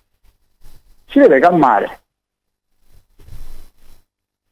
Si 1.09 1.19
deve 1.19 1.39
calmare. 1.39 1.99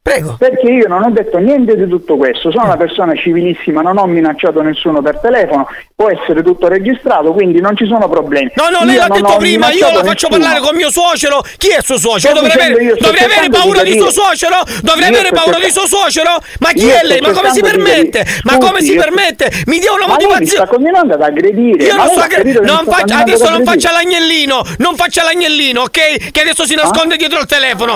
Prego. 0.04 0.36
Perché 0.38 0.70
io 0.70 0.90
non 0.90 1.02
ho 1.02 1.12
detto 1.12 1.38
niente 1.38 1.78
di 1.78 1.88
tutto 1.88 2.18
questo, 2.18 2.52
sono 2.52 2.66
una 2.66 2.76
persona 2.76 3.16
civilissima, 3.16 3.82
non 3.82 3.98
ho 3.98 4.06
minacciato 4.06 4.62
nessuno 4.62 5.02
per 5.02 5.20
telefono, 5.20 5.66
può 5.96 6.10
essere 6.10 6.44
tutto 6.44 6.68
registrato, 6.68 7.32
quindi 7.32 7.62
non 7.62 7.78
ci 7.78 7.86
sono 7.88 8.10
problemi. 8.10 8.52
No, 8.56 8.68
no, 8.68 8.84
lei 8.84 8.96
Io 8.96 9.00
l'ha 9.00 9.08
detto 9.08 9.38
prima, 9.38 9.72
io 9.72 9.88
la 9.88 10.04
faccio 10.04 10.28
nessuno. 10.28 10.30
parlare 10.30 10.60
con 10.60 10.76
mio 10.76 10.92
suocero. 10.92 11.42
Chi 11.56 11.70
è 11.70 11.82
suo 11.82 11.98
suocero? 11.98 12.36
Sto 12.36 12.46
Dovrei 12.46 12.66
avere, 12.66 12.96
sto 12.96 13.06
dovrei 13.06 13.24
avere 13.24 13.42
cercando 13.44 13.48
di 13.48 13.64
paura 13.64 13.84
di 13.84 13.98
suo 13.98 14.12
suocero? 14.12 14.56
Dovrei 14.82 15.08
avere 15.08 15.26
sto 15.28 15.36
paura 15.36 15.60
di 15.60 15.72
suo 15.72 15.88
suocero? 15.88 16.32
Ma 16.60 16.70
chi 16.74 16.90
è 16.90 16.98
sto 16.98 17.08
lei? 17.08 17.22
Ma 17.22 17.32
come 17.32 17.50
si 17.52 17.62
permette? 17.62 18.26
Ma 18.44 18.58
come 18.58 18.82
si 18.82 18.96
permette? 18.96 19.52
Mi 19.68 19.80
dia 19.80 19.94
una 19.94 20.06
Ma 20.06 20.14
motivazione. 20.16 20.46
sta 20.48 20.68
continuando 20.68 21.14
ad 21.14 21.22
aggredire. 21.22 21.82
Io 21.82 21.96
ma 21.96 22.04
non 22.04 22.14
faccia, 22.14 22.42
continuando 22.42 22.92
adesso 22.92 23.46
ad 23.46 23.52
non 23.54 23.64
faccia 23.64 23.92
l'agnellino. 23.94 24.62
Non 24.80 24.96
faccia 24.98 25.24
l'agnellino, 25.24 25.82
ok? 25.84 26.32
Che 26.32 26.42
adesso 26.42 26.66
si 26.66 26.76
nasconde 26.76 27.16
dietro 27.16 27.40
il 27.40 27.46
telefono. 27.46 27.96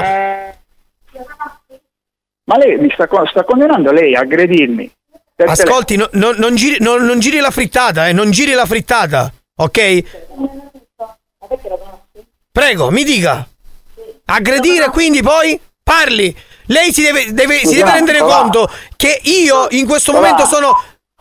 Ma 2.48 2.58
lei 2.58 2.78
mi 2.78 2.90
sta, 2.94 3.08
sta 3.30 3.44
continuando 3.44 3.92
lei 3.92 4.16
a 4.16 4.22
aggredirmi. 4.22 4.90
per 5.36 5.50
Ascolti, 5.50 5.96
no- 5.98 6.10
no- 6.14 6.34
non, 6.36 6.56
giri, 6.56 6.78
no- 6.80 6.98
non 6.98 7.20
giri 7.20 7.40
la 7.40 7.52
frittata, 7.52 8.08
eh, 8.08 8.14
non 8.14 8.32
giri 8.32 8.54
la 8.54 8.66
frittata, 8.66 9.32
ok? 9.58 10.04
Prego, 12.52 12.90
mi 12.90 13.04
dica. 13.04 13.46
Aggredire 14.26 14.90
quindi 14.90 15.22
poi 15.22 15.60
parli. 15.84 16.36
Lei 16.68 16.92
si 16.92 17.02
deve, 17.04 17.32
deve- 17.34 17.60
si 17.60 17.76
deve 17.76 17.92
rendere 17.92 18.20
conto 18.20 18.70
che 18.96 19.20
io 19.24 19.68
in 19.72 19.86
questo 19.88 20.12
momento 20.12 20.46
sono. 20.46 20.72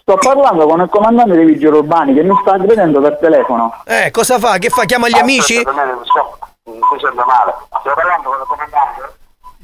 Sto 0.01 0.15
parlando 0.16 0.66
con 0.66 0.81
il 0.81 0.89
comandante 0.89 1.35
dei 1.35 1.44
vigili 1.44 1.66
urbani 1.66 2.15
che 2.15 2.23
mi 2.23 2.35
sta 2.40 2.53
aggredendo 2.53 3.01
per 3.01 3.19
telefono. 3.20 3.82
Eh, 3.86 4.11
cosa 4.12 4.39
fa? 4.39 4.57
Che 4.59 4.69
fa? 4.70 4.85
Chiama 4.85 5.09
gli 5.09 5.19
amici? 5.19 5.57
Mi 5.57 6.81
sembra 7.01 7.24
male. 7.27 7.55
Stai 7.81 7.94
parlando 7.94 8.28
con 8.31 8.39
il 8.40 8.47
comandante? 8.47 9.15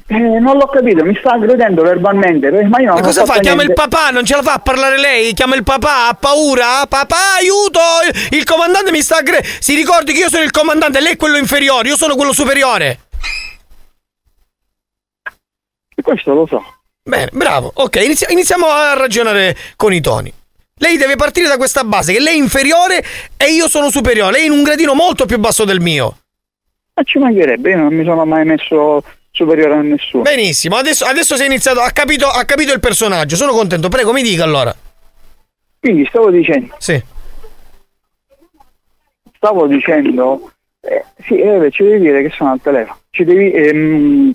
Eh, 0.05 0.17
non 0.17 0.57
l'ho 0.57 0.67
capito, 0.67 1.03
mi 1.05 1.15
sta 1.17 1.31
aggredendo 1.33 1.81
verbalmente. 1.81 2.47
eh, 2.47 2.67
Ma 2.67 2.79
io 2.79 2.87
non 2.89 2.97
E 2.97 3.01
ho 3.01 3.03
cosa 3.03 3.25
fa? 3.25 3.39
Chiama 3.39 3.63
il 3.63 3.73
papà, 3.73 4.09
non 4.09 4.25
ce 4.25 4.35
la 4.35 4.41
fa 4.43 4.53
a 4.53 4.59
parlare 4.59 4.97
lei? 4.99 5.33
Chiama 5.33 5.55
il 5.55 5.63
papà, 5.63 6.07
ha 6.09 6.13
paura? 6.13 6.85
Papà, 6.87 7.35
aiuto! 7.39 7.79
Il 8.31 8.43
comandante 8.43 8.91
mi 8.91 9.01
sta 9.01 9.17
aggredendo. 9.17 9.47
Si 9.59 9.73
ricordi 9.75 10.11
che 10.13 10.19
io 10.19 10.29
sono 10.29 10.43
il 10.43 10.51
comandante, 10.51 10.99
lei 10.99 11.13
è 11.13 11.15
quello 11.15 11.37
inferiore, 11.37 11.87
io 11.87 11.95
sono 11.97 12.15
quello 12.15 12.33
superiore. 12.33 12.99
Questo 16.01 16.33
lo 16.33 16.45
so. 16.47 16.61
Bene, 17.01 17.29
bravo. 17.31 17.71
Ok, 17.75 17.95
inizia- 18.03 18.27
iniziamo 18.29 18.67
a 18.67 18.93
ragionare 18.93 19.55
con 19.77 19.93
i 19.93 20.01
toni. 20.01 20.31
Lei 20.79 20.97
deve 20.97 21.15
partire 21.15 21.47
da 21.47 21.55
questa 21.55 21.83
base 21.85 22.11
che 22.11 22.19
lei 22.19 22.33
è 22.35 22.41
inferiore 22.41 23.01
e 23.37 23.51
io 23.53 23.69
sono 23.69 23.89
superiore. 23.89 24.33
Lei 24.33 24.41
è 24.41 24.45
in 24.45 24.51
un 24.51 24.63
gradino 24.63 24.93
molto 24.95 25.25
più 25.25 25.39
basso 25.39 25.63
del 25.63 25.79
mio. 25.79 26.17
Ma 26.95 27.03
ci 27.03 27.19
mancherebbe, 27.19 27.69
io 27.69 27.77
non 27.77 27.93
mi 27.93 28.03
sono 28.03 28.25
mai 28.25 28.43
messo 28.43 29.01
superiore 29.35 29.73
a 29.73 29.81
nessuno. 29.81 30.21
Benissimo, 30.21 30.75
adesso, 30.75 31.05
adesso 31.05 31.35
sei 31.35 31.47
iniziato, 31.47 31.79
ha 31.79 31.89
capito, 31.89 32.27
ha 32.27 32.45
capito 32.45 32.71
il 32.71 32.79
personaggio. 32.79 33.35
Sono 33.35 33.51
contento. 33.51 33.89
Prego, 33.89 34.13
mi 34.13 34.21
dica 34.21 34.43
allora. 34.43 34.73
Quindi 35.79 36.05
stavo 36.05 36.29
dicendo. 36.29 36.75
Sì. 36.77 37.01
Stavo 39.35 39.65
dicendo. 39.65 40.51
eh, 40.81 41.03
sì, 41.25 41.39
eh, 41.39 41.71
ci 41.71 41.83
devi 41.83 41.99
dire 41.99 42.21
che 42.21 42.29
sono 42.29 42.51
al 42.51 42.61
telefono. 42.61 42.99
Ci 43.09 43.23
devi. 43.23 43.51
ehm, 43.51 44.33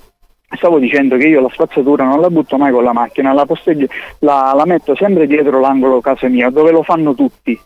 stavo 0.56 0.78
dicendo 0.78 1.16
che 1.16 1.28
io 1.28 1.40
la 1.40 1.50
spazzatura 1.52 2.04
non 2.04 2.20
la 2.20 2.30
butto 2.30 2.56
mai 2.56 2.72
con 2.72 2.82
la 2.82 2.92
macchina, 2.92 3.32
la, 3.32 3.46
posteggio- 3.46 3.86
la, 4.20 4.52
la 4.54 4.64
metto 4.64 4.96
sempre 4.96 5.26
dietro 5.26 5.60
l'angolo 5.60 6.00
casa 6.00 6.26
mia, 6.26 6.50
dove 6.50 6.72
lo 6.72 6.82
fanno 6.82 7.14
tutti. 7.14 7.58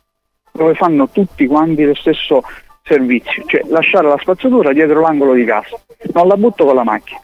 Dove 0.54 0.74
fanno 0.74 1.08
tutti 1.08 1.46
quanti 1.46 1.82
lo 1.82 1.94
stesso 1.94 2.42
servizio. 2.92 3.44
Cioè 3.46 3.62
lasciare 3.68 4.08
la 4.08 4.18
spazzatura 4.20 4.72
dietro 4.72 5.00
l'angolo 5.00 5.34
di 5.34 5.44
casa. 5.44 5.80
Non 6.12 6.28
la 6.28 6.36
butto 6.36 6.64
con 6.64 6.74
la 6.74 6.84
macchina. 6.84 7.20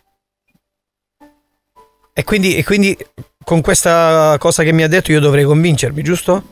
E 2.13 2.25
quindi, 2.25 2.57
e 2.57 2.65
quindi 2.65 2.97
con 3.45 3.61
questa 3.61 4.37
cosa 4.39 4.63
che 4.63 4.73
mi 4.73 4.83
ha 4.83 4.89
detto 4.89 5.13
io 5.13 5.21
dovrei 5.21 5.45
convincermi, 5.45 6.03
giusto? 6.03 6.43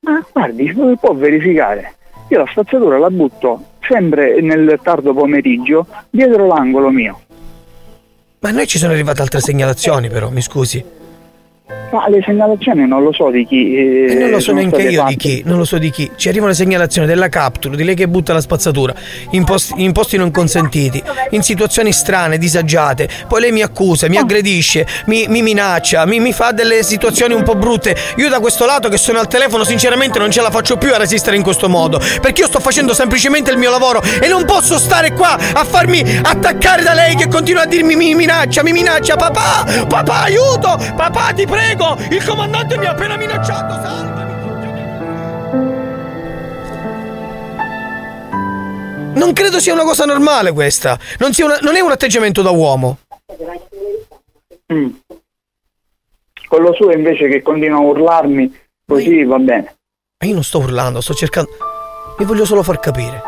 Ma 0.00 0.24
guardi, 0.32 0.72
può 0.72 1.14
verificare. 1.14 1.96
Io 2.28 2.38
la 2.38 2.46
spazzatura 2.50 2.98
la 2.98 3.10
butto 3.10 3.72
sempre 3.80 4.40
nel 4.40 4.78
tardo 4.82 5.12
pomeriggio, 5.12 5.86
dietro 6.08 6.46
l'angolo 6.46 6.90
mio. 6.90 7.20
Ma 8.40 8.48
a 8.48 8.52
noi 8.52 8.66
ci 8.66 8.78
sono 8.78 8.92
arrivate 8.92 9.22
altre 9.22 9.40
segnalazioni 9.40 10.08
però, 10.08 10.30
mi 10.30 10.40
scusi. 10.40 10.82
Ma 11.66 12.08
le 12.08 12.22
segnalazioni 12.26 12.86
non 12.86 13.02
lo 13.02 13.10
so 13.12 13.30
di 13.30 13.46
chi. 13.46 13.74
eh, 13.74 14.06
E 14.10 14.14
non 14.16 14.30
lo 14.30 14.40
so 14.40 14.52
neanche 14.52 14.82
io 14.82 15.04
di 15.06 15.16
chi, 15.16 15.42
non 15.46 15.56
lo 15.56 15.64
so 15.64 15.78
di 15.78 15.90
chi. 15.90 16.10
Ci 16.14 16.28
arriva 16.28 16.44
una 16.44 16.52
segnalazione 16.52 17.06
della 17.06 17.28
capture, 17.30 17.74
di 17.74 17.84
lei 17.84 17.94
che 17.94 18.06
butta 18.06 18.34
la 18.34 18.42
spazzatura 18.42 18.92
in 19.30 19.44
posti, 19.44 19.72
in 19.82 19.92
posti 19.92 20.18
non 20.18 20.30
consentiti, 20.30 21.02
in 21.30 21.42
situazioni 21.42 21.92
strane, 21.92 22.36
disagiate. 22.36 23.08
Poi 23.28 23.40
lei 23.40 23.52
mi 23.52 23.62
accusa, 23.62 24.08
mi 24.10 24.18
aggredisce, 24.18 24.86
mi, 25.06 25.24
mi 25.28 25.40
minaccia, 25.40 26.04
mi, 26.04 26.20
mi 26.20 26.34
fa 26.34 26.50
delle 26.52 26.82
situazioni 26.82 27.32
un 27.32 27.44
po' 27.44 27.54
brutte. 27.54 27.96
Io 28.16 28.28
da 28.28 28.40
questo 28.40 28.66
lato 28.66 28.90
che 28.90 28.98
sono 28.98 29.18
al 29.20 29.28
telefono 29.28 29.64
sinceramente 29.64 30.18
non 30.18 30.30
ce 30.30 30.42
la 30.42 30.50
faccio 30.50 30.76
più 30.76 30.92
a 30.92 30.98
resistere 30.98 31.36
in 31.36 31.42
questo 31.42 31.70
modo. 31.70 31.98
Perché 32.20 32.42
io 32.42 32.48
sto 32.48 32.60
facendo 32.60 32.92
semplicemente 32.92 33.50
il 33.50 33.56
mio 33.56 33.70
lavoro 33.70 34.02
e 34.20 34.28
non 34.28 34.44
posso 34.44 34.76
stare 34.78 35.12
qua 35.12 35.32
a 35.54 35.64
farmi 35.64 36.02
attaccare 36.22 36.82
da 36.82 36.92
lei 36.92 37.14
che 37.14 37.28
continua 37.28 37.62
a 37.62 37.66
dirmi 37.66 37.94
mi 37.96 38.14
minaccia, 38.14 38.62
mi 38.62 38.72
minaccia. 38.72 39.16
Papà, 39.16 39.86
papà, 39.88 40.22
aiuto! 40.24 40.76
Papà, 40.94 41.32
ti 41.34 41.44
prego! 41.46 41.52
Il 42.10 42.24
comandante 42.24 42.76
mi 42.78 42.86
ha 42.86 42.90
appena 42.90 43.16
minacciato, 43.16 43.74
salvami! 43.74 44.32
Non 49.14 49.32
credo 49.32 49.60
sia 49.60 49.72
una 49.72 49.84
cosa 49.84 50.04
normale 50.04 50.52
questa. 50.52 50.98
Non, 51.18 51.32
sia 51.32 51.44
una- 51.44 51.58
non 51.60 51.76
è 51.76 51.80
un 51.80 51.90
atteggiamento 51.90 52.42
da 52.42 52.50
uomo. 52.50 52.98
Mm. 54.72 54.88
Quello 56.48 56.72
suo 56.74 56.90
invece 56.92 57.28
che 57.28 57.42
continua 57.42 57.78
a 57.78 57.82
urlarmi, 57.82 58.60
così 58.86 59.24
va 59.24 59.38
bene. 59.38 59.76
Ma 60.18 60.26
io 60.28 60.34
non 60.34 60.42
sto 60.44 60.58
urlando, 60.58 61.00
sto 61.00 61.14
cercando. 61.14 61.50
Mi 62.18 62.24
voglio 62.24 62.44
solo 62.44 62.62
far 62.62 62.80
capire. 62.80 63.22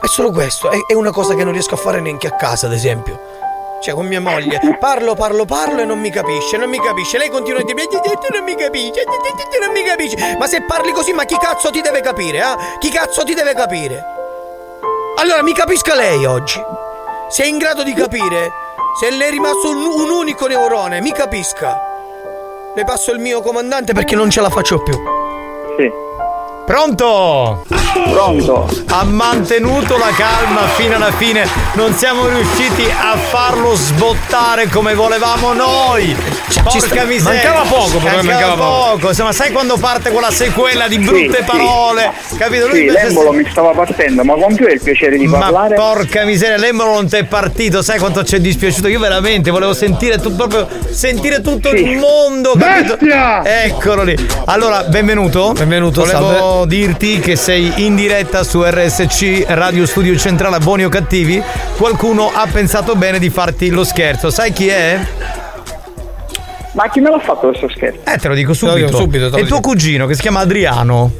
È 0.00 0.06
solo 0.06 0.30
questo, 0.30 0.70
è, 0.70 0.76
è 0.88 0.94
una 0.94 1.10
cosa 1.10 1.34
che 1.34 1.44
non 1.44 1.52
riesco 1.52 1.74
a 1.74 1.78
fare 1.78 2.00
neanche 2.00 2.28
a 2.28 2.36
casa, 2.36 2.66
ad 2.66 2.72
esempio. 2.72 3.37
Cioè, 3.80 3.94
con 3.94 4.06
mia 4.06 4.20
moglie, 4.20 4.60
parlo, 4.80 5.14
parlo, 5.14 5.44
parlo 5.44 5.80
e 5.80 5.84
non 5.84 6.00
mi 6.00 6.10
capisce, 6.10 6.56
non 6.56 6.68
mi 6.68 6.80
capisce. 6.80 7.16
Lei 7.16 7.28
continua 7.30 7.60
a 7.60 7.64
dirmi, 7.64 7.82
"Eh, 7.82 7.84
eh, 7.84 8.18
tu 8.18 8.32
non 8.32 8.42
mi 8.42 8.56
tu 8.56 9.58
non 9.60 9.72
mi 9.72 9.82
capisci. 9.84 10.16
Ma 10.36 10.46
se 10.46 10.62
parli 10.62 10.92
così, 10.92 11.12
ma 11.12 11.24
chi 11.24 11.36
cazzo 11.38 11.70
ti 11.70 11.80
deve 11.80 12.00
capire, 12.00 12.38
eh? 12.38 12.78
Chi 12.80 12.90
cazzo 12.90 13.22
ti 13.24 13.34
deve 13.34 13.54
capire? 13.54 14.04
Allora, 15.18 15.42
mi 15.42 15.52
capisca 15.52 15.94
lei 15.94 16.24
oggi. 16.24 16.60
Se 17.28 17.42
è 17.44 17.46
in 17.46 17.58
grado 17.58 17.82
di 17.82 17.92
capire, 17.94 18.50
se 19.00 19.10
le 19.10 19.26
è 19.26 19.30
rimasto 19.30 19.70
un, 19.70 19.76
un 19.84 20.10
unico 20.10 20.46
neurone, 20.46 21.00
mi 21.00 21.12
capisca. 21.12 21.80
Le 22.74 22.84
passo 22.84 23.12
il 23.12 23.18
mio 23.20 23.40
comandante 23.42 23.92
perché 23.92 24.14
non 24.14 24.30
ce 24.30 24.40
la 24.40 24.50
faccio 24.50 24.82
più. 24.82 24.94
Sì. 25.76 25.90
Pronto? 26.68 27.64
Pronto. 28.10 28.68
Ha 28.90 29.02
mantenuto 29.04 29.96
la 29.96 30.10
calma 30.14 30.66
fino 30.76 30.96
alla 30.96 31.10
fine. 31.12 31.48
Non 31.72 31.94
siamo 31.94 32.26
riusciti 32.28 32.84
a 32.84 33.16
farlo 33.16 33.74
sbottare 33.74 34.68
come 34.68 34.92
volevamo 34.94 35.54
noi. 35.54 36.14
Porca 36.62 36.78
sta- 36.80 37.04
miseria. 37.04 37.52
mancava 37.54 37.60
poco, 37.62 37.96
però, 37.98 38.16
Mancava 38.16 38.22
mancava 38.22 38.54
poco. 38.64 39.08
Insomma, 39.08 39.32
sai 39.32 39.50
quando 39.50 39.78
parte 39.78 40.10
quella 40.10 40.30
sequela 40.30 40.88
di 40.88 40.98
brutte 40.98 41.38
Sì, 41.38 41.42
parole? 41.44 42.12
sì. 42.26 42.36
Capito? 42.36 42.66
Lui 42.66 42.76
Sì, 42.76 42.80
invece 42.84 43.02
l'embolo 43.04 43.32
mi 43.32 43.46
stava 43.50 43.70
partendo, 43.70 44.24
ma 44.24 44.34
con 44.34 44.54
più 44.54 44.66
è 44.66 44.72
il 44.72 44.80
piacere 44.82 45.16
di 45.16 45.26
Ma 45.26 45.38
parlare. 45.38 45.74
porca 45.74 46.24
miseria, 46.24 46.58
l'embolo 46.58 46.92
non 46.92 47.08
ti 47.08 47.16
è 47.16 47.24
partito, 47.24 47.80
sai 47.80 47.98
quanto 47.98 48.22
ci 48.24 48.36
è 48.36 48.40
dispiaciuto? 48.40 48.88
Io 48.88 49.00
veramente 49.00 49.50
volevo 49.50 49.72
sentire 49.72 50.18
tu, 50.20 50.36
proprio 50.36 50.68
sentire 50.90 51.40
tutto 51.40 51.70
il 51.70 51.96
mondo, 51.96 52.52
capito? 52.58 52.98
Eccolo 53.44 54.02
lì. 54.02 54.14
Allora, 54.46 54.82
benvenuto. 54.84 55.52
Benvenuto, 55.52 56.00
Volevo 56.02 56.18
salve. 56.18 56.57
Dirti 56.64 57.18
che 57.20 57.36
sei 57.36 57.72
in 57.86 57.94
diretta 57.94 58.42
su 58.44 58.62
RSC 58.64 59.44
Radio 59.48 59.86
Studio 59.86 60.16
Centrale 60.16 60.56
a 60.56 60.58
Buoni 60.58 60.84
o 60.84 60.88
Cattivi. 60.88 61.42
Qualcuno 61.76 62.30
ha 62.32 62.46
pensato 62.50 62.94
bene 62.96 63.18
di 63.18 63.30
farti 63.30 63.68
lo 63.70 63.84
scherzo. 63.84 64.30
Sai 64.30 64.52
chi 64.52 64.68
è? 64.68 64.98
Ma 66.72 66.88
chi 66.90 67.00
me 67.00 67.10
l'ha 67.10 67.18
fatto 67.18 67.48
questo 67.48 67.68
scherzo? 67.68 68.00
Eh, 68.04 68.18
te 68.18 68.28
lo 68.28 68.34
dico 68.34 68.52
Te 68.52 68.58
lo 68.64 68.70
subito. 68.70 68.86
dico 68.86 68.96
subito, 68.98 69.24
te 69.30 69.30
lo 69.30 69.36
È 69.36 69.46
tuo 69.46 69.56
dico. 69.56 69.68
cugino 69.68 70.06
che 70.06 70.14
si 70.14 70.20
chiama 70.20 70.40
Adriano. 70.40 71.10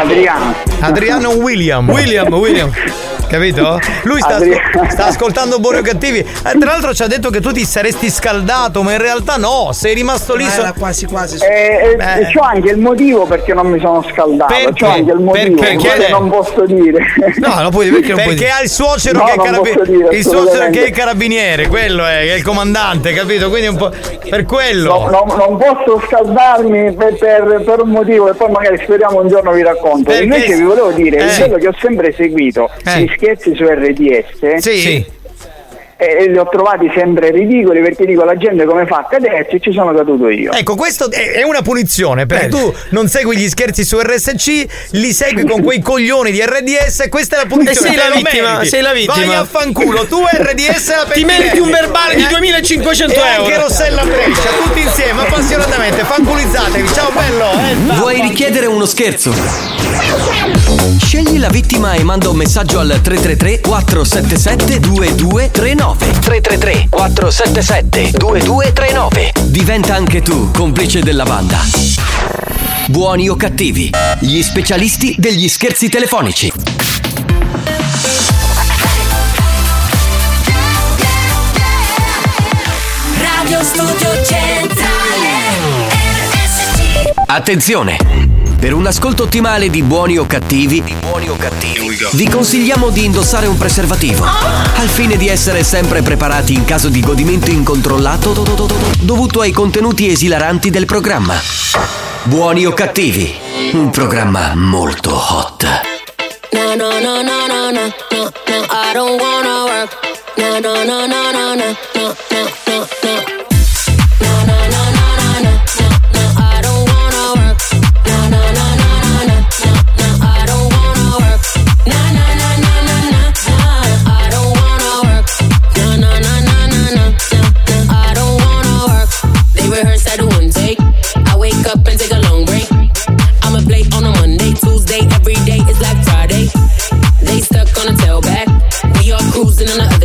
Adriano. 0.00 0.54
Adriano 0.80 1.30
William. 1.30 1.88
William, 1.88 2.32
William. 2.34 2.70
Capito? 3.28 3.78
Lui 4.04 4.20
sta, 4.20 4.36
Adriano. 4.36 4.60
sta 4.90 5.06
ascoltando 5.06 5.58
Buoni 5.58 5.78
o 5.78 5.82
Cattivi. 5.82 6.18
Eh, 6.18 6.58
tra 6.58 6.70
l'altro 6.70 6.94
ci 6.94 7.02
ha 7.02 7.06
detto 7.06 7.30
che 7.30 7.40
tu 7.40 7.50
ti 7.52 7.64
saresti 7.64 8.08
scaldato, 8.10 8.82
ma 8.82 8.92
in 8.92 8.98
realtà 8.98 9.36
no, 9.36 9.70
sei 9.72 9.94
rimasto 9.94 10.34
lì. 10.36 10.44
So- 10.48 10.60
era 10.60 10.72
quasi 10.72 11.06
quasi. 11.06 11.38
E, 11.42 11.46
e- 11.46 11.96
Eh. 11.98 12.20
e 12.20 12.32
c'ho 12.32 12.40
anche 12.42 12.70
il 12.70 12.78
motivo 12.78 13.24
perché 13.26 13.52
non 13.54 13.66
mi 13.68 13.80
sono 13.80 14.04
scaldato. 14.12 14.52
Perché? 14.54 14.72
C'ho 14.84 14.86
anche 14.90 15.10
il 15.12 15.18
motivo 15.20 15.60
Perché? 15.60 15.76
quello 15.88 16.18
non 16.18 16.30
posso 16.30 16.64
dire. 16.66 16.98
No, 17.38 17.60
non 17.60 17.70
puoi 17.70 17.86
dire 17.88 17.96
perché 18.00 18.14
non 18.14 18.22
puoi 18.22 18.34
dire. 18.36 18.50
ha 18.50 18.62
il 18.62 18.68
suocero 18.68 19.18
No, 19.18 19.24
che 19.24 19.32
è 19.32 19.36
non 19.36 19.44
carabi- 19.46 19.70
posso 19.72 19.90
dire, 19.90 20.16
il 20.16 20.22
suocero 20.24 20.70
che 20.70 20.82
è 20.84 20.86
il 20.86 20.92
carabiniere, 20.94 21.66
quello 21.66 22.04
è, 22.06 22.20
che 22.24 22.32
è 22.34 22.36
il 22.36 22.42
comandante, 22.44 23.12
capito? 23.12 23.48
Quindi 23.48 23.66
un 23.68 23.76
po' 23.76 23.90
per 24.28 24.44
quello. 24.44 25.08
No, 25.10 25.24
no, 25.26 25.34
non 25.36 25.56
posso 25.58 26.00
scaldarmi 26.06 26.92
per, 26.94 27.16
per- 27.18 27.62
per 27.64 27.80
un 27.80 27.90
motivo 27.90 28.28
e 28.30 28.34
poi 28.34 28.50
magari 28.50 28.78
speriamo 28.82 29.20
un 29.20 29.28
giorno 29.28 29.50
vi 29.52 29.62
racconto. 29.62 30.10
Perché- 30.10 30.22
Invece 30.24 30.54
vi 30.56 30.62
volevo 30.62 30.90
dire, 30.92 31.18
Eh. 31.18 31.38
quello 31.38 31.56
che 31.56 31.68
ho 31.68 31.74
sempre 31.80 32.12
seguito, 32.16 32.70
gli 32.82 33.08
scherzi 33.14 33.54
su 33.54 33.64
RDS, 33.64 34.56
Sì. 34.56 34.94
e, 34.96 35.04
e 35.96 36.28
li 36.28 36.36
ho 36.36 36.48
trovati 36.48 36.90
sempre 36.94 37.30
ridicoli 37.30 37.80
perché 37.80 38.04
dico 38.04 38.24
la 38.24 38.36
gente 38.36 38.64
come 38.64 38.86
fa 38.86 38.98
a 38.98 39.06
caderci 39.08 39.56
e 39.56 39.60
ci 39.60 39.72
sono 39.72 39.92
caduto 39.92 40.28
io. 40.28 40.52
Ecco, 40.52 40.74
questo 40.74 41.10
è, 41.10 41.42
una 41.42 41.62
punizione 41.62 42.26
perché 42.26 42.48
tu 42.48 42.74
non 42.90 43.08
segui 43.08 43.36
gli 43.36 43.48
scherzi 43.48 43.84
su 43.84 43.98
RSC, 44.00 44.66
li 44.92 45.12
segui 45.12 45.44
con 45.44 45.62
quei 45.62 45.80
coglioni 45.82 46.30
di 46.30 46.40
RDS 46.40 47.00
e 47.00 47.08
questa 47.08 47.36
è 47.36 47.38
la 47.40 47.46
punizione. 47.46 47.88
E 47.88 47.90
sei 47.90 48.00
te 48.00 48.08
la 48.08 48.14
vittima, 48.14 48.64
sei 48.64 48.82
la 48.82 48.92
vittima. 48.92 49.26
Vai 49.26 49.34
a 49.34 49.44
fanculo, 49.44 50.06
tu 50.06 50.22
RDS 50.24 50.88
la 50.88 51.04
Ti 51.14 51.24
meriti 51.24 51.58
un 51.58 51.70
verbale 51.70 52.16
di 52.16 52.26
2500 52.26 53.14
e 53.14 53.16
euro. 53.16 53.44
anche 53.44 53.58
Rossella 53.58 54.04
Brescia, 54.04 54.50
tutti 54.62 54.80
insieme, 54.80 55.20
appassionatamente, 55.20 56.02
fanculizzatevi. 56.04 56.88
Ciao 56.88 57.10
bello, 57.10 57.52
eh, 57.52 57.96
Vuoi 57.96 58.20
richiedere 58.20 58.66
uno 58.66 58.84
scherzo? 58.86 59.32
Scegli 60.98 61.38
la 61.38 61.48
vittima 61.48 61.92
e 61.94 62.02
manda 62.02 62.28
un 62.28 62.36
messaggio 62.36 62.78
al 62.78 62.88
333 62.88 63.60
477 63.60 64.80
2239 64.80 65.50
333 65.92 66.86
477 66.88 68.10
2239 68.12 69.32
Diventa 69.44 69.94
anche 69.94 70.22
tu 70.22 70.50
complice 70.50 71.00
della 71.02 71.24
banda. 71.24 71.60
Buoni 72.86 73.28
o 73.28 73.36
cattivi, 73.36 73.90
gli 74.20 74.42
specialisti 74.42 75.14
degli 75.18 75.48
scherzi 75.48 75.88
telefonici. 75.88 76.52
Radio 83.18 83.62
Studio 83.62 84.24
Centrale 84.24 85.28
RSC 86.32 87.12
Attenzione! 87.26 88.43
Per 88.64 88.72
un 88.72 88.86
ascolto 88.86 89.24
ottimale 89.24 89.68
di 89.68 89.82
buoni 89.82 90.16
o 90.16 90.24
cattivi, 90.24 90.82
vi 92.12 92.28
consigliamo 92.30 92.88
di 92.88 93.04
indossare 93.04 93.46
un 93.46 93.58
preservativo 93.58 94.24
al 94.24 94.88
fine 94.88 95.18
di 95.18 95.28
essere 95.28 95.62
sempre 95.62 96.00
preparati 96.00 96.54
in 96.54 96.64
caso 96.64 96.88
di 96.88 97.00
godimento 97.00 97.50
incontrollato 97.50 98.32
dovuto 99.00 99.42
ai 99.42 99.52
contenuti 99.52 100.08
esilaranti 100.08 100.70
del 100.70 100.86
programma. 100.86 101.34
Buoni 102.22 102.64
o 102.64 102.72
cattivi, 102.72 103.34
un 103.72 103.90
programma 103.90 104.54
molto 104.54 105.14
hot. 105.14 105.66
No, 106.52 106.74
no, 106.74 106.98
no, 107.00 107.20
no, 107.20 107.46
no, 107.46 107.70
no, 107.70 107.90
no, 107.90 107.92
no, 108.12 108.30
I 108.48 108.94
don't 108.94 109.20
wanna 109.20 109.64
work. 109.64 109.98
No, 110.36 110.58
no, 110.58 110.84
no, 110.84 111.06
no, 111.06 111.30
no, 111.30 111.52
no, 111.52 111.52
no, 111.52 111.54
no. 111.54 112.16
No, 113.02 113.33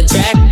track. 0.10 0.49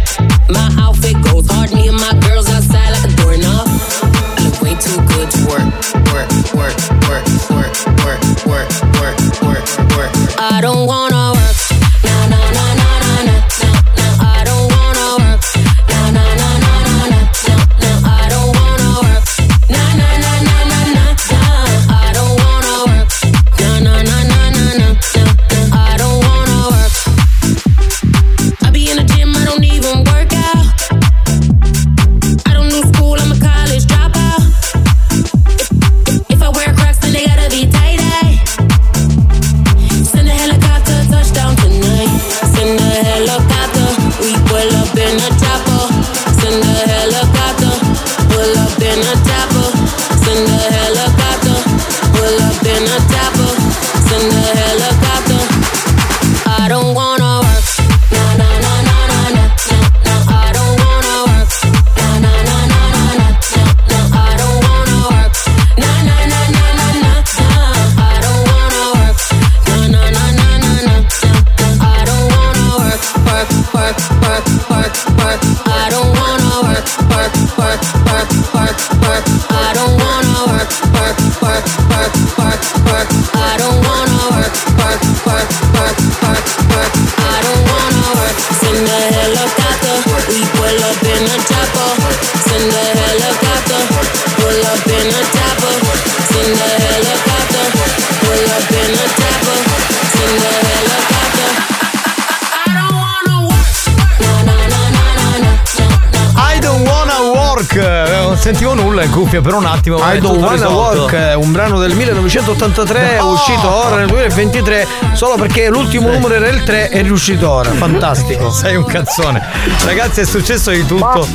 Cuffia 109.38 109.42
per 109.42 109.54
un 109.54 109.66
attimo. 109.66 109.98
I 109.98 110.20
Don't 110.20 110.42
Wanna 110.42 111.30
è 111.30 111.34
un 111.36 111.52
brano 111.52 111.80
del 111.80 111.94
1983, 111.96 113.16
è 113.16 113.22
Oh! 113.22 113.32
uscito 113.34 113.70
ora 113.70 113.98
nel 113.98 114.08
2023, 114.08 114.88
solo 115.14 115.36
perché 115.36 115.70
l'ultimo 115.70 116.10
numero 116.12 116.34
era 116.36 116.48
il 116.48 116.64
3 116.64 116.90
è 116.90 117.02
riuscito 117.02 117.50
ora. 117.50 117.72
Fantastico. 117.72 118.52
Sei 118.52 118.76
un 118.76 118.86
cazzone. 118.86 119.42
Ragazzi, 119.86 120.22
è 120.22 120.26
successo 120.26 120.72
di 120.72 120.86
tutto. 120.86 121.28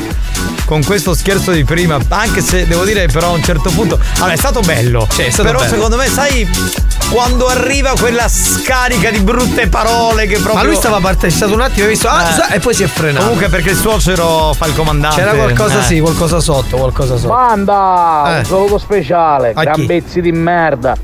Con 0.64 0.82
questo 0.84 1.14
scherzo 1.14 1.50
di 1.50 1.64
prima, 1.64 1.98
anche 2.08 2.40
se 2.40 2.66
devo 2.66 2.84
dire, 2.84 3.06
però 3.06 3.28
a 3.28 3.32
un 3.32 3.42
certo 3.42 3.70
punto. 3.70 3.98
Allora, 4.16 4.32
è 4.32 4.36
stato 4.36 4.60
bello. 4.60 5.06
Sì, 5.10 5.22
è 5.22 5.30
stato 5.30 5.48
però 5.48 5.58
bello. 5.60 5.74
secondo 5.74 5.96
me, 5.96 6.06
sai, 6.08 6.48
quando 7.12 7.46
arriva 7.46 7.92
quella 7.98 8.26
scarica 8.26 9.10
di 9.10 9.20
brutte 9.20 9.68
parole 9.68 10.26
che 10.26 10.34
proprio. 10.36 10.54
Ma 10.54 10.62
lui 10.62 10.76
stava 10.76 10.98
partendo, 10.98 11.26
è 11.34 11.36
stato 11.36 11.52
un 11.52 11.60
attimo, 11.60 11.84
ha 11.86 11.88
visto, 11.90 12.08
ah, 12.08 12.48
Eh. 12.50 12.54
e 12.56 12.58
poi 12.58 12.74
si 12.74 12.82
è 12.82 12.86
frenato. 12.86 13.24
Comunque 13.24 13.48
perché 13.48 13.70
il 13.70 13.76
suocero 13.76 14.54
fa 14.56 14.66
il 14.66 14.74
comandante. 14.74 15.16
C'era 15.16 15.32
qualcosa, 15.34 15.80
Eh. 15.80 15.82
sì, 15.82 16.00
qualcosa 16.00 16.40
sotto, 16.40 16.78
qualcosa 16.78 17.16
sotto. 17.18 17.32
Manda 17.32 18.36
Eh. 18.36 18.38
un 18.38 18.44
saluto 18.46 18.78
speciale, 18.78 19.52
A 19.54 19.62
gran 19.62 19.74
chi? 19.74 19.84
pezzi 19.86 20.20
di 20.22 20.32
merda. 20.32 20.96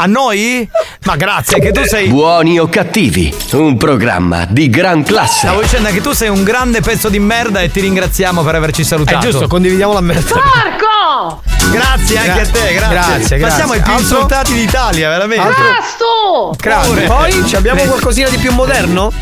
A 0.00 0.06
noi? 0.06 0.68
Ma 1.06 1.16
grazie, 1.16 1.58
che 1.58 1.72
tu 1.72 1.82
sei. 1.84 2.06
Buoni 2.08 2.60
o 2.60 2.68
cattivi, 2.68 3.34
un 3.54 3.76
programma 3.76 4.46
di 4.48 4.70
gran 4.70 5.02
classe. 5.02 5.38
Stavo 5.48 5.60
dicendo 5.62 5.88
che 5.90 6.00
tu 6.00 6.12
sei 6.12 6.28
un 6.28 6.44
grande 6.44 6.80
pezzo 6.80 7.08
di 7.08 7.18
merda 7.18 7.60
e 7.62 7.70
ti 7.72 7.80
ringraziamo 7.80 8.42
per 8.44 8.54
averci 8.54 8.82
È 8.82 8.84
salutato. 8.84 9.28
giusto, 9.28 9.48
condividiamo 9.48 9.92
la 9.92 10.00
merda. 10.00 10.34
Marco! 10.36 11.57
Grazie 11.70 12.18
anche 12.18 12.40
a 12.40 12.46
te, 12.46 12.74
grazie. 12.74 12.88
Grazie, 12.88 13.38
Ma 13.38 13.50
siamo 13.50 13.74
i 13.74 13.80
più 13.80 13.84
grazie. 13.86 14.04
Altro? 14.04 14.16
insultati 14.16 14.52
d'Italia, 14.54 15.08
veramente. 15.10 15.46
Casto! 15.46 16.54
Grazie. 16.58 17.06
Poi 17.06 17.46
ci 17.46 17.56
abbiamo 17.56 17.82
qualcosina 17.82 18.28
di 18.28 18.38
più 18.38 18.52
moderno? 18.52 19.12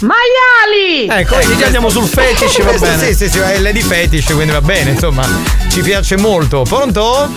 Maiali! 0.00 1.08
Ecco, 1.08 1.36
vedi, 1.36 1.56
già 1.56 1.64
andiamo 1.64 1.88
sul 1.88 2.06
fetish, 2.06 2.62
va 2.62 2.72
bene. 2.72 3.06
Sì, 3.06 3.14
sì, 3.14 3.28
sì, 3.28 3.38
è 3.38 3.58
Lady 3.58 3.82
Fetish, 3.82 4.26
quindi 4.26 4.52
va 4.52 4.60
bene, 4.60 4.90
insomma, 4.90 5.26
ci 5.70 5.80
piace 5.80 6.16
molto. 6.16 6.62
Pronto? 6.62 7.28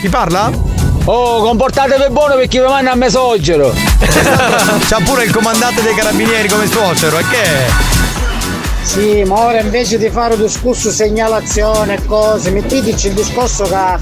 Chi 0.00 0.08
parla? 0.08 0.50
Oh, 1.04 1.42
comportatevi 1.42 2.12
buono 2.12 2.34
perché 2.34 2.60
vi 2.60 2.66
manda 2.66 2.92
a 2.92 2.94
mesogero. 2.94 3.72
C'ha 4.86 5.00
pure 5.02 5.24
il 5.24 5.32
comandante 5.32 5.82
dei 5.82 5.94
carabinieri 5.94 6.48
come 6.48 6.66
suocero, 6.66 7.18
e 7.18 7.24
che? 7.28 8.01
Sì, 8.82 9.22
ma 9.24 9.46
ora 9.46 9.60
invece 9.60 9.96
di 9.96 10.10
fare 10.10 10.36
discorso 10.36 10.90
segnalazione 10.90 11.94
e 11.94 12.04
cose, 12.04 12.50
mettiteci 12.50 13.08
il 13.08 13.14
discorso 13.14 13.64
che 13.64 13.98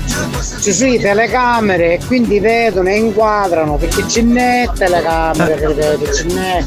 ci 0.61 0.73
sono 0.73 0.90
le 0.90 0.98
telecamere 0.98 1.94
e 1.94 2.01
quindi 2.07 2.40
vedono 2.40 2.89
e 2.89 2.97
inquadrano 2.97 3.77
perché 3.77 4.09
ce 4.09 4.23
n'è 4.23 4.69
telecamere, 4.74 5.55
vedete, 5.55 6.12
ce 6.12 6.24
n'è. 6.24 6.65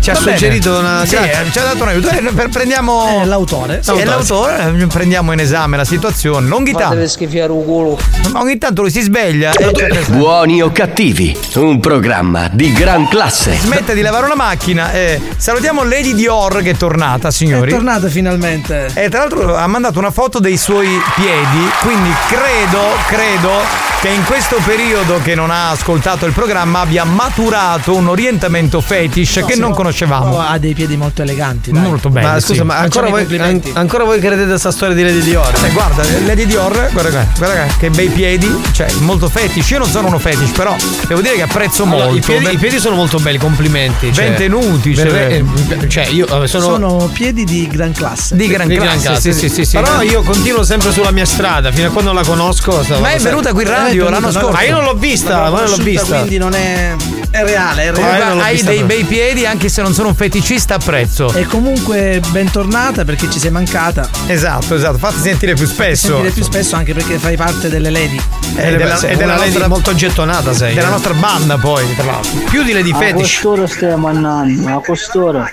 Ci 0.00 0.10
ha 0.10 0.14
suggerito 0.14 0.78
una. 0.78 1.04
Sì, 1.04 1.14
eh, 1.16 1.50
ci 1.50 1.58
ha 1.58 1.62
dato 1.64 1.82
un 1.82 1.88
aiuto. 1.88 2.08
Eh, 2.08 2.48
Prendiamo. 2.48 3.22
È 3.22 3.24
l'autore. 3.24 3.80
Sì, 3.82 3.92
è 3.92 4.04
l'autore, 4.04 4.74
eh, 4.80 4.86
prendiamo 4.86 5.32
in 5.32 5.38
esame 5.40 5.76
la 5.76 5.84
situazione. 5.84 6.50
Ogni 6.52 6.72
tanto, 6.72 7.06
schifiare 7.06 7.52
un 7.52 7.64
culo. 7.64 7.98
ogni 8.34 8.58
tanto 8.58 8.82
lui 8.82 8.90
si 8.90 9.00
sveglia 9.00 9.52
e 9.52 10.04
Buoni 10.08 10.60
o 10.62 10.70
cattivi, 10.72 11.36
un 11.54 11.80
programma 11.80 12.48
di 12.52 12.72
gran 12.72 13.08
classe. 13.08 13.56
smette 13.56 13.94
di 13.94 14.00
lavare 14.02 14.26
una 14.26 14.34
macchina. 14.34 14.92
eh, 14.92 15.20
salutiamo 15.36 15.84
Lady 15.84 16.14
Dior 16.14 16.62
che 16.62 16.70
è 16.70 16.76
tornata, 16.76 17.28
È 17.28 17.32
signori. 17.32 17.70
tornata 17.70 18.08
finalmente. 18.08 18.90
E 18.94 19.08
tra 19.08 19.20
l'altro 19.20 19.56
ha 19.56 19.66
mandato 19.66 19.98
una 19.98 20.10
foto 20.10 20.38
dei 20.40 20.56
suoi 20.56 20.88
piedi, 21.14 21.70
quindi 21.82 22.10
credo, 22.28 22.80
credo 23.08 23.91
che 24.02 24.08
in 24.08 24.24
questo 24.24 24.56
periodo 24.64 25.20
che 25.22 25.36
non 25.36 25.52
ha 25.52 25.70
ascoltato 25.70 26.26
il 26.26 26.32
programma 26.32 26.80
abbia 26.80 27.04
maturato 27.04 27.94
un 27.94 28.08
orientamento 28.08 28.80
fetish 28.80 29.36
No, 29.36 29.46
che 29.46 29.54
non 29.54 29.68
no. 29.70 29.76
conoscevamo. 29.76 30.40
Ha 30.40 30.58
dei 30.58 30.74
piedi 30.74 30.96
molto 30.96 31.22
eleganti. 31.22 31.70
dai. 31.70 31.82
Molto 31.82 32.10
belli. 32.10 32.26
Ma 32.26 32.40
scusa, 32.40 32.54
sì. 32.54 32.62
ma 32.66 32.78
ancora 32.78 33.08
voi, 33.08 33.24
an- 33.38 33.62
ancora 33.74 34.02
voi 34.02 34.18
credete 34.18 34.42
a 34.42 34.46
questa 34.48 34.72
storia 34.72 34.96
di 34.96 35.04
Lady 35.04 35.20
Dior? 35.20 35.52
Eh, 35.64 35.70
guarda, 35.70 36.02
Lady 36.26 36.46
Dior, 36.46 36.72
guarda, 36.90 37.10
qua, 37.10 37.26
guarda 37.38 37.62
qua, 37.64 37.74
che 37.78 37.90
bei 37.90 38.08
piedi, 38.08 38.52
cioè 38.72 38.90
molto 39.02 39.28
fetish. 39.28 39.70
Io 39.70 39.78
non 39.78 39.88
sono 39.88 40.08
uno 40.08 40.18
fetish, 40.18 40.50
però 40.50 40.74
devo 41.06 41.20
dire 41.20 41.36
che 41.36 41.42
apprezzo 41.42 41.84
Allora, 41.84 42.04
molto. 42.06 42.16
i, 42.18 42.20
piedi, 42.22 42.44
Ben- 42.44 42.54
i 42.54 42.56
piedi 42.58 42.80
sono 42.80 42.96
molto 42.96 43.20
belli, 43.20 43.38
complimenti. 43.38 44.12
Cioè, 44.12 44.24
ben 44.30 44.34
tenuti, 44.36 44.96
cioè, 44.96 45.04
verre- 45.06 45.44
eh, 45.68 45.88
cioè, 45.88 46.06
io 46.06 46.42
eh, 46.42 46.48
sono, 46.48 46.64
Sono 46.64 47.10
piedi 47.12 47.44
di 47.44 47.68
gran 47.68 47.92
classe. 47.92 48.34
di 48.34 48.48
gran 48.48 48.66
di 48.66 48.74
gran 48.74 48.98
classe. 49.00 49.06
classe, 49.06 49.32
Sì, 49.32 49.48
sì, 49.48 49.54
sì, 49.54 49.64
sì. 49.64 49.76
Però 49.78 50.02
io 50.02 50.22
continuo 50.22 50.64
sempre 50.64 50.90
sulla 50.90 51.12
mia 51.12 51.24
strada, 51.24 51.70
fino 51.70 51.86
a 51.86 51.90
quando 51.92 52.12
la 52.12 52.24
conosco. 52.24 52.84
Ma 53.00 53.10
è 53.12 53.18
venuta 53.20 53.52
qui 53.52 53.62
in 53.62 53.68
Eh, 53.68 53.91
radio 53.98 54.06
è 54.06 54.10
l'anno 54.10 54.30
scorso. 54.30 54.50
Ma 54.50 54.62
io 54.62 54.74
non 54.74 54.84
l'ho 54.84 54.94
vista, 54.94 55.50
ma 55.50 55.60
non 55.60 55.68
l'ho 55.70 55.76
vista. 55.76 56.16
Quindi 56.18 56.38
non 56.38 56.54
è. 56.54 56.94
È 57.30 57.42
reale, 57.44 57.84
è 57.84 57.92
l'ho 57.92 58.42
hai 58.42 58.62
dei 58.62 58.82
bei 58.82 59.04
piedi, 59.04 59.46
anche 59.46 59.70
se 59.70 59.80
non 59.80 59.94
sono 59.94 60.08
un 60.08 60.14
feticista, 60.14 60.74
apprezzo. 60.74 61.32
E 61.32 61.46
comunque 61.46 62.20
bentornata 62.28 63.04
perché 63.04 63.30
ci 63.30 63.38
sei 63.38 63.50
mancata. 63.50 64.06
Esatto, 64.26 64.74
esatto. 64.74 64.98
Fatti 64.98 65.18
sentire 65.20 65.54
più 65.54 65.66
spesso. 65.66 66.08
Sentire 66.08 66.30
più 66.30 66.42
spesso 66.42 66.76
anche 66.76 66.92
perché 66.92 67.18
fai 67.18 67.36
parte 67.36 67.70
delle 67.70 67.88
lady. 67.88 68.20
Eh, 68.56 68.68
Eh, 68.72 68.76
della, 68.76 68.98
e 69.00 69.16
della 69.16 69.36
lady 69.36 69.48
nostra, 69.48 69.68
molto 69.68 69.94
gettonata 69.94 70.52
sei. 70.52 70.74
della 70.74 70.88
eh. 70.88 70.90
nostra 70.90 71.14
banda, 71.14 71.56
poi, 71.56 71.94
tra 71.94 72.04
l'altro. 72.04 72.38
Più 72.50 72.62
di 72.64 72.72
Lady 72.72 72.92
A 72.92 72.96
Fetish. 72.96 73.22
costura 73.40 73.66
stiamo 73.66 74.08
andando, 74.08 74.68
a 74.76 74.82
costura. 74.84 75.50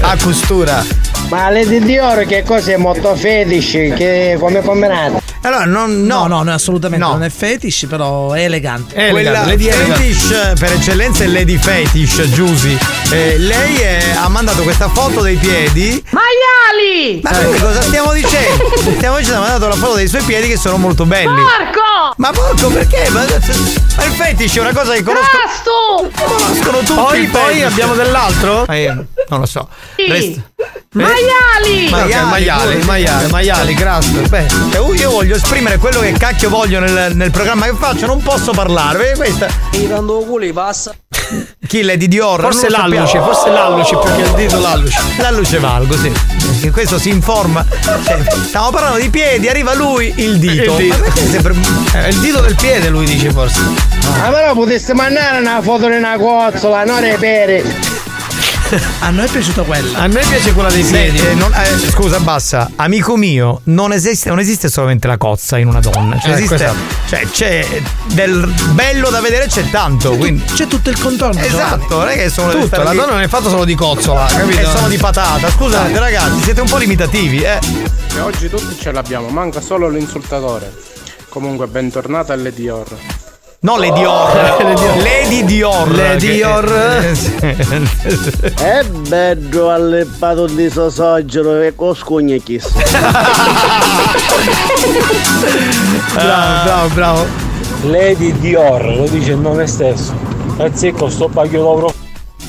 A 0.00 0.16
costura. 0.20 0.84
Ma 1.28 1.48
Lady 1.50 1.78
Dior 1.80 2.24
che 2.26 2.42
cosa 2.42 2.72
è 2.72 2.76
molto 2.76 3.14
fetish, 3.14 3.70
che 3.94 4.36
come 4.38 4.62
combinate? 4.62 5.20
Allora, 5.42 5.64
non, 5.64 6.02
No, 6.04 6.26
no, 6.26 6.38
no, 6.38 6.42
no, 6.42 6.52
assolutamente 6.52 7.04
No. 7.04 7.12
non 7.12 7.22
è 7.22 7.28
fetish, 7.28 7.47
però 7.88 8.32
è 8.32 8.42
elegante. 8.44 8.94
Eh, 8.94 9.10
Quella 9.10 9.30
elegante, 9.30 9.48
Lady 9.50 9.66
elegante. 9.68 10.02
fetish 10.02 10.52
per 10.58 10.72
eccellenza 10.72 11.24
è 11.24 11.26
Lady 11.28 11.56
Fetish, 11.56 12.22
Giusy. 12.32 12.76
Eh, 13.10 13.38
lei 13.38 13.76
è- 13.76 14.14
ha 14.16 14.28
mandato 14.28 14.62
questa 14.62 14.88
foto 14.88 15.20
dei 15.22 15.36
piedi. 15.36 16.02
Maiali! 16.10 17.20
Ma 17.22 17.30
noi 17.30 17.58
cosa 17.58 17.80
stiamo 17.82 18.12
dicendo? 18.12 18.66
Stiamo 18.98 19.16
dicendo, 19.18 19.38
ha 19.38 19.42
mandato 19.48 19.68
la 19.68 19.74
foto 19.76 19.94
dei 19.94 20.08
suoi 20.08 20.22
piedi 20.22 20.48
che 20.48 20.56
sono 20.58 20.76
molto 20.76 21.06
belli. 21.06 21.26
Marco! 21.40 22.14
Ma 22.16 22.30
porco 22.32 22.68
perché? 22.68 23.08
Ma, 23.10 23.24
ma 23.24 24.04
il 24.04 24.12
fetish 24.12 24.56
è 24.56 24.60
una 24.60 24.72
cosa 24.72 24.92
che 24.92 25.02
conosco, 25.02 25.26
Casto! 25.44 26.10
conoscono 26.24 26.78
tutti. 26.78 26.92
Poi, 26.94 27.26
poi 27.26 27.44
fetish. 27.54 27.62
abbiamo 27.64 27.94
dell'altro? 27.94 28.64
Io 28.74 29.06
non 29.28 29.40
lo 29.40 29.46
so. 29.46 29.68
Resta- 29.96 30.47
Maiali! 30.92 31.88
Ma- 31.90 32.02
Ok, 32.04 32.14
Maiali, 32.14 32.28
maiali, 32.30 32.72
pure. 32.74 32.84
maiali, 32.84 33.30
maiali, 33.30 33.74
grasso. 33.74 34.10
Beh, 34.28 34.46
Cioè, 34.72 34.96
io 34.96 35.10
voglio 35.10 35.36
esprimere 35.36 35.76
quello 35.78 36.00
che 36.00 36.12
cacchio 36.12 36.48
voglio 36.48 36.80
nel, 36.80 37.14
nel 37.14 37.30
programma 37.30 37.66
che 37.66 37.74
faccio, 37.78 38.06
non 38.06 38.22
posso 38.22 38.52
parlare. 38.52 38.98
Vedi, 38.98 39.16
Questa. 39.18 39.46
E 39.72 39.86
dando 39.86 40.18
culi 40.20 40.52
passa. 40.52 40.94
Chi 41.66 41.82
Lady 41.82 42.08
Dior? 42.08 42.40
forse 42.40 42.70
l'alluce, 42.70 43.20
forse 43.20 43.50
l'alluce 43.50 43.96
più 43.98 44.14
che 44.14 44.22
il 44.22 44.32
dito 44.32 44.58
l'alluce. 44.58 44.98
La 45.18 45.30
luce 45.30 45.58
valgo, 45.58 45.96
sì. 45.96 46.10
Perché 46.10 46.70
questo 46.70 46.98
si 46.98 47.10
informa. 47.10 47.64
Cioè, 48.04 48.24
stiamo 48.46 48.70
parlando 48.70 48.98
di 48.98 49.10
piedi, 49.10 49.46
arriva 49.48 49.74
lui 49.74 50.12
il 50.16 50.38
dito. 50.38 50.72
Il 50.72 50.76
dito. 50.76 50.96
Perché 50.98 51.26
sempre. 51.28 51.54
Eh, 51.92 52.08
il 52.08 52.18
dito 52.18 52.40
del 52.40 52.54
piede 52.54 52.88
lui 52.88 53.04
dice 53.04 53.30
forse. 53.30 53.60
Ma 54.20 54.30
però 54.30 54.54
potreste 54.54 54.94
mandare 54.94 55.38
una 55.38 55.60
foto 55.60 55.86
di 55.88 55.96
una 55.96 56.16
cozzola, 56.16 56.84
non 56.84 57.00
repere. 57.00 57.62
A 59.00 59.10
noi 59.10 59.26
è 59.26 59.28
piaciuta 59.30 59.62
quella. 59.62 59.98
A 59.98 60.06
me 60.08 60.20
piace 60.28 60.52
quella 60.52 60.70
dei 60.70 60.82
piedi. 60.84 61.18
Eh, 61.18 61.34
non- 61.34 61.52
eh, 61.54 61.78
scusa, 61.90 62.20
bassa, 62.20 62.70
amico 62.76 63.16
mio, 63.16 63.60
non 63.64 63.92
esiste, 63.92 64.28
non 64.28 64.38
esiste 64.38 64.68
solamente 64.68 65.06
la 65.06 65.16
cozza 65.16 65.56
in 65.58 65.68
una 65.68 65.80
donna. 65.80 66.18
Cioè, 66.18 66.30
Ecco, 66.30 66.36
esiste, 66.38 66.54
esatto. 66.56 66.76
cioè, 67.08 67.26
c'è 67.30 67.82
del 68.12 68.52
bello 68.72 69.08
da 69.10 69.20
vedere, 69.20 69.46
c'è 69.46 69.68
tanto. 69.70 70.16
Quindi, 70.16 70.44
C'è 70.54 70.66
tutto 70.66 70.90
il 70.90 70.98
contorno. 71.00 71.40
Esatto, 71.40 71.98
non 71.98 72.08
è 72.08 72.14
che 72.16 72.28
sono 72.28 72.52
Tutto, 72.52 72.82
la 72.82 72.90
lì 72.90 72.96
donna 72.98 73.12
non 73.12 73.20
è 73.22 73.28
fatta 73.28 73.48
solo 73.48 73.64
di 73.64 73.74
cozzola, 73.74 74.28
e 74.28 74.36
capito? 74.36 74.68
sono 74.70 74.88
di 74.88 74.96
patata. 74.96 75.50
Scusate, 75.50 75.98
ragazzi, 75.98 76.42
siete 76.42 76.60
un 76.60 76.68
po' 76.68 76.76
limitativi, 76.76 77.42
eh. 77.42 77.58
E 78.16 78.20
oggi 78.20 78.48
tutti 78.50 78.76
ce 78.78 78.92
l'abbiamo, 78.92 79.28
manca 79.28 79.60
solo 79.60 79.88
l'insultatore. 79.88 80.72
Comunque, 81.28 81.66
bentornata 81.68 82.32
alle 82.34 82.52
Dior. 82.52 82.86
No, 83.60 83.76
Lady 83.78 83.92
Dior. 83.98 85.02
Lady 85.02 85.44
Dior. 85.44 85.90
Lady 85.92 86.32
Dior. 86.36 87.02
eh, 87.04 87.14
sì. 87.14 87.34
È 88.54 88.84
bello 88.84 89.70
allepato 89.70 90.46
di 90.46 90.70
sosogero 90.70 91.60
e 91.62 91.74
coscugna 91.74 92.36
chissà. 92.36 92.70
Bravo, 96.14 96.64
bravo, 96.64 96.88
bravo. 96.94 97.26
Lady 97.82 98.32
Dior 98.38 98.84
lo 98.96 99.06
dice 99.08 99.32
il 99.32 99.38
nome 99.38 99.66
stesso. 99.66 100.14
E 100.58 100.70
zecco 100.74 101.08
sto 101.08 101.28
paglio 101.28 101.58
lavoro. 101.58 101.92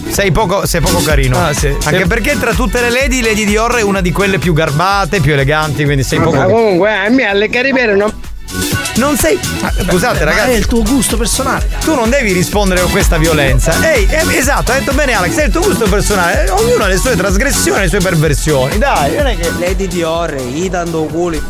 Sei 0.10 0.31
poco, 0.31 0.65
sei 0.65 0.81
poco 0.81 1.02
carino. 1.02 1.38
Ah, 1.44 1.53
sì. 1.53 1.68
Anche 1.68 1.80
Sei- 1.81 2.07
perché 2.07 2.38
tra 2.40 2.53
tutte 2.53 2.81
le 2.81 2.90
lady, 2.90 3.22
Lady 3.22 3.45
Dior 3.45 3.76
è 3.76 3.81
una 3.81 4.02
di 4.02 4.11
quelle 4.11 4.38
più 4.40 4.53
garbate, 4.53 5.19
più 5.22 5.34
eleganti, 5.34 5.84
quindi 5.84 6.03
sei 6.03 6.19
poco. 6.19 6.36
Ma 6.38 6.45
comunque 6.45 6.91
a 6.95 7.10
me 7.10 7.26
alle 7.26 7.49
caribere 7.49 7.95
non. 7.95 8.11
Non 9.00 9.16
sei. 9.18 9.40
Ah, 9.62 9.72
Scusate, 9.72 10.26
Ma 10.26 10.32
è 10.32 10.36
ragazzi. 10.36 10.52
il 10.58 10.66
tuo 10.66 10.84
gusto 10.84 11.16
personale. 11.16 11.68
Tu 11.84 11.96
non 11.96 12.10
devi 12.10 12.34
rispondere 12.34 12.82
con 12.82 12.92
questa 12.92 13.18
violenza. 13.18 13.72
Ehi, 13.94 14.06
eh, 14.10 14.38
esatto, 14.38 14.72
ha 14.74 14.76
detto 14.76 14.92
bene 14.92 15.14
Alex, 15.14 15.36
è 15.36 15.46
il 15.46 15.52
tuo 15.52 15.62
gusto 15.62 15.88
personale. 15.88 16.46
Eh, 16.46 16.50
Ognuno 16.50 16.84
ha 16.84 16.88
le 16.88 16.98
sue 16.98 17.16
trasgressioni, 17.16 17.80
le 17.82 17.88
sue 17.88 18.00
perversioni. 18.00 18.78
Dai, 18.78 19.16
non 19.16 19.28
è 19.28 19.38
che. 19.38 19.52
Lady 19.58 19.88
Dior, 19.88 20.36
i 20.36 20.70
dando 20.70 21.04
culi. 21.06 21.42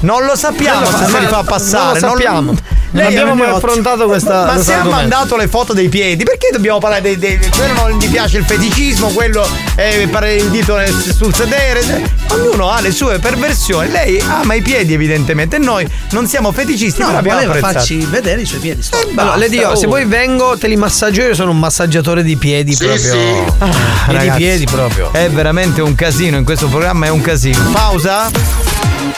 Non 0.00 0.24
lo 0.24 0.34
sappiamo 0.36 0.80
Non 0.88 0.92
lo 0.92 0.98
se 0.98 1.04
se 1.12 1.18
li 1.18 1.24
ma- 1.24 1.30
fa 1.30 1.42
passare. 1.42 2.00
non 2.00 2.10
lo 2.10 2.16
sappiamo. 2.16 2.54
Lei 2.92 3.06
abbiamo 3.06 3.30
ha- 3.32 3.34
mai 3.36 3.50
affrontato 3.50 4.06
questa 4.06 4.46
Ma 4.46 4.60
se 4.60 4.74
ha 4.74 4.82
mandato 4.82 5.36
le 5.36 5.46
foto 5.46 5.72
dei 5.72 5.88
piedi, 5.88 6.24
perché 6.24 6.48
dobbiamo 6.52 6.78
parlare 6.80 7.02
dei. 7.02 7.16
dei 7.18 7.38
quello 7.54 7.72
non 7.88 7.98
gli 7.98 8.08
piace 8.08 8.38
il 8.38 8.44
feticismo, 8.44 9.10
quello 9.10 9.46
è 9.76 10.08
fare 10.10 10.34
il 10.34 10.48
dito 10.50 10.74
nel- 10.76 10.92
sul 10.92 11.32
sedere. 11.32 12.18
ognuno 12.30 12.68
ha 12.70 12.80
le 12.80 12.90
sue 12.90 13.18
perversioni. 13.20 13.90
Lei 13.90 14.20
ama 14.20 14.54
i 14.54 14.62
piedi, 14.62 14.92
evidentemente. 14.92 15.58
Noi 15.58 15.86
non 16.10 16.26
siamo 16.26 16.50
feticisti, 16.50 17.00
No, 17.00 17.06
però 17.06 17.18
abbiamo 17.18 17.38
voleva 17.40 17.52
apprezzato. 17.58 17.78
farci 17.86 18.06
vedere 18.10 18.40
i 18.40 18.44
suoi 18.46 18.58
piedi. 18.60 18.82
sto- 18.82 18.96
Allora, 19.16 19.36
le 19.36 19.48
dico, 19.48 19.62
Basta, 19.62 19.76
se 19.78 19.86
oh. 19.86 19.90
poi 19.90 20.04
vengo, 20.06 20.56
te 20.58 20.66
li 20.66 20.76
massaggio 20.76 21.22
io, 21.22 21.34
sono 21.34 21.50
un 21.52 21.58
massaggiatore 21.60 22.22
di 22.24 22.36
piedi 22.36 22.74
Sì, 22.74 22.84
proprio. 22.84 23.12
sì. 23.12 23.18
Ah, 23.58 23.66
piedi, 24.06 24.16
Ragazzi, 24.18 24.36
piedi 24.38 24.64
proprio. 24.64 25.12
È 25.12 25.30
veramente 25.30 25.80
un 25.80 25.94
casino, 25.94 26.36
in 26.38 26.44
questo 26.44 26.66
programma 26.66 27.06
è 27.06 27.10
un 27.10 27.20
casino. 27.20 27.70
Pausa? 27.70 28.28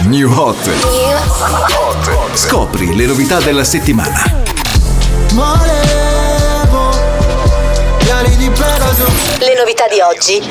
New 0.01 0.31
Hot. 0.32 0.70
Scopri 2.35 2.94
le 2.94 3.06
novità 3.06 3.40
della 3.40 3.64
settimana. 3.64 4.40
Le 9.39 9.55
novità 9.56 9.85
di 9.89 10.01
oggi. 10.01 10.43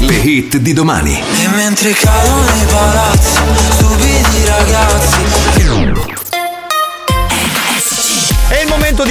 Le 0.00 0.14
hit 0.14 0.56
di 0.58 0.72
domani. 0.72 1.22
E 1.42 1.48
mentre 1.48 1.92
cado 1.92 2.34
nei 2.52 2.66
palazzi 2.66 3.38
Stupidi 3.70 4.44
ragazzi 4.46 5.43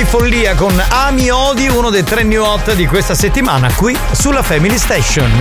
di 0.04 0.10
follia 0.10 0.54
con 0.56 0.84
Ami 0.90 1.30
Odi, 1.30 1.68
uno 1.68 1.90
dei 1.90 2.04
tre 2.04 2.24
new 2.24 2.44
hot 2.44 2.74
di 2.74 2.86
questa 2.86 3.14
settimana, 3.14 3.72
qui 3.74 3.98
sulla 4.12 4.42
Family 4.44 4.78
Station. 4.78 5.32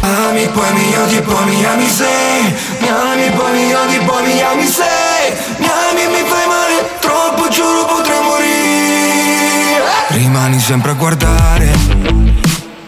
Ami 0.00 0.48
poi 0.48 0.72
mi 0.72 0.96
odi 0.96 1.20
poi 1.20 1.44
mi 1.44 1.64
ami 1.64 1.86
sei 1.86 2.42
Mi 2.80 2.88
ami 2.88 3.30
poi 3.36 3.52
mi 3.52 3.74
odi 3.74 3.98
poi 3.98 4.22
mi 4.24 4.40
ami 4.40 4.66
sei 4.66 5.32
Mi 5.58 5.66
ami 5.66 6.06
mi 6.06 6.26
fai 6.26 6.46
male 6.46 6.88
Troppo 7.00 7.48
giuro 7.50 7.84
potrei 7.84 8.22
morire. 8.22 9.84
Rimani 10.08 10.58
sempre 10.58 10.92
a 10.92 10.94
guardare. 10.94 11.72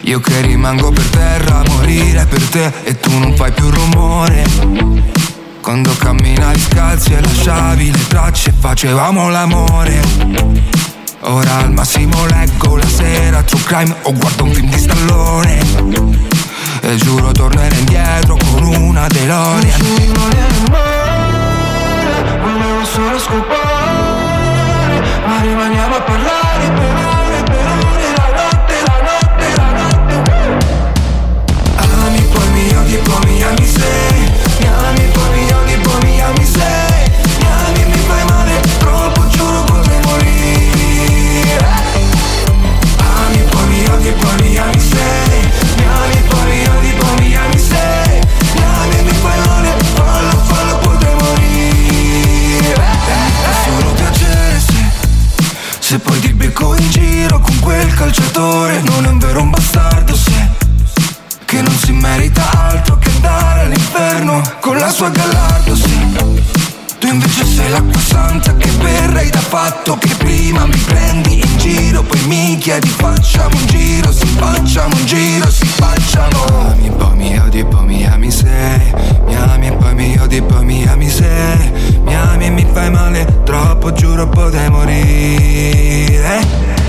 Io 0.01 0.19
che 0.19 0.41
rimango 0.41 0.91
per 0.91 1.05
terra 1.05 1.59
a 1.59 1.63
morire 1.69 2.25
per 2.25 2.41
te 2.49 2.71
E 2.83 2.99
tu 2.99 3.15
non 3.17 3.35
fai 3.35 3.51
più 3.51 3.69
rumore 3.69 5.13
Quando 5.63 5.95
camminavi 5.95 6.59
scalzi 6.59 7.13
e 7.13 7.21
lasciavi 7.21 7.89
le 7.89 8.07
tracce 8.09 8.51
Facevamo 8.51 9.29
l'amore. 9.29 10.01
Ora 11.21 11.59
al 11.59 11.71
massimo 11.71 12.25
leggo 12.25 12.75
la 12.75 12.85
sera 12.85 13.41
True 13.43 13.61
crime 13.63 13.95
o 14.01 14.11
guardo 14.11 14.43
un 14.43 14.51
film 14.51 14.69
di 14.69 14.77
stallone. 14.77 15.59
E 16.81 16.95
giuro 16.97 17.31
tornerò 17.31 17.75
indietro 17.77 18.35
con 18.35 18.61
una 18.61 19.07
DeLorean. 19.07 19.79
Volevo 22.41 22.83
solo 22.83 23.17
scopare 23.19 25.01
Ma 25.25 25.39
rimaniamo 25.39 25.95
a 25.95 26.01
parlare 26.01 26.22
calciatore 58.13 58.81
Non 58.81 59.05
è 59.05 59.07
un 59.07 59.17
vero 59.17 59.41
un 59.41 59.49
bastardo 59.49 60.15
se 60.15 60.49
Che 61.45 61.61
non 61.61 61.75
si 61.75 61.91
merita 61.91 62.47
altro 62.69 62.97
che 62.97 63.09
andare 63.09 63.61
all'inferno 63.61 64.41
Con 64.59 64.77
la 64.77 64.89
sua 64.89 65.09
Gallardo 65.09 65.75
sì. 65.75 66.41
Tu 66.99 67.07
invece 67.07 67.45
sei 67.45 67.69
l'acqua 67.69 67.99
santa 67.99 68.55
che 68.55 68.69
berrei 68.69 69.29
da 69.29 69.39
fatto 69.39 69.97
Che 69.97 70.15
prima 70.15 70.65
mi 70.65 70.77
prendi 70.77 71.41
in 71.43 71.57
giro 71.57 72.03
Poi 72.03 72.21
mi 72.27 72.57
chiedi 72.59 72.87
facciamo 72.87 73.57
un 73.57 73.65
giro 73.65 74.11
Si 74.11 74.27
facciamo 74.27 74.95
un 74.95 75.05
giro, 75.05 75.49
si 75.49 75.65
facciamo. 75.65 76.69
Ami 76.69 76.89
poi 76.91 77.15
mi 77.15 77.39
odi, 77.39 77.65
poi 77.65 77.85
mi 77.85 78.05
ami 78.05 78.31
sei. 78.31 78.93
Mi 79.25 79.35
ami 79.35 79.75
poi 79.75 79.93
mi 79.95 80.17
odi, 80.17 80.41
poi 80.41 80.63
mi 80.63 80.87
ami 80.87 81.09
sei. 81.09 81.71
Mi 82.03 82.15
ami 82.15 82.45
e 82.45 82.49
mi 82.51 82.65
fai 82.71 82.89
male 82.89 83.41
Troppo 83.43 83.91
giuro 83.91 84.29
potrei 84.29 84.69
morire 84.69 86.82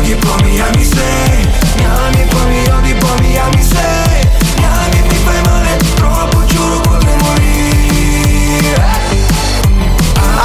mi 0.00 0.12
odi, 0.12 0.14
poi 0.14 0.42
mi 0.42 0.60
ami 0.60 0.84
sei 0.84 1.46
Mi 1.76 1.84
ami 1.84 2.24
poi 2.28 2.46
mi 2.46 2.68
odi, 2.70 2.94
poi 2.94 3.20
mi 3.20 3.38
ami 3.38 3.62
sei 3.62 4.28
Mi 4.56 4.64
ami 4.64 5.00
mi 5.08 5.14
fai 5.24 5.40
male 5.44 5.76
Troppo 5.94 6.44
giuro 6.44 6.80
potrei 6.80 7.16
morire 7.20 8.86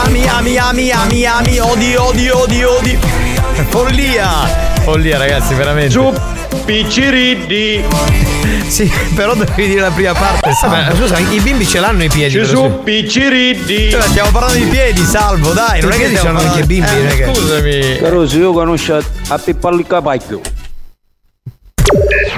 Ami, 0.06 0.28
ami, 0.28 0.58
ami, 0.58 0.92
ami, 0.92 1.26
ami, 1.26 1.60
odi, 1.60 1.96
odi, 1.96 2.30
odi, 2.30 2.64
odi. 2.64 3.00
Follia! 3.70 4.30
Follia, 4.84 5.18
ragazzi, 5.18 5.54
veramente. 5.54 5.90
Giù, 5.90 6.14
picciriddi! 6.66 7.84
Sì, 8.68 8.92
però 9.16 9.34
devi 9.36 9.68
dire 9.68 9.82
la 9.82 9.92
prima 9.92 10.14
parte. 10.14 10.52
Vabbè, 10.62 10.96
scusa, 10.96 11.18
i 11.20 11.40
bimbi 11.40 11.66
ce 11.68 11.80
l'hanno 11.80 12.04
i 12.04 12.10
piedi. 12.10 12.34
Gesù, 12.34 12.82
picciriddi! 12.84 13.90
Cioè, 13.92 14.02
stiamo 14.02 14.32
parlando 14.32 14.58
di 14.58 14.66
piedi, 14.66 15.04
salvo, 15.04 15.52
dai, 15.52 15.82
non 15.82 15.92
è 15.92 15.98
che 15.98 16.12
c'hanno 16.14 16.40
anche 16.40 16.60
i 16.62 16.66
bimbi, 16.66 16.90
Eh, 16.90 17.32
Scusami. 17.34 17.98
Caruso, 18.00 18.38
io 18.38 18.52
conosco 18.54 19.02
a 19.28 19.38
Pippo 19.38 19.70
il 19.70 19.86
capacchio. 19.88 20.42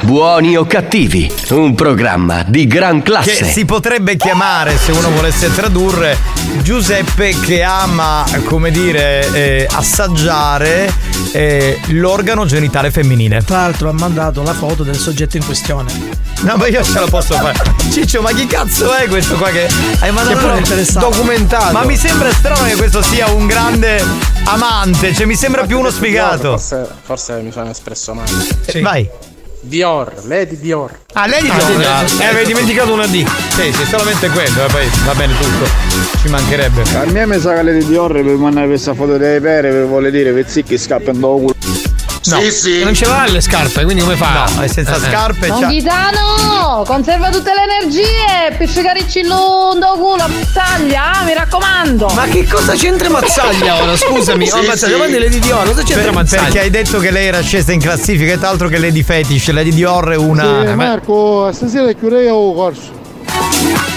Buoni 0.05 0.55
o 0.55 0.65
cattivi, 0.67 1.33
un 1.49 1.73
programma 1.73 2.43
di 2.47 2.67
gran 2.67 2.97
Che 3.01 3.09
classe. 3.09 3.43
si 3.45 3.65
potrebbe 3.65 4.15
chiamare, 4.15 4.77
se 4.77 4.91
uno 4.91 5.09
volesse 5.09 5.51
tradurre, 5.51 6.15
Giuseppe 6.61 7.35
che 7.39 7.63
ama, 7.63 8.23
come 8.43 8.69
dire, 8.69 9.27
eh, 9.33 9.67
assaggiare 9.69 10.93
eh, 11.31 11.79
l'organo 11.87 12.45
genitale 12.45 12.91
femminile. 12.91 13.43
Tra 13.43 13.61
l'altro 13.61 13.89
ha 13.89 13.93
mandato 13.93 14.43
la 14.43 14.53
foto 14.53 14.83
del 14.83 14.95
soggetto 14.95 15.37
in 15.37 15.45
questione. 15.45 15.91
No, 16.41 16.55
ma 16.55 16.67
io 16.67 16.83
ce 16.83 16.99
la 16.99 17.07
posso 17.07 17.33
fare. 17.33 17.59
Ciccio, 17.91 18.21
ma 18.21 18.31
chi 18.31 18.45
cazzo 18.45 18.93
è 18.93 19.07
questo 19.07 19.33
qua 19.37 19.49
che 19.49 19.67
hai 20.01 20.11
mandato? 20.11 20.51
Che 20.51 20.57
interessato. 20.59 21.09
Documentato. 21.09 21.73
Ma 21.73 21.83
mi 21.83 21.97
sembra 21.97 22.31
strano 22.31 22.63
che 22.65 22.75
questo 22.75 23.01
sia 23.01 23.27
un 23.31 23.47
grande 23.47 24.03
amante, 24.43 25.15
cioè 25.15 25.25
mi 25.25 25.35
sembra 25.35 25.65
più 25.65 25.79
uno 25.79 25.89
sfigato. 25.89 26.51
Forse, 26.51 26.87
forse 27.01 27.41
mi 27.41 27.51
sono 27.51 27.71
espresso 27.71 28.13
male. 28.13 28.31
Vai. 28.83 29.09
Dior, 29.67 30.13
Lady 30.27 30.57
Dior. 30.59 30.91
Ah, 31.13 31.27
di 31.27 31.49
Ah, 31.49 31.55
Dior. 31.75 32.07
sì, 32.09 32.21
Eh, 32.21 32.25
avevi 32.25 32.45
dimenticato 32.45 32.93
una 32.93 33.07
D. 33.07 33.25
Sì, 33.49 33.71
sì, 33.73 33.85
solamente 33.85 34.27
quello, 34.29 34.65
e 34.65 34.71
poi 34.71 34.87
va 35.05 35.13
bene 35.13 35.33
tutto. 35.37 35.65
Ci 36.21 36.27
mancherebbe. 36.29 36.81
A 36.95 37.05
me 37.05 37.25
mi 37.25 37.39
sa 37.39 37.55
che 37.55 37.63
le 37.63 37.77
di 37.77 37.85
Dior 37.85 38.11
per 38.13 38.23
mandare 38.23 38.67
questa 38.67 38.93
foto 38.93 39.17
delle 39.17 39.39
pere 39.41 39.71
per 39.71 39.85
vuole 39.85 40.11
dire 40.11 40.31
Vezzicchi 40.31 40.77
scappano 40.77 41.19
da 41.19 41.27
culo. 41.27 41.53
No. 42.25 42.39
Sì, 42.39 42.51
sì. 42.51 42.83
Non 42.83 42.93
ce 42.93 43.05
l'ha 43.05 43.25
le 43.27 43.41
scarpe, 43.41 43.83
quindi 43.83 44.01
come 44.01 44.15
fa? 44.15 44.45
No, 44.55 44.61
è 44.61 44.67
senza 44.67 44.97
scarpe. 44.99 45.47
Don 45.47 45.67
Ghitano, 45.67 46.83
conserva 46.85 47.29
tutte 47.29 47.51
le 47.53 47.63
energie, 47.63 48.55
piccicaricci 48.57 49.23
lungo 49.23 49.93
culo, 49.97 50.25
taglia, 50.53 51.21
mi 51.23 51.33
raccomando. 51.33 52.07
Ma 52.15 52.25
che 52.25 52.47
cosa 52.47 52.73
c'entra 52.73 53.09
Mazzaglia 53.09 53.81
ora? 53.81 53.95
Scusami, 53.95 54.49
oh, 54.51 54.63
Mazzaglia, 54.63 54.97
guarda 54.97 55.19
Lady 55.19 55.39
Dior, 55.39 55.65
cosa 55.65 55.83
c'entra 55.83 56.03
Per- 56.03 56.13
Mazzaglia? 56.13 56.43
Perché 56.43 56.59
hai 56.59 56.69
detto 56.69 56.99
che 56.99 57.11
lei 57.11 57.27
era 57.27 57.41
scesa 57.41 57.71
in 57.71 57.79
classifica 57.79 58.33
e 58.33 58.45
altro 58.45 58.67
che 58.67 58.77
Lady 58.79 59.03
Fetish. 59.03 59.51
Lady 59.51 59.71
Dior 59.71 60.09
è 60.09 60.15
una. 60.15 60.63
Sì, 60.65 60.73
Marco, 60.73 61.51
stasera 61.53 61.91
chiuderei 61.91 62.25
il 62.25 62.53
corso. 62.55 62.94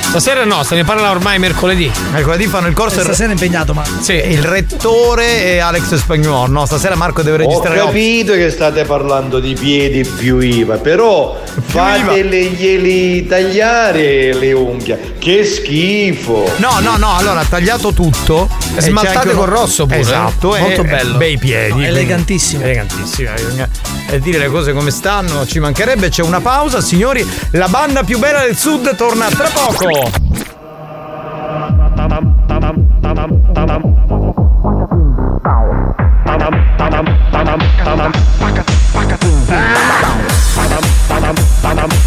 Stasera 0.08 0.44
no, 0.44 0.62
se 0.62 0.74
ne 0.74 0.84
parla 0.84 1.10
ormai 1.10 1.38
mercoledì. 1.38 1.90
Mercoledì 2.12 2.46
fanno 2.46 2.66
il 2.68 2.74
corso. 2.74 3.00
Stasera 3.00 3.28
è 3.28 3.32
impegnato, 3.32 3.74
ma. 3.74 3.84
Sì, 4.00 4.14
il 4.14 4.42
rettore 4.42 5.44
e 5.44 5.58
Alex 5.58 5.94
Spagnuolo. 5.96 6.50
No, 6.50 6.64
stasera 6.66 6.94
Marco 6.94 7.20
deve 7.22 7.36
Ho 7.44 7.46
registrare. 7.46 7.78
capito 7.78 8.32
che 8.32 8.50
state 8.50 8.84
parlando 8.84 9.38
di 9.38 9.52
piedi 9.54 10.04
più 10.04 10.38
IVA, 10.38 10.76
però 10.78 11.38
fatele 11.66 13.26
tagliare 13.28 14.32
le 14.32 14.52
unghie. 14.52 15.16
Che 15.18 15.44
schifo! 15.44 16.50
No, 16.56 16.78
no, 16.80 16.96
no, 16.96 17.14
allora 17.16 17.40
ha 17.40 17.44
tagliato 17.44 17.92
tutto. 17.92 18.48
e 18.74 18.76
c'è 18.76 18.88
Smaltate 18.88 19.30
uno- 19.30 19.44
rosso 19.44 19.84
pure, 19.86 19.98
Esatto, 20.00 20.54
eh? 20.56 20.58
e- 20.58 20.62
Molto 20.62 20.80
e 20.82 20.84
bello. 20.84 21.18
Bei 21.18 21.36
piedi. 21.38 21.80
No, 21.80 21.84
elegantissimo. 21.84 22.62
Elegantissimo. 22.64 23.30
bisogna- 23.34 23.68
E 24.10 24.18
dire 24.20 24.38
le 24.38 24.48
cose 24.48 24.72
come 24.72 24.90
stanno, 24.90 25.46
ci 25.46 25.58
mancherebbe. 25.58 26.08
C'è 26.08 26.22
una 26.22 26.40
pausa, 26.40 26.80
signori. 26.80 27.28
La 27.52 27.68
banda 27.68 28.02
più 28.04 28.18
bella 28.18 28.40
del 28.40 28.56
sud 28.56 28.96
torna 28.96 29.26
tra 29.28 29.48
poco. 29.52 29.57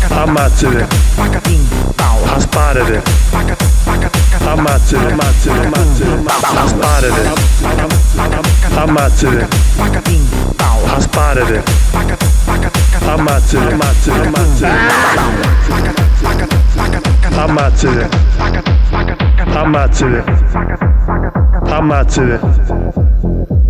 Ammazzate. 0.10 0.88
Asparate. 2.36 3.61
Ammazzate. 4.52 5.12
Ammazzate. 5.12 5.66
Ammazzate. 5.66 6.20
Asparate. 6.58 7.38
Ammazzate. 8.76 9.48
Asparate. 10.94 11.64
Ammazzate. 13.06 13.72
Ammazzate. 13.72 14.30
Ammazzate. 17.38 18.10
Ammazzate. 19.54 20.24
Ammazzate. 21.64 22.40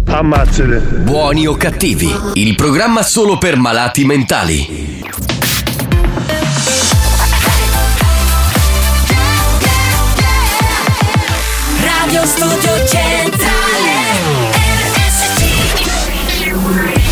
Ammazzate. 0.07 0.79
Buoni 1.03 1.45
o 1.45 1.55
cattivi, 1.55 2.11
il 2.33 2.55
programma 2.55 3.03
solo 3.03 3.37
per 3.37 3.55
malati 3.57 4.03
mentali. 4.03 4.90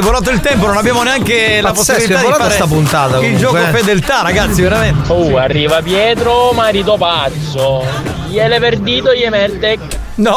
È 0.00 0.02
volato 0.02 0.30
il 0.30 0.40
tempo, 0.40 0.66
non 0.66 0.76
abbiamo 0.76 1.02
neanche 1.02 1.60
la 1.60 1.72
Pazzesco, 1.72 1.92
possibilità 1.92 2.22
è 2.22 2.26
di 2.26 2.32
fare 2.32 2.54
sta 2.54 2.66
puntata, 2.66 3.16
il 3.16 3.22
comunque, 3.22 3.38
gioco 3.38 3.56
eh. 3.58 3.78
fedeltà, 3.78 4.22
ragazzi, 4.22 4.62
veramente. 4.62 5.12
Oh, 5.12 5.36
arriva 5.36 5.82
Pietro, 5.82 6.52
marito 6.52 6.96
pazzo. 6.96 7.84
Gliele 8.28 8.58
perdito, 8.58 9.12
gli 9.12 9.26
mette. 9.28 9.78
No! 10.16 10.34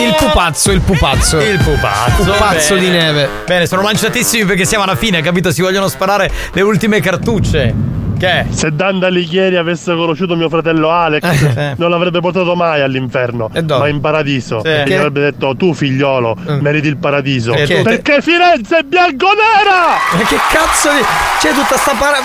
Il 0.00 0.14
pupazzo, 0.16 0.70
il 0.72 0.80
pupazzo. 0.80 1.38
Il 1.40 1.58
pupazzo. 1.58 2.22
Pupazzo 2.24 2.74
di 2.74 2.88
neve. 2.88 3.28
Bene, 3.46 3.66
sono 3.66 3.82
lanciatissimi 3.82 4.44
perché 4.44 4.64
siamo 4.64 4.84
alla 4.84 4.96
fine, 4.96 5.22
capito? 5.22 5.52
Si 5.52 5.62
vogliono 5.62 5.88
sparare 5.88 6.30
le 6.52 6.60
ultime 6.60 7.00
cartucce. 7.00 8.01
Che? 8.22 8.46
Se 8.50 8.70
Dante 8.72 9.06
Alighieri 9.06 9.56
avesse 9.56 9.94
conosciuto 9.96 10.36
mio 10.36 10.48
fratello 10.48 10.90
Alex, 10.90 11.22
Eh. 11.56 11.74
non 11.76 11.90
l'avrebbe 11.90 12.20
portato 12.20 12.54
mai 12.54 12.80
all'inferno, 12.80 13.50
ma 13.78 13.88
in 13.88 14.00
paradiso. 14.00 14.58
Sì. 14.58 14.62
Perché 14.68 14.90
gli 14.90 14.94
avrebbe 14.96 15.20
detto: 15.22 15.56
Tu, 15.56 15.74
figliolo, 15.74 16.36
meriti 16.60 16.86
il 16.86 16.98
paradiso. 16.98 17.52
Perché? 17.52 17.82
Perché 17.82 18.22
Firenze 18.22 18.78
è 18.78 18.82
bianconera! 18.84 19.98
Ma 20.12 20.18
che 20.24 20.36
cazzo 20.52 20.90
di. 20.90 21.02
C'è 21.40 21.52
tutta 21.52 21.76
sta 21.76 21.94
para- 21.98 22.18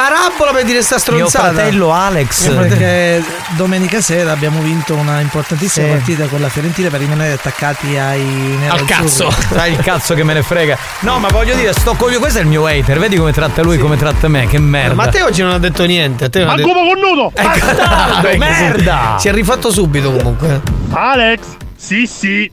parabola 0.00 0.52
per 0.52 0.64
dire 0.64 0.80
sta 0.82 0.94
Mio 1.12 1.28
stronzata. 1.28 1.52
fratello 1.52 1.92
Alex. 1.92 2.48
Perché 2.54 3.22
domenica 3.56 4.00
sera 4.00 4.32
abbiamo 4.32 4.60
vinto 4.62 4.94
una 4.94 5.20
importantissima 5.20 5.86
Sì. 5.86 5.92
partita 5.92 6.26
con 6.26 6.40
la 6.40 6.48
Fiorentina 6.48 6.88
per 6.88 7.00
rimanere 7.00 7.32
attaccati 7.34 7.96
ai 7.98 8.56
Al 8.68 8.84
cazzo, 8.84 9.30
sai 9.52 9.72
il 9.72 9.78
cazzo 9.78 10.14
che 10.14 10.24
me 10.24 10.32
ne 10.32 10.42
frega. 10.42 10.76
No, 11.00 11.18
ma 11.18 11.28
voglio 11.28 11.54
dire, 11.54 11.72
sto 11.72 11.94
coglio, 11.94 12.18
questo 12.18 12.38
è 12.38 12.42
il 12.42 12.48
mio 12.48 12.66
hater. 12.66 12.98
Vedi 12.98 13.16
come 13.16 13.32
tratta 13.32 13.62
lui, 13.62 13.78
come 13.78 13.96
tratta 13.96 14.28
me. 14.28 14.46
Che 14.46 14.58
merda. 14.58 14.94
Ma 14.94 15.04
a 15.04 15.08
te 15.08 15.22
oggi 15.22 15.42
non 15.42 15.52
ha 15.52 15.58
detto 15.58 15.84
niente. 15.84 16.30
Te 16.30 16.40
non 16.40 16.48
ha 16.48 16.52
Al 16.52 16.56
detto... 16.58 16.68
cubo 16.68 16.80
con 16.86 16.98
nudo! 16.98 17.32
Bastardo, 17.34 18.36
merda! 18.38 19.16
Si 19.18 19.28
è 19.28 19.32
rifatto 19.32 19.70
subito 19.70 20.10
comunque. 20.12 20.60
Alex, 20.92 21.40
sì, 21.76 22.06
sì. 22.06 22.50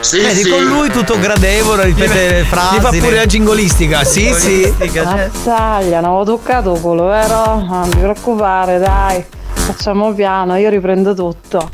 Sì, 0.00 0.20
Vedi, 0.20 0.48
con 0.48 0.62
lui 0.64 0.90
tutto 0.90 1.18
gradevole, 1.18 1.84
ripete 1.84 2.28
le 2.28 2.44
frasi. 2.44 2.76
Gli 2.76 2.80
fa 2.80 2.90
pure 2.90 3.16
la 3.16 3.26
gingolistica. 3.26 4.04
Sì, 4.04 4.32
sì. 4.34 4.72
Mazzaglia, 5.02 6.00
non 6.00 6.10
avevo 6.10 6.24
toccato 6.24 6.72
quello, 6.74 7.06
vero? 7.06 7.62
Non 7.66 7.88
ti 7.90 7.96
preoccupare, 7.98 8.78
dai. 8.78 9.24
Facciamo 9.54 10.12
piano, 10.12 10.56
io 10.56 10.68
riprendo 10.68 11.14
tutto. 11.14 11.70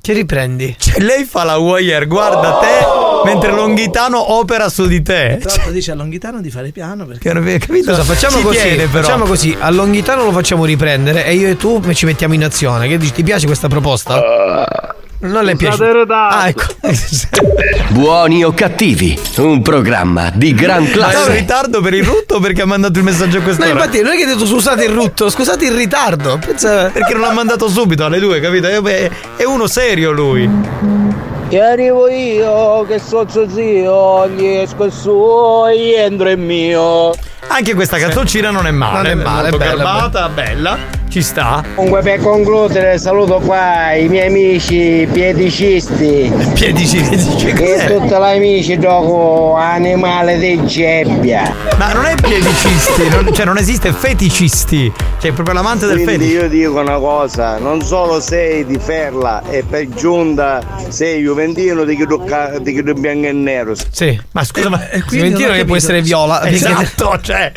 Che 0.00 0.12
riprendi? 0.12 0.74
Cioè, 0.78 1.00
lei 1.00 1.24
fa 1.24 1.44
la 1.44 1.58
wire, 1.58 2.06
guarda 2.06 2.58
te, 2.58 3.28
mentre 3.28 3.52
Longhitano 3.52 4.32
opera 4.32 4.68
su 4.68 4.86
di 4.86 5.02
te. 5.02 5.38
Tra 5.40 5.50
l'altro 5.50 5.70
dice 5.70 5.90
a 5.92 5.94
Longhitano 5.94 6.40
di 6.40 6.50
fare 6.50 6.70
piano 6.70 7.04
perché 7.04 7.32
non 7.32 7.42
avevi 7.42 7.58
capito? 7.58 7.90
Scusa, 7.92 8.04
facciamo 8.04 8.38
Ci 8.38 8.42
così. 8.42 8.58
tiene, 8.60 8.86
però. 8.86 9.02
facciamo 9.04 9.24
così. 9.24 9.56
A 9.58 9.70
Longhitano 9.70 10.24
lo 10.24 10.32
facciamo 10.32 10.64
riprendere 10.64 11.24
e 11.26 11.34
io 11.34 11.48
e 11.48 11.56
tu 11.56 11.80
ci 11.92 12.06
mettiamo 12.06 12.34
in 12.34 12.44
azione. 12.44 12.88
Che 12.88 12.96
dici? 12.96 13.12
Ti 13.12 13.22
piace 13.22 13.46
questa 13.46 13.68
proposta? 13.68 14.87
Non 15.20 15.42
le 15.44 15.56
piace. 15.56 15.84
Ah, 16.08 16.48
ecco. 16.48 16.62
Buoni 17.90 18.44
o 18.44 18.52
cattivi, 18.52 19.18
un 19.38 19.62
programma 19.62 20.30
di 20.32 20.54
gran 20.54 20.82
Ma 20.82 20.84
è 20.84 20.86
in 20.88 20.92
classe. 20.92 21.32
ritardo 21.32 21.80
per 21.80 21.94
il 21.94 22.04
rutto 22.04 22.36
o 22.36 22.40
perché 22.40 22.62
ha 22.62 22.66
mandato 22.66 22.98
il 22.98 23.04
messaggio 23.04 23.36
a 23.36 23.40
No, 23.40 23.44
quest'ora? 23.44 23.70
infatti, 23.70 24.00
non 24.00 24.12
è 24.12 24.16
che 24.16 24.22
hai 24.24 24.28
detto 24.28 24.46
scusate 24.46 24.84
il 24.84 24.90
rutto, 24.92 25.28
scusate 25.28 25.64
il 25.64 25.72
ritardo. 25.72 26.38
Pensa... 26.38 26.90
Perché 26.90 27.14
non 27.14 27.22
l'ha 27.22 27.32
mandato 27.32 27.68
subito 27.68 28.04
alle 28.04 28.20
due, 28.20 28.40
capito? 28.40 28.68
È 28.68 29.44
uno 29.44 29.66
serio 29.66 30.12
lui. 30.12 30.48
E 31.48 31.60
arrivo 31.60 32.08
io, 32.08 32.84
che 32.86 33.00
so 33.00 33.26
zio, 33.28 34.28
gli 34.28 34.44
esco 34.44 34.84
il 34.84 34.92
suo, 34.92 35.70
gli 35.72 35.94
entro 35.94 36.28
il 36.28 36.38
mio. 36.38 37.12
Anche 37.48 37.74
questa 37.74 37.96
canzoncina 37.96 38.50
non 38.50 38.66
è 38.66 38.70
male. 38.70 39.14
Non 39.14 39.20
è 39.20 39.24
male, 39.24 39.48
è 39.48 39.56
bella, 39.56 39.82
garbata, 39.82 40.28
bella. 40.28 40.78
Ci 41.08 41.22
sta? 41.22 41.64
Comunque 41.74 42.02
per 42.02 42.20
concludere 42.20 42.98
saluto 42.98 43.38
qua 43.38 43.94
i 43.94 44.08
miei 44.08 44.26
amici 44.28 45.08
piedicisti. 45.10 46.30
Piedicisti? 46.52 47.46
E 47.48 47.84
tutti 47.86 48.08
gli 48.08 48.12
amici 48.12 48.78
gioco 48.78 49.54
animale 49.56 50.38
di 50.38 50.62
gebbia. 50.66 51.50
Ma 51.78 51.94
non 51.94 52.04
è 52.04 52.14
piedicisti, 52.14 53.08
non, 53.08 53.32
cioè 53.32 53.46
non 53.46 53.56
esiste 53.56 53.90
feticisti. 53.92 54.92
Cioè, 55.18 55.30
è 55.30 55.34
proprio 55.34 55.54
l'amante 55.54 55.86
del 55.86 56.02
Quindi 56.02 56.26
fetici. 56.26 56.32
io 56.32 56.48
dico 56.48 56.78
una 56.78 56.98
cosa, 56.98 57.56
non 57.56 57.82
solo 57.82 58.20
sei 58.20 58.66
di 58.66 58.78
Ferla 58.78 59.42
e 59.48 59.64
per 59.68 59.88
giunta 59.88 60.60
sei 60.88 61.22
Juventino 61.22 61.84
di 61.84 61.96
chi 61.96 62.06
tocca- 62.06 62.58
di 62.58 62.74
chi 62.74 62.82
tu 62.82 62.92
bianco 62.92 63.28
e 63.28 63.32
nero. 63.32 63.74
Sì, 63.90 64.20
ma 64.32 64.44
scusa, 64.44 64.68
ma 64.68 64.78
Juventino 65.08 65.52
che 65.52 65.64
può 65.64 65.74
essere 65.76 66.02
viola. 66.02 66.46
Esatto, 66.48 67.18
cioè, 67.22 67.50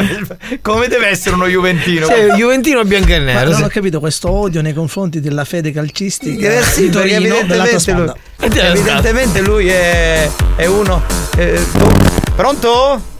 come 0.62 0.88
deve 0.88 1.08
essere 1.08 1.34
uno 1.34 1.46
Juventino? 1.46 2.06
Sì, 2.06 2.12
Juventino 2.36 2.82
bianco 2.82 2.92
e 2.96 3.18
Ma 3.20 3.32
nero. 3.32 3.50
non 3.50 3.58
sì. 3.58 3.62
ho 3.64 3.68
capito 3.68 4.00
questo 4.00 4.30
odio 4.30 4.62
nei 4.62 4.72
confronti 4.72 5.20
della 5.20 5.44
fede 5.44 5.72
calcistica 5.72 6.58
Eh, 6.58 6.62
sì, 6.62 6.82
di 6.82 6.90
Torino 6.90 7.36
evidentemente 7.38 7.92
lui, 7.92 8.12
evidentemente 8.38 9.40
lui 9.40 9.68
è, 9.68 10.28
è 10.56 10.66
uno. 10.66 11.02
eh, 11.36 11.60
tu- 11.72 12.32
pronto? 12.34 13.12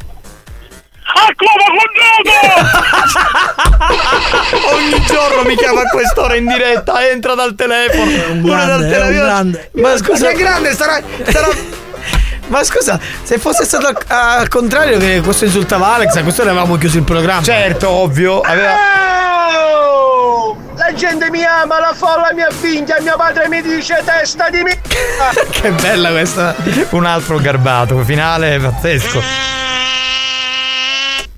Ogni 4.72 5.04
giorno 5.06 5.42
mi 5.44 5.56
chiama 5.56 5.82
a 5.82 5.88
quest'ora 5.88 6.34
in 6.36 6.46
diretta, 6.46 7.08
entra 7.08 7.34
dal 7.34 7.54
telefono. 7.54 8.10
un 8.32 8.42
dal 8.42 8.42
grande, 8.42 8.72
è 8.72 8.76
un 8.76 8.90
telefono. 8.90 9.24
grande. 9.24 9.70
Ma 9.74 9.96
scusa, 9.96 10.28
che 10.30 10.36
grande 10.38 10.74
sarà, 10.74 11.00
sarà 11.30 11.48
Ma 12.48 12.62
scusa, 12.62 12.98
se 13.22 13.38
fosse 13.38 13.64
stato 13.64 13.92
al- 14.08 14.48
contrario 14.48 14.98
che 14.98 15.20
questo 15.24 15.44
insultava 15.46 15.94
Alex, 15.94 16.14
a 16.16 16.22
questo 16.22 16.42
avevamo 16.42 16.76
chiuso 16.76 16.98
il 16.98 17.04
programma. 17.04 17.42
Certo, 17.42 17.88
ovvio. 17.88 18.40
Aveva... 18.40 18.72
Oh! 19.58 20.56
La 20.76 20.92
gente 20.92 21.30
mi 21.30 21.42
ama, 21.44 21.78
la 21.80 21.92
folla 21.94 22.30
mi 22.34 22.42
avvinghia, 22.42 22.96
mio 23.00 23.16
padre 23.16 23.48
mi 23.48 23.62
dice 23.62 24.02
testa 24.04 24.50
di 24.50 24.62
me. 24.62 24.80
Che 25.50 25.70
bella 25.70 26.10
questa. 26.10 26.54
Un 26.90 27.06
altro 27.06 27.38
garbato, 27.38 28.02
finale 28.04 28.58
pazzesco. 28.58 29.22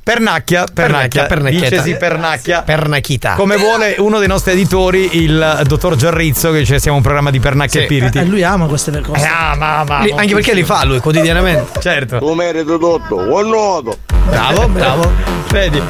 Pernacchia, 0.06 0.66
pernacchia, 0.72 1.24
pernacchietta. 1.26 1.68
dicesi 1.68 1.96
pernacchia. 1.96 2.62
Pernacchita. 2.62 3.32
Come 3.32 3.56
vuole 3.56 3.96
uno 3.98 4.20
dei 4.20 4.28
nostri 4.28 4.52
editori, 4.52 5.16
il 5.20 5.62
dottor 5.66 5.96
Giarrizzo, 5.96 6.52
che 6.52 6.64
ci 6.64 6.78
siamo 6.78 6.98
un 6.98 7.02
programma 7.02 7.32
di 7.32 7.40
pernacchia 7.40 7.80
e 7.80 7.86
piriti. 7.86 8.18
E 8.18 8.24
lui 8.24 8.44
ama 8.44 8.66
queste 8.66 9.00
cose. 9.00 9.24
Eh, 9.24 9.28
ama, 9.28 9.78
ama, 9.78 10.02
Li- 10.02 10.12
anche 10.16 10.32
perché 10.34 10.52
li 10.54 10.62
fa 10.62 10.84
lui 10.84 11.00
quotidianamente. 11.00 11.80
Certo. 11.82 12.18
Tu 12.18 12.32
merito 12.34 12.78
tutto, 12.78 13.16
buon 13.16 13.48
nuoto. 13.48 13.98
Bravo, 14.28 14.68
bravo. 14.68 15.10
Vedi. 15.50 15.82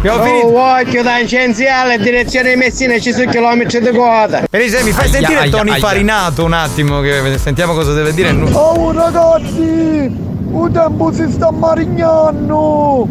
Abbiamo 0.00 0.20
Oh, 0.20 0.24
finito. 0.26 0.58
occhio 0.58 1.02
tangenziale, 1.02 1.98
direzione 1.98 2.50
di 2.50 2.56
Messina, 2.56 2.98
ci 2.98 3.12
sono 3.14 3.30
chilometri 3.30 3.80
di 3.80 3.90
coda. 3.96 4.42
Elise, 4.50 4.82
mi 4.82 4.92
fai 4.92 5.04
Aia, 5.04 5.12
sentire 5.12 5.38
aia, 5.40 5.50
Tony 5.50 5.70
aia. 5.70 5.78
Farinato 5.80 6.44
un 6.44 6.52
attimo, 6.52 7.00
che 7.00 7.38
sentiamo 7.38 7.72
cosa 7.72 7.94
deve 7.94 8.12
dire. 8.12 8.30
Oh 8.52 8.92
ragazzi, 8.92 10.28
il 10.52 10.70
tempo 10.72 11.12
si 11.12 11.30
sta 11.30 11.50
marignando. 11.50 13.06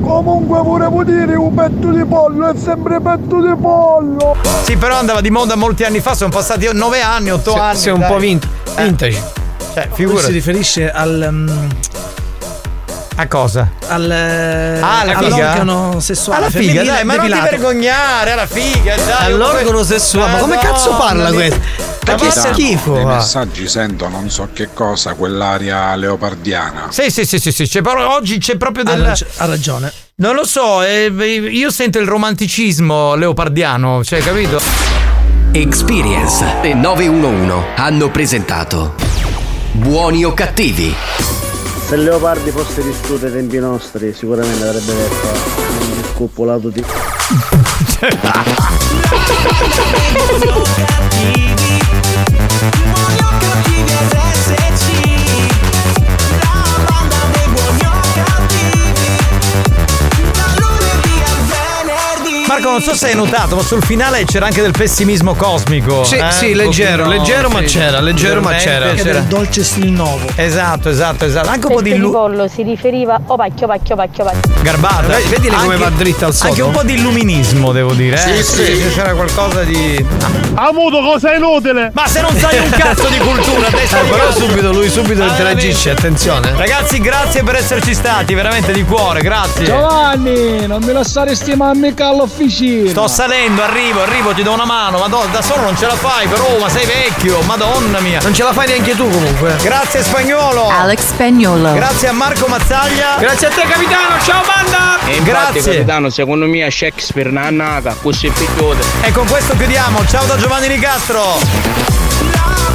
Comunque 0.00 0.60
volevo 0.62 1.04
dire 1.04 1.34
un 1.34 1.52
petto 1.54 1.90
di 1.90 2.04
pollo 2.04 2.48
è 2.50 2.56
sempre 2.56 3.00
petto 3.00 3.40
di 3.40 3.54
pollo. 3.60 4.36
Sì, 4.62 4.76
però 4.76 4.96
andava 4.96 5.20
di 5.20 5.30
moda 5.30 5.54
molti 5.54 5.84
anni 5.84 6.00
fa, 6.00 6.14
sono 6.14 6.30
passati 6.30 6.68
nove 6.72 7.00
anni, 7.02 7.30
otto 7.30 7.52
Sì, 7.52 7.58
anni. 7.58 7.76
sì, 7.76 7.88
un 7.90 7.98
dai. 8.00 8.10
po' 8.10 8.18
vint- 8.18 8.48
vintage. 8.76 9.22
Cioè, 9.74 9.88
Lui 9.98 10.18
si 10.18 10.32
riferisce 10.32 10.90
al. 10.90 11.28
mm, 11.30 11.48
A 13.20 13.26
cosa? 13.26 13.68
al 13.88 14.10
Ah, 14.80 15.00
alla 15.00 15.18
figa? 15.18 15.50
all'organo 15.50 15.98
sessuale 15.98 16.40
Alla 16.46 16.50
figa, 16.50 16.84
dai, 16.84 17.04
ma 17.04 17.16
non 17.16 17.24
ti 17.24 17.30
depilato. 17.32 17.50
vergognare, 17.56 18.30
alla 18.30 18.46
figa, 18.46 18.94
dai. 18.94 19.24
All'organo 19.32 19.82
sessuale, 19.82 20.32
ma 20.34 20.38
come 20.38 20.58
cazzo 20.58 20.90
parla 20.94 21.32
questo? 21.32 21.60
Ma 22.06 22.14
che 22.14 22.30
schifo! 22.30 22.92
Nei 22.94 23.04
messaggi 23.04 23.66
sento 23.66 24.06
non 24.08 24.30
so 24.30 24.48
che 24.52 24.68
cosa, 24.72 25.14
quell'aria 25.14 25.96
leopardiana. 25.96 26.86
Sì, 26.90 27.10
sì, 27.10 27.24
sì, 27.26 27.40
sì, 27.40 27.50
sì, 27.50 27.66
c'è 27.66 27.80
oggi 27.84 28.38
c'è 28.38 28.56
proprio 28.56 28.84
Ha, 28.84 28.94
del... 28.94 29.04
rag- 29.04 29.26
ha 29.38 29.44
ragione. 29.46 29.92
Non 30.16 30.36
lo 30.36 30.46
so, 30.46 30.82
eh, 30.84 31.06
io 31.06 31.70
sento 31.72 31.98
il 31.98 32.06
romanticismo 32.06 33.16
leopardiano, 33.16 34.04
cioè, 34.04 34.20
capito? 34.20 34.60
Experience 35.50 36.44
e 36.62 36.72
911 36.74 37.52
hanno 37.76 38.10
presentato 38.10 38.94
Buoni 39.72 40.24
o 40.24 40.32
cattivi? 40.34 40.94
Se 41.88 41.94
il 41.94 42.02
Leopardi 42.02 42.50
fosse 42.50 42.82
vissuto 42.82 43.24
ai 43.24 43.32
tempi 43.32 43.58
nostri, 43.58 44.12
sicuramente 44.12 44.62
avrebbe 44.62 44.92
detto 44.92 45.26
un 45.26 46.04
scoppolato 46.12 46.68
di. 46.68 46.84
Marco, 62.68 62.70
non 62.70 62.82
so 62.82 62.94
se 62.94 63.06
hai 63.08 63.14
notato, 63.14 63.56
ma 63.56 63.62
sul 63.62 63.82
finale 63.82 64.24
c'era 64.24 64.46
anche 64.46 64.60
del 64.60 64.72
pessimismo 64.72 65.34
cosmico. 65.34 66.04
Sì, 66.04 66.16
eh? 66.16 66.30
sì, 66.30 66.54
leggero, 66.54 67.04
pochino, 67.04 67.16
leggero, 67.22 67.48
ma 67.48 67.60
c'era, 67.62 68.00
leggero, 68.00 68.40
ma 68.40 68.54
c'era. 68.54 68.90
Che 68.90 69.02
c'era. 69.02 69.12
del 69.20 69.24
dolce 69.24 69.64
stil 69.64 69.90
nuovo. 69.90 70.26
Esatto, 70.34 70.88
esatto, 70.88 71.24
esatto. 71.24 71.48
Anche 71.48 71.66
un 71.66 71.72
po' 71.74 71.82
di 71.82 71.90
Petto 71.90 72.00
di 72.02 72.06
lu- 72.06 72.12
pollo 72.12 72.48
si 72.48 72.62
riferiva 72.62 73.20
oh 73.26 73.36
pacchio 73.36 73.66
pacchio 73.66 73.96
pacchio 73.96 74.24
pacchio. 74.24 74.52
garbata. 74.62 75.06
Vedi- 75.06 75.28
vedile 75.28 75.56
come 75.56 75.74
Anche- 75.74 75.84
va 75.84 75.90
dritta 75.90 76.26
al 76.26 76.34
sodo? 76.34 76.48
Anche 76.50 76.62
un 76.62 76.70
po' 76.72 76.82
di 76.82 76.94
illuminismo, 76.94 77.72
devo 77.72 77.92
dire. 77.94 78.16
eh? 78.16 78.42
Sì, 78.42 78.62
sì. 78.64 78.82
C'era 78.94 79.14
qualcosa 79.14 79.62
di. 79.62 80.04
Amuto, 80.54 81.00
cosa 81.00 81.34
inutile! 81.34 81.90
Ma 81.94 82.06
se 82.08 82.20
non 82.20 82.34
sai 82.36 82.58
un 82.58 82.70
cazzo 82.70 83.08
di 83.08 83.18
cultura, 83.18 83.66
adesso 83.72 83.96
Eh, 83.96 84.08
però 84.08 84.32
subito 84.32 84.72
lui 84.72 84.88
subito 84.90 85.22
interagisce, 85.22 85.90
attenzione. 85.90 86.52
Ragazzi, 86.56 87.00
grazie 87.00 87.42
per 87.42 87.54
esserci 87.56 87.94
stati, 87.94 88.34
veramente 88.34 88.72
di 88.72 88.82
cuore, 88.84 89.20
grazie. 89.20 89.66
Giovanni, 89.66 90.66
non 90.66 90.82
mi 90.82 90.92
lasciare 90.92 91.34
stimare 91.34 91.76
mica 91.78 92.10
all'officina. 92.58 92.90
Sto 92.90 93.08
salendo, 93.08 93.62
arrivo, 93.62 94.02
arrivo, 94.02 94.32
ti 94.32 94.42
do 94.42 94.52
una 94.52 94.64
mano. 94.64 94.98
Madonna, 94.98 95.30
da 95.30 95.42
solo 95.42 95.62
non 95.62 95.76
ce 95.76 95.86
la 95.86 95.94
fai, 95.94 96.26
però, 96.26 96.58
ma 96.58 96.68
sei 96.68 96.86
vecchio, 96.86 97.40
madonna 97.42 98.00
mia. 98.00 98.18
Non 98.22 98.34
ce 98.34 98.42
la 98.42 98.52
fai 98.52 98.66
neanche 98.66 98.94
tu 98.94 99.08
comunque. 99.08 99.56
Grazie 99.62 100.02
spagnolo. 100.02 100.68
Alex 100.68 101.08
Spagnolo. 101.08 101.72
Grazie 101.72 102.08
a 102.08 102.12
Marco 102.12 102.46
Mazzaglia. 102.46 103.16
Grazie 103.18 103.48
a 103.48 103.50
te 103.50 103.62
capitano, 103.62 104.20
ciao 104.22 104.42
banda! 104.44 104.98
E 105.06 105.16
infatti, 105.16 105.24
Grazie. 105.24 105.72
capitano, 105.72 106.10
secondo 106.10 106.46
me 106.46 106.70
Shakespeare 106.70 107.30
non 107.30 107.44
è 107.44 107.50
nata, 107.50 107.96
così 108.00 108.26
è 108.26 108.30
picchione. 108.30 108.80
E 109.02 109.12
con 109.12 109.26
questo 109.26 109.56
chiudiamo. 109.56 110.04
Ciao 110.06 110.24
da 110.26 110.36
Giovanni 110.36 110.68
Nicastro. 110.68 112.67